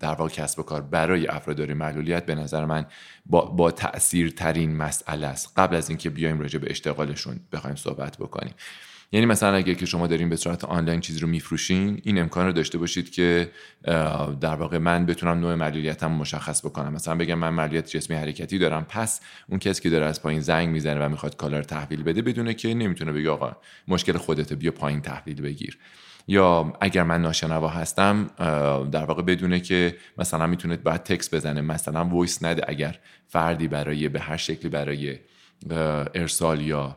در 0.00 0.14
واقع 0.14 0.28
کسب 0.28 0.58
و 0.58 0.62
کار 0.62 0.82
برای 0.82 1.26
افراد 1.26 1.56
داره 1.56 1.74
معلولیت 1.74 2.26
به 2.26 2.34
نظر 2.34 2.64
من 2.64 2.86
با, 3.26 3.44
با 3.44 3.70
تاثیر 3.70 4.30
ترین 4.30 4.76
مسئله 4.76 5.26
است. 5.26 5.52
قبل 5.56 5.76
از 5.76 5.88
اینکه 5.88 6.10
بیایم 6.10 6.40
راجع 6.40 6.58
به 6.58 6.70
اشتغالشون 6.70 7.40
بخوایم 7.52 7.76
صحبت 7.76 8.16
بکنیم. 8.18 8.54
یعنی 9.12 9.26
مثلا 9.26 9.54
اگر 9.54 9.74
که 9.74 9.86
شما 9.86 10.06
دارین 10.06 10.28
به 10.28 10.36
صورت 10.36 10.64
آنلاین 10.64 11.00
چیزی 11.00 11.20
رو 11.20 11.28
میفروشین 11.28 12.00
این 12.04 12.18
امکان 12.18 12.46
رو 12.46 12.52
داشته 12.52 12.78
باشید 12.78 13.10
که 13.10 13.50
در 14.40 14.54
واقع 14.54 14.78
من 14.78 15.06
بتونم 15.06 15.40
نوع 15.40 15.54
معلولیتم 15.54 16.10
مشخص 16.12 16.66
بکنم. 16.66 16.92
مثلا 16.92 17.14
بگم 17.14 17.34
من 17.34 17.50
معلولیت 17.50 17.86
جسمی 17.86 18.16
حرکتی 18.16 18.58
دارم 18.58 18.86
پس 18.88 19.20
اون 19.48 19.58
کسی 19.58 19.82
که 19.82 19.90
داره 19.90 20.06
از 20.06 20.22
پایین 20.22 20.40
زنگ 20.40 20.68
می‌زنه 20.68 21.06
و 21.06 21.08
می‌خواد 21.08 21.36
کالا 21.36 21.56
رو 21.56 21.64
تحویل 21.64 22.02
بده 22.02 22.22
بدونه 22.22 22.54
که 22.54 22.74
نمی‌تونه 22.74 23.12
بگه 23.12 23.30
آقا 23.30 23.56
مشکل 23.88 24.18
خودته 24.18 24.54
بیا 24.54 24.70
پایین 24.70 25.00
تحویل 25.00 25.42
بگیر. 25.42 25.78
یا 26.28 26.72
اگر 26.80 27.02
من 27.02 27.22
ناشنوا 27.22 27.68
هستم 27.68 28.30
در 28.92 29.04
واقع 29.04 29.22
بدونه 29.22 29.60
که 29.60 29.96
مثلا 30.18 30.46
می‌تونه 30.46 30.76
باید 30.76 31.02
تکس 31.02 31.34
بزنه 31.34 31.60
مثلا 31.60 32.04
voice 32.04 32.42
نده 32.42 32.62
اگر 32.68 32.98
فردی 33.28 33.68
برای 33.68 34.08
به 34.08 34.20
هر 34.20 34.36
شکلی 34.36 34.68
برای 34.68 35.18
ارسال 36.14 36.60
یا 36.60 36.96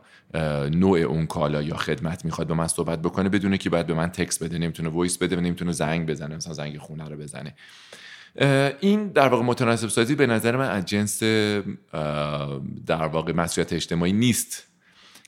نوع 0.70 1.00
اون 1.00 1.26
کالا 1.26 1.62
یا 1.62 1.78
خدمت 1.78 2.26
می‌خواد 2.26 2.48
به 2.48 2.54
من 2.54 2.68
صحبت 2.68 3.02
بکنه 3.02 3.30
بدونه 3.30 3.58
که 3.58 3.70
باید 3.70 3.88
به 3.88 3.94
من 3.94 4.08
تکس 4.08 4.44
بده 4.44 4.58
نمی‌تونه 4.58 4.90
voice 4.90 5.18
بده 5.18 5.38
و 5.38 5.40
نمی‌تونه 5.40 5.72
زنگ 5.72 6.10
بزنه 6.10 6.36
مثلا 6.36 6.54
زنگ 6.54 6.78
خونه 6.78 7.10
رو 7.10 7.18
بزنه. 7.18 7.56
این 8.80 9.08
در 9.08 9.28
واقع 9.28 9.44
متناسب 9.44 9.88
سازی 9.88 10.16
به 10.16 10.28
نظر 10.28 10.56
من 10.56 10.70
از 10.70 10.86
جنس 10.86 11.24
در 12.86 13.08
واقع 13.08 13.34
مسئولیت 13.34 13.74
اجتماعی 13.74 14.14
نیست. 14.14 14.64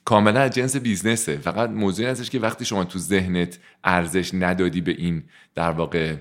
کاملا 0.08 0.40
از 0.40 0.50
جنس 0.50 0.76
بیزنسه. 0.76 1.36
فقط 1.36 1.70
موضوعی 1.70 2.08
هستش 2.08 2.30
که 2.30 2.38
وقتی 2.38 2.64
شما 2.64 2.84
تو 2.84 2.98
ذهنت 2.98 3.58
ارزش 3.84 4.30
ندادی 4.34 4.80
به 4.80 4.92
این 4.92 5.22
در 5.54 5.70
واقع 5.70 6.16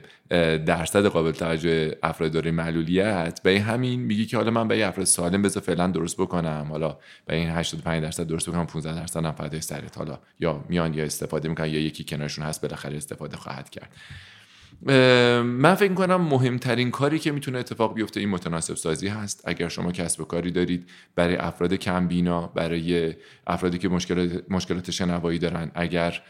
درصد 0.57 1.05
قابل 1.05 1.31
توجه 1.31 1.97
افراد 2.03 2.31
داره 2.31 2.51
معلولیت 2.51 3.41
به 3.43 3.61
همین 3.61 3.99
میگی 3.99 4.26
که 4.26 4.38
حالا 4.38 4.51
من 4.51 4.68
به 4.68 4.88
افراد 4.88 5.05
سالم 5.05 5.41
بذار 5.41 5.64
فعلا 5.64 5.88
درست 5.88 6.18
بکنم. 6.18 6.68
حالا 6.69 6.97
به 7.26 7.35
این 7.35 7.49
85 7.49 8.03
درصد 8.03 8.27
درست 8.27 8.49
بکنم 8.49 8.65
15 8.65 8.95
درصد 8.95 9.26
هم 9.26 9.31
فدای 9.31 9.61
سرت. 9.61 9.97
حالا 9.97 10.19
یا 10.39 10.65
میان 10.69 10.93
یا 10.93 11.03
استفاده 11.03 11.49
می‌کنن 11.49 11.69
یا 11.69 11.80
یکی 11.80 12.03
کنارشون 12.03 12.45
هست 12.45 12.61
بالاخره 12.61 12.97
استفاده 12.97 13.38
خواهد 13.38 13.69
کرد. 13.69 13.89
من 14.82 15.76
فکر 15.76 15.94
کنم 15.94 16.22
مهمترین 16.22 16.91
کاری 16.91 17.20
که 17.20 17.32
می‌تونه 17.32 17.60
اتفاق 17.60 17.94
بیفته 17.94 18.20
این 18.20 18.30
متناسب 18.30 18.76
سازی 18.76 19.08
هست. 19.08 19.41
اگر 19.45 19.68
شما 19.68 19.91
کسب 19.91 20.22
و 20.22 20.24
کاری 20.24 20.52
دارید 20.52 20.90
برای 21.16 21.36
افراد 21.36 21.74
کم 21.74 22.08
بینا 22.08 22.48
برای 22.48 23.16
افرادی 23.48 23.78
که 23.78 23.90
مشکلات 23.90 24.44
مشکلات 24.49 24.91
شنوایی 24.91 25.40
دارن 25.40 25.72
اگر 25.76 26.22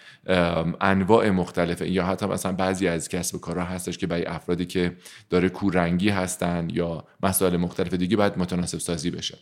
انواع 0.82 1.30
مختلفه 1.30 1.90
یا 1.90 2.06
حتی 2.06 2.26
مثلا 2.26 2.52
بعضی 2.52 2.88
از 2.88 3.10
کسب 3.10 3.36
و 3.36 3.40
کارها 3.40 3.66
هستش 3.66 3.98
که 3.98 4.08
برای 4.08 4.26
افرادی 4.26 4.66
که 4.66 4.96
داره 5.30 5.50
کورنگی 5.50 6.10
هستن 6.10 6.68
یا 6.74 7.04
مسائل 7.24 7.58
مختلف 7.58 7.94
دیگه 7.94 8.18
باید 8.18 8.38
متناسب 8.38 8.78
سازی 8.78 9.12
بشه. 9.12 9.38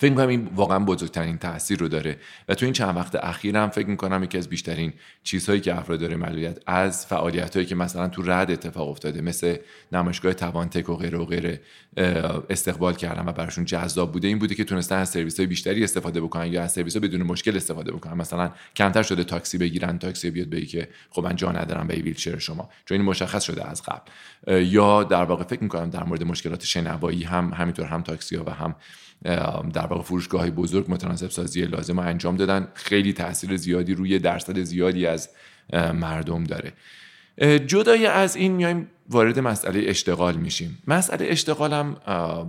فکر 0.00 0.10
می‌کنم 0.10 0.28
این 0.28 0.48
واقعا 0.54 0.78
بزرگترین 0.78 1.38
تاثیر 1.38 1.78
رو 1.78 1.88
داره. 1.88 2.16
و 2.48 2.54
تو 2.54 2.64
این 2.64 2.72
چند 2.72 2.96
وقت 2.96 3.14
اخیر 3.14 3.56
هم 3.56 3.68
فکر 3.68 3.86
می‌کنم 3.86 4.24
یکی 4.24 4.38
از 4.38 4.48
بیشترین 4.48 4.92
چیزهایی 5.22 5.60
که 5.60 5.78
افراد 5.78 6.00
داره 6.00 6.16
معلولیت 6.16 6.58
از 6.66 7.06
فعالیت 7.06 7.54
هایی 7.56 7.66
که 7.66 7.74
مثلا 7.74 8.08
تو 8.08 8.22
رد 8.22 8.50
اتفاق 8.50 8.88
افتاده 8.88 9.20
مثل 9.20 9.56
نمایشگاه 9.92 10.34
توانتک 10.34 10.88
و 10.88 10.96
غیره 10.96 11.18
و 11.18 11.24
غیره 11.24 11.60
استقبال 12.50 12.94
کردن 12.94 13.28
و 13.28 13.32
براشون 13.32 13.64
جذاب 13.64 14.12
بوده 14.12 14.28
این 14.28 14.38
بوده 14.38 14.54
که 14.54 14.64
تونستن 14.64 14.96
از 14.96 15.08
سرویس 15.08 15.36
های 15.36 15.46
بیشتری 15.46 15.84
استفاده 15.84 16.20
بکنن 16.20 16.52
یا 16.52 16.62
از 16.62 16.72
سرویس 16.72 16.96
ها 16.96 17.00
بدون 17.00 17.22
مشکل 17.22 17.56
استفاده 17.56 17.92
بکنن. 17.92 18.14
مثلا 18.14 18.50
کمتر 18.76 19.02
شده 19.02 19.24
تاکسی 19.24 19.58
بگیرن 19.58 19.98
تاکسی 19.98 20.30
بیاد 20.30 20.50
بگی 20.50 20.66
که 20.66 20.88
خب 21.10 21.24
من 21.24 21.36
جا 21.36 21.52
ندارم 21.52 21.86
به 21.86 21.94
ویلچر 21.94 22.38
شما 22.38 22.68
چون 22.84 22.98
این 22.98 23.06
مشخص 23.06 23.42
شده 23.42 23.70
از 23.70 23.82
قبل. 23.82 24.10
یا 24.62 25.04
در 25.04 25.24
واقع 25.24 25.44
فکر 25.44 25.62
می‌کنم 25.62 25.90
در 25.90 26.04
مورد 26.04 26.22
مشکلات 26.22 26.64
شنوایی 26.64 27.24
هم 27.24 27.52
همینطور 27.54 27.86
هم 27.86 28.02
تاکسی 28.02 28.36
ها 28.36 28.44
و 28.46 28.50
هم 28.50 28.74
در 29.72 29.86
واقع 29.86 30.02
فروشگاه 30.02 30.50
بزرگ 30.50 30.84
متناسب 30.88 31.30
سازی 31.30 31.62
لازم 31.62 31.98
انجام 31.98 32.36
دادن. 32.36 32.68
خیلی 32.74 33.12
تاثیر 33.12 33.56
زیادی 33.56 33.94
روی 33.94 34.18
درصد 34.18 34.58
زیادی 34.58 35.06
از 35.06 35.28
مردم 35.72 36.44
داره. 36.44 36.72
جدای 37.40 38.06
از 38.06 38.36
این 38.36 38.52
میایم 38.52 38.90
وارد 39.10 39.38
مسئله 39.38 39.82
اشتغال 39.86 40.36
میشیم. 40.36 40.78
مسئله 40.86 41.26
اشتغال 41.26 41.72
هم 41.72 41.96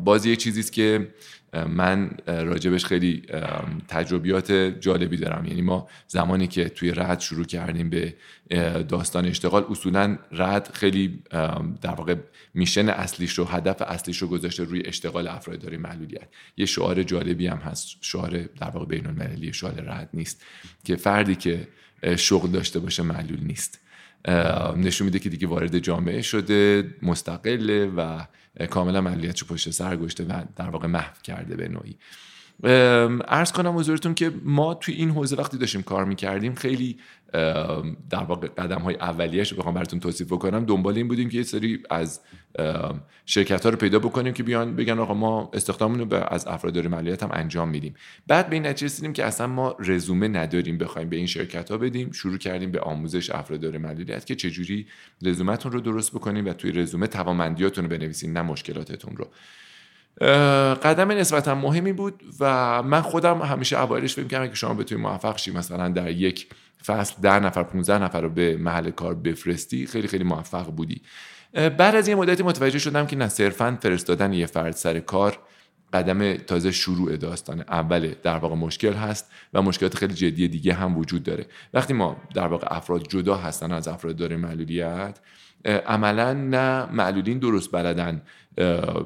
بازی 0.03 0.35
چیزی 0.35 0.59
است 0.59 0.73
که 0.73 1.13
من 1.53 2.11
راجبش 2.27 2.85
خیلی 2.85 3.21
تجربیات 3.87 4.51
جالبی 4.51 5.17
دارم. 5.17 5.45
یعنی 5.45 5.61
ما 5.61 5.87
زمانی 6.07 6.47
که 6.47 6.69
توی 6.69 6.91
رد 6.91 7.19
شروع 7.19 7.45
کردیم 7.45 7.89
به 7.89 8.15
داستان 8.89 9.25
اشتغال 9.25 9.65
اصولا 9.69 10.17
رد 10.31 10.71
خیلی 10.73 11.23
در 11.81 11.95
واقع 11.97 12.15
میشن 12.53 12.89
اصلیش 12.89 13.33
رو 13.33 13.45
هدف 13.45 13.81
اصلیش 13.81 14.17
رو 14.17 14.27
گذاشته 14.27 14.63
روی 14.63 14.81
اشتغال 14.85 15.27
افراد 15.27 15.59
داره 15.59 15.77
معلولیت. 15.77 16.27
یه 16.57 16.65
شعار 16.65 17.03
جالبی 17.03 17.47
هم 17.47 17.57
هست 17.57 17.87
شعار 18.01 18.37
در 18.37 18.69
واقع 18.69 18.85
بین 18.85 19.07
المللی 19.07 19.53
شعار 19.53 19.73
رد 19.73 20.09
نیست 20.13 20.45
که 20.83 20.95
فردی 20.95 21.35
که 21.35 21.67
شغل 22.15 22.49
داشته 22.51 22.79
باشه 22.79 23.03
معلول 23.03 23.39
نیست. 23.43 23.79
نشون 24.77 25.05
میده 25.05 25.19
که 25.19 25.29
دیگه 25.29 25.47
وارد 25.47 25.79
جامعه 25.79 26.21
شده 26.21 26.89
مستقله 27.01 27.85
و 27.85 28.25
کاملا 28.69 29.01
معلولیتش 29.01 29.43
پشت 29.43 29.69
سر 29.69 29.95
گشته 29.95 30.23
و 30.23 30.43
در 30.55 30.69
واقع 30.69 30.87
محو 30.87 31.13
کرده 31.23 31.55
به 31.55 31.67
نوعی. 31.67 31.97
ارز 32.63 33.51
کنم 33.51 33.77
حضورتون 33.77 34.13
که 34.13 34.31
ما 34.43 34.73
توی 34.73 34.93
این 34.93 35.09
حوزه 35.09 35.35
وقتی 35.35 35.57
داشتیم 35.57 35.81
کار 35.81 36.05
می‌کردیم 36.05 36.55
خیلی 36.55 36.97
در 38.09 38.23
واقع 38.27 38.47
قدم 38.47 38.81
های 38.81 38.95
اولیش 38.95 39.53
بخوام 39.53 39.73
براتون 39.73 39.99
توصیف 39.99 40.27
بکنم. 40.27 40.65
دنبال 40.65 40.97
این 40.97 41.07
بودیم 41.07 41.29
که 41.29 41.37
یه 41.37 41.43
سری 41.43 41.83
از 41.89 42.19
شرکت 43.25 43.63
ها 43.63 43.69
رو 43.69 43.77
پیدا 43.77 43.99
بکنیم 43.99 44.33
که 44.33 44.43
بیان 44.43 44.75
بگن 44.75 44.99
آقا 44.99 45.13
ما 45.13 45.51
استخداممون 45.53 46.09
رو 46.09 46.23
از 46.29 46.47
افراد 46.47 46.87
مالیات 46.87 47.23
هم 47.23 47.29
انجام 47.33 47.69
میدیم. 47.69 47.95
بعد 48.27 48.49
به 48.49 48.55
این 48.55 48.67
نتیجه 48.67 48.85
رسیدیم 48.85 49.13
که 49.13 49.25
اصلا 49.25 49.47
ما 49.47 49.75
رزومه 49.79 50.27
نداریم 50.27 50.77
بخوایم 50.77 51.09
به 51.09 51.15
این 51.15 51.25
شرکت 51.25 51.71
ها 51.71 51.77
بدیم. 51.77 52.11
شروع 52.11 52.37
کردیم 52.37 52.71
به 52.71 52.79
آموزش 52.79 53.29
افراد 53.29 53.75
مالیات 53.75 54.25
که 54.25 54.35
چجوری 54.35 54.87
رزومتون 55.21 55.71
رو 55.71 55.81
درست 55.81 56.11
بکنیم 56.11 56.45
و 56.45 56.53
توی 56.53 56.71
رزومه 56.71 57.07
توانمندیاتون 57.07 57.83
رو 57.83 57.89
بنویسین 57.89 58.33
نه 58.33 58.41
مشکلاتتون 58.41 59.17
رو. 59.17 59.27
قدم 60.83 61.11
نسبتا 61.11 61.55
مهمی 61.55 61.93
بود 61.93 62.23
و 62.39 62.83
من 62.83 63.01
خودم 63.01 63.41
همیشه 63.41 63.79
اوایلش 63.79 64.13
فکر 64.15 64.27
کردم 64.27 64.47
که 64.47 64.55
شما 64.55 64.73
بتونید 64.73 65.05
موفق 65.05 65.37
شی 65.37 65.51
مثلا 65.51 65.89
در 65.89 66.11
یک 66.11 66.49
فصل 66.85 67.15
ده 67.21 67.39
نفر 67.39 67.63
15 67.63 68.03
نفر 68.03 68.21
رو 68.21 68.29
به 68.29 68.57
محل 68.57 68.91
کار 68.91 69.13
بفرستی 69.13 69.87
خیلی 69.87 70.07
خیلی 70.07 70.23
موفق 70.23 70.65
بودی. 70.65 71.01
بعد 71.53 71.95
از 71.95 72.07
یه 72.07 72.15
مدتی 72.15 72.43
متوجه 72.43 72.79
شدم 72.79 73.07
که 73.07 73.15
نه 73.15 73.27
صرفا 73.27 73.77
فرستادن 73.81 74.33
یه 74.33 74.45
فرد 74.45 74.71
سر 74.71 74.99
کار 74.99 75.39
قدم 75.93 76.37
تازه 76.37 76.71
شروع 76.71 77.17
داستان 77.17 77.61
اوله 77.61 78.17
در 78.23 78.37
واقع 78.37 78.55
مشکل 78.55 78.93
هست 78.93 79.31
و 79.53 79.61
مشکلات 79.61 79.95
خیلی 79.97 80.13
جدی 80.13 80.47
دیگه 80.47 80.73
هم 80.73 80.97
وجود 80.97 81.23
داره. 81.23 81.45
وقتی 81.73 81.93
ما 81.93 82.17
در 82.35 82.47
واقع 82.47 82.67
افراد 82.71 83.07
جدا 83.07 83.35
هستن 83.35 83.71
از 83.71 83.87
افراد 83.87 84.15
داره 84.15 84.37
معلولیت 84.37 85.19
عملا 85.65 86.33
نه 86.33 86.85
معلولین 86.85 87.39
درست 87.39 87.71
بلدن 87.71 88.21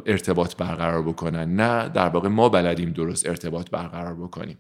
ارتباط 0.05 0.55
برقرار 0.55 1.01
بکنن 1.01 1.55
نه 1.55 1.89
در 1.89 2.09
واقع 2.09 2.29
ما 2.29 2.49
بلدیم 2.49 2.89
درست 2.89 3.27
ارتباط 3.29 3.69
برقرار 3.69 4.15
بکنیم. 4.15 4.57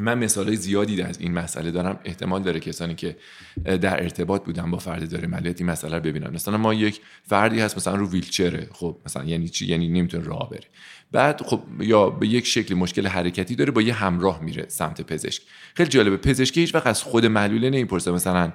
من 0.00 0.18
مثال 0.18 0.54
زیادی 0.54 1.02
از 1.02 1.20
این 1.20 1.32
مسئله 1.32 1.70
دارم. 1.70 2.00
احتمال 2.04 2.42
داره 2.42 2.60
کسانی 2.60 2.94
که 2.94 3.16
در 3.64 4.02
ارتباط 4.02 4.44
بودن 4.44 4.70
با 4.70 4.78
فرد 4.78 5.10
داره 5.10 5.26
ملیت 5.26 5.60
این 5.60 5.70
مسئله 5.70 5.96
رو 5.96 6.02
ببینن. 6.02 6.30
مثلا 6.30 6.56
ما 6.56 6.74
یک 6.74 7.00
فردی 7.22 7.60
هست 7.60 7.76
مثلا 7.76 7.94
رو 7.94 8.10
ویلچره 8.10 8.68
خب 8.72 8.98
مثلا 9.06 9.24
یعنی 9.24 9.48
چی؟ 9.48 9.66
یعنی 9.66 9.88
نمی‌تونه 9.88 10.24
راه 10.24 10.50
بره. 10.50 10.64
بعد 11.12 11.42
خب 11.42 11.62
یا 11.80 12.10
به 12.10 12.26
یک 12.28 12.46
شکل 12.46 12.74
مشکل 12.74 13.06
حرکتی 13.06 13.54
داره 13.54 13.70
با 13.70 13.82
یه 13.82 13.94
همراه 13.94 14.42
میره 14.42 14.64
سمت 14.68 15.02
پزشک. 15.02 15.42
خیلی 15.74 15.88
جالبه 15.88 16.16
پزشکی 16.16 16.60
هیچ 16.60 16.74
وقت 16.74 16.86
از 16.86 17.02
خود 17.02 17.26
معلوله 17.26 17.70
نمی‌پرسه. 17.70 18.12
مثلا 18.12 18.52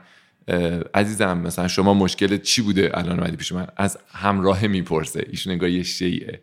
عزیزم 0.93 1.37
مثلا 1.37 1.67
شما 1.67 1.93
مشکل 1.93 2.37
چی 2.37 2.61
بوده 2.61 2.91
الان 2.93 3.19
اومدی 3.19 3.35
پیش 3.35 3.51
من؟ 3.51 3.67
از 3.77 3.97
همراه 4.11 4.67
می‌پرسه. 4.67 5.25
ایشون 5.29 5.53
انگار 5.53 5.69
یه 5.69 5.83
شیعه 5.83 6.41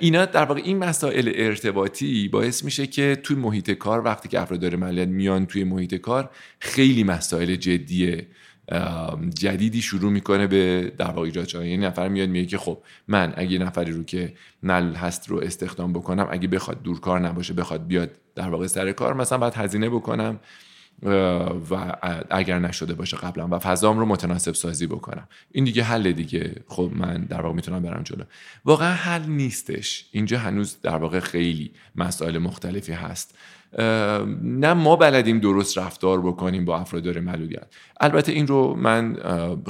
اینا 0.00 0.24
در 0.24 0.44
واقع 0.44 0.60
این 0.64 0.78
مسائل 0.78 1.32
ارتباطی 1.34 2.28
باعث 2.28 2.64
میشه 2.64 2.86
که 2.86 3.18
توی 3.22 3.36
محیط 3.36 3.70
کار 3.70 4.04
وقتی 4.04 4.28
که 4.28 4.40
افراد 4.40 4.74
ملیت 4.74 5.08
میان 5.08 5.46
توی 5.46 5.64
محیط 5.64 5.94
کار 5.94 6.30
خیلی 6.58 7.04
مسائل 7.04 7.56
جدی 7.56 8.22
جدیدی 9.34 9.82
شروع 9.82 10.12
می‌کنه 10.12 10.46
به 10.46 10.92
در 10.98 11.06
واقع 11.06 11.20
ایجاد 11.20 11.54
یعنی 11.54 11.76
نفر 11.76 12.08
میاد 12.08 12.28
میگه 12.28 12.46
که 12.46 12.58
خب 12.58 12.78
من 13.08 13.32
اگه 13.36 13.58
نفری 13.58 13.92
رو 13.92 14.02
که 14.02 14.32
نل 14.62 14.94
هست 14.94 15.28
رو 15.28 15.40
استخدام 15.40 15.92
بکنم 15.92 16.28
اگه 16.30 16.48
بخواد 16.48 16.82
دورکار 16.82 17.20
نباشه 17.20 17.54
بخواد 17.54 17.86
بیاد 17.86 18.10
در 18.34 18.48
واقع 18.48 18.66
سر 18.66 18.92
کار 18.92 19.14
مثلا 19.14 19.38
باید 19.38 19.54
هزینه 19.54 19.88
بکنم. 19.88 20.40
و 21.70 21.96
اگر 22.30 22.58
نشده 22.58 22.94
باشه 22.94 23.16
قبلا. 23.16 23.48
و 23.50 23.58
فضام 23.58 23.98
رو 23.98 24.06
متناسب 24.06 24.54
سازی 24.54 24.86
بکنم. 24.86 25.28
این 25.52 25.64
دیگه 25.64 25.82
حل 25.82 26.12
دیگه. 26.12 26.54
خب 26.68 26.90
من 26.94 27.24
در 27.24 27.40
واقع 27.40 27.54
می‌تونم 27.54 27.82
برم 27.82 28.02
جلو. 28.02 28.24
واقعا 28.64 28.92
حل 28.92 29.22
نیستش. 29.22 30.06
اینجا 30.12 30.38
هنوز 30.38 30.76
در 30.82 30.96
واقع 30.96 31.20
خیلی 31.20 31.72
مسائل 31.96 32.38
مختلفی 32.38 32.92
هست. 32.92 33.34
نه 34.42 34.72
ما 34.72 34.96
بلدیم 34.96 35.38
درست 35.38 35.78
رفتار 35.78 36.20
بکنیم 36.20 36.64
با 36.64 36.78
افراد 36.78 37.02
داره 37.02 37.20
معلولیت 37.20 37.66
البته 38.00 38.32
این 38.32 38.46
رو 38.46 38.74
من 38.74 39.16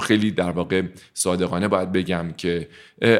خیلی 0.01 0.31
در 0.31 0.51
واقع 0.51 0.81
صادقانه 1.13 1.67
باید 1.67 1.91
بگم 1.91 2.31
که 2.37 2.69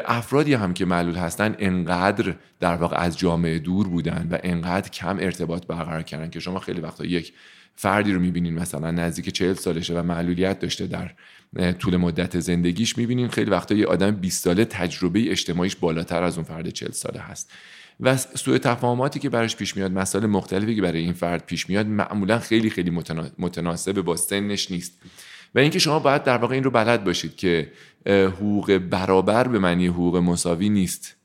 افرادی 0.04 0.54
هم 0.54 0.74
که 0.74 0.84
معلول 0.84 1.14
هستن 1.14 1.54
انقدر 1.58 2.34
در 2.60 2.76
واقع 2.76 2.96
از 2.96 3.18
جامعه 3.18 3.58
دور 3.58 3.88
بودن 3.88 4.28
و 4.30 4.38
انقدر 4.42 4.90
کم 4.90 5.16
ارتباط 5.20 5.66
برقرار 5.66 6.02
کردن 6.02 6.30
که 6.30 6.40
شما 6.40 6.58
خیلی 6.58 6.80
وقتا 6.80 7.04
یک 7.04 7.32
فردی 7.76 8.12
رو 8.12 8.20
می‌بینین 8.20 8.54
مثلا 8.54 8.90
نزدیک 8.90 9.28
چهل 9.28 9.54
سالشه 9.54 9.94
و 9.94 10.02
معلولیت 10.02 10.58
داشته 10.58 10.86
در 10.86 11.10
طول 11.72 11.96
مدت 11.96 12.40
زندگیش 12.40 12.98
می‌بینین. 12.98 13.28
خیلی 13.28 13.50
وقتا 13.50 13.74
یه 13.74 13.86
آدم 13.86 14.10
20 14.10 14.44
ساله 14.44 14.64
تجربه 14.64 15.30
اجتماعیش 15.30 15.76
بالاتر 15.76 16.22
از 16.22 16.36
اون 16.36 16.44
فرد 16.44 16.68
40 16.68 16.90
ساله 16.90 17.20
هست. 17.20 17.50
و 18.00 18.16
سوء 18.16 18.58
تفاهماتی 18.58 19.20
که 19.20 19.28
براش 19.28 19.56
پیش 19.56 19.76
میاد 19.76 19.92
مسائل 19.92 20.26
مختلفی 20.26 20.74
که 20.74 20.82
برای 20.82 21.00
این 21.00 21.12
فرد 21.12 21.46
پیش 21.46 21.68
میاد 21.68 21.86
معمولا 21.86 22.38
خیلی 22.38 22.70
خیلی 22.70 22.90
متناسب 23.38 24.00
با 24.00 24.16
سنش 24.16 24.70
نیست. 24.70 24.92
و 25.54 25.58
اینکه 25.58 25.78
شما 25.78 25.98
باید 25.98 26.22
در 26.22 26.38
واقع 26.38 26.54
این 26.54 26.64
رو 26.64 26.70
بلد 26.70 27.04
باشید 27.04 27.36
که 27.36 27.72
حقوق 28.06 28.78
برابر 28.78 29.48
به 29.48 29.58
معنی 29.58 29.86
حقوق 29.86 30.16
مساوی 30.16 30.68
نیست. 30.68 31.16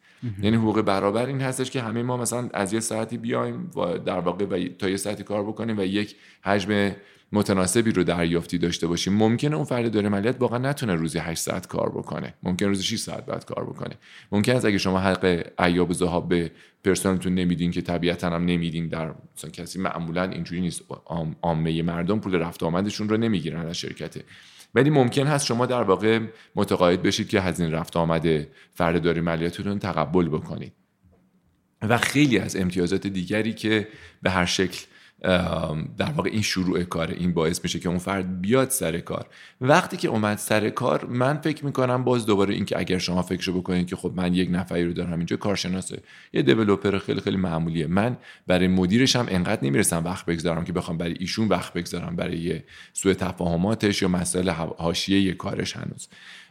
یعنی 0.41 0.57
حقوق 0.57 0.81
برابر 0.81 1.25
این 1.25 1.41
هستش 1.41 1.71
که 1.71 1.81
همه 1.81 2.03
ما 2.03 2.17
مثلا 2.17 2.49
از 2.53 2.73
یه 2.73 2.79
ساعتی 2.79 3.17
بیایم 3.17 3.71
و 3.75 3.97
در 3.97 4.19
واقع 4.19 4.45
و 4.45 4.67
تا 4.79 4.89
یه 4.89 4.97
ساعتی 4.97 5.23
کار 5.23 5.43
بکنیم 5.43 5.77
و 5.77 5.81
یک 5.81 6.15
حجم 6.41 6.91
متناسبی 7.31 7.91
رو 7.91 8.03
دریافتی 8.03 8.57
داشته 8.57 8.87
باشیم. 8.87 9.13
ممکنه 9.13 9.55
اون 9.55 9.65
فرد 9.65 9.91
داره 9.91 10.09
مالیات 10.09 10.35
واقعا 10.39 10.57
نتونه 10.57 10.95
روزی 10.95 11.19
8 11.19 11.41
ساعت 11.41 11.67
کار 11.67 11.89
بکنه. 11.89 12.33
ممکن 12.43 12.65
روزی 12.65 12.83
6 12.83 12.95
ساعت 12.95 13.25
بعد 13.25 13.45
کار 13.45 13.65
بکنه. 13.65 13.95
ممکن 14.31 14.55
است 14.55 14.65
اگه 14.65 14.77
شما 14.77 14.99
حق 14.99 15.51
ایاب 15.59 15.93
ذهاب 15.93 16.29
به 16.29 16.51
پرسنلتون 16.83 17.33
نمیدین 17.33 17.71
که 17.71 17.81
طبیعتا 17.81 18.29
هم 18.29 18.45
نمیدین 18.45 18.87
در 18.87 19.13
مثلا 19.37 19.49
کسی 19.49 19.79
معمولا 19.79 20.23
اینجوری 20.23 20.61
نیست. 20.61 20.81
عامه 21.41 21.81
مردم 21.81 22.19
پول 22.19 22.35
رفت 22.35 22.63
آمدشون 22.63 23.09
رو 23.09 23.17
نمی‌گیرن 23.17 23.67
از 23.67 23.77
شرکت. 23.77 24.15
ولی 24.75 24.89
ممکن 24.89 25.27
هست 25.27 25.45
شما 25.45 25.65
در 25.65 25.83
واقع 25.83 26.19
متقاعد 26.55 27.01
بشید 27.01 27.29
که 27.29 27.41
هزینه 27.41 27.69
رفت 27.69 27.97
آمده 27.97 28.51
فرد 28.73 29.01
داری 29.01 29.21
مالیاتتون 29.21 29.79
تقبل 29.79 30.29
بکنید. 30.29 30.73
و 31.81 31.97
خیلی 31.97 32.39
از 32.39 32.55
امتیازات 32.55 33.07
دیگری 33.07 33.53
که 33.53 33.87
به 34.21 34.29
هر 34.29 34.45
شکل 34.45 34.85
در 35.97 36.11
واقع 36.15 36.29
این 36.29 36.41
شروع 36.41 36.83
کار 36.83 37.11
این 37.11 37.33
باعث 37.33 37.59
میشه 37.63 37.79
که 37.79 37.89
اون 37.89 37.97
فرد 37.97 38.41
بیاد 38.41 38.69
سر 38.69 38.99
کار. 38.99 39.25
وقتی 39.61 39.97
که 39.97 40.07
اومد 40.07 40.37
سر 40.37 40.69
کار 40.69 41.05
من 41.05 41.37
فکر 41.37 41.65
می‌کنم 41.65 42.03
باز 42.03 42.25
دوباره 42.25 42.53
اینکه 42.53 42.79
اگر 42.79 42.97
شما 42.97 43.21
فکر 43.21 43.51
بکنید 43.51 43.87
که 43.87 43.95
خب 43.95 44.11
من 44.15 44.33
یک 44.33 44.49
نفری 44.51 44.85
رو 44.85 44.93
دارم 44.93 45.17
اینجا 45.17 45.37
کارشناسه. 45.37 46.01
یه 46.33 46.41
دیولپر 46.41 46.97
خیلی 46.97 47.21
خیلی 47.21 47.37
معمولیه. 47.37 47.87
من 47.87 48.17
برای 48.47 48.67
مدیرش 48.67 49.15
هم 49.15 49.25
انقدر 49.29 49.65
نمی‌رسم 49.65 50.03
وقت 50.05 50.25
بگذارم 50.25 50.63
که 50.63 50.73
بخوام 50.73 50.97
برای 50.97 51.15
ایشون 51.19 51.47
وقت 51.47 51.73
بگذارم 51.73 52.15
برای 52.15 52.61
سوء 52.93 53.13
تفاهماتش 53.13 54.01
یا 54.01 54.07
مسائل 54.07 54.49
حاشیه 54.49 55.33
کارش 55.33 55.77
هنوز. 55.77 56.07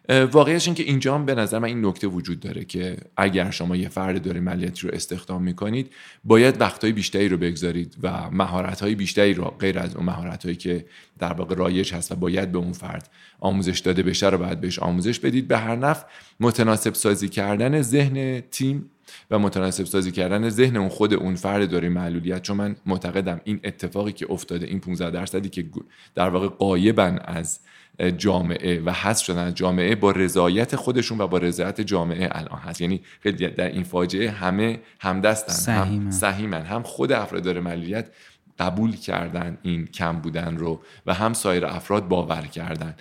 واقعیش 0.09 0.67
این 0.67 0.75
که 0.75 0.83
اینجا 0.83 1.15
هم 1.15 1.25
به 1.27 1.35
نظر 1.35 1.59
من 1.59 1.69
این 1.69 1.87
نکته 1.87 2.07
وجود 2.07 2.41
داره 2.41 2.65
که 2.65 2.97
اگر 3.17 3.51
شما 3.51 3.77
یه 3.77 3.89
فرد 3.89 4.23
داره 4.23 4.41
ملیتی 4.41 4.89
رو 4.89 4.95
استخدام 4.95 5.43
می‌کنید 5.43 5.93
باید 6.25 6.61
وقتهای 6.61 6.93
بیشتری 6.93 7.29
رو 7.29 7.37
بگذارید 7.37 7.97
و 8.03 8.31
مهارت‌های 8.31 8.95
بیشتری 8.95 9.35
رو 9.35 9.45
غیر 9.45 9.79
از 9.79 9.97
اون 9.97 10.07
مهارت‌هایی 10.07 10.57
که 10.57 10.85
در 11.19 11.33
واقع 11.33 11.55
رایج 11.55 11.95
هست 11.95 12.13
و 12.13 12.15
باید 12.15 12.53
به 12.53 12.59
اون 12.59 12.73
فرد 12.73 13.11
آموزش 13.41 13.79
داده 13.79 14.03
بشه 14.03 14.29
رو 14.29 14.39
باید 14.39 14.61
بهش 14.61 14.79
آموزش 14.79 15.19
بدید. 15.19 15.49
به 15.49 15.59
هر 15.59 15.77
نفع 15.77 16.07
متناسب 16.41 16.95
سازی 16.95 17.29
کردن 17.29 17.83
ذهن 17.83 18.41
تیم 18.41 18.91
و 19.31 19.39
متناسب 19.39 19.85
سازی 19.85 20.13
کردن 20.13 20.49
ذهن 20.49 20.77
اون 20.77 20.89
خود 20.89 21.15
اون 21.15 21.35
فرد 21.35 21.71
داره 21.71 21.89
معلولیت. 21.89 22.43
چون 22.43 22.57
من 22.57 22.77
معتقدم 22.87 23.41
این 23.45 23.61
اتفاقی 23.65 24.13
که 24.13 24.27
افتاده 24.31 24.67
این 24.67 24.81
15 24.81 25.11
درصدی 25.11 25.49
که 25.49 25.65
در 26.15 26.29
واقع 26.29 26.49
قایبن 26.49 27.19
از 27.25 27.61
جامعه 28.17 28.81
و 28.81 28.91
حذف 28.93 29.25
شدن 29.25 29.47
از 29.47 29.55
جامعه 29.55 29.95
با 29.95 30.11
رضایت 30.11 30.77
خودشون 30.77 31.21
و 31.21 31.27
با 31.27 31.39
رضایت 31.39 31.81
جامعه 31.81 32.29
الان 32.33 32.59
هست. 32.59 32.81
یعنی 32.81 33.01
خیلی 33.21 33.49
در 33.49 33.69
این 33.69 33.83
فاجعه 33.83 34.31
همه 34.31 34.81
همدستن 35.01 35.53
سهیمن. 35.53 36.05
هم 36.05 36.11
سهیمن 36.11 36.63
هم 36.63 36.83
خود 36.83 37.13
افراد 37.13 37.43
داره 37.43 37.61
معلولیت 37.61 38.11
قبول 38.59 38.97
کردن 38.97 39.59
این 39.63 39.87
کم 39.87 40.13
بودن 40.21 40.57
رو 40.57 40.81
و 41.07 41.15
هم 41.15 41.33
سایر 41.33 41.67
افراد 41.67 42.09
باور 42.09 42.43
کردن. 42.43 42.95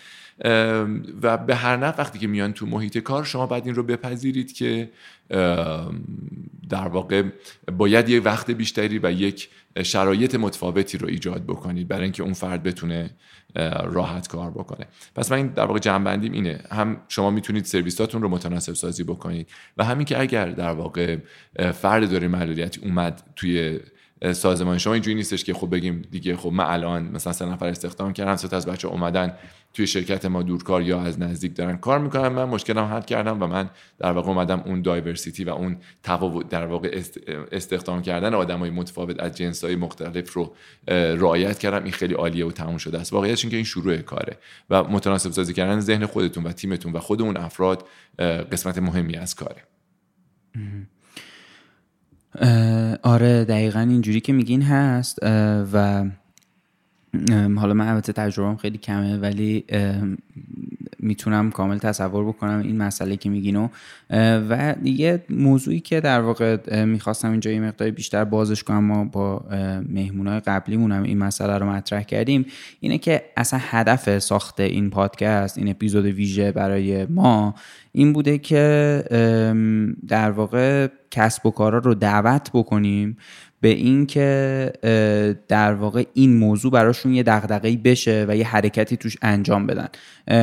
و 1.22 1.38
به 1.38 1.56
هر 1.56 1.78
نفع 1.78 2.02
وقتی 2.02 2.20
که 2.20 2.28
میان 2.28 2.54
تو 2.54 2.66
محیط 2.66 2.98
کار 2.98 3.24
شما 3.24 3.46
باید 3.46 3.66
این 3.66 3.76
رو 3.76 3.84
بپذیرید 3.84 4.54
که 4.54 4.90
در 6.70 6.88
واقع 6.88 7.24
باید 7.78 8.10
یه 8.10 8.20
وقت 8.20 8.52
بیشتری 8.52 9.00
و 9.04 9.12
یک 9.12 9.50
شرایط 9.84 10.36
متفاوتی 10.36 10.98
رو 10.98 11.08
ایجاد 11.08 11.44
بکنید 11.44 11.88
برای 11.88 12.04
اینکه 12.04 12.24
اون 12.24 12.34
فرد 12.34 12.64
بتونه 12.64 13.10
راحت 13.84 14.28
کار 14.28 14.52
بکنه. 14.52 14.86
پس 15.16 15.32
من 15.32 15.48
در 15.48 15.66
واقع 15.66 15.80
جنبندیم 15.80 16.32
اینه. 16.32 16.60
هم 16.72 16.98
شما 17.08 17.32
می‌تونید 17.32 17.66
سرویساتون 17.66 18.22
رو 18.22 18.30
متناسب 18.30 18.74
سازی 18.74 19.04
بکنید 19.04 19.50
و 19.78 19.84
همین 19.84 20.06
که 20.06 20.22
اگر 20.22 20.50
در 20.50 20.72
واقع 20.72 21.18
فرد 21.74 22.12
داره 22.12 22.28
معلولیتی 22.28 22.82
اومد 22.84 23.24
توی 23.36 23.80
سازمان 24.32 24.78
شما 24.78 24.94
اینجوری 24.94 25.16
نیستش 25.16 25.44
که 25.44 25.54
خب 25.54 25.72
بگیم 25.72 26.02
دیگه 26.12 26.36
خب 26.36 26.50
من 26.50 26.64
الان 26.64 27.04
مثلا 27.04 27.34
سه 27.34 27.46
نفر 27.46 27.68
استخدام 27.68 28.14
کردم 28.14 28.36
سه 28.36 28.56
از 28.56 28.66
بچه 28.66 28.88
اومدن 28.88 29.34
توی 29.78 29.88
شرکت 29.88 30.26
ما 30.26 30.44
دورکار 30.44 30.82
یا 30.82 31.02
از 31.02 31.20
نزدیک 31.20 31.56
دارن 31.56 31.78
کار 31.78 32.00
می‌کنن. 32.00 32.28
من 32.28 32.44
مشکلم 32.44 32.84
حل 32.84 33.02
کردم 33.02 33.44
و 33.44 33.48
من 33.48 33.70
در 34.00 34.12
واقع 34.12 34.28
اومدم 34.28 34.64
اون 34.66 34.82
دایورسیتی 34.82 35.44
و 35.44 35.50
اون 35.50 35.78
تفاوت 36.04 36.50
در 36.50 36.66
واقع 36.66 37.02
استخدام 37.52 38.02
کردن 38.02 38.34
آدمای 38.34 38.70
متفاوت 38.70 39.20
از 39.20 39.38
جنسهای 39.38 39.76
مختلف 39.76 40.34
رو 40.34 40.56
رعایت 40.88 41.60
کردم. 41.60 41.84
این 41.84 41.92
خیلی 41.92 42.14
عالیه 42.14 42.46
و 42.46 42.52
تموم 42.52 42.78
شده 42.78 43.00
است. 43.00 43.14
واقعیتش 43.14 43.44
اینکه 43.44 43.56
این 43.58 43.66
شروع 43.66 43.98
کاره 43.98 44.38
و 44.70 44.84
متناسب 44.84 45.32
سازی 45.32 45.54
کردن 45.54 45.80
ذهن 45.80 46.06
خودتون 46.06 46.44
و 46.44 46.52
تیمتون 46.52 46.94
و 46.94 47.00
خود 47.00 47.22
اون 47.22 47.38
افراد 47.38 47.86
قسمت 48.52 48.78
مهمی 48.78 49.16
از 49.16 49.36
کاره. 49.36 49.62
آره 53.04 53.46
دقیقا 53.46 53.80
اینجوری 53.80 54.22
که 54.22 54.34
میگین 54.34 54.62
هست 54.62 55.20
و 55.74 56.06
حالا 57.58 57.74
من 57.74 57.88
البته 57.88 58.14
تجربهم 58.14 58.58
خیلی 58.58 58.78
کمه 58.78 59.18
ولی 59.18 59.66
می‌تونم 61.00 61.52
کامل 61.52 61.78
تصور 61.78 62.26
بکنم 62.26 62.60
این 62.60 62.78
مسئله 62.78 63.18
که 63.18 63.30
میگینو 63.30 63.68
و 64.50 64.76
یه 64.84 65.24
موضوعی 65.30 65.80
که 65.80 66.02
در 66.02 66.22
واقع 66.22 66.84
می‌خواستم 66.86 67.32
اینجا 67.32 67.52
یه 67.52 67.60
مقداری 67.60 67.92
بیشتر 67.92 68.24
بازش 68.24 68.64
کنم 68.64 68.84
ما 68.84 69.04
با 69.04 69.46
مهمونای 69.90 70.40
قبلیمون 70.40 70.92
هم 70.92 71.04
این 71.04 71.18
مسئله 71.18 71.58
رو 71.58 71.66
مطرح 71.66 72.04
کردیم 72.04 72.46
اینه 72.80 72.98
که 72.98 73.24
اصلا 73.38 73.60
هدف 73.64 74.20
ساخت 74.20 74.60
این 74.60 74.90
پادکست 74.90 75.58
این 75.58 75.70
اپیزود 75.70 76.06
ویژه 76.06 76.52
برای 76.52 77.06
ما 77.06 77.56
این 77.92 78.14
بوده 78.14 78.38
که 78.38 79.04
در 80.08 80.32
واقع 80.32 80.88
کسب 81.12 81.46
و 81.46 81.52
کارا 81.52 81.78
رو 81.78 81.94
دعوت 81.94 82.50
بکنیم 82.54 83.18
به 83.62 83.68
اینکه 83.68 84.74
در 85.48 85.74
واقع 85.74 86.04
این 86.14 86.38
موضوع 86.38 86.72
براشون 86.72 87.14
یه 87.14 87.24
دغدغه‌ای 87.24 87.78
بشه 87.78 88.26
و 88.30 88.38
یه 88.38 88.48
حرکتی 88.48 88.98
توش 88.98 89.18
انجام 89.22 89.68
بدن. 89.68 89.88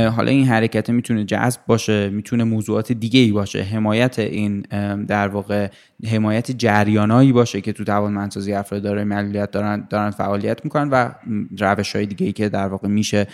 حالا 0.09 0.31
این 0.31 0.47
حرکت 0.47 0.91
می‌تونه 0.91 1.25
جذب 1.25 1.61
باشه 1.67 2.09
می‌تونه 2.11 2.45
موضوعات 2.45 2.93
دیگه 2.93 3.21
ای 3.21 3.33
باشه. 3.33 3.63
حمایت 3.63 4.19
این 4.19 4.61
در 5.09 5.29
واقع 5.29 5.69
حمایت 6.07 6.51
جریانایی 6.51 7.33
باشه 7.33 7.61
که 7.61 7.73
تو 7.73 7.85
توانمندسازی 7.85 8.53
افراد 8.53 8.83
دارای 8.83 9.05
معلولیت 9.05 9.51
دارن 9.51 9.87
دارن 9.91 10.11
فعالیت 10.11 10.65
می‌کنن 10.65 10.91
و 10.91 11.11
روش 11.59 11.97
های 11.97 12.07
دیگه 12.07 12.27
ای 12.27 12.33
که 12.33 12.49
در 12.49 12.67
واقع 12.67 12.89
میشه 12.89 13.27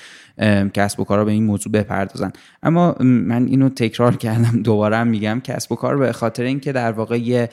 کسب 0.74 1.00
و 1.00 1.04
کارا 1.04 1.24
به 1.24 1.32
این 1.32 1.44
موضوع 1.44 1.72
بپردازن. 1.72 2.32
اما 2.62 2.96
من 3.00 3.46
اینو 3.46 3.68
تکرار 3.68 4.16
کردم 4.16 4.62
دوباره 4.62 5.02
میگم 5.04 5.40
کسب 5.44 5.72
و 5.72 5.76
کار 5.76 5.96
به 5.96 6.12
خاطر 6.12 6.42
اینکه 6.42 6.72
در 6.72 6.92
واقع 6.92 7.18
یه 7.18 7.48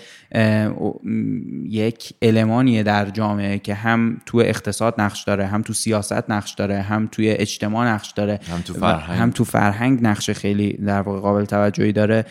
یک 1.69 2.13
المانیه 2.21 2.83
در 2.83 3.09
جامعه 3.09 3.59
که 3.59 3.73
هم 3.73 4.21
تو 4.25 4.37
اقتصاد 4.37 5.01
نقش 5.01 5.23
داره 5.23 5.45
هم 5.45 5.61
تو 5.61 5.73
سیاست 5.73 6.29
نقش 6.29 6.53
داره 6.53 6.81
هم 6.81 7.09
توی 7.11 7.29
اجتماع 7.29 7.87
نقش 7.87 8.11
داره 8.11 8.39
هم 8.51 8.61
تو 8.61 8.73
فرهنگ, 8.73 9.19
هم 9.19 9.31
تو 9.31 9.43
فرهنگ 9.43 9.99
نقش 10.01 10.29
خیلی 10.29 10.73
در 10.73 11.01
واقع 11.01 11.19
قابل 11.19 11.45
توجهی 11.45 11.91
داره. 11.91 12.25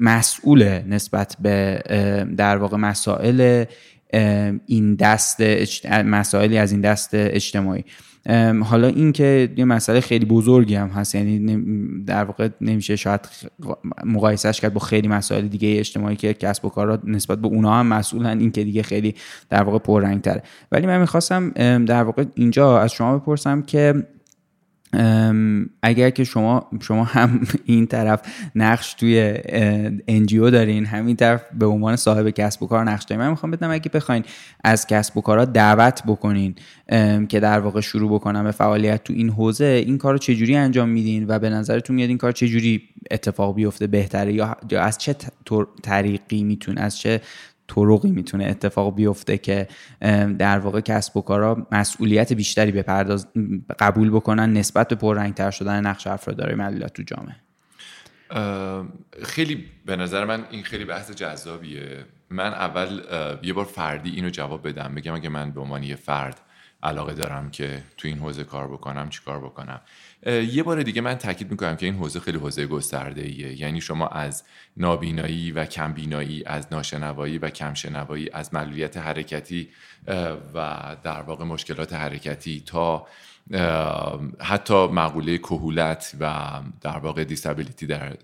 مسئول 0.00 0.80
نسبت 0.88 1.36
به 1.42 1.82
در 2.36 2.56
واقع 2.56 2.76
مسائل 2.76 3.64
این 4.66 4.94
دست 4.94 5.42
مسائلی 6.04 6.58
از 6.58 6.72
این 6.72 6.80
دست 6.80 7.10
اجتماعی. 7.12 7.84
حالا 8.64 8.86
این 8.86 9.12
که 9.12 9.48
یه 9.56 9.64
مسئله 9.64 10.00
خیلی 10.00 10.24
بزرگی 10.24 10.74
هم 10.74 10.88
هست 10.88 11.14
یعنی 11.14 11.56
در 12.04 12.24
واقع 12.24 12.48
نمیشه 12.60 12.96
شاید 12.96 13.20
مقایسهش 14.04 14.60
کرد 14.60 14.74
با 14.74 14.80
خیلی 14.80 15.08
مسائل 15.08 15.48
دیگه 15.48 15.78
اجتماعی 15.78 16.16
که 16.16 16.34
کسب 16.34 16.64
و 16.64 16.68
کارا 16.68 16.98
نسبت 17.04 17.38
به 17.38 17.48
اونا 17.48 17.74
هم 17.74 17.86
مسئولن 17.86 18.38
این 18.38 18.52
که 18.52 18.64
دیگه 18.64 18.82
خیلی 18.82 19.14
در 19.50 19.62
واقع 19.62 19.78
پررنگ 19.78 20.20
تره 20.20 20.42
ولی 20.72 20.86
من 20.86 21.00
می‌خواستم 21.00 21.50
در 21.84 22.02
واقع 22.02 22.24
اینجا 22.34 22.80
از 22.80 22.92
شما 22.92 23.18
بپرسم 23.18 23.62
که 23.62 24.06
اگر 25.82 26.10
که 26.10 26.24
شما 26.24 26.70
شما 26.80 27.04
هم 27.04 27.40
این 27.64 27.86
طرف 27.86 28.20
نقش 28.54 28.94
توی 28.94 29.34
انجیو 30.08 30.50
دارین 30.50 30.86
همین 30.86 31.16
طرف 31.16 31.42
به 31.58 31.66
عنوان 31.66 31.96
صاحب 31.96 32.30
کسب 32.30 32.62
و 32.62 32.66
کار 32.66 32.84
نقش 32.84 33.04
دارین. 33.04 33.24
من 33.24 33.30
می‌خوام 33.30 33.50
بدم 33.50 33.70
اگه 33.70 33.90
بخواین 33.94 34.24
از 34.64 34.86
کسب 34.86 35.16
و 35.16 35.20
کارا 35.20 35.44
دعوت 35.44 36.02
بکنین 36.06 36.54
که 37.28 37.40
در 37.40 37.60
واقع 37.60 37.80
شروع 37.80 38.14
بکنم 38.14 38.44
به 38.44 38.50
فعالیت 38.50 39.04
تو 39.04 39.12
این 39.12 39.30
حوزه 39.30 39.64
این 39.64 39.98
کار 39.98 40.12
رو 40.12 40.18
چجوری 40.18 40.56
انجام 40.56 40.88
میدین 40.88 41.24
و 41.28 41.38
به 41.38 41.50
نظرتون 41.50 41.96
میاد 41.96 42.08
این 42.08 42.18
کار 42.18 42.32
چجوری 42.32 42.82
اتفاق 43.10 43.54
بیفته 43.54 43.86
بهتره 43.86 44.32
یا 44.32 44.56
از 44.78 44.98
چه 44.98 45.16
طریقی 45.82 46.42
می‌تونه 46.42 46.80
از 46.80 46.98
چه 46.98 47.20
طرقی 47.74 48.10
می‌تونه 48.10 48.44
اتفاق 48.44 48.94
بیفته 48.94 49.38
که 49.38 49.68
در 50.38 50.58
واقع 50.58 50.80
کسب 50.80 51.16
و 51.16 51.20
کارا 51.20 51.66
مسئولیت 51.72 52.32
بیشتری 52.32 52.72
به 52.72 52.82
پرداز 52.82 53.26
قبول 53.78 54.10
بکنن 54.10 54.52
نسبت 54.52 54.88
به 54.88 54.94
پررنگتر 54.94 55.50
شدن 55.50 55.86
نقش 55.86 56.06
افراد 56.06 56.36
داره 56.36 56.54
معلولیت 56.54 56.92
تو 56.92 57.02
جامعه. 57.02 57.36
خیلی 59.22 59.64
به 59.86 59.96
نظر 59.96 60.24
من 60.24 60.44
این 60.50 60.62
خیلی 60.62 60.84
بحث 60.84 61.10
جذابیه. 61.10 62.04
من 62.30 62.52
اول 62.52 63.00
یه 63.42 63.52
بار 63.52 63.64
فردی 63.64 64.10
اینو 64.10 64.30
جواب 64.30 64.68
بدم. 64.68 64.94
بگم 64.94 65.14
اگه 65.14 65.28
من 65.28 65.50
به 65.50 65.60
عنوان 65.60 65.82
یه 65.82 65.96
فرد 65.96 66.40
علاقه 66.82 67.14
دارم 67.14 67.50
که 67.50 67.82
تو 67.96 68.08
این 68.08 68.18
حوزه 68.18 68.44
کار 68.44 68.68
بکنم 68.68 69.08
چیکار 69.08 69.38
بکنم. 69.38 69.80
یه 70.26 70.62
بار 70.62 70.82
دیگه 70.82 71.00
من 71.00 71.14
تاکید 71.14 71.50
می‌کنم 71.50 71.76
که 71.76 71.86
این 71.86 71.94
حوزه 71.94 72.20
خیلی 72.20 72.38
حوزه 72.38 72.66
گسترده 72.66 73.22
ایه 73.22 73.60
یعنی 73.60 73.80
شما 73.80 74.06
از 74.06 74.44
نابینایی 74.76 75.52
و 75.52 75.64
کمبینایی 75.64 76.44
از 76.46 76.66
ناشنوایی 76.72 77.38
و 77.38 77.50
کمشنوایی 77.50 78.30
از 78.32 78.54
معلولیت 78.54 78.96
حرکتی 78.96 79.68
و 80.54 80.96
در 81.02 81.22
واقع 81.22 81.44
مشکلات 81.44 81.92
حرکتی 81.92 82.62
تا 82.66 83.06
حتی 84.40 84.86
مقوله 84.86 85.38
کهولت 85.38 86.16
و 86.20 86.50
در 86.80 86.98
واقع 86.98 87.24
دیسابیلیتی 87.24 87.86
در 87.86 88.16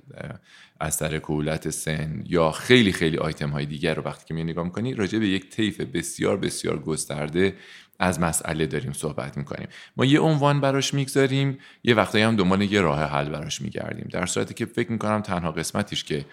اثر 0.80 1.18
کهولت 1.18 1.70
سن 1.70 2.24
یا 2.26 2.50
خیلی 2.50 2.92
خیلی 2.92 3.18
آیتم 3.18 3.50
های 3.50 3.66
دیگر 3.66 3.94
رو 3.94 4.02
وقتی 4.02 4.24
که 4.24 4.34
می 4.34 4.44
نگاه 4.44 4.64
می‌کنی 4.64 4.94
راجع 4.94 5.18
به 5.18 5.28
یک 5.28 5.50
طیف 5.50 5.80
بسیار 5.80 6.36
بسیار 6.36 6.78
گسترده 6.78 7.54
از 7.98 8.20
مسئله 8.20 8.66
داریم 8.66 8.92
صحبت 8.92 9.36
می‌کنیم. 9.36 9.68
ما 9.96 10.04
یه 10.04 10.20
عنوان 10.20 10.60
براش 10.60 10.94
می‌گذاریم 10.94 11.58
یه 11.84 11.94
وقتایی 11.94 12.24
هم 12.24 12.36
دنبال 12.36 12.62
یه 12.62 12.80
راه 12.80 13.04
حل 13.04 13.28
براش 13.28 13.62
میگردیم. 13.62 14.08
در 14.12 14.26
صورتی 14.26 14.54
که 14.54 14.66
فکر 14.66 14.92
می‌کنم 14.92 15.20
تنها 15.20 15.52
قسمتیش 15.52 16.04
که 16.04 16.24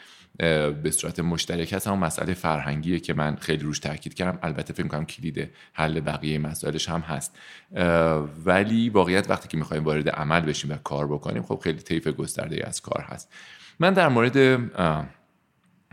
به 0.84 0.92
صورت 0.92 1.20
مشترک 1.20 1.74
هست 1.74 1.88
همون 1.88 2.00
مسئله 2.00 2.34
فرهنگیه 2.34 3.00
که 3.00 3.14
من 3.14 3.36
خیلی 3.36 3.64
روش 3.64 3.80
تاکید 3.80 4.14
کردم. 4.14 4.40
البته 4.44 4.74
فکر 4.74 4.84
می‌کنم 4.84 5.06
کلید 5.06 5.50
حل 5.74 6.00
بقیه 6.00 6.40
مسائلش 6.40 6.90
هم 6.90 7.00
هست. 7.00 7.38
ولی 8.46 8.90
واقعیت 8.90 9.30
وقتی 9.30 9.48
که 9.48 9.58
می‌خوایم 9.58 9.84
وارد 9.84 10.10
عمل 10.10 10.42
بشیم 10.42 10.72
و 10.72 10.76
کار 10.76 11.08
بکنیم 11.08 11.44
خب 11.44 11.60
خیلی 11.64 11.80
طیف 11.80 12.08
گسترده 12.08 12.68
از 12.68 12.82
کار 12.82 13.06
هست. 13.08 13.34
من 13.80 13.94
در 13.94 14.10
مورد 14.10 14.60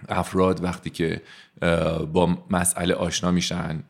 افراد 0.09 0.65
وقتی 0.65 0.91
که 0.91 1.23
با 2.12 2.47
مسئله 2.51 2.94
آشنا 2.94 3.31
میشن. 3.31 3.82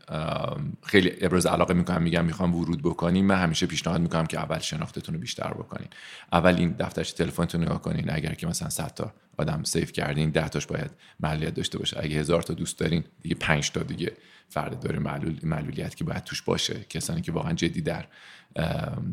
خیلی 0.82 1.12
ابراز 1.20 1.46
علاقه 1.46 1.74
می‌کنم 1.74 2.02
میگم 2.02 2.24
می‌خوام 2.24 2.54
ورود 2.54 2.82
بکنیم. 2.82 3.26
من 3.26 3.42
همیشه 3.42 3.66
پیشنهاد 3.66 4.00
می‌کنم 4.00 4.26
که 4.26 4.38
اول 4.38 4.58
شناختتون 4.58 5.14
رو 5.14 5.20
بیشتر 5.20 5.50
بکنین. 5.50 5.88
اول 6.32 6.54
این 6.54 6.74
دفترچه 6.78 7.16
تلفنتون 7.16 7.62
نگاه 7.62 7.82
کنین. 7.82 8.10
اگر 8.10 8.34
که 8.34 8.46
مثلا 8.46 8.70
100 8.70 8.94
تا 8.94 9.12
آدم 9.36 9.62
سیف 9.64 9.92
کردین 9.92 10.30
10 10.30 10.48
تاش 10.48 10.66
باید 10.66 10.90
معلولیت 11.20 11.54
داشته 11.54 11.78
باشه. 11.78 11.96
اگه 12.00 12.16
هزار 12.16 12.42
تا 12.42 12.54
دوست 12.54 12.78
دارین 12.78 13.04
دیگه 13.22 13.34
5 13.34 13.70
تا 13.70 13.82
دیگه 13.82 14.12
فرد 14.48 14.80
داره 14.80 14.98
معلول 14.98 15.38
معلولیت 15.42 15.94
که 15.94 16.04
باید 16.04 16.24
توش 16.24 16.42
باشه. 16.42 16.84
کسانی 16.88 17.20
که 17.20 17.32
واقعا 17.32 17.52
جدی 17.52 17.80
در 17.80 18.04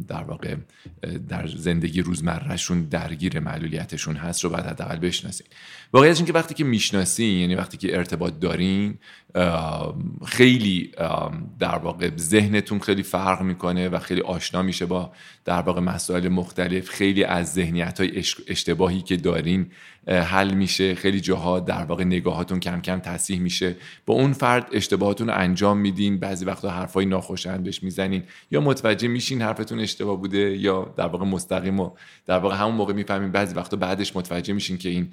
در 0.08 0.24
واقع 0.24 0.56
در 1.30 1.48
زندگی 1.48 2.02
روزمرهشون 2.02 2.84
درگیر 2.84 3.40
معلولیتشون 3.40 4.16
هست 4.16 4.44
رو 4.44 4.50
باید 4.50 4.66
حداقل 4.66 4.96
بشناسین. 4.96 5.48
واقعیت 5.94 6.26
که 6.26 6.34
وقتی 6.34 6.54
که 6.54 6.64
می‌شناسین 6.64 7.40
یعنی 7.40 7.56
وقتی 7.56 7.78
که 7.78 7.98
ارتباط 7.98 8.34
دارین 8.48 8.98
خیلی 10.26 10.92
در 11.60 11.78
واقع 11.78 12.10
ذهنتون 12.18 12.80
خیلی 12.80 13.04
فرق 13.04 13.42
می‌کنه 13.42 13.90
و 13.90 14.00
خیلی 14.00 14.22
آشنا 14.22 14.62
میشه 14.62 14.86
با 14.86 15.12
در 15.46 15.62
واقع 15.62 15.82
مسائل 15.82 16.28
مختلف. 16.28 16.90
خیلی 16.90 17.24
از 17.24 17.54
ذهنیت 17.54 18.00
های 18.00 18.24
اشتباهی 18.48 19.02
که 19.02 19.18
دارین 19.18 19.72
حل 20.08 20.54
میشه. 20.54 20.96
خیلی 20.96 21.22
جاها 21.22 21.60
در 21.60 21.84
واقع 21.84 22.04
نگاهاتون 22.04 22.60
کم 22.60 22.82
کم 22.82 23.00
تصحیح 23.00 23.40
میشه. 23.40 23.76
با 24.06 24.14
اون 24.14 24.34
فرد 24.34 24.68
اشتباهاتون 24.72 25.30
انجام 25.30 25.78
میدین. 25.78 26.20
بعضی 26.20 26.46
وقتا 26.46 26.70
حرفای 26.70 27.06
ناخوشایند 27.06 27.64
بهش 27.64 27.84
می‌زنین. 27.84 28.24
یا 28.52 28.62
متوجه 28.62 29.08
میشین 29.08 29.42
حرفتون 29.42 29.80
اشتباه 29.80 30.18
بوده 30.18 30.58
یا 30.58 30.94
در 30.98 31.08
واقع 31.08 31.26
مستقیم 31.26 31.80
و 31.80 31.92
در 32.26 32.40
واقع 32.40 32.56
همون 32.56 32.76
موقع 32.76 32.94
می‌فهمین. 32.94 33.32
بعضی 33.32 33.56
وقتا 33.56 33.78
بعدش 33.78 34.16
متوجه 34.16 34.54
میشین 34.54 34.78
که 34.78 34.90
این 34.90 35.10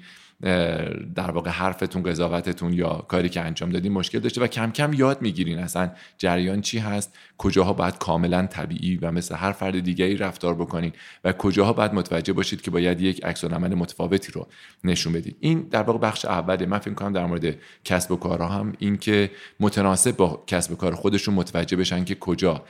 در 1.15 1.31
واقع 1.31 1.49
حرفتون 1.49 2.03
قضاوتتون 2.03 2.73
یا 2.73 3.05
کاری 3.07 3.29
که 3.29 3.41
انجام 3.41 3.69
دادین 3.69 3.91
مشکل 3.91 4.19
داشته 4.19 4.41
و 4.41 4.47
کم 4.47 4.71
کم 4.71 4.93
یاد 4.93 5.21
می‌گیرین 5.21 5.59
اصلا 5.59 5.91
جریان 6.17 6.61
چی 6.61 6.79
هست 6.79 7.13
کجاها 7.37 7.73
باید 7.73 7.97
کاملا 7.97 8.47
طبیعی 8.47 8.97
و 8.97 9.11
مثل 9.11 9.35
هر 9.35 9.51
فرد 9.51 9.79
دیگری 9.79 10.17
رفتار 10.17 10.55
بکنین 10.55 10.91
و 11.23 11.33
کجاها 11.33 11.73
باید 11.73 11.93
متوجه 11.93 12.33
باشید 12.33 12.61
که 12.61 12.71
باید 12.71 13.01
یک 13.01 13.25
عکس 13.25 13.45
عمل 13.45 13.75
متفاوتی 13.75 14.31
رو 14.31 14.47
نشون 14.83 15.13
بدید 15.13 15.37
این 15.39 15.61
در 15.61 15.83
واقع 15.83 15.99
بخش 15.99 16.25
اوله. 16.25 16.65
من 16.65 16.79
فکر 16.79 16.93
کنم 16.93 17.13
در 17.13 17.25
مورد 17.25 17.55
کسب 17.83 18.11
و 18.11 18.15
کارها 18.15 18.47
هم 18.47 18.73
این 18.79 18.97
که 18.97 19.31
متناسب 19.59 20.17
با 20.17 20.43
کسب 20.47 20.71
و 20.71 20.75
کار 20.75 20.95
خودشون 20.95 21.33
متوجه 21.33 21.77
بشن 21.77 22.05
که 22.05 22.15
کجا 22.15 22.63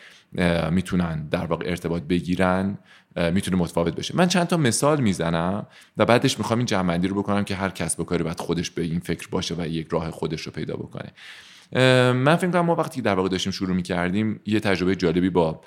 می‌تونن 0.72 1.28
در 1.28 1.46
واقع 1.46 1.66
ارتباط 1.70 2.04
بگیرن 2.04 2.78
می‌تونه 3.16 3.58
متفاوت 3.58 3.96
بشه. 3.96 4.18
من 4.18 4.28
چند 4.28 4.48
تا 4.48 4.58
مثال 4.58 5.02
می‌زنم 5.02 5.68
و 5.98 6.06
بعدش 6.06 6.38
می‌خوام 6.38 6.60
این 6.60 6.66
جمعندی 6.66 7.08
رو 7.08 7.16
بکنم 7.16 7.44
که 7.44 7.56
هر 7.56 7.70
کسب 7.70 8.00
و 8.00 8.04
کاری 8.04 8.24
باید 8.24 8.40
خودش 8.40 8.72
به 8.72 8.82
این 8.82 9.00
فکر 9.00 9.28
باشه 9.28 9.56
و 9.58 9.68
یک 9.68 9.88
راه 9.92 10.12
خودش 10.12 10.42
رو 10.42 10.52
پیدا 10.52 10.76
بکنه. 10.76 11.12
من 12.14 12.36
فکر 12.36 12.52
کنم 12.52 12.66
ما 12.66 12.76
وقتی 12.76 13.02
در 13.02 13.14
واقع 13.14 13.30
داشتیم 13.30 13.52
شروع 13.52 13.76
می‌کردیم 13.76 14.40
یه 14.46 14.60
تجربه 14.60 14.96
جالبی 14.96 15.30
با 15.30 15.62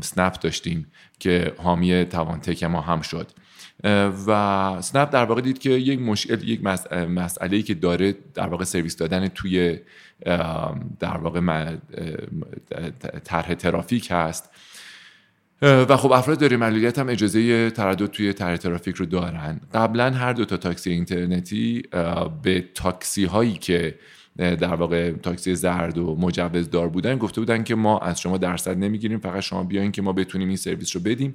سنپ 0.00 0.38
داشتیم 0.40 0.86
که 1.18 1.54
حامی 1.58 2.04
توانتک 2.04 2.64
ما 2.64 2.80
هم 2.80 3.00
شد. 3.00 3.30
و 4.26 4.78
سنپ 4.80 5.10
در 5.10 5.24
واقع 5.24 5.40
دید 5.40 5.58
که 5.58 5.70
یک 5.70 6.00
مشکل 6.00 6.48
یک 6.48 6.64
مسئله 7.08 7.56
ای 7.56 7.62
که 7.62 7.74
داره 7.74 8.14
در 8.34 8.46
واقع 8.46 8.64
سرویس 8.64 8.96
دادن 8.96 9.28
توی 9.28 9.78
در 11.00 11.16
واقع 11.16 11.40
طرح 13.24 13.54
ترافیک 13.54 14.08
هست. 14.10 14.50
و 15.62 15.96
خب 15.96 16.12
افراد 16.12 16.38
داره 16.38 16.56
معلولیت 16.56 16.98
هم 16.98 17.08
اجازه 17.08 17.70
تردد 17.70 18.06
توی 18.06 18.32
طرح 18.32 18.56
ترافیک 18.56 18.96
رو 18.96 19.06
دارن. 19.06 19.60
قبلا 19.74 20.10
هر 20.10 20.32
دو 20.32 20.44
تا 20.44 20.56
تاکسی 20.56 20.90
اینترنتی 20.90 21.82
به 22.42 22.64
تاکسی 22.74 23.24
هایی 23.24 23.52
که 23.52 23.98
در 24.36 24.74
واقع 24.74 25.12
تاکسی 25.12 25.54
زرد 25.54 25.98
و 25.98 26.16
مجوز 26.20 26.70
دار 26.70 26.88
بودن 26.88 27.18
گفته 27.18 27.40
بودن 27.40 27.64
که 27.64 27.74
ما 27.74 27.98
از 27.98 28.20
شما 28.20 28.38
درصد 28.38 28.78
نمی‌گیریم 28.78 29.18
فقط 29.18 29.40
شما 29.40 29.64
بیاین 29.64 29.92
که 29.92 30.02
ما 30.02 30.12
بتونیم 30.12 30.48
این 30.48 30.56
سرویس 30.56 30.96
رو 30.96 31.02
بدیم. 31.02 31.34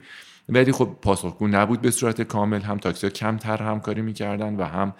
ولی 0.50 0.72
خب 0.72 0.96
پاسخگو 1.02 1.48
نبود 1.48 1.82
به 1.82 1.92
صورت 1.92 2.22
کامل. 2.22 2.62
هم 2.62 2.78
تاکسی 2.78 3.08
ها 3.08 3.12
کمتر 3.12 3.64
همکاری 3.64 4.02
می‌کردن 4.02 4.56
و 4.56 4.64
هم 4.64 4.94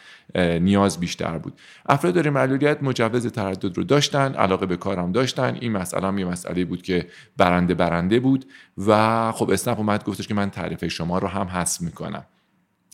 نیاز 0.60 1.00
بیشتر 1.00 1.38
بود. 1.38 1.54
افراد 1.90 2.14
داره 2.14 2.32
معلولیت 2.32 2.84
مجوز 2.84 3.28
تردد 3.28 3.78
رو 3.78 3.84
داشتن 3.84 4.34
علاقه 4.34 4.66
به 4.66 4.78
کارم 4.78 5.12
داشتن. 5.12 5.58
این 5.62 5.72
مسئله 5.72 6.08
هم 6.08 6.18
یه 6.18 6.26
مسئله 6.26 6.66
بود 6.66 6.82
که 6.82 7.08
برنده 7.38 7.74
برنده 7.74 8.20
بود 8.20 8.46
و 8.88 9.32
خب 9.32 9.50
اسنپ 9.50 9.78
اومد 9.78 10.04
گفتش 10.04 10.28
که 10.28 10.34
من 10.34 10.50
تعریف 10.50 10.86
شما 10.86 11.18
رو 11.18 11.28
هم 11.28 11.48
حذف 11.48 11.82
می‌کنم. 11.82 12.26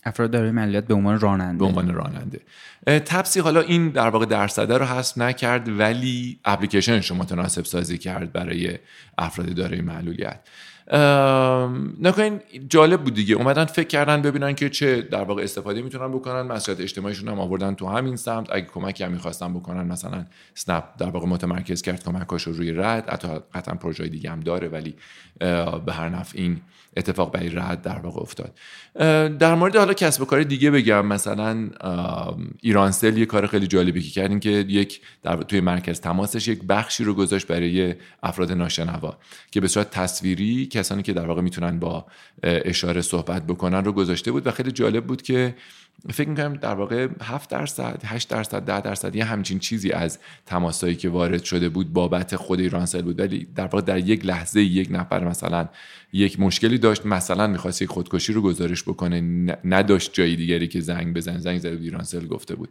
افراد 0.08 0.32
داره 0.32 0.52
ملیت 0.52 0.88
به 0.88 0.94
عنوان 0.94 1.20
راننده. 1.20 1.60
به 1.60 1.66
عنوان 1.66 1.94
راننده. 1.94 2.42
تپسی 2.86 3.40
حالا 3.40 3.62
این 3.62 3.90
در 3.90 4.10
واقع 4.10 4.26
درصده 4.26 4.78
رو 4.78 4.86
حذف 4.86 5.18
نکرد 5.18 5.80
ولی 5.80 6.40
اپلیکیشنش 6.46 7.10
رو 7.10 7.16
متناسب 7.16 7.66
سازی 7.66 7.98
کرد 7.98 8.32
برای 8.32 8.80
افراد 9.18 9.54
دارای 9.54 9.82
معلولیت. 9.82 10.40
نکنین 12.02 12.42
جالب 12.70 13.02
بود 13.02 13.14
دیگه. 13.14 13.36
اومدن 13.36 13.66
فکر 13.66 13.88
کردن 13.88 14.22
ببینن 14.22 14.56
که 14.56 14.70
چه 14.70 15.02
در 15.02 15.24
واقع 15.24 15.44
استفاده 15.44 15.82
می‌تونن 15.82 16.12
بکنن. 16.12 16.42
مسئله 16.42 16.84
اجتماعیشون 16.84 17.28
هم 17.28 17.40
آوردن 17.40 17.76
تو 17.76 17.88
همین 17.88 18.16
سمت. 18.16 18.48
اگه 18.52 18.66
کمکی 18.66 19.04
هم 19.04 19.12
می‌خواستن 19.12 19.54
بکنن 19.54 19.88
مثلا 19.88 20.26
سنپ 20.54 20.84
در 20.98 21.10
واقع 21.10 21.28
متمرکز 21.28 21.82
کرد 21.82 22.04
کمکاش 22.04 22.44
رو 22.44 22.54
روی 22.54 22.72
رد. 22.72 23.10
حتی 23.10 23.28
قطعا 23.54 23.76
پروژه 23.76 24.08
دیگه 24.08 24.32
هم 24.32 24.40
داره 24.40 24.68
ولی 24.68 24.96
به 25.86 25.94
هر 25.94 26.10
نفع 26.10 26.38
این 26.38 26.62
اتفاق 26.98 27.34
برای 27.34 27.50
رد 27.50 27.82
در 27.82 28.00
واقع 28.00 28.22
افتاد. 28.22 28.54
در 29.38 29.56
مورد 29.56 29.76
حالا 29.76 29.94
کسب 29.94 30.22
و 30.22 30.26
کار 30.26 30.44
دیگه 30.44 30.72
بگم 30.72 31.06
مثلا 31.06 31.70
ایرانسل 32.62 33.18
یه 33.18 33.26
کار 33.26 33.48
خیلی 33.48 33.68
جالبی 33.68 34.02
که 34.02 34.10
کردین 34.10 34.40
که 34.40 34.50
یک 34.50 35.02
در 35.24 35.36
توی 35.36 35.60
مرکز 35.62 36.00
تماسش 36.00 36.48
یک 36.48 36.64
بخشی 36.64 37.04
رو 37.04 37.14
گذاشت 37.14 37.48
برای 37.48 37.96
افراد 38.24 38.52
ناشنوا 38.52 39.18
که 39.52 39.62
به 39.62 39.68
صورت 39.68 39.90
تصویری 39.90 40.66
کسانی 40.66 41.04
که 41.04 41.14
در 41.14 41.28
واقع 41.28 41.42
می‌تونن 41.42 41.80
با 41.80 42.06
اشاره 42.44 43.02
صحبت 43.02 43.48
بکنن 43.48 43.86
رو 43.86 43.92
گذاشته 43.92 44.32
بود 44.32 44.48
و 44.48 44.52
خیلی 44.52 44.72
جالب 44.72 45.06
بود 45.06 45.22
که 45.22 45.56
فکر 46.14 46.30
می‌کنم 46.30 46.54
در 46.54 46.74
واقع 46.74 47.08
7 47.22 47.50
درصد 47.50 48.02
8 48.06 48.30
درصد 48.30 48.66
10 48.66 48.82
درصد 48.82 49.16
یه 49.16 49.24
همچین 49.24 49.60
چیزی 49.60 49.92
از 49.92 50.20
تماسایی 50.46 50.96
که 50.96 51.10
وارد 51.10 51.44
شده 51.44 51.70
بود 51.70 51.94
بابت 51.94 52.36
خود 52.36 52.60
ایرانسل 52.60 53.02
بود. 53.02 53.20
ولی 53.20 53.48
در 53.56 53.64
واقع 53.64 53.82
در 53.82 53.98
یک 53.98 54.26
لحظه 54.26 54.62
یک 54.62 54.88
نفر 54.92 55.24
مثلا 55.24 55.68
یک 56.14 56.40
مشکلی 56.40 56.78
داشت. 56.78 57.06
مثلا 57.06 57.48
می‌خواست 57.48 57.82
یک 57.82 57.90
خودکشی 57.90 58.34
رو 58.34 58.42
گزارش 58.42 58.84
بکنه. 58.84 59.22
نداشت 59.64 60.14
جایی 60.14 60.36
دیگری 60.36 60.68
که 60.68 60.82
زنگ 60.82 61.14
بزن 61.14 61.38
زنگ 61.38 61.60
زد 61.60 61.66
ایرانسل 61.66 62.28
گفته 62.28 62.56
بود. 62.56 62.70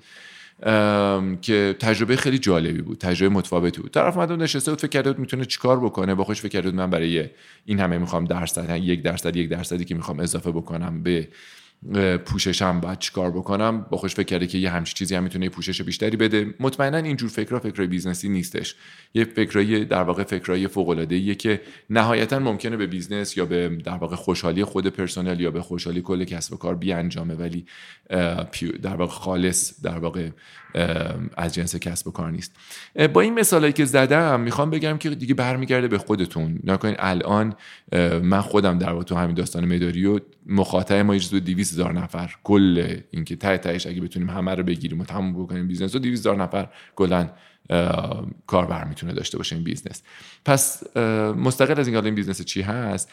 که 1.43 1.77
تجربه 1.81 2.17
خیلی 2.17 2.39
جالبی 2.39 2.83
بود. 2.83 2.99
تجربه 2.99 3.35
متفاوتی 3.35 3.81
بود. 3.81 3.91
طرف 3.91 4.17
اومد 4.17 4.33
نشسته 4.33 4.71
بود 4.71 4.81
فکر 4.81 4.91
کرده 4.91 5.11
بود 5.13 5.19
می‌تونه 5.19 5.45
چیکار 5.45 5.81
بکنه. 5.81 6.15
با 6.15 6.25
خودش 6.25 6.41
فکر 6.41 6.49
کرده 6.49 6.71
بود 6.71 6.79
من 6.79 6.91
برای 6.91 7.29
این 7.65 7.81
همه 7.81 7.99
می‌خوام 7.99 8.25
درصد 8.25 8.77
یک 8.83 9.03
درصد 9.03 9.37
یک 9.37 9.49
درصدی 9.49 9.85
که 9.85 9.95
می‌خوام 9.95 10.21
اضافه 10.21 10.51
بکنم 10.51 11.03
به 11.03 11.29
پوششم 12.25 12.81
باید 12.81 12.99
چیکار 12.99 13.31
بکنم؟ 13.31 13.87
با 13.91 13.97
خودش 13.97 14.15
فکر 14.15 14.27
کرده 14.27 14.47
که 14.47 14.59
یه 14.59 14.71
همچین 14.71 14.95
چیزی 14.95 15.15
هم 15.15 15.23
می‌تونه 15.23 15.49
پوشش 15.49 15.83
بیشتری 15.83 16.17
بده. 16.17 16.55
مطمئنا 16.61 16.99
اینجور 16.99 17.31
فکرها 17.31 17.59
فکرای 17.59 17.87
business 17.87 18.24
ی 18.24 18.29
نیستش. 18.29 18.75
یه 19.15 19.25
فکرای 19.25 19.85
در 19.85 20.03
واقع 20.03 20.25
فکرای 20.25 20.69
فوق 20.69 20.89
العاده 20.89 21.35
که 21.35 21.61
نهایتا 21.91 22.39
ممکنه 22.39 22.77
به 22.77 22.87
business 22.87 23.37
یا 23.37 23.45
به 23.45 23.69
در 23.85 23.97
واقع 23.97 24.17
خوشحالی 24.17 24.65
خود 24.65 24.87
پرسنل 24.87 25.41
یا 25.41 25.51
به 25.51 25.63
خوشحالی 25.63 26.03
کل 26.03 26.25
کسب 26.25 26.53
و 26.53 26.57
کار 26.57 26.75
بیانجامه. 26.75 27.35
ولی 27.35 27.67
در 28.83 28.97
واقع 28.97 29.13
خالص 29.13 29.83
در 29.83 29.99
واقع 29.99 30.29
از 31.37 31.55
جنس 31.55 31.77
کسب 31.77 32.09
و 32.09 32.11
کار 32.11 32.31
نیست. 32.31 32.53
با 33.13 33.21
این 33.21 33.35
مثالایی 33.35 33.73
که 33.73 33.85
زدم 33.85 34.41
می‌خوام 34.41 34.71
بگم 34.71 34.99
که 34.99 35.11
دیگه 35.11 35.35
برمیگرده 35.35 35.89
به 35.89 35.99
خودتون. 35.99 36.59
نکنین 36.65 36.97
الان 36.99 37.55
من 38.23 38.41
خودم 38.41 38.79
در 38.79 38.91
واقع 38.91 39.05
تو 39.05 39.15
همین 39.15 39.35
داستان 39.35 39.75
مداری 39.75 40.21
مخاطب 40.47 40.95
ما 40.95 41.15
یه 41.15 41.21
200 41.21 41.73
هزار 41.73 41.93
نفر. 41.93 42.35
کل 42.45 42.97
اینکه 43.11 43.37
ته 43.37 43.59
تهش 43.59 43.87
اگه 43.87 44.01
بتونیم 44.01 44.31
همه 44.31 44.55
رو 44.55 44.63
بگیریم 44.63 45.01
و 45.01 45.05
تموم 45.05 45.45
بکنیم 45.45 45.69
business 45.69 45.95
و 45.95 45.99
200 45.99 46.21
هزار 46.21 46.37
نفر 46.37 46.69
کلا 46.95 47.31
کاربر 48.47 48.85
می‌تونه 48.85 49.13
داشته 49.13 49.39
باشه 49.39 49.57
این 49.57 49.65
business. 49.65 50.03
پس 50.45 50.97
مستقل 51.37 51.81
از 51.81 51.89
اینکه 51.89 52.05
این 52.05 52.15
بیزنس 52.15 52.43
چی 52.43 52.63
هست؟ 52.63 53.11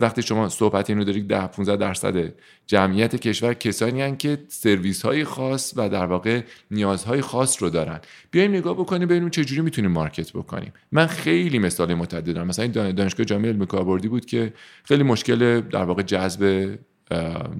وقتی 0.00 0.22
شما 0.22 0.48
صحبت 0.48 0.90
اینو 0.90 1.04
دارید 1.04 1.28
10 1.28 1.46
15 1.46 1.76
درصد 1.76 2.32
جمعیت 2.66 3.16
کشور 3.16 3.54
کسانی 3.54 4.02
هستند 4.02 4.18
که 4.18 4.38
سرویس 4.48 5.02
های 5.02 5.24
خاص 5.24 5.74
و 5.76 5.88
در 5.88 6.06
واقع 6.06 6.42
نیازهای 6.70 7.20
خاص 7.20 7.62
رو 7.62 7.70
دارن. 7.70 8.00
بیایم 8.30 8.50
نگاه 8.50 8.74
بکنیم 8.74 9.08
ببینیم 9.08 9.30
چه 9.30 9.44
جوری 9.44 9.60
می‌تونیم 9.60 9.90
مارکت 9.90 10.32
بکنیم. 10.32 10.72
من 10.92 11.06
خیلی 11.06 11.58
مثال 11.58 11.94
متعدد 11.94 12.34
دارم 12.34 12.46
مثلا 12.46 12.64
این 12.64 12.92
دانشگاه 12.92 13.26
جامعه 13.26 13.50
علم 13.52 13.66
کاربردی 13.66 14.08
بود 14.08 14.26
که 14.26 14.52
خیلی 14.84 15.02
مشکل 15.02 15.60
در 15.60 15.84
واقع 15.84 16.02
جذب 16.02 16.74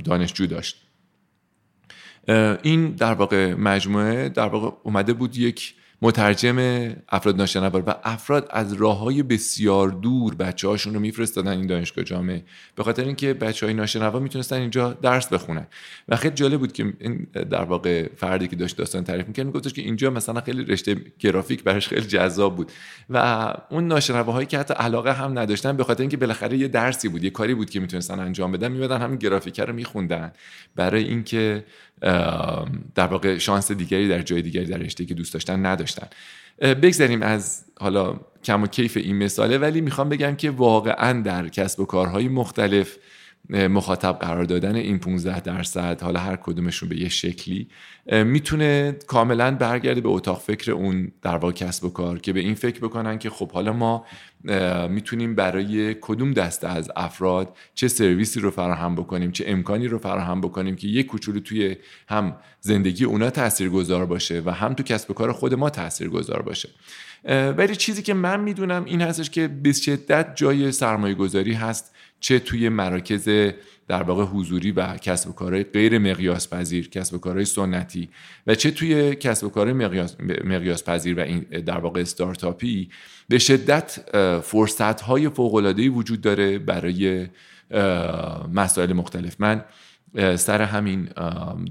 دانشجو 0.04 0.46
داشت. 0.46 0.84
این 2.62 2.90
در 2.90 3.12
واقع 3.12 3.54
مجموعه 3.54 4.28
در 4.28 4.48
واقع 4.48 4.76
اومده 4.82 5.12
بود 5.12 5.36
یک 5.36 5.74
مترجم 6.02 6.58
افراد 7.08 7.36
ناشنوا 7.36 7.82
و 7.86 7.94
افراد 8.04 8.48
از 8.50 8.72
راه 8.72 8.98
های 8.98 9.22
بسیار 9.22 9.88
دور 9.88 10.34
بچه 10.34 10.68
هاشون 10.68 10.94
رو 10.94 11.00
میفرستادن 11.00 11.50
این 11.50 11.66
دانشگاه 11.66 12.04
جامعه. 12.04 12.44
به 12.74 12.82
خاطر 12.82 13.04
اینکه 13.04 13.34
بچه 13.34 13.66
های 13.66 13.74
ناشنوا 13.74 14.18
می‌تونستن 14.18 14.56
اینجا 14.56 14.92
درس 14.92 15.28
بخونن. 15.28 15.66
و 16.08 16.16
خیلی 16.16 16.34
جالب 16.34 16.60
بود 16.60 16.72
که 16.72 16.92
این 17.00 17.26
در 17.32 17.62
واقع 17.62 18.08
فردی 18.16 18.48
که 18.48 18.56
داشت 18.56 18.76
داستان 18.76 19.04
تعریف 19.04 19.26
می‌کرد 19.26 19.46
میگفتش 19.46 19.72
که 19.72 19.82
اینجا 19.82 20.10
مثلا 20.10 20.40
خیلی 20.40 20.64
رشته 20.64 20.96
گرافیک 21.18 21.62
براش 21.62 21.88
خیلی 21.88 22.06
جذاب 22.06 22.56
بود. 22.56 22.72
و 23.10 23.54
اون 23.70 23.92
هایی 24.12 24.46
که 24.46 24.58
حتی 24.58 24.74
علاقه 24.74 25.12
هم 25.12 25.38
نداشتن 25.38 25.76
به 25.76 25.84
خاطر 25.84 26.00
اینکه 26.00 26.16
بالاخره 26.16 26.56
یه 26.56 26.68
درسی 26.68 27.08
بود 27.08 27.24
یه 27.24 27.30
کاری 27.30 27.54
بود 27.54 27.70
که 27.70 27.80
می‌تونستن 27.80 28.20
انجام 28.20 28.52
بدن 28.52 28.72
میبدن 28.72 29.00
همین 29.00 29.18
گرافیک 29.18 29.60
رو 29.60 29.72
میخوندن. 29.72 30.32
برای 30.76 31.04
اینکه 31.04 31.64
در 32.94 33.06
واقع 33.06 33.38
شانس 33.38 33.72
دیگری 33.72 34.08
در 34.08 34.22
جای 34.22 34.42
دیگری 34.42 34.64
در 34.64 34.78
رشته 34.78 35.04
که 35.04 35.14
دوست 35.14 35.32
داشتن 35.32 35.66
نداشتن. 35.66 36.08
بگذاریم 36.60 37.22
از 37.22 37.64
حالا 37.80 38.20
کم 38.44 38.62
و 38.62 38.66
کیف 38.66 38.96
این 38.96 39.16
مثاله 39.16 39.58
ولی 39.58 39.80
می‌خوام 39.80 40.08
بگم 40.08 40.36
که 40.36 40.50
واقعا 40.50 41.22
در 41.22 41.48
کسب 41.48 41.80
و 41.80 41.84
کارهای 41.84 42.28
مختلف 42.28 42.96
مخاطب 43.50 44.12
قرار 44.12 44.44
دادن 44.44 44.74
این 44.74 44.98
15 44.98 45.40
درصد 45.40 46.02
حالا 46.02 46.20
هر 46.20 46.36
کدومشون 46.36 46.88
به 46.88 47.00
یه 47.00 47.08
شکلی. 47.08 47.68
می‌تونه 48.12 48.96
کاملا 49.06 49.50
برگرده 49.50 50.00
به 50.00 50.08
اتاق 50.08 50.40
فکر 50.40 50.72
اون 50.72 51.12
در 51.22 51.36
واقع 51.36 51.52
کسب 51.52 51.84
و 51.84 51.88
کار 51.88 52.18
که 52.18 52.32
به 52.32 52.40
این 52.40 52.54
فکر 52.54 52.80
بکنن 52.80 53.18
که 53.18 53.30
خب 53.30 53.50
حالا 53.50 53.72
ما 53.72 54.04
می‌تونیم 54.88 55.34
برای 55.34 55.96
کدوم 56.00 56.32
دسته 56.32 56.68
از 56.68 56.90
افراد 56.96 57.56
چه 57.74 57.88
سرویسی 57.88 58.40
رو 58.40 58.50
فراهم 58.50 58.94
بکنیم 58.94 59.30
چه 59.30 59.44
امکانی 59.46 59.88
رو 59.88 59.98
فراهم 59.98 60.40
بکنیم 60.40 60.76
که 60.76 60.88
یک 60.88 61.06
کوچولو 61.06 61.40
توی 61.40 61.76
هم 62.08 62.36
زندگی 62.60 63.04
اونا 63.04 63.30
تاثیرگذار 63.30 64.06
باشه 64.06 64.42
و 64.46 64.50
هم 64.50 64.74
تو 64.74 64.82
کسب 64.82 65.10
و 65.10 65.14
کار 65.14 65.32
خود 65.32 65.54
ما 65.54 65.70
تاثیرگذار 65.70 66.42
باشه. 66.42 66.68
ولی 67.56 67.76
چیزی 67.76 68.02
که 68.02 68.14
من 68.14 68.40
می‌دونم 68.40 68.84
این 68.84 69.00
هستش 69.00 69.30
که 69.30 69.48
به 69.48 69.72
شدت 69.72 70.36
جای 70.36 70.72
سرمایه 70.72 71.14
گذاری 71.14 71.52
هست. 71.52 71.94
چه 72.20 72.38
توی 72.38 72.68
مراکز 72.68 73.28
در 73.88 74.02
واقع 74.02 74.24
حضوری 74.24 74.72
و 74.72 74.96
کسب 74.96 75.28
و 75.30 75.32
کارهای 75.32 75.64
غیر 75.64 75.98
مقیاس 75.98 76.48
پذیر 76.48 76.88
کسب 76.88 77.14
و 77.14 77.18
کارهای 77.18 77.44
سنتی 77.44 78.08
و 78.46 78.54
چه 78.54 78.70
توی 78.70 79.16
کسب 79.16 79.46
و 79.46 79.48
کارهای 79.48 79.72
مقیاس, 79.72 80.16
مقیاس 80.44 80.84
پذیر 80.84 81.18
و 81.18 81.20
این 81.20 81.40
در 81.40 81.78
واقع 81.78 82.00
استارتاپی 82.00 82.90
به 83.28 83.38
شدت 83.38 84.00
فرصت 84.44 85.00
های 85.00 85.28
فوق 85.28 85.74
وجود 85.94 86.20
داره 86.20 86.58
برای 86.58 87.26
مسائل 88.52 88.92
مختلف. 88.92 89.36
من 89.38 89.64
سر 90.36 90.62
همین 90.62 91.08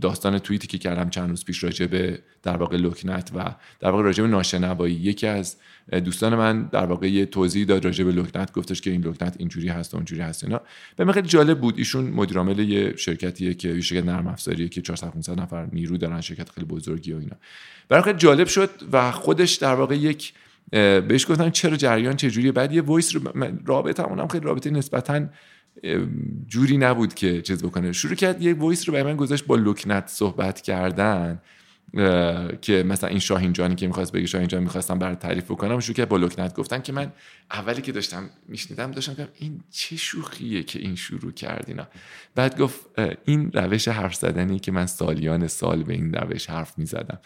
داستان 0.01 0.39
توییتی 0.39 0.67
که 0.67 0.77
کردم 0.77 1.09
چند 1.09 1.29
روز 1.29 1.45
پیش 1.45 1.63
راجع 1.63 1.85
به 1.85 2.19
در 2.43 2.57
واقع 2.57 2.77
لکنت 2.77 3.31
و 3.35 3.55
در 3.79 3.89
واقع 3.89 4.03
راجع 4.03 4.23
به 4.23 4.29
ناشنوایی 4.29 4.95
یکی 4.95 5.27
از 5.27 5.57
دوستان 5.91 6.35
من 6.35 6.63
در 6.63 6.85
واقع 6.85 7.09
یه 7.09 7.25
توضیح 7.25 7.65
داد 7.65 7.85
راجع 7.85 8.03
به 8.03 8.11
لکنت 8.11 8.53
گفتش 8.53 8.81
که 8.81 8.89
این 8.91 9.01
لکنت 9.01 9.35
اینجوری 9.39 9.67
هست 9.67 9.93
و 9.93 9.97
اونجوری 9.97 10.21
هست 10.21 10.43
اینا. 10.43 10.61
به 10.95 11.11
خیلی 11.11 11.27
جالب 11.27 11.59
بود. 11.59 11.77
ایشون 11.77 12.05
مدیر 12.05 12.37
عامل 12.37 12.59
یه 12.59 12.95
شرکتیه 12.95 13.53
که 13.53 13.67
یه 13.69 13.81
شرکت 13.81 14.05
نرم 14.05 14.27
افزاریه 14.27 14.69
که 14.69 14.81
400 14.81 15.11
500 15.11 15.39
نفر 15.39 15.67
نیرو 15.71 15.97
دارن 15.97 16.21
شرکت 16.21 16.49
خیلی 16.49 16.67
بزرگی 16.67 17.13
و 17.13 17.17
اینا. 17.17 17.35
برای 17.89 18.03
خیلی 18.03 18.17
جالب 18.17 18.47
شد 18.47 18.69
و 18.91 19.11
خودش 19.11 19.55
در 19.55 19.73
واقع 19.75 19.95
یک 19.95 20.33
بهش 20.71 21.31
گفتن 21.31 21.49
چرا 21.49 21.77
جریان 21.77 22.15
چه 22.15 22.31
جوریه 22.31 22.51
بعد 22.51 22.73
یه 22.73 22.81
voice 22.81 23.15
رابطه 23.65 24.03
هم 24.03 24.27
خیلی 24.27 24.45
رابطه 24.45 24.69
نسبتا 24.69 25.25
جوری 26.47 26.77
نبود 26.77 27.13
که 27.13 27.41
چیز 27.41 27.63
بکنه. 27.63 27.91
شروع 27.91 28.15
کرد 28.15 28.41
یه 28.41 28.53
voice 28.53 28.89
رو 28.89 28.93
به 28.93 29.03
من 29.03 29.15
گذاشت 29.15 29.45
با 29.45 29.55
لکنت 29.55 30.07
صحبت 30.07 30.61
کردن. 30.61 31.41
که 32.61 32.83
مثلا 32.83 33.09
این 33.09 33.19
شاهین 33.19 33.53
جانی 33.53 33.75
که 33.75 33.87
می‌خواست 33.87 34.11
بگه 34.11 34.25
شاهین 34.25 34.47
جان 34.47 34.63
می‌خواستم 34.63 34.99
برای 34.99 35.15
تعریف 35.15 35.43
بکنم 35.43 35.79
شو 35.79 35.93
که 35.93 36.05
با 36.05 36.17
لکنت 36.17 36.55
گفتن 36.55 36.81
که 36.81 36.93
من 36.93 37.11
اولی 37.51 37.81
که 37.81 37.91
داشتم 37.91 38.29
میشنیدم 38.47 38.91
داشتم 38.91 39.13
که 39.13 39.27
این 39.35 39.61
چه 39.71 39.95
شوخیه 39.95 40.63
که 40.63 40.79
این 40.79 40.95
شروع 40.95 41.31
کرد 41.31 41.65
اینا. 41.67 41.87
بعد 42.35 42.59
گفت 42.59 42.85
این 43.25 43.51
روش 43.51 43.87
حرف 43.87 44.15
زدنی 44.15 44.59
که 44.59 44.71
من 44.71 44.85
سالیان 44.85 45.47
سال 45.47 45.83
به 45.83 45.93
این 45.93 46.13
روش 46.13 46.49
حرف 46.49 46.77
می‌زدم. 46.77 47.19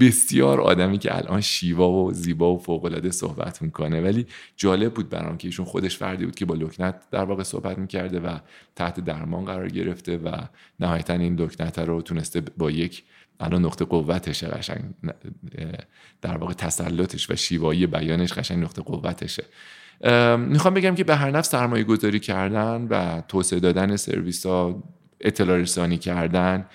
بسیار 0.00 0.60
آدمی 0.60 0.98
که 0.98 1.16
الان 1.16 1.40
شیوا 1.40 1.90
و 1.90 2.12
زیبا 2.12 2.54
و 2.54 2.58
فوق 2.58 2.84
العاده 2.84 3.10
صحبت 3.10 3.62
می‌کنه. 3.62 4.00
ولی 4.00 4.26
جالب 4.56 4.94
بود 4.94 5.08
برام 5.08 5.38
که 5.38 5.48
ایشون 5.48 5.66
خودش 5.66 5.96
فردی 5.96 6.24
بود 6.24 6.34
که 6.34 6.44
با 6.44 6.54
لکنت 6.54 7.10
در 7.10 7.24
واقع 7.24 7.42
صحبت 7.42 7.78
می‌کرده 7.78 8.20
و 8.20 8.38
تحت 8.76 9.00
درمان 9.00 9.44
قرار 9.44 9.68
گرفته 9.68 10.16
و 10.16 10.36
نهایتا 10.80 11.12
این 11.14 11.34
لکنت 11.40 11.78
رو 11.78 12.02
تونسته 12.02 12.40
با 12.40 12.70
یک 12.70 13.02
الان 13.40 13.64
نقطه 13.64 13.84
قوتشه 13.84 14.46
قشنگ 14.46 14.82
در 16.22 16.36
واقع 16.36 16.52
تسلطش 16.52 17.30
و 17.30 17.36
شیوایی 17.36 17.86
بیانش 17.86 18.32
قشنگ 18.32 18.64
نقطه 18.64 18.82
قوتشه. 18.82 19.44
می‌خوام 20.38 20.74
بگم 20.74 20.94
که 20.94 21.04
به 21.04 21.16
هر 21.16 21.30
نفس 21.30 21.50
سرمایه 21.50 21.84
گذاری 21.84 22.20
کردن 22.20 22.86
و 22.90 23.20
توسعه 23.28 23.60
دادن 23.60 23.96
سرویس 23.96 24.46
ها 24.46 24.82
اطلاع 25.20 25.58
رسانی 25.58 25.98
کردن 25.98 26.66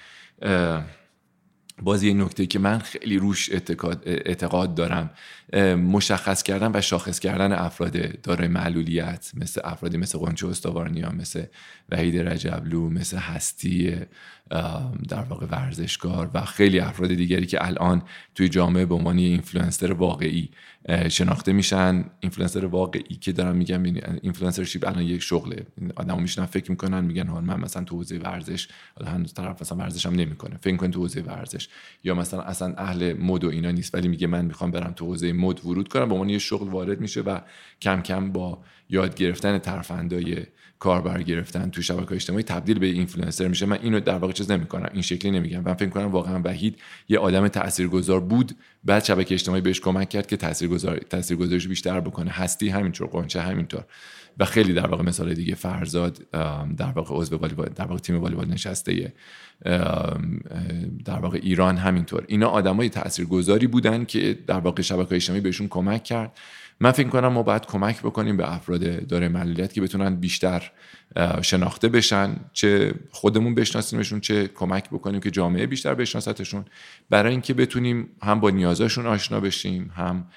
باز 1.81 2.03
یه 2.03 2.13
نکته 2.13 2.45
که 2.45 2.59
من 2.59 2.79
خیلی 2.79 3.17
روش 3.17 3.49
اعتقاد 4.05 4.75
دارم 4.75 5.09
مشخص 5.75 6.43
کردن 6.43 6.71
و 6.73 6.81
شاخص 6.81 7.19
کردن 7.19 7.51
افراد 7.51 8.21
دارای 8.21 8.47
معلولیت 8.47 9.31
مثل 9.33 9.61
افرادی 9.63 9.97
مثل 9.97 10.17
قنچه 10.17 10.47
استوارنیا 10.47 11.11
مثل 11.11 11.43
وحید 11.89 12.17
رجبلو 12.17 12.89
مثل 12.89 13.17
هستی 13.17 13.95
در 15.09 15.23
واقع 15.29 15.45
ورزشکار 15.45 16.31
و 16.33 16.41
خیلی 16.41 16.79
افراد 16.79 17.13
دیگری 17.13 17.45
که 17.45 17.65
الان 17.65 18.01
توی 18.35 18.49
جامعه 18.49 18.85
به 18.85 18.95
عنوان 18.95 19.17
اینفلوئنسر 19.17 19.91
واقعی 19.91 20.49
شناخته 21.09 21.53
میشن. 21.53 22.05
اینفلوئنسر 22.19 22.65
واقعی 22.65 23.15
که 23.15 23.31
دارم 23.31 23.55
میگم 23.55 23.83
influencership 23.83 24.87
الان 24.87 25.03
یک 25.03 25.21
شغله. 25.21 25.65
آدما 25.95 26.19
میشینن 26.19 26.45
فکر 26.45 26.71
می‌کنن 26.71 27.05
میگن 27.05 27.27
من 27.29 27.59
مثلا 27.59 27.83
تو 27.83 27.95
حوزه 27.95 28.17
ورزش 28.17 28.67
هنوز 29.05 29.33
طرف 29.33 29.61
مثلا 29.61 29.77
ورزشم 29.77 30.09
نمی‌کنه. 30.09 30.57
فکر 30.61 30.75
کنه 30.75 30.89
تو 30.89 30.99
حوزه 30.99 31.21
ورزش. 31.21 31.67
یا 32.03 32.15
مثلا 32.15 32.41
اصلا 32.41 32.73
اهل 32.77 33.13
مد 33.13 33.43
و 33.43 33.49
اینا 33.49 33.71
نیست 33.71 33.95
ولی 33.95 34.07
میگه 34.07 34.27
من 34.27 34.45
می‌خوام 34.45 34.71
برم 34.71 34.93
تو 34.93 35.05
حوزه 35.05 35.33
مد 35.33 35.65
ورود 35.65 35.87
کنم 35.87 36.07
به 36.07 36.13
عنوان 36.13 36.29
یه 36.29 36.39
شغل 36.39 36.69
وارد 36.69 37.01
میشه 37.01 37.21
و 37.21 37.39
کم 37.81 38.01
کم 38.01 38.31
با 38.31 38.63
یاد 38.89 39.15
گرفتن 39.15 39.57
ترفندای 39.57 40.37
کاربر 40.79 41.23
گرفتن 41.23 41.69
تو 41.69 41.81
شبکه 41.81 42.15
اجتماعی 42.15 42.43
تبدیل 42.43 42.79
به 42.79 42.85
اینفلوئنسر 42.85 43.47
میشه. 43.47 43.65
من 43.65 43.79
اینو 43.81 43.99
در 43.99 44.17
واقع 44.17 44.33
چیز 44.33 44.51
نمی‌کنم 44.51 44.89
این 44.93 45.01
شکلی 45.01 45.31
نمیگم. 45.31 45.61
من 45.61 45.73
فکر 45.73 45.89
کنم 45.89 46.11
واقعا 46.11 46.41
وحید 46.45 46.79
یه 47.09 47.19
آدم 47.19 47.47
تاثیرگذار 47.47 48.19
بود 48.19 48.51
بعد 48.83 49.03
شبکه 49.03 49.33
اجتماعی 49.33 49.61
بهش 49.61 49.79
کمک 49.79 50.09
کرد 50.09 50.27
که 50.27 50.37
تاثیرگذار 50.37 50.97
تاثیرگذاریش 50.97 51.67
بیشتر 51.67 51.99
بکنه. 51.99 52.31
هستی 52.31 52.69
همینطور 52.69 53.07
غنچه 53.07 53.41
همینطور. 53.41 53.83
و 54.39 54.45
خیلی 54.45 54.73
در 54.73 54.87
واقع 54.87 55.03
مثال 55.03 55.33
دیگه 55.33 55.55
فرزاد 55.55 56.29
در 56.77 56.91
واقع 56.95 57.15
عضو 57.15 57.37
والیبال 57.37 57.69
در 57.75 57.85
واقع 57.85 57.99
تیم 57.99 58.21
والیبال 58.21 58.47
نشسته 58.47 59.13
در 61.05 61.19
واقع 61.21 61.39
ایران 61.41 61.77
همینطور. 61.77 62.23
اینا 62.27 62.47
آدمای 62.47 62.89
تاثیرگذاری 62.89 63.67
بودن 63.67 64.05
که 64.05 64.39
در 64.47 64.59
واقع 64.59 64.81
شبکه 64.81 65.15
اجتماعی 65.15 65.41
بهشون 65.41 65.67
کمک 65.67 66.03
کرد. 66.03 66.37
من 66.79 66.91
فکر 66.91 67.07
کنم 67.07 67.27
ما 67.27 67.43
باید 67.43 67.65
کمک 67.65 67.99
بکنیم 67.99 68.37
به 68.37 68.53
افراد 68.53 69.07
داره 69.07 69.27
معلولیت 69.27 69.73
که 69.73 69.81
بتونن 69.81 70.15
بیشتر 70.15 70.71
شناخته 71.41 71.89
بشن 71.89 72.35
چه 72.53 72.93
خودمون 73.11 73.55
بشناسیمشون 73.55 74.19
چه 74.19 74.47
کمک 74.47 74.89
بکنیم 74.89 75.19
که 75.19 75.31
جامعه 75.31 75.65
بیشتر 75.65 75.93
بشناستشون 75.93 76.65
برای 77.09 77.31
اینکه 77.31 77.53
بتونیم 77.53 78.09
هم 78.23 78.39
با 78.39 78.49
نیازاشون 78.49 79.05
آشنا 79.05 79.39
بشیم 79.39 79.91
هم 79.95 80.27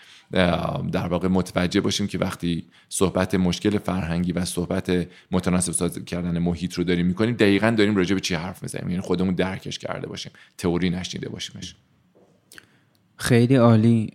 در 0.93 1.07
واقع 1.09 1.29
متوجه 1.29 1.81
باشیم 1.81 2.07
که 2.07 2.19
وقتی 2.19 2.65
صحبت 2.89 3.35
مشکل 3.35 3.79
فرهنگی 3.79 4.33
و 4.33 4.45
صحبت 4.45 5.09
متناسب 5.31 5.73
سازی 5.73 6.05
کردن 6.05 6.39
محیط 6.39 6.75
رو 6.75 6.85
داریم 6.85 7.07
می‌کنیم 7.07 7.35
دقیقا 7.35 7.71
داریم 7.71 7.97
راجع 7.97 8.15
به 8.15 8.21
چی 8.21 8.35
حرف 8.35 8.63
می‌زنیم؟ 8.63 8.89
یعنی 8.89 9.01
خودمون 9.01 9.35
درکش 9.35 9.79
کرده 9.79 10.07
باشیم 10.07 10.33
تئوری 10.59 10.91
نشنیده 10.91 11.29
باشیمش. 11.29 11.75
خیلی 13.17 13.57
عالی. 13.57 14.11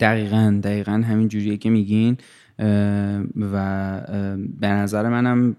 دقیقا 0.00 0.60
دقیقا 0.64 0.92
همین 0.92 1.28
جوریه 1.28 1.56
که 1.56 1.70
میگین. 1.70 2.16
و 3.36 4.00
به 4.60 4.66
نظر 4.68 5.08
منم 5.08 5.56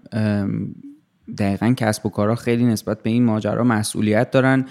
دقیقا 1.38 1.74
کسب 1.76 2.06
و 2.06 2.08
کارها 2.08 2.34
خیلی 2.34 2.64
نسبت 2.64 3.02
به 3.02 3.10
این 3.10 3.24
ماجرا 3.24 3.64
مسئولیت 3.64 4.30
دارن. 4.30 4.66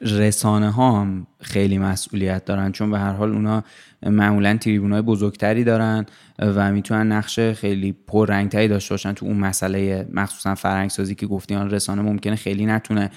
رسانه 0.00 0.70
ها 0.70 1.00
هم 1.00 1.26
خیلی 1.40 1.78
مسئولیت 1.78 2.44
دارن 2.44 2.72
چون 2.72 2.90
به 2.90 2.98
هر 2.98 3.12
حال 3.12 3.32
اونا 3.32 3.64
معمولا 4.02 4.56
تریبون 4.56 4.92
های 4.92 5.02
بزرگتری 5.02 5.64
دارن. 5.64 6.06
و 6.38 6.72
می‌تونن 6.72 7.12
نقش 7.12 7.40
خیلی 7.40 7.92
پررنگتری 8.06 8.68
داشته 8.68 8.92
باشن 8.92 9.12
تو 9.12 9.26
اون 9.26 9.36
مسئله 9.36 10.08
مخصوصا 10.12 10.54
فرهنگ 10.54 10.90
سازی 10.90 11.14
که 11.14 11.28
آن 11.50 11.70
رسانه 11.70 12.02
ممکنه 12.02 12.36
خیلی 12.36 12.66
نتونه 12.66 13.10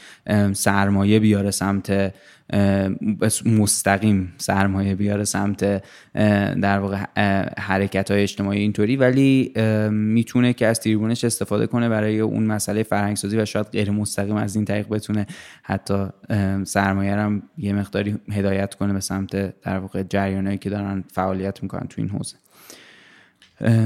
سرمایه 0.53 1.19
بیاره 1.19 1.51
سمت 1.51 2.13
مستقیم 3.45 4.33
سرمایه 4.37 4.95
بیاره 4.95 5.23
سمت 5.23 5.83
در 6.61 6.79
واقع 6.79 6.97
حرکت 7.57 8.11
های 8.11 8.21
اجتماعی 8.21 8.59
اینطوری. 8.59 8.95
ولی 8.95 9.53
می‌تونه 9.91 10.53
که 10.53 10.67
از 10.67 10.79
تریبونش 10.79 11.23
استفاده 11.23 11.67
کنه 11.67 11.89
برای 11.89 12.19
اون 12.19 12.43
مسئله 12.43 12.83
فرهنگسازی 12.83 13.37
و 13.37 13.45
شاید 13.45 13.67
غیر 13.67 13.91
مستقیم 13.91 14.35
از 14.35 14.55
این 14.55 14.65
طریق 14.65 14.87
بتونه 14.87 15.27
حتی 15.63 16.05
سرمایه 16.63 17.15
هم 17.15 17.43
یه 17.57 17.73
مقداری 17.73 18.17
هدایت 18.31 18.75
کنه 18.75 18.93
به 18.93 18.99
سمت 18.99 19.61
در 19.61 19.77
واقع 19.79 20.03
جریانایی 20.03 20.57
که 20.57 20.69
دارن 20.69 21.03
فعالیت 21.13 21.63
می‌کنن 21.63 21.87
تو 21.89 22.01
این 22.01 22.09
حوزه. 22.09 22.35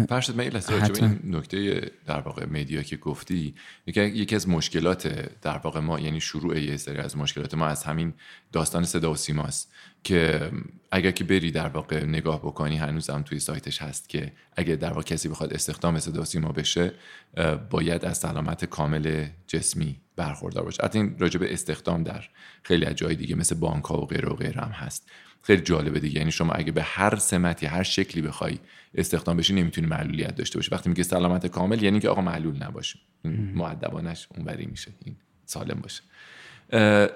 فرشت 0.09 0.29
من 0.29 0.39
این 0.39 1.19
نکته 1.23 1.91
در 2.05 2.19
واقع 2.19 2.45
مدیا 2.45 2.83
که 2.83 2.97
گفتی 2.97 3.55
یکی 3.85 4.35
از 4.35 4.49
مشکلات 4.49 5.07
در 5.41 5.57
واقع 5.57 5.79
ما 5.79 5.99
یعنی 5.99 6.21
شروع 6.21 6.59
یه 6.59 6.77
سری 6.77 6.97
از 6.97 7.17
مشکلات 7.17 7.53
ما 7.53 7.67
از 7.67 7.83
همین 7.83 8.13
داستان 8.51 8.85
صدا 8.85 9.11
و 9.11 9.15
سیماست 9.15 9.73
که 10.03 10.51
اگر 10.91 11.11
که 11.11 11.23
بری 11.23 11.51
در 11.51 11.67
واقع 11.67 12.03
نگاه 12.03 12.39
بکنی 12.39 12.77
هنوز 12.77 13.09
هم 13.09 13.21
توی 13.21 13.39
سایتش 13.39 13.81
هست 13.81 14.09
که 14.09 14.31
اگر 14.55 14.75
در 14.75 14.89
واقع 14.89 15.01
کسی 15.01 15.29
بخواد 15.29 15.53
استخدام 15.53 15.99
صدا 15.99 16.21
و 16.21 16.25
سیما 16.25 16.51
بشه 16.51 16.93
باید 17.69 18.05
از 18.05 18.17
سلامت 18.17 18.65
کامل 18.65 19.25
جسمی 19.47 20.01
برخوردار 20.15 20.63
باشه. 20.63 20.83
حتی 20.83 20.99
این 20.99 21.15
راجع 21.19 21.39
به 21.39 21.53
استخدام 21.53 22.03
در 22.03 22.23
خیلی 22.63 22.85
از 22.85 22.95
جای 22.95 23.15
دیگه 23.15 23.35
مثل 23.35 23.55
بانک 23.55 23.83
ها 23.83 24.01
و 24.01 24.05
غیره 24.05 24.29
و 24.29 24.33
غیره 24.33 24.61
هم 24.61 24.71
هست. 24.71 25.09
خیلی 25.45 25.61
جالبه 25.61 25.99
دیگه. 25.99 26.19
یعنی 26.19 26.31
شما 26.31 26.53
اگه 26.53 26.71
به 26.71 26.83
هر 26.83 27.15
سمتی 27.15 27.65
هر 27.65 27.83
شکلی 27.83 28.21
بخوای 28.21 28.59
استخدام 28.95 29.37
بشی 29.37 29.53
نمی‌تونی 29.53 29.87
معلولیت 29.87 30.35
داشته 30.35 30.57
باشی. 30.57 30.69
وقتی 30.71 30.89
میگه 30.89 31.03
سلامت 31.03 31.47
کامل 31.47 31.83
یعنی 31.83 31.99
که 31.99 32.09
آقا 32.09 32.21
معلول 32.21 32.63
نباشه. 32.63 32.99
معدبانش 33.53 34.27
اونوری 34.35 34.65
میشه. 34.65 34.91
این 35.05 35.15
سالم 35.45 35.79
باشه. 35.81 36.01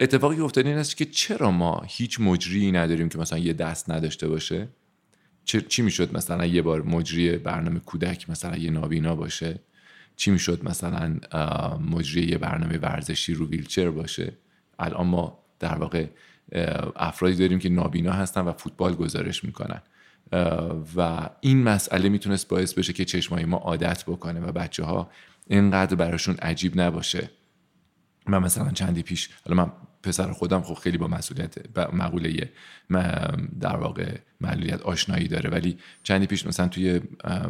اتفاقی 0.01 0.35
که 0.35 0.41
افتاده 0.41 0.69
این 0.69 0.77
است 0.77 0.97
که 0.97 1.05
چرا 1.05 1.51
ما 1.51 1.83
هیچ 1.87 2.19
مجری 2.19 2.71
نداریم 2.71 3.09
که 3.09 3.17
مثلا 3.17 3.39
یه 3.39 3.53
دست 3.53 3.91
نداشته 3.91 4.27
باشه؟ 4.27 4.67
چی 5.45 5.81
می‌شد 5.81 6.17
مثلا 6.17 6.45
یه 6.45 6.61
بار 6.61 6.81
مجری 6.81 7.37
برنامه 7.37 7.79
کودک 7.79 8.29
مثلا 8.29 8.57
یه 8.57 8.71
نابینا 8.71 9.15
باشه؟ 9.15 9.59
چی 10.15 10.31
می‌شد 10.31 10.63
مثلا 10.63 11.19
مجری 11.89 12.23
یه 12.27 12.37
برنامه 12.37 12.77
ورزشی 12.77 13.33
رو 13.33 13.47
ویلچر 13.47 13.89
باشه؟ 13.89 14.33
الان 14.79 15.07
ما 15.07 15.39
در 15.59 15.75
واقع 15.75 16.05
افرادی 16.95 17.35
داریم 17.35 17.59
که 17.59 17.69
نابینا 17.69 18.11
هستن 18.11 18.41
و 18.41 18.53
فوتبال 18.53 18.95
گزارش 18.95 19.43
می‌کنن. 19.43 19.81
و 20.95 21.29
این 21.41 21.63
مسئله 21.63 22.09
می‌تونست 22.09 22.47
باعث 22.47 22.73
بشه 22.73 22.93
که 22.93 23.05
چشمای 23.05 23.45
ما 23.45 23.57
عادت 23.57 24.03
بکنه 24.05 24.39
و 24.39 24.51
بچه 24.51 24.83
ها 24.83 25.09
اینقدر 25.47 25.95
براشون 25.95 26.35
عجیب 26.35 26.81
نباشه. 26.81 27.29
من 28.27 28.39
مثلا 28.39 28.71
چندی 28.71 29.03
پیش 29.03 29.29
حالا 29.45 29.63
من 29.63 29.71
پسر 30.03 30.31
خودم 30.31 30.61
خب 30.61 30.73
خیلی 30.73 30.97
با 30.97 31.07
مسئولیت 31.07 31.77
مقوله 31.93 32.49
در 33.59 33.75
واقع 33.75 34.17
معلولیت 34.41 34.81
آشنایی 34.81 35.27
داره 35.27 35.49
ولی 35.49 35.77
چندی 36.03 36.25
پیش 36.25 36.45
مثلا 36.45 36.67
توی 36.67 36.99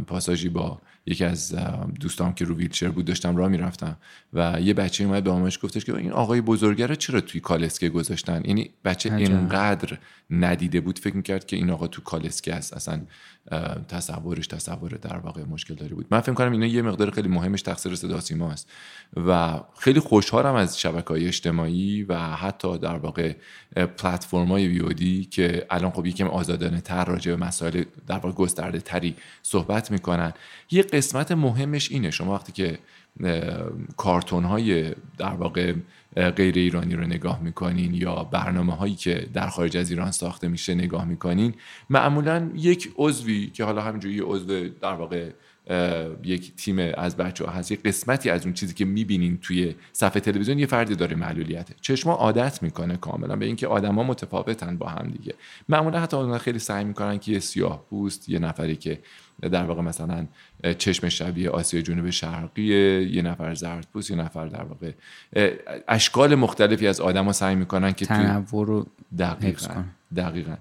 پاساژی 0.08 0.50
با 0.50 0.82
یکی 1.10 1.26
از 1.26 1.56
دوستام 2.00 2.34
که 2.34 2.46
رو 2.46 2.56
ویلچر 2.56 2.90
بود 2.90 3.06
داشتم 3.06 3.38
راه 3.38 3.48
می‌رفتم 3.48 3.98
و 4.34 4.62
یه 4.62 4.74
بچه 4.74 5.04
اومد 5.04 5.24
به 5.24 5.32
مامانش 5.32 5.60
گفتش 5.64 5.86
که 5.86 5.96
این 5.96 6.12
آقای 6.12 6.42
بزرگه 6.42 6.88
رو 6.88 6.96
چرا 6.96 7.22
توی 7.22 7.42
کالسکه 7.42 7.90
گذاشتن؟ 7.90 8.42
یعنی 8.46 8.70
بچه 8.86 9.16
اینقدر 9.16 9.98
ندیده 10.30 10.82
بود 10.82 11.00
فکر 11.00 11.16
می‌کرد 11.16 11.46
که 11.46 11.56
این 11.56 11.70
آقا 11.70 11.88
تو 11.88 12.02
کالسکه 12.02 12.56
است. 12.56 12.74
اصلا 12.74 13.02
تصورش 13.88 14.48
تصور 14.48 14.90
در 14.90 15.18
واقع 15.18 15.44
مشکل 15.44 15.76
داری 15.76 15.96
بود. 15.96 16.06
من 16.12 16.20
فکر 16.20 16.34
کنم 16.34 16.52
اینا 16.52 16.66
یه 16.66 16.82
مقدار 16.82 17.12
خیلی 17.12 17.28
مهمش 17.28 17.62
تقصیر 17.62 17.96
صدا 17.96 18.20
سیما 18.20 18.52
است 18.52 18.70
و 19.16 19.60
خیلی 19.80 20.00
خوشحالم 20.00 20.56
از 20.56 20.80
شبکه 20.80 21.08
های 21.08 21.28
اجتماعی 21.28 22.04
و 22.04 22.18
حتی 22.18 22.78
در 22.78 22.96
واقع 22.96 23.34
پلتفرم 23.76 24.48
های 24.48 24.68
ویودی 24.68 25.26
که 25.26 25.66
الان 25.70 25.92
خب 25.92 26.06
یکم 26.06 26.28
آزادانه 26.28 26.82
تر 26.82 27.06
راجع 27.06 27.36
به 27.36 27.46
مسائل 27.46 27.84
در 28.08 28.16
واقع 28.16 28.32
گسترده 28.32 28.80
تری 28.80 29.16
صحبت 29.44 29.92
می‌کنن. 29.92 30.34
یه 30.72 30.84
قسمت 31.00 31.32
مهمش 31.32 31.92
اینه. 31.92 32.12
شما 32.12 32.34
وقتی 32.34 32.52
که 32.52 32.80
کارتون 33.98 34.44
های 34.44 34.96
در 35.18 35.34
واقع 35.34 35.74
غیر 36.16 36.56
ایرانی 36.56 36.96
رو 36.96 37.04
نگاه 37.04 37.44
می‌کنین 37.44 37.94
یا 37.94 38.24
برنامه 38.24 38.76
هایی 38.76 38.96
که 38.96 39.28
در 39.34 39.48
خارج 39.48 39.78
از 39.78 39.90
ایران 39.92 40.12
ساخته 40.12 40.48
میشه 40.48 40.76
نگاه 40.76 41.06
می‌کنین 41.06 41.54
معمولا 41.90 42.50
یک 42.56 42.92
عضوی 42.98 43.48
که 43.48 43.64
حالا 43.64 43.82
همینجوری 43.82 44.20
عضو 44.20 44.70
در 44.70 44.94
واقع 44.94 45.30
یک 46.24 46.56
تیم 46.56 46.80
از 46.98 47.18
بچه 47.18 47.46
ها 47.46 47.52
هست. 47.52 47.72
یه 47.72 47.78
قسمتی 47.86 48.30
از 48.30 48.46
اون 48.46 48.54
چیزی 48.54 48.74
که 48.74 48.86
می‌بینین 48.86 49.38
توی 49.38 49.76
صفحه 49.94 50.20
تلویزیون 50.20 50.60
یه 50.60 50.66
فردی 50.66 50.96
داره 50.96 51.16
معلولیته. 51.16 51.76
چشما 51.82 52.14
عادت 52.14 52.64
می‌کنه 52.64 52.98
کاملا. 52.98 53.36
به 53.36 53.46
اینکه 53.46 53.68
آدما 53.68 54.04
متفاوتن 54.04 54.78
با 54.78 54.88
هم 54.90 55.08
دیگه. 55.08 55.34
معمولا 55.70 56.00
حتی 56.00 56.18
اونها 56.18 56.38
خیلی 56.38 56.60
سعی 56.60 56.84
می‌کنن 56.84 57.20
که 57.20 57.32
یه 57.32 57.40
سیاه 57.40 57.86
پوست 57.90 58.30
یه 58.30 58.40
نفری 58.40 58.76
که 58.76 59.00
در 59.42 59.64
واقع 59.64 59.82
مثلا 59.82 60.28
چشم 60.78 61.10
شبیه 61.10 61.50
آسیا 61.50 61.82
جنوب 61.82 62.10
شرقیه 62.10 63.16
یه 63.16 63.22
نفر 63.22 63.54
زرد 63.54 63.88
پوست 63.94 64.12
یه 64.12 64.18
نفر 64.18 64.48
در 64.48 64.64
واقع 64.64 64.92
اشکال 65.88 66.36
مختلفی 66.36 66.88
از 66.88 67.02
آدما 67.02 67.34
سعی 67.34 67.56
می‌کنن 67.56 67.92
که 67.92 68.06
تنوع 68.06 68.66
رو 68.66 68.88
دقیقا. 69.18 69.84
دقیقا. 70.16 70.56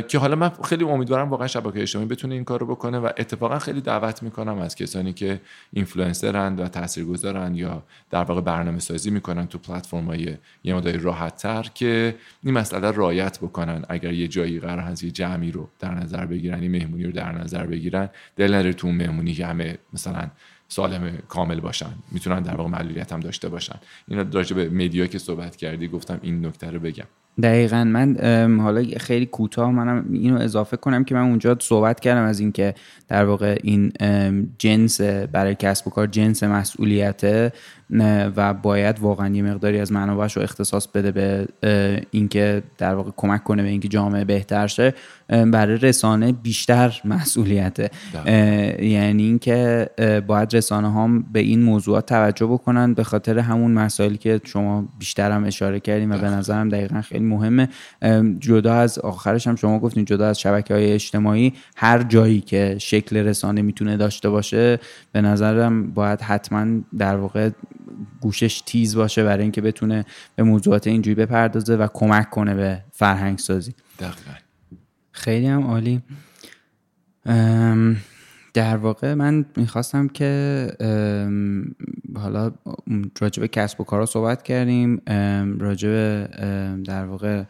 که 0.00 0.18
حالا 0.18 0.36
من 0.36 0.48
خیلی 0.64 0.84
امیدوارم 0.84 1.30
واقعا 1.30 1.46
شبکه 1.46 1.82
اجتماعی 1.82 2.08
بتونه 2.08 2.34
این 2.34 2.44
کار 2.44 2.60
رو 2.60 2.66
بکنه 2.66 2.98
و 2.98 3.10
اتفاقا 3.18 3.58
خیلی 3.58 3.80
دعوت 3.80 4.22
می‌کنم 4.22 4.58
از 4.58 4.74
کسانی 4.74 5.12
که 5.12 5.40
اینفلوئنسرند 5.72 6.60
و 6.60 6.68
تاثیرگذارن 6.68 7.54
یا 7.54 7.82
در 8.10 8.22
واقع 8.22 8.40
برنامه 8.40 8.78
سازی 8.78 9.10
می‌کنن 9.10 9.46
تو 9.46 9.58
پلتفرم 9.58 10.06
های 10.06 10.36
یه 10.64 10.74
مداری 10.74 10.98
راحت 10.98 11.36
تر 11.36 11.70
که 11.74 12.16
این 12.42 12.54
مسئله 12.54 12.90
رعایت 12.90 13.38
بکنن. 13.38 13.84
اگر 13.88 14.12
یه 14.12 14.28
جایی 14.28 14.60
قرار 14.60 14.78
هست 14.78 15.04
یه 15.04 15.10
جمعی 15.10 15.52
رو 15.52 15.68
در 15.78 15.94
نظر 15.94 16.26
بگیرن 16.26 16.62
یه 16.62 16.68
مهمونی 16.68 17.04
رو 17.04 17.12
در 17.12 17.32
نظر 17.32 17.66
بگیرن 17.66 18.08
دل 18.36 18.54
نره 18.54 18.72
تو 18.72 18.88
مهمونی 18.88 19.34
که 19.34 19.46
همه 19.46 19.78
مثلا 19.92 20.30
سالم 20.68 21.18
کامل 21.28 21.60
باشن 21.60 21.94
می‌تونن 22.12 22.42
در 22.42 22.54
واقع 22.54 22.70
معلولیت 22.70 23.12
هم 23.12 23.20
داشته 23.20 23.48
باشن. 23.48 23.76
اینا 24.08 24.24
راجع 24.32 24.56
به 24.56 24.68
مدیا 24.68 25.06
که 25.06 25.18
صحبت 25.18 25.56
کردی 25.56 25.88
گفتم 25.88 26.18
این 26.22 26.46
نکته 26.46 26.70
رو 26.70 26.80
بگم. 26.80 27.06
دقیقا. 27.42 27.84
من 27.84 28.60
حالا 28.60 28.84
خیلی 28.96 29.26
کوتاه 29.26 29.70
منم 29.70 30.04
اینو 30.12 30.40
اضافه 30.40 30.76
کنم 30.76 31.04
که 31.04 31.14
من 31.14 31.20
اونجا 31.20 31.56
صحبت 31.60 32.00
کردم 32.00 32.22
از 32.22 32.40
اینکه 32.40 32.74
در 33.08 33.24
واقع 33.24 33.58
این 33.62 33.92
جنس 34.58 35.00
برای 35.00 35.54
کسب 35.54 35.86
و 35.86 35.90
کار 35.90 36.06
جنس 36.06 36.42
مسئولیته 36.42 37.52
و 38.36 38.54
باید 38.54 38.98
واقعا 38.98 39.28
یه 39.28 39.42
مقداری 39.42 39.80
از 39.80 39.92
منابعش 39.92 40.36
رو 40.36 40.42
اختصاص 40.42 40.86
بده 40.86 41.10
به 41.10 41.48
اینکه 42.10 42.62
در 42.78 42.94
واقع 42.94 43.10
کمک 43.16 43.44
کنه 43.44 43.62
به 43.62 43.68
اینکه 43.68 43.88
جامعه 43.88 44.24
بهتر 44.24 44.66
شه. 44.66 44.94
برای 45.28 45.76
رسانه 45.76 46.32
بیشتر 46.32 47.00
مسئولیته. 47.04 47.90
یعنی 48.82 49.22
اینکه 49.22 49.88
باید 50.26 50.56
رسانه 50.56 50.92
هم 50.92 51.22
به 51.32 51.40
این 51.40 51.62
موضوعات 51.62 52.06
توجه 52.06 52.46
بکنن. 52.46 52.94
به 52.94 53.04
خاطر 53.04 53.38
همون 53.38 53.70
مسائلی 53.70 54.16
که 54.16 54.40
شما 54.44 54.88
بیشتر 54.98 55.30
هم 55.30 55.44
اشاره 55.44 55.80
کردیم 55.80 56.12
و 56.12 56.18
به 56.18 56.26
نظرم 56.26 56.68
دقیقا 56.68 57.00
خیلی 57.00 57.24
مهمه. 57.24 57.68
جدا 58.38 58.74
از 58.74 58.98
آخرش 58.98 59.46
هم 59.46 59.56
شما 59.56 59.78
گفتین 59.78 60.04
جدا 60.04 60.28
از 60.28 60.40
شبکه 60.40 60.74
های 60.74 60.92
اجتماعی 60.92 61.52
هر 61.76 62.02
جایی 62.02 62.40
که 62.40 62.76
شکل 62.78 63.16
رسانه 63.16 63.62
می‌تونه 63.62 63.96
داشته 63.96 64.30
باشه 64.30 64.78
به 65.12 65.20
نظرم 65.20 65.90
باید 65.90 66.20
حتما 66.20 66.66
در 66.98 67.16
واقع 67.16 67.50
گوشش 68.20 68.62
تیز 68.66 68.96
باشه 68.96 69.24
برای 69.24 69.42
اینکه 69.42 69.60
بتونه 69.60 70.04
به 70.36 70.42
موضوعات 70.42 70.86
اینجوری 70.86 71.14
بپردازه 71.14 71.76
و 71.76 71.88
کمک 71.94 72.30
کنه 72.30 72.54
به 72.54 72.82
فرهنگ 72.92 73.38
سازی 73.38 73.74
دقیقا. 73.98 74.32
خیلی 75.12 75.46
هم 75.46 75.66
عالی. 75.66 76.02
در 78.54 78.76
واقع 78.76 79.14
من 79.14 79.44
می‌خواستم 79.56 80.08
که 80.08 80.70
حالا 82.16 82.52
راجع 83.20 83.40
به 83.40 83.48
کسب 83.48 83.80
و 83.80 83.84
کارا 83.84 84.06
صحبت 84.06 84.42
کردیم. 84.42 85.02
راجع 85.58 85.88
به 85.88 86.28
در 86.84 87.04
واقع 87.04 87.42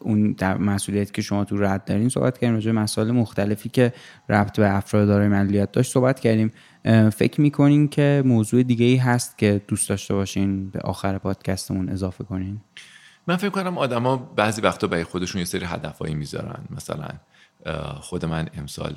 اون 0.00 0.32
در 0.32 0.58
مسئولیت 0.58 1.12
که 1.12 1.22
شما 1.22 1.44
تو 1.44 1.56
رد 1.56 1.84
دارین 1.84 2.08
صحبت 2.08 2.38
کردیم 2.38 2.54
راجع 2.54 2.70
مسائل 2.70 3.10
مختلفی 3.10 3.68
که 3.68 3.92
ربط 4.28 4.60
به 4.60 4.76
افراد 4.76 5.06
دارای 5.06 5.28
ملیت 5.28 5.72
داشت 5.72 5.92
صحبت 5.92 6.20
کردیم. 6.20 6.52
فکر 7.10 7.40
می‌کنین 7.40 7.88
که 7.88 8.22
موضوع 8.26 8.62
دیگه 8.62 8.86
ای 8.86 8.96
هست 8.96 9.38
که 9.38 9.60
دوست 9.68 9.88
داشته 9.88 10.14
باشین 10.14 10.70
به 10.70 10.80
آخر 10.80 11.18
پادکستمون 11.18 11.88
اضافه 11.88 12.24
کنین؟ 12.24 12.60
من 13.26 13.36
فکر 13.36 13.50
کنم 13.50 13.78
آدما 13.78 14.16
بعضی 14.16 14.60
وقتا 14.60 14.86
برای 14.86 15.04
خودشون 15.04 15.38
یه 15.38 15.44
سری 15.44 15.64
هدفهایی 15.64 16.14
می‌ذارن. 16.14 16.64
مثلا 16.70 17.08
خود 18.00 18.24
من 18.24 18.48
امسال 18.54 18.94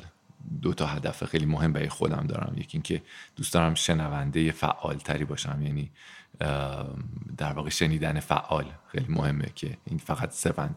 دو 0.62 0.74
تا 0.74 0.86
هدف 0.86 1.24
خیلی 1.24 1.46
مهم 1.46 1.74
برای 1.74 1.90
خودم 1.90 2.26
دارم. 2.28 2.54
یکی 2.58 2.70
اینکه 2.74 3.02
دوست 3.36 3.54
دارم 3.54 3.74
شنونده 3.74 4.52
فعال 4.52 4.96
تری 4.96 5.26
باشم. 5.26 5.60
یعنی 5.62 5.92
در 7.38 7.54
واقع 7.54 7.70
شنیدن 7.70 8.20
فعال 8.20 8.66
خیلی 8.92 9.06
مهمه 9.10 9.52
که 9.56 9.78
این 9.86 9.98
فقط 9.98 10.32
صرفا 10.32 10.70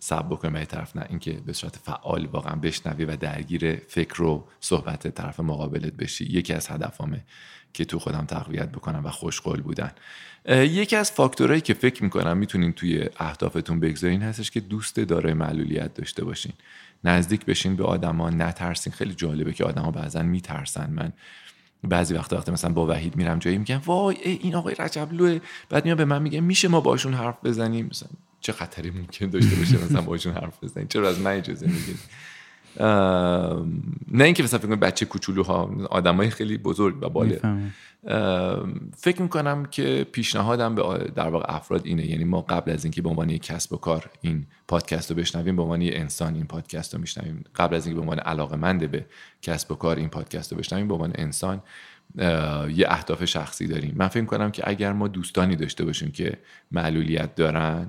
سب 0.00 0.26
بکنه 0.26 0.50
به 0.50 0.64
طرف 0.64 0.96
نه 0.96 1.06
اینکه 1.08 1.32
به 1.32 1.52
صورت 1.52 1.76
فعال 1.76 2.26
واقعا 2.26 2.56
بشنوی 2.56 3.04
و 3.04 3.16
درگیر 3.16 3.76
فکر 3.76 4.22
و 4.22 4.48
صحبت 4.60 5.08
طرف 5.08 5.40
مقابلت 5.40 5.92
بشی. 5.92 6.24
یکی 6.24 6.52
از 6.52 6.70
هدفامه 6.70 7.24
که 7.72 7.84
تو 7.84 7.98
خودم 7.98 8.24
تقویت 8.24 8.68
بکنم 8.68 9.04
و 9.04 9.10
خوشقول 9.10 9.60
بودن. 9.62 9.92
یکی 10.48 10.96
از 10.96 11.12
فاکتورهایی 11.12 11.60
که 11.60 11.74
فکر 11.74 12.04
می‌کنم 12.04 12.36
می‌تونین 12.36 12.72
توی 12.72 13.08
اهدافتون 13.16 13.80
بگذارین 13.80 14.22
هستش 14.22 14.50
که 14.50 14.60
دوست 14.60 15.00
دارای 15.00 15.34
معلولیت 15.34 15.94
داشته 15.94 16.24
باشین. 16.24 16.52
نزدیک 17.04 17.44
بشین 17.44 17.76
به 17.76 17.84
آدما 17.84 18.30
نترسین. 18.30 18.92
خیلی 18.92 19.14
جالبه 19.14 19.52
که 19.52 19.64
آدما 19.64 19.90
بعضا 19.90 20.22
میترسن. 20.22 20.90
من 20.90 21.12
بعضی 21.88 22.14
وقتا 22.14 22.36
وقتی 22.36 22.52
مثلا 22.52 22.72
با 22.72 22.86
وحید 22.86 23.16
میرم 23.16 23.38
جایی 23.38 23.58
میگم 23.58 23.80
وای 23.86 24.16
این 24.22 24.54
آقای 24.54 24.74
رجبلوه 24.78 25.40
بعد 25.68 25.84
میاد 25.84 25.96
به 25.96 26.04
من 26.04 26.22
میگه 26.22 26.40
میشه 26.40 26.68
ما 26.68 26.80
باشون 26.80 27.14
حرف 27.14 27.36
بزنیم؟ 27.44 27.86
مثلا 27.90 28.08
چه 28.40 28.52
خطری 28.52 28.90
ممکن 28.90 29.26
داشته 29.26 29.56
باشه 29.56 29.84
مثلا 29.84 30.00
باشون 30.00 30.34
حرف 30.34 30.64
بزنیم؟ 30.64 30.88
چرا 30.88 31.08
از 31.08 31.20
من 31.20 31.32
اجازه 31.32 31.66
میگید 31.66 31.98
نه 32.80 34.24
اینکه 34.24 34.42
مثلا 34.42 34.58
فکر 34.58 34.74
بچه 34.74 35.06
کوچولوها 35.06 35.70
آدمای 35.90 36.30
خیلی 36.30 36.58
بزرگ 36.58 37.02
و 37.02 37.08
باله. 37.08 37.40
فکر 38.96 39.22
می‌کنم 39.22 39.64
که 39.64 40.06
پیشنهادم 40.12 40.74
به 40.74 40.82
در 41.14 41.28
واقع 41.28 41.54
افراد 41.54 41.86
اینه. 41.86 42.06
یعنی 42.06 42.24
ما 42.24 42.40
قبل 42.40 42.70
از 42.70 42.84
اینکه 42.84 43.02
به 43.02 43.08
عنوان 43.08 43.30
یک 43.30 43.42
کسب 43.42 43.72
و 43.72 43.76
کار 43.76 44.10
این 44.20 44.46
پادکست 44.68 45.10
رو 45.10 45.16
بشنویم 45.16 45.56
به 45.56 45.62
عنوان 45.62 45.82
یک 45.82 45.96
انسان 45.96 46.34
این 46.34 46.46
پادکست 46.46 46.94
رو 46.94 47.00
میشنویم. 47.00 47.44
قبل 47.56 47.76
از 47.76 47.86
اینکه 47.86 47.94
به 47.94 48.00
عنوان 48.00 48.18
علاقه 48.18 48.56
منده 48.56 48.86
به 48.86 49.06
کسب 49.42 49.72
و 49.72 49.74
کار 49.74 49.96
این 49.96 50.08
پادکست 50.08 50.52
رو 50.52 50.58
بشنویم 50.58 50.88
به 50.88 50.94
عنوان 50.94 51.12
انسان 51.14 51.62
یه 52.74 52.86
اهداف 52.88 53.24
شخصی 53.24 53.66
داریم. 53.66 53.94
من 53.96 54.08
فکر 54.08 54.24
کنم 54.24 54.50
که 54.50 54.62
اگر 54.66 54.92
ما 54.92 55.08
دوستانی 55.08 55.56
داشته 55.56 55.84
باشیم 55.84 56.12
که 56.12 56.38
معلولیت 56.72 57.34
دارن 57.34 57.88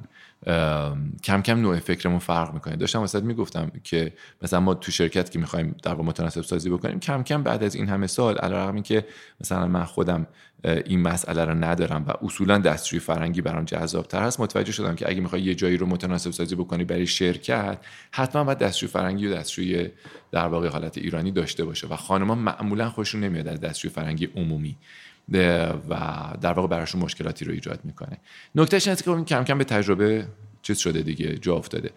کم 1.23 1.41
کم 1.41 1.59
نوع 1.59 1.79
فکرمون 1.79 2.19
فرق 2.19 2.53
می‌کنه. 2.53 2.75
داشتم 2.75 2.99
واسه 2.99 3.19
می‌گفتم 3.19 3.71
که 3.83 4.13
مثلا 4.41 4.59
ما 4.59 4.73
تو 4.73 4.91
شرکت 4.91 5.31
که 5.31 5.39
می‌خوایم 5.39 5.75
در 5.83 5.91
واقع 5.91 6.03
متناسب 6.03 6.41
سازی 6.41 6.69
بکنیم 6.69 6.99
کم 6.99 7.23
کم 7.23 7.43
بعد 7.43 7.63
از 7.63 7.75
این 7.75 7.89
همه 7.89 8.07
سال 8.07 8.37
علیرغم 8.37 8.81
که 8.81 9.05
مثلا 9.41 9.67
من 9.67 9.83
خودم 9.83 10.27
این 10.63 11.01
مسئله 11.01 11.45
رو 11.45 11.53
ندارم 11.53 12.05
و 12.07 12.25
اصولا 12.25 12.57
دستشوی 12.57 12.99
فرنگی 12.99 13.41
برام 13.41 13.65
جذابتر 13.65 14.23
هست 14.23 14.39
متوجه 14.39 14.71
شدم 14.71 14.95
که 14.95 15.09
اگه 15.09 15.21
می‌خوای 15.21 15.41
یه 15.41 15.55
جایی 15.55 15.77
رو 15.77 15.85
متناسب 15.85 16.31
سازی 16.31 16.55
بکنی 16.55 16.83
برای 16.83 17.07
شرکت 17.07 17.77
حتما 18.11 18.43
باید 18.43 18.57
دستشوی 18.57 18.89
فرنگی 18.89 19.27
و 19.27 19.35
دستشوی 19.35 19.89
در 20.31 20.47
واقع 20.47 20.67
حالت 20.67 20.97
ایرانی 20.97 21.31
داشته 21.31 21.65
باشه 21.65 21.87
و 21.87 21.95
خانم‌ها 21.95 22.35
معمولا 22.35 22.89
خوششون 22.89 23.21
نمیاد 23.21 23.47
از 23.47 23.61
دستشوی 23.61 23.91
فرنگی 23.91 24.29
عمومی. 24.35 24.77
و 25.29 25.97
در 26.41 26.53
واقع 26.53 26.67
براشون 26.67 27.01
مشکلاتی 27.01 27.45
رو 27.45 27.51
ایجاد 27.51 27.79
می‌کنه. 27.83 28.17
نکتهش 28.55 28.87
اینه 28.87 28.99
که 28.99 29.23
کم 29.23 29.43
کم 29.43 29.57
به 29.57 29.63
تجربه 29.63 30.27
چیز 30.61 30.77
شده 30.77 31.01
دیگه 31.01 31.37
جا 31.37 31.55
افتاده. 31.55 31.91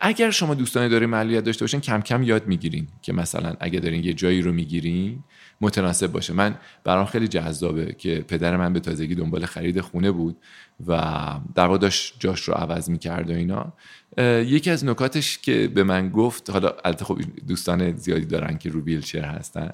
اگر 0.00 0.30
شما 0.30 0.54
دوستان 0.54 0.88
داری 0.88 1.06
معلولیت 1.06 1.44
داشته 1.44 1.64
باشین 1.64 1.80
کم 1.80 2.00
کم 2.00 2.22
یاد 2.22 2.46
می‌گیرین 2.46 2.88
که 3.02 3.12
مثلا 3.12 3.54
اگه 3.60 3.80
دارین 3.80 4.04
یه 4.04 4.12
جایی 4.12 4.42
رو 4.42 4.52
می‌گیرین 4.52 5.24
متناسب 5.60 6.12
باشه. 6.12 6.32
من 6.32 6.54
برام 6.84 7.06
خیلی 7.06 7.28
جذابه 7.28 7.92
که 7.98 8.24
پدر 8.28 8.56
من 8.56 8.72
به 8.72 8.80
تازگی 8.80 9.14
دنبال 9.14 9.46
خرید 9.46 9.80
خونه 9.80 10.10
بود 10.10 10.36
و 10.86 10.92
در 11.54 11.66
واقع 11.66 11.78
داشت 11.78 12.16
جاش 12.18 12.40
رو 12.40 12.54
عوض 12.54 12.90
می‌کرد 12.90 13.30
و 13.30 13.32
اینا. 13.32 13.72
یکی 14.42 14.70
از 14.70 14.84
نکاتش 14.84 15.38
که 15.38 15.68
به 15.68 15.84
من 15.84 16.08
گفت 16.08 16.50
حالا 16.50 16.72
البته 16.84 17.04
خب 17.04 17.18
دوستان 17.48 17.96
زیادی 17.96 18.24
دارن 18.24 18.58
که 18.58 18.70
رو 18.70 18.80
ویلچر 18.80 19.24
هستن. 19.24 19.70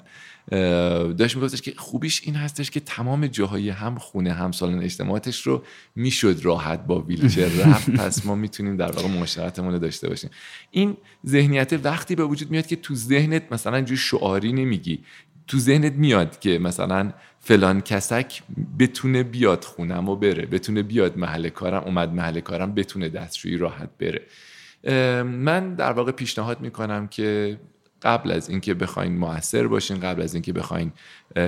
داشت 1.17 1.35
میگفتش 1.35 1.61
که 1.61 1.73
خوبیش 1.77 2.21
این 2.25 2.35
هستش 2.35 2.71
که 2.71 2.79
تمام 2.79 3.27
جاهای 3.27 3.69
هم 3.69 3.95
خونه 3.95 4.33
هم 4.33 4.51
سالن 4.51 4.79
اجتماعاتش 4.79 5.47
رو 5.47 5.63
می‌شد 5.95 6.39
راحت 6.43 6.85
با 6.85 7.01
ویلچر 7.01 7.45
رفت 7.45 7.89
پس 7.99 8.25
ما 8.25 8.35
می‌تونیم 8.35 8.77
در 8.77 8.91
واقع 8.91 9.07
معاشرتمون 9.07 9.73
رو 9.73 9.79
داشته 9.79 10.09
باشیم. 10.09 10.29
این 10.71 10.97
ذهنیت 11.27 11.79
وقتی 11.83 12.15
به 12.15 12.23
وجود 12.23 12.51
میاد 12.51 12.67
که 12.67 12.75
تو 12.75 12.95
ذهنت 12.95 13.43
مثلا 13.51 13.81
جو 13.81 13.95
شعاری 13.95 14.53
نمیگی 14.53 14.99
تو 15.47 15.59
ذهنت 15.59 15.93
میاد 15.93 16.39
که 16.39 16.59
مثلا 16.59 17.13
فلان 17.39 17.81
کسک 17.81 18.43
بتونه 18.79 19.23
بیاد 19.23 19.63
خونم 19.63 20.09
و 20.09 20.15
بره 20.15 20.45
بتونه 20.45 20.83
بیاد 20.83 21.17
محل 21.17 21.49
کارم 21.49 21.83
اومد 21.83 22.13
محل 22.13 22.39
کارم 22.39 22.73
بتونه 22.73 23.09
دستشویی 23.09 23.57
راحت 23.57 23.89
بره. 23.99 24.21
من 25.23 25.75
در 25.75 25.91
واقع 25.91 26.11
پیشنهاد 26.11 26.61
می‌کنم 26.61 27.07
که 27.07 27.57
قبل 28.03 28.31
از 28.31 28.49
اینکه 28.49 28.73
بخواین 28.73 29.17
موثر 29.17 29.67
باشین 29.67 29.99
قبل 29.99 30.21
از 30.21 30.33
اینکه 30.33 30.53
بخواین 30.53 30.91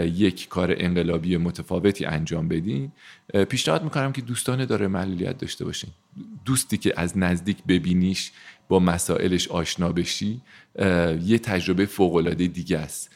یک 0.03 0.48
کار 0.49 0.76
انقلابی 0.77 1.38
متفاوتی 1.38 2.06
انجام 2.06 2.48
بدین 2.48 2.91
پیشنهاد 3.49 3.84
می‌کنم 3.84 4.11
که 4.11 4.22
دوستان 4.22 4.65
داره 4.65 4.88
معلولیت 4.88 5.38
داشته 5.38 5.65
باشین. 5.65 5.90
دوستی 6.45 6.77
که 6.77 6.94
از 6.98 7.18
نزدیک 7.18 7.57
ببینیش 7.68 8.32
با 8.68 8.80
مسائلش 8.80 9.48
آشنا 9.48 9.91
بشی 9.91 10.41
یه 11.22 11.40
تجربه 11.44 11.86
فوق 11.86 12.15
العاده 12.15 12.48
دیگه 12.48 12.77
است. 12.77 13.15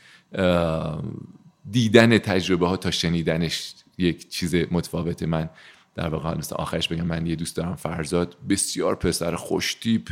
دیدن 1.71 2.17
تجربه 2.17 2.67
ها 2.67 2.77
تا 2.77 2.91
شنیدنش 2.91 3.73
یک 3.97 4.29
چیز 4.29 4.55
متفاوته 4.55 5.25
من. 5.25 5.49
در 5.95 6.09
واقع 6.09 6.35
آخرش 6.55 6.87
بگم 6.87 7.03
من 7.07 7.27
یه 7.27 7.35
دوست 7.35 7.55
دارم 7.55 7.75
فرزاد 7.75 8.35
بسیار 8.49 8.95
پسر 8.95 9.35
خوشتیپ. 9.35 10.09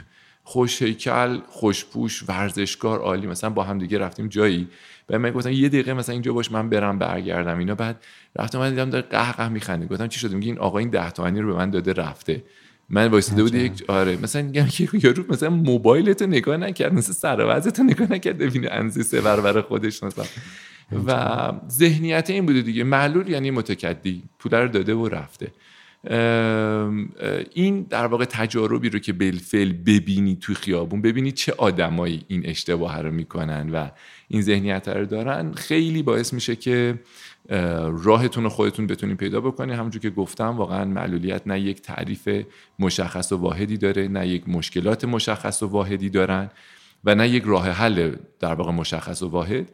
خوش 0.48 0.82
هیکل 0.82 1.40
خوشپوش 1.48 2.24
ورزشکار 2.28 3.00
عالی. 3.00 3.28
مثلا 3.28 3.50
با 3.50 3.64
هم 3.64 3.78
دیگه 3.78 3.98
رفتیم 3.98 4.28
جایی. 4.28 4.68
به 5.08 5.18
من 5.18 5.32
گفتن 5.32 5.52
یه 5.52 5.70
دقیقه 5.70 5.94
مثلا 5.94 6.14
اینجا 6.14 6.34
باش 6.34 6.52
من 6.52 6.70
برم 6.70 7.00
برگردم. 7.00 7.58
اینا 7.60 7.76
بعد 7.76 8.04
رفتم 8.36 8.60
من 8.60 8.70
دیدم 8.70 8.90
داره 8.90 9.06
قهقه 9.10 9.50
میخنده. 9.50 9.86
گفتم 9.86 10.08
چی 10.08 10.20
شده 10.20 10.36
میگه 10.36 10.48
این 10.48 10.60
آقا 10.60 10.78
این 10.78 10.90
10 10.90 11.12
تومانی 11.12 11.42
رو 11.42 11.48
به 11.48 11.58
من 11.58 11.70
داده 11.70 11.94
رفته. 11.94 12.44
من 12.90 13.08
وایساده 13.08 13.44
بود 13.44 13.56
یک 13.56 13.84
آره. 13.88 14.18
مثلا 14.24 14.42
میگم 14.42 14.66
که 14.66 14.90
یارو 14.94 15.24
مثلا 15.30 15.50
موبایلتو 15.50 16.28
نگاه 16.28 16.58
نکرد 16.58 16.94
مثلا 16.94 17.14
سر 17.14 17.84
نگاه 17.84 18.12
نکرد. 18.12 18.38
ببینه 18.38 18.68
انزی 18.72 19.04
سه 19.04 19.22
برابر 19.22 19.62
خودش 19.62 20.04
مثلا. 20.04 20.26
و 21.08 21.52
ذهنیت 21.70 22.30
این 22.30 22.46
بوده 22.46 22.62
دیگه. 22.62 22.84
معلول 22.84 23.30
یعنی 23.30 23.52
متکدی. 23.52 24.24
پول 24.40 24.54
رو 24.54 24.68
داده 24.68 24.94
و 24.94 25.08
رفته. 25.08 25.52
این 27.54 27.82
در 27.90 28.06
واقع 28.06 28.26
تجاربی 28.26 28.90
رو 28.90 29.00
که 29.00 29.14
بالفعل 29.14 29.74
ببینی 29.74 30.38
توی 30.42 30.56
خیابون 30.56 31.02
ببینی 31.02 31.32
چه 31.32 31.54
آدمایی 31.58 32.24
این 32.28 32.46
اشتباه 32.46 33.02
رو 33.02 33.12
می‌کنن 33.12 33.70
و 33.70 33.90
این 34.28 34.42
ذهنیت 34.42 34.88
رو 34.88 35.06
دارن 35.06 35.54
خیلی 35.54 36.04
باعث 36.04 36.34
میشه 36.34 36.56
که 36.56 37.00
راهتون 38.04 38.44
رو 38.44 38.50
خودتون 38.50 38.88
بتونین 38.88 39.18
پیدا 39.18 39.42
بکنین 39.42 39.76
همونجور 39.76 40.02
که 40.02 40.10
گفتم 40.10 40.58
واقعا 40.58 40.86
معلولیت 40.86 41.42
نه 41.46 41.60
یک 41.60 41.82
تعریف 41.82 42.30
مشخص 42.80 43.32
و 43.32 43.38
واحدی 43.38 43.78
داره 43.78 44.08
نه 44.08 44.28
یک 44.28 44.50
مشکلات 44.50 45.06
مشخص 45.06 45.64
و 45.64 45.68
واحدی 45.68 46.10
دارن. 46.10 46.50
و 47.08 47.16
نه 47.16 47.30
یک 47.30 47.44
راه 47.46 47.70
حل 47.70 48.16
در 48.40 48.54
واقع 48.54 48.72
مشخص 48.72 49.24
و 49.24 49.30
واحد 49.30 49.72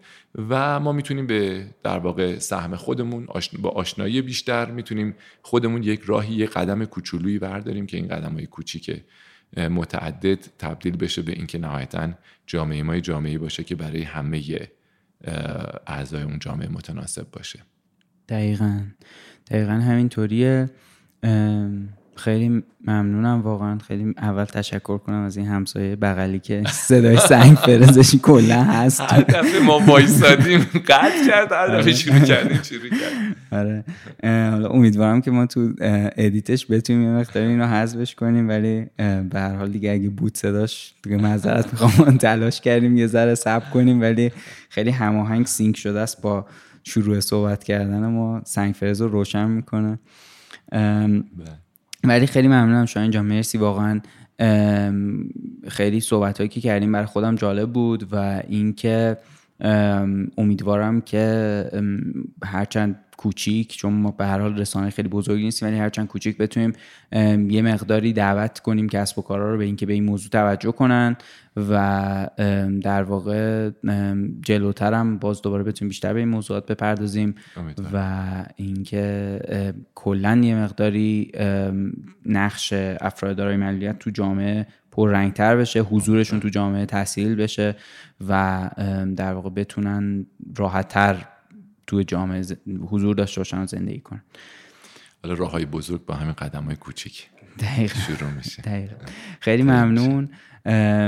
و 0.50 0.80
ما 0.80 0.92
می‌تونیم 0.92 1.28
به 1.28 1.68
در 1.84 2.00
واقع 2.00 2.40
سهم 2.40 2.76
خودمون 2.76 3.28
با 3.60 3.70
آشنایی 3.70 4.22
بیشتر 4.22 4.72
می‌تونیم 4.72 5.16
خودمون 5.42 5.84
یک 5.84 6.02
راهی 6.06 6.34
یک 6.34 6.50
قدم 6.50 6.86
کوچولویی 6.86 7.40
برداریم 7.40 7.86
که 7.86 7.98
این 7.98 8.08
قدم 8.08 8.34
های 8.34 8.46
کوچیک 8.46 9.02
متعدد 9.58 10.40
تبدیل 10.60 10.98
بشه 10.98 11.22
به 11.22 11.32
اینکه 11.32 11.58
نهایتا 11.58 12.10
جامعه 12.48 12.84
ما 12.84 13.00
جامعه 13.00 13.38
باشه 13.38 13.64
که 13.64 13.76
برای 13.76 14.04
همه 14.04 14.42
اعضای 15.88 16.24
اون 16.24 16.40
جامعه 16.40 16.70
متناسب 16.70 17.32
باشه. 17.32 17.60
دقیقا. 18.30 18.82
دقیقا 19.48 19.74
همینطوریه. 19.74 20.70
خیلی 22.16 22.64
ممنونم 22.88 23.42
واقعا 23.42 23.78
خیلی 23.78 24.14
اول 24.18 24.46
تشکر 24.46 24.98
کنم 24.98 25.24
از 25.24 25.38
این 25.38 25.48
همسایه 25.48 25.96
بغلی 25.96 26.40
که 26.40 26.64
صدای 26.72 27.18
سنگ 27.18 27.56
فرزشی 27.56 28.20
کلا 28.20 28.64
هست. 28.64 29.02
هر 29.02 29.22
دفعه 29.22 29.60
ما 29.60 29.80
وایسادیم 29.80 30.60
قطع 30.60 31.28
کرد 31.28 31.52
هر 31.52 31.68
دفعه 31.68 31.78
آره. 31.78 31.94
شروع 31.94 32.20
کردیم 32.20 32.60
شروع 32.64 32.90
آره. 33.52 33.84
حالا 34.24 34.70
امیدوارم 34.70 35.22
که 35.22 35.32
ما 35.32 35.46
تو 35.46 35.74
edit 36.18 36.54
ش 36.54 36.72
بتونیم 36.72 37.04
یه 37.04 37.10
مقدار 37.10 37.44
اینو 37.44 37.68
حذفش 37.68 38.16
کنیم 38.16 38.50
ولی 38.50 38.86
به 38.98 39.40
هر 39.40 39.56
حال 39.56 39.70
دیگه 39.70 39.92
اگه 39.92 40.10
بود 40.10 40.38
صداش 40.38 40.94
دیگه 41.04 41.18
معذرت 41.18 41.74
می‌خوام. 41.74 42.18
تلاش 42.18 42.62
کردیم 42.62 42.98
یه 42.98 43.08
ذره 43.08 43.36
صبر 43.36 43.70
کنیم 43.70 44.02
ولی 44.02 44.32
خیلی 44.70 44.90
هماهنگ 44.90 45.46
sync 45.46 45.78
شده 45.78 46.00
است 46.00 46.22
با 46.22 46.46
شروع 46.84 47.20
صحبت 47.20 47.64
کردن 47.64 48.08
ما. 48.08 48.42
سنگ 48.46 48.74
فرز 48.74 49.02
رو 49.02 49.08
روشن 49.08 49.48
می‌کنه. 49.48 50.00
ولی 52.04 52.28
خیلی 52.28 52.48
ممنونم 52.48 52.86
شاید 52.86 53.04
اینجا 53.04 53.24
مرسی. 53.24 53.58
واقعا 53.58 54.02
خیلی 55.68 56.00
صحبت 56.00 56.38
هایی 56.38 56.50
که 56.50 56.62
کردیم 56.62 56.92
برای 56.92 57.06
خودم 57.06 57.36
جالب 57.36 57.74
بود 57.74 58.14
و 58.14 58.44
اینکه 58.48 59.18
امیدوارم 60.38 61.02
که 61.02 61.66
هرچند 62.44 63.03
کوچیک 63.24 63.78
چون 63.78 63.94
ما 63.94 64.12
به 64.12 64.26
هر 64.26 64.40
حال 64.40 64.58
رسانه 64.58 64.90
خیلی 64.90 65.10
بزرگی 65.10 65.44
نیستیم 65.44 65.68
ولی 65.68 65.78
هرچند 65.78 66.08
کوچیک 66.08 66.38
بتونیم 66.38 66.74
یه 67.50 67.62
مقداری 67.62 68.14
دعوت 68.14 68.60
کنیم 68.60 68.90
کسب 68.90 69.20
و 69.20 69.22
کارا 69.22 69.52
رو 69.52 69.58
به 69.58 69.64
اینکه 69.64 69.86
به 69.86 69.94
این 69.94 70.04
موضوع 70.04 70.30
توجه 70.30 70.72
کنن 70.72 71.16
و 71.58 72.28
در 72.82 73.04
واقع 73.04 73.70
جلوترم 74.42 75.18
باز 75.18 75.42
دوباره 75.42 75.64
بتونیم 75.64 75.90
بیشتر 75.90 76.14
به 76.14 76.20
این 76.20 76.30
موضوعات 76.30 76.72
بپردازیم 76.72 77.36
و 77.94 78.46
اینکه 78.56 79.40
کلا 79.96 80.42
یه 80.44 80.56
مقداری 80.56 81.32
نقش 82.26 82.74
افراد 83.02 83.36
دارای 83.36 83.94
تو 84.00 84.10
جامعه 84.10 84.68
پررنگتر 84.92 85.56
بشه 85.56 85.80
حضورشون 85.80 86.40
تو 86.40 86.50
جامعه 86.50 86.86
تحصیل 86.86 87.36
بشه 87.36 87.76
و 88.30 88.70
در 89.16 89.34
واقع 89.34 89.50
بتونن 89.50 90.26
راحتتر 90.58 91.33
تو 91.88 92.04
جامعه 92.04 92.46
حضور 92.90 93.16
داشته 93.16 93.40
باشن 93.40 93.64
و 93.64 93.66
زندگی 93.66 94.00
کنن 94.00 94.24
حالا 95.24 95.36
راه 95.36 95.52
های 95.52 95.66
بزرگ 95.66 96.06
با 96.06 96.16
همین 96.16 96.34
قدم 96.34 96.64
های 96.64 96.76
کوچیک 96.76 97.30
دقیقا. 97.60 98.00
شروع 98.00 98.30
میشه. 98.30 98.62
دقیقا. 98.62 98.96
خیلی 99.40 99.64
ممنون. 99.64 100.30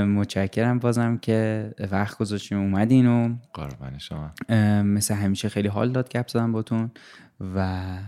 متشکرم 0.04 0.78
بازم 0.78 1.18
که 1.18 1.70
وقت 1.90 2.18
گذاشتیم 2.18 2.58
اومدین 2.58 3.06
و 3.06 3.36
قربان 3.54 3.98
شما. 3.98 4.32
مثل 4.82 5.14
همیشه 5.14 5.48
خیلی 5.48 5.68
حال 5.68 5.92
داد 5.92 6.08
گپ 6.08 6.28
زدم 6.28 6.52
باتون 6.52 6.90
و 7.54 7.98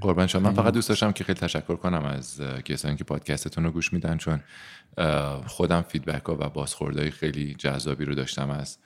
قربان 0.00 0.26
شما. 0.26 0.42
من 0.42 0.54
فقط 0.54 0.74
دوست 0.74 0.88
داشتم 0.88 1.12
که 1.12 1.24
خیلی 1.24 1.40
تشکر 1.40 1.76
کنم 1.76 2.04
از 2.04 2.40
کسانی 2.64 2.96
که 2.96 3.04
پادکستتون 3.04 3.64
رو 3.64 3.70
گوش 3.70 3.92
میدن 3.92 4.16
چون 4.16 4.40
خودم 5.46 5.82
فیدبک 5.82 6.24
ها 6.24 6.36
و 6.40 6.50
بازخوردهای 6.50 7.10
خیلی 7.10 7.54
جذابی 7.54 8.04
رو 8.04 8.14
داشتم 8.14 8.50
از 8.50 8.78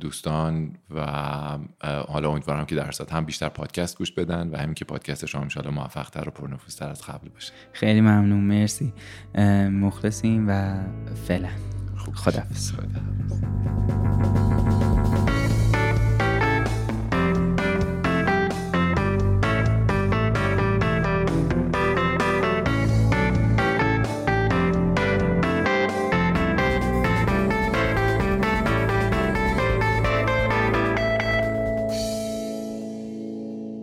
دوستان 0.00 0.76
و 0.94 1.06
حالا 2.08 2.30
امیدوارم 2.30 2.66
که 2.66 2.74
در 2.74 2.90
هم 3.10 3.24
بیشتر 3.24 3.48
پادکست 3.48 3.98
گوش 3.98 4.12
بدن 4.12 4.48
و 4.48 4.56
همین 4.56 4.74
که 4.74 4.84
پادکست 4.84 5.26
شما 5.26 5.42
انشاءالله 5.42 5.74
موفق 5.74 6.10
تر 6.10 6.28
و 6.28 6.30
پرنفوذتر 6.30 6.88
از 6.88 7.02
قبل 7.02 7.28
باشه. 7.28 7.52
خیلی 7.72 8.00
ممنون. 8.00 8.40
مرسی. 8.40 8.92
مخلصیم 9.70 10.48
و 10.48 10.80
فعلا. 11.28 11.48
خدافظ 12.14 12.72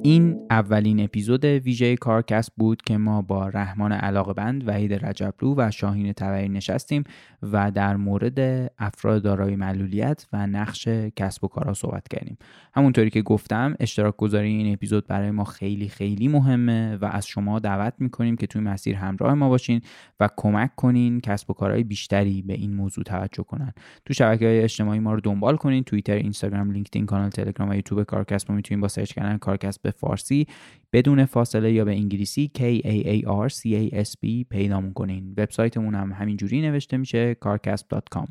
این 0.05 0.39
اولین 0.49 1.03
اپیزود 1.03 1.45
ویژه 1.45 1.95
کارکسب 1.95 2.51
بود 2.57 2.81
که 2.81 2.97
ما 2.97 3.21
با 3.21 3.47
رحمان 3.47 3.91
علاقه‌بند 3.91 4.67
وحید 4.67 5.05
رجبلو 5.05 5.55
و 5.57 5.71
شاهین 5.71 6.13
تبری 6.13 6.49
نشستیم 6.49 7.03
و 7.51 7.71
در 7.71 7.95
مورد 7.95 8.39
افراد 8.79 9.23
دارای 9.23 9.55
معلولیت 9.55 10.27
و 10.33 10.47
نقش 10.47 10.87
کسب 10.87 11.43
و 11.43 11.47
کارها 11.47 11.73
صحبت 11.73 12.07
کردیم. 12.07 12.37
همونطوری 12.73 13.09
که 13.09 13.21
گفتم 13.21 13.75
اشتراک 13.79 14.17
گذاری 14.17 14.47
این 14.47 14.73
اپیزود 14.73 15.07
برای 15.07 15.31
ما 15.31 15.43
خیلی 15.43 15.87
خیلی 15.87 16.27
مهمه 16.27 16.95
و 16.95 17.05
از 17.05 17.27
شما 17.27 17.59
دعوت 17.59 17.93
می‌کنیم 17.99 18.35
که 18.35 18.47
توی 18.47 18.61
مسیر 18.61 18.95
همراه 18.95 19.33
ما 19.33 19.49
باشین 19.49 19.81
و 20.19 20.29
کمک 20.37 20.75
کنین 20.75 21.21
کسب 21.21 21.49
و 21.49 21.53
کارهای 21.53 21.83
بیشتری 21.83 22.41
به 22.41 22.53
این 22.53 22.73
موضوع 22.73 23.03
توجه 23.03 23.43
کنن. 23.43 23.73
تو 24.05 24.13
شبکه 24.13 24.45
های 24.45 24.61
اجتماعی 24.61 24.99
ما 24.99 25.13
رو 25.13 25.19
دنبال 25.19 25.57
کنین 25.57 25.83
توییتر 25.83 26.15
اینستاگرام 26.15 26.71
لینکدین 26.71 27.05
کانال 27.05 27.29
تلگرام 27.29 27.69
و 27.69 27.73
یوتیوب 27.73 28.03
کارکسب 28.03 28.49
ما 28.49 28.55
می‌تونین 28.55 28.81
با 28.81 28.87
search 28.87 29.13
کردن 29.13 29.37
کارکسب 29.37 29.81
به 29.81 29.92
فارسی 29.93 30.47
بدون 30.93 31.25
فاصله 31.25 31.71
یا 31.71 31.85
به 31.85 31.91
انگلیسی 31.91 32.51
K 32.57 32.61
A 32.85 33.05
A 33.05 33.27
R 33.47 33.53
C 33.53 33.61
A 33.61 34.05
S 34.05 34.11
B 34.11 34.45
پیدامون 34.49 34.93
کنین 34.93 35.33
وبسایتمون 35.37 35.95
هم 35.95 36.11
همینجوری 36.11 36.61
نوشته 36.61 36.97
میشه 36.97 37.37
kaarcasb.com 37.45 38.27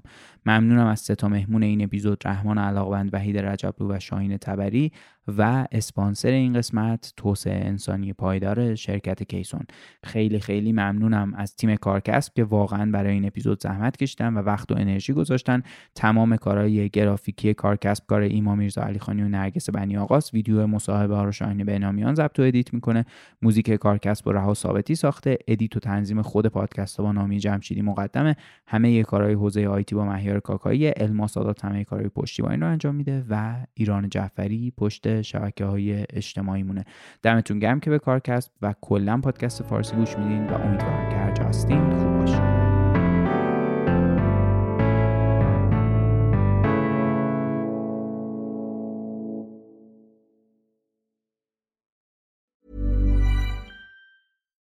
ممنونم 0.47 0.87
از 0.87 1.01
سه 1.01 1.15
تا 1.15 1.29
مهمون 1.29 1.63
این 1.63 1.85
اپیزود 1.85 2.23
رحمان 2.25 2.59
علاقه‌بند 2.59 3.15
وحید 3.15 3.39
رجبلو 3.39 3.95
و 3.95 3.99
شاهین 3.99 4.37
تبری 4.37 4.93
و 5.29 5.67
اسپانسر 5.73 6.29
این 6.29 6.53
قسمت 6.55 7.13
توسعه 7.17 7.67
انسانی 7.67 8.13
پایدار 8.13 8.75
شرکت 8.75 9.23
کیسون. 9.23 9.63
خیلی 10.05 10.41
خیلی 10.41 10.73
ممنونم 10.73 11.35
از 11.35 11.57
تیم 11.57 11.77
کارکسب 11.77 12.33
که 12.35 12.45
واقعا 12.45 12.91
برای 12.91 13.13
این 13.13 13.25
اپیزود 13.25 13.63
زحمت 13.63 13.97
کشیدن 13.97 14.35
و 14.35 14.39
وقت 14.39 14.73
و 14.73 14.75
انرژی 14.75 15.13
گذاشتن. 15.13 15.63
تمام 15.95 16.37
کارهای 16.37 16.89
گرافیکی 16.89 17.55
کارکسب 17.55 18.07
کار 18.07 18.21
ایما 18.21 18.55
میرزا 18.55 18.83
علیخانی 18.83 19.23
و 19.23 19.29
نرگس 19.29 19.71
بنی 19.71 19.97
آقاس 19.97 20.35
ویدیو 20.35 20.67
مصاحبه 20.67 21.17
ها 21.17 21.25
رو 21.25 21.33
شاهین 21.33 21.65
بنامیان 21.65 22.15
ضبط 22.15 22.41
edit 22.53 22.75
می‌کنه. 22.75 23.05
موزیک 23.43 23.71
کارکسبو 23.71 24.33
رها 24.33 24.55
ثابتی 24.55 24.95
ساخته. 24.95 25.39
edit 25.49 25.77
و 25.77 25.81
تنظیم 25.81 26.23
خود 26.23 26.47
پادکست 26.47 27.01
با 27.01 27.13
نامی 27.13 27.39
جمشیدی 27.39 27.83
مقدمه. 27.83 28.37
همه 28.67 29.03
کارهای 29.03 29.35
حوزه 29.35 29.67
IT 29.67 29.95
با 29.95 30.05
مهیار 30.05 30.41
کاکایی. 30.41 30.93
الما 30.97 31.27
همه 31.63 31.85
کارهای 31.85 32.09
پشتیبانی 32.09 32.57
رو 32.57 32.67
انجام 32.67 32.95
میده 32.95 33.25
و 33.31 33.55
ایران 33.75 34.09
جعفری 34.09 34.73
پشت 34.77 35.23
شبکه 35.23 35.65
های 35.65 36.05
اجتماعی 36.11 36.63
مونه 36.63 36.85
دمتون 37.23 37.59
گرم 37.59 37.81
که 37.81 37.91
به 37.91 37.99
کارکسب 37.99 38.51
و 38.63 38.75
کلا 38.81 39.21
پادکست 39.21 39.63
فارسی 39.63 39.97
گوش 39.97 40.19
میدین 40.19 40.47
و 40.47 40.55
امیدوارم 40.55 41.11
که 41.11 41.17
هر 41.17 41.33
جا 41.33 41.45
هستین 41.45 41.91
خوب 41.91 42.19
باشین. 42.19 42.62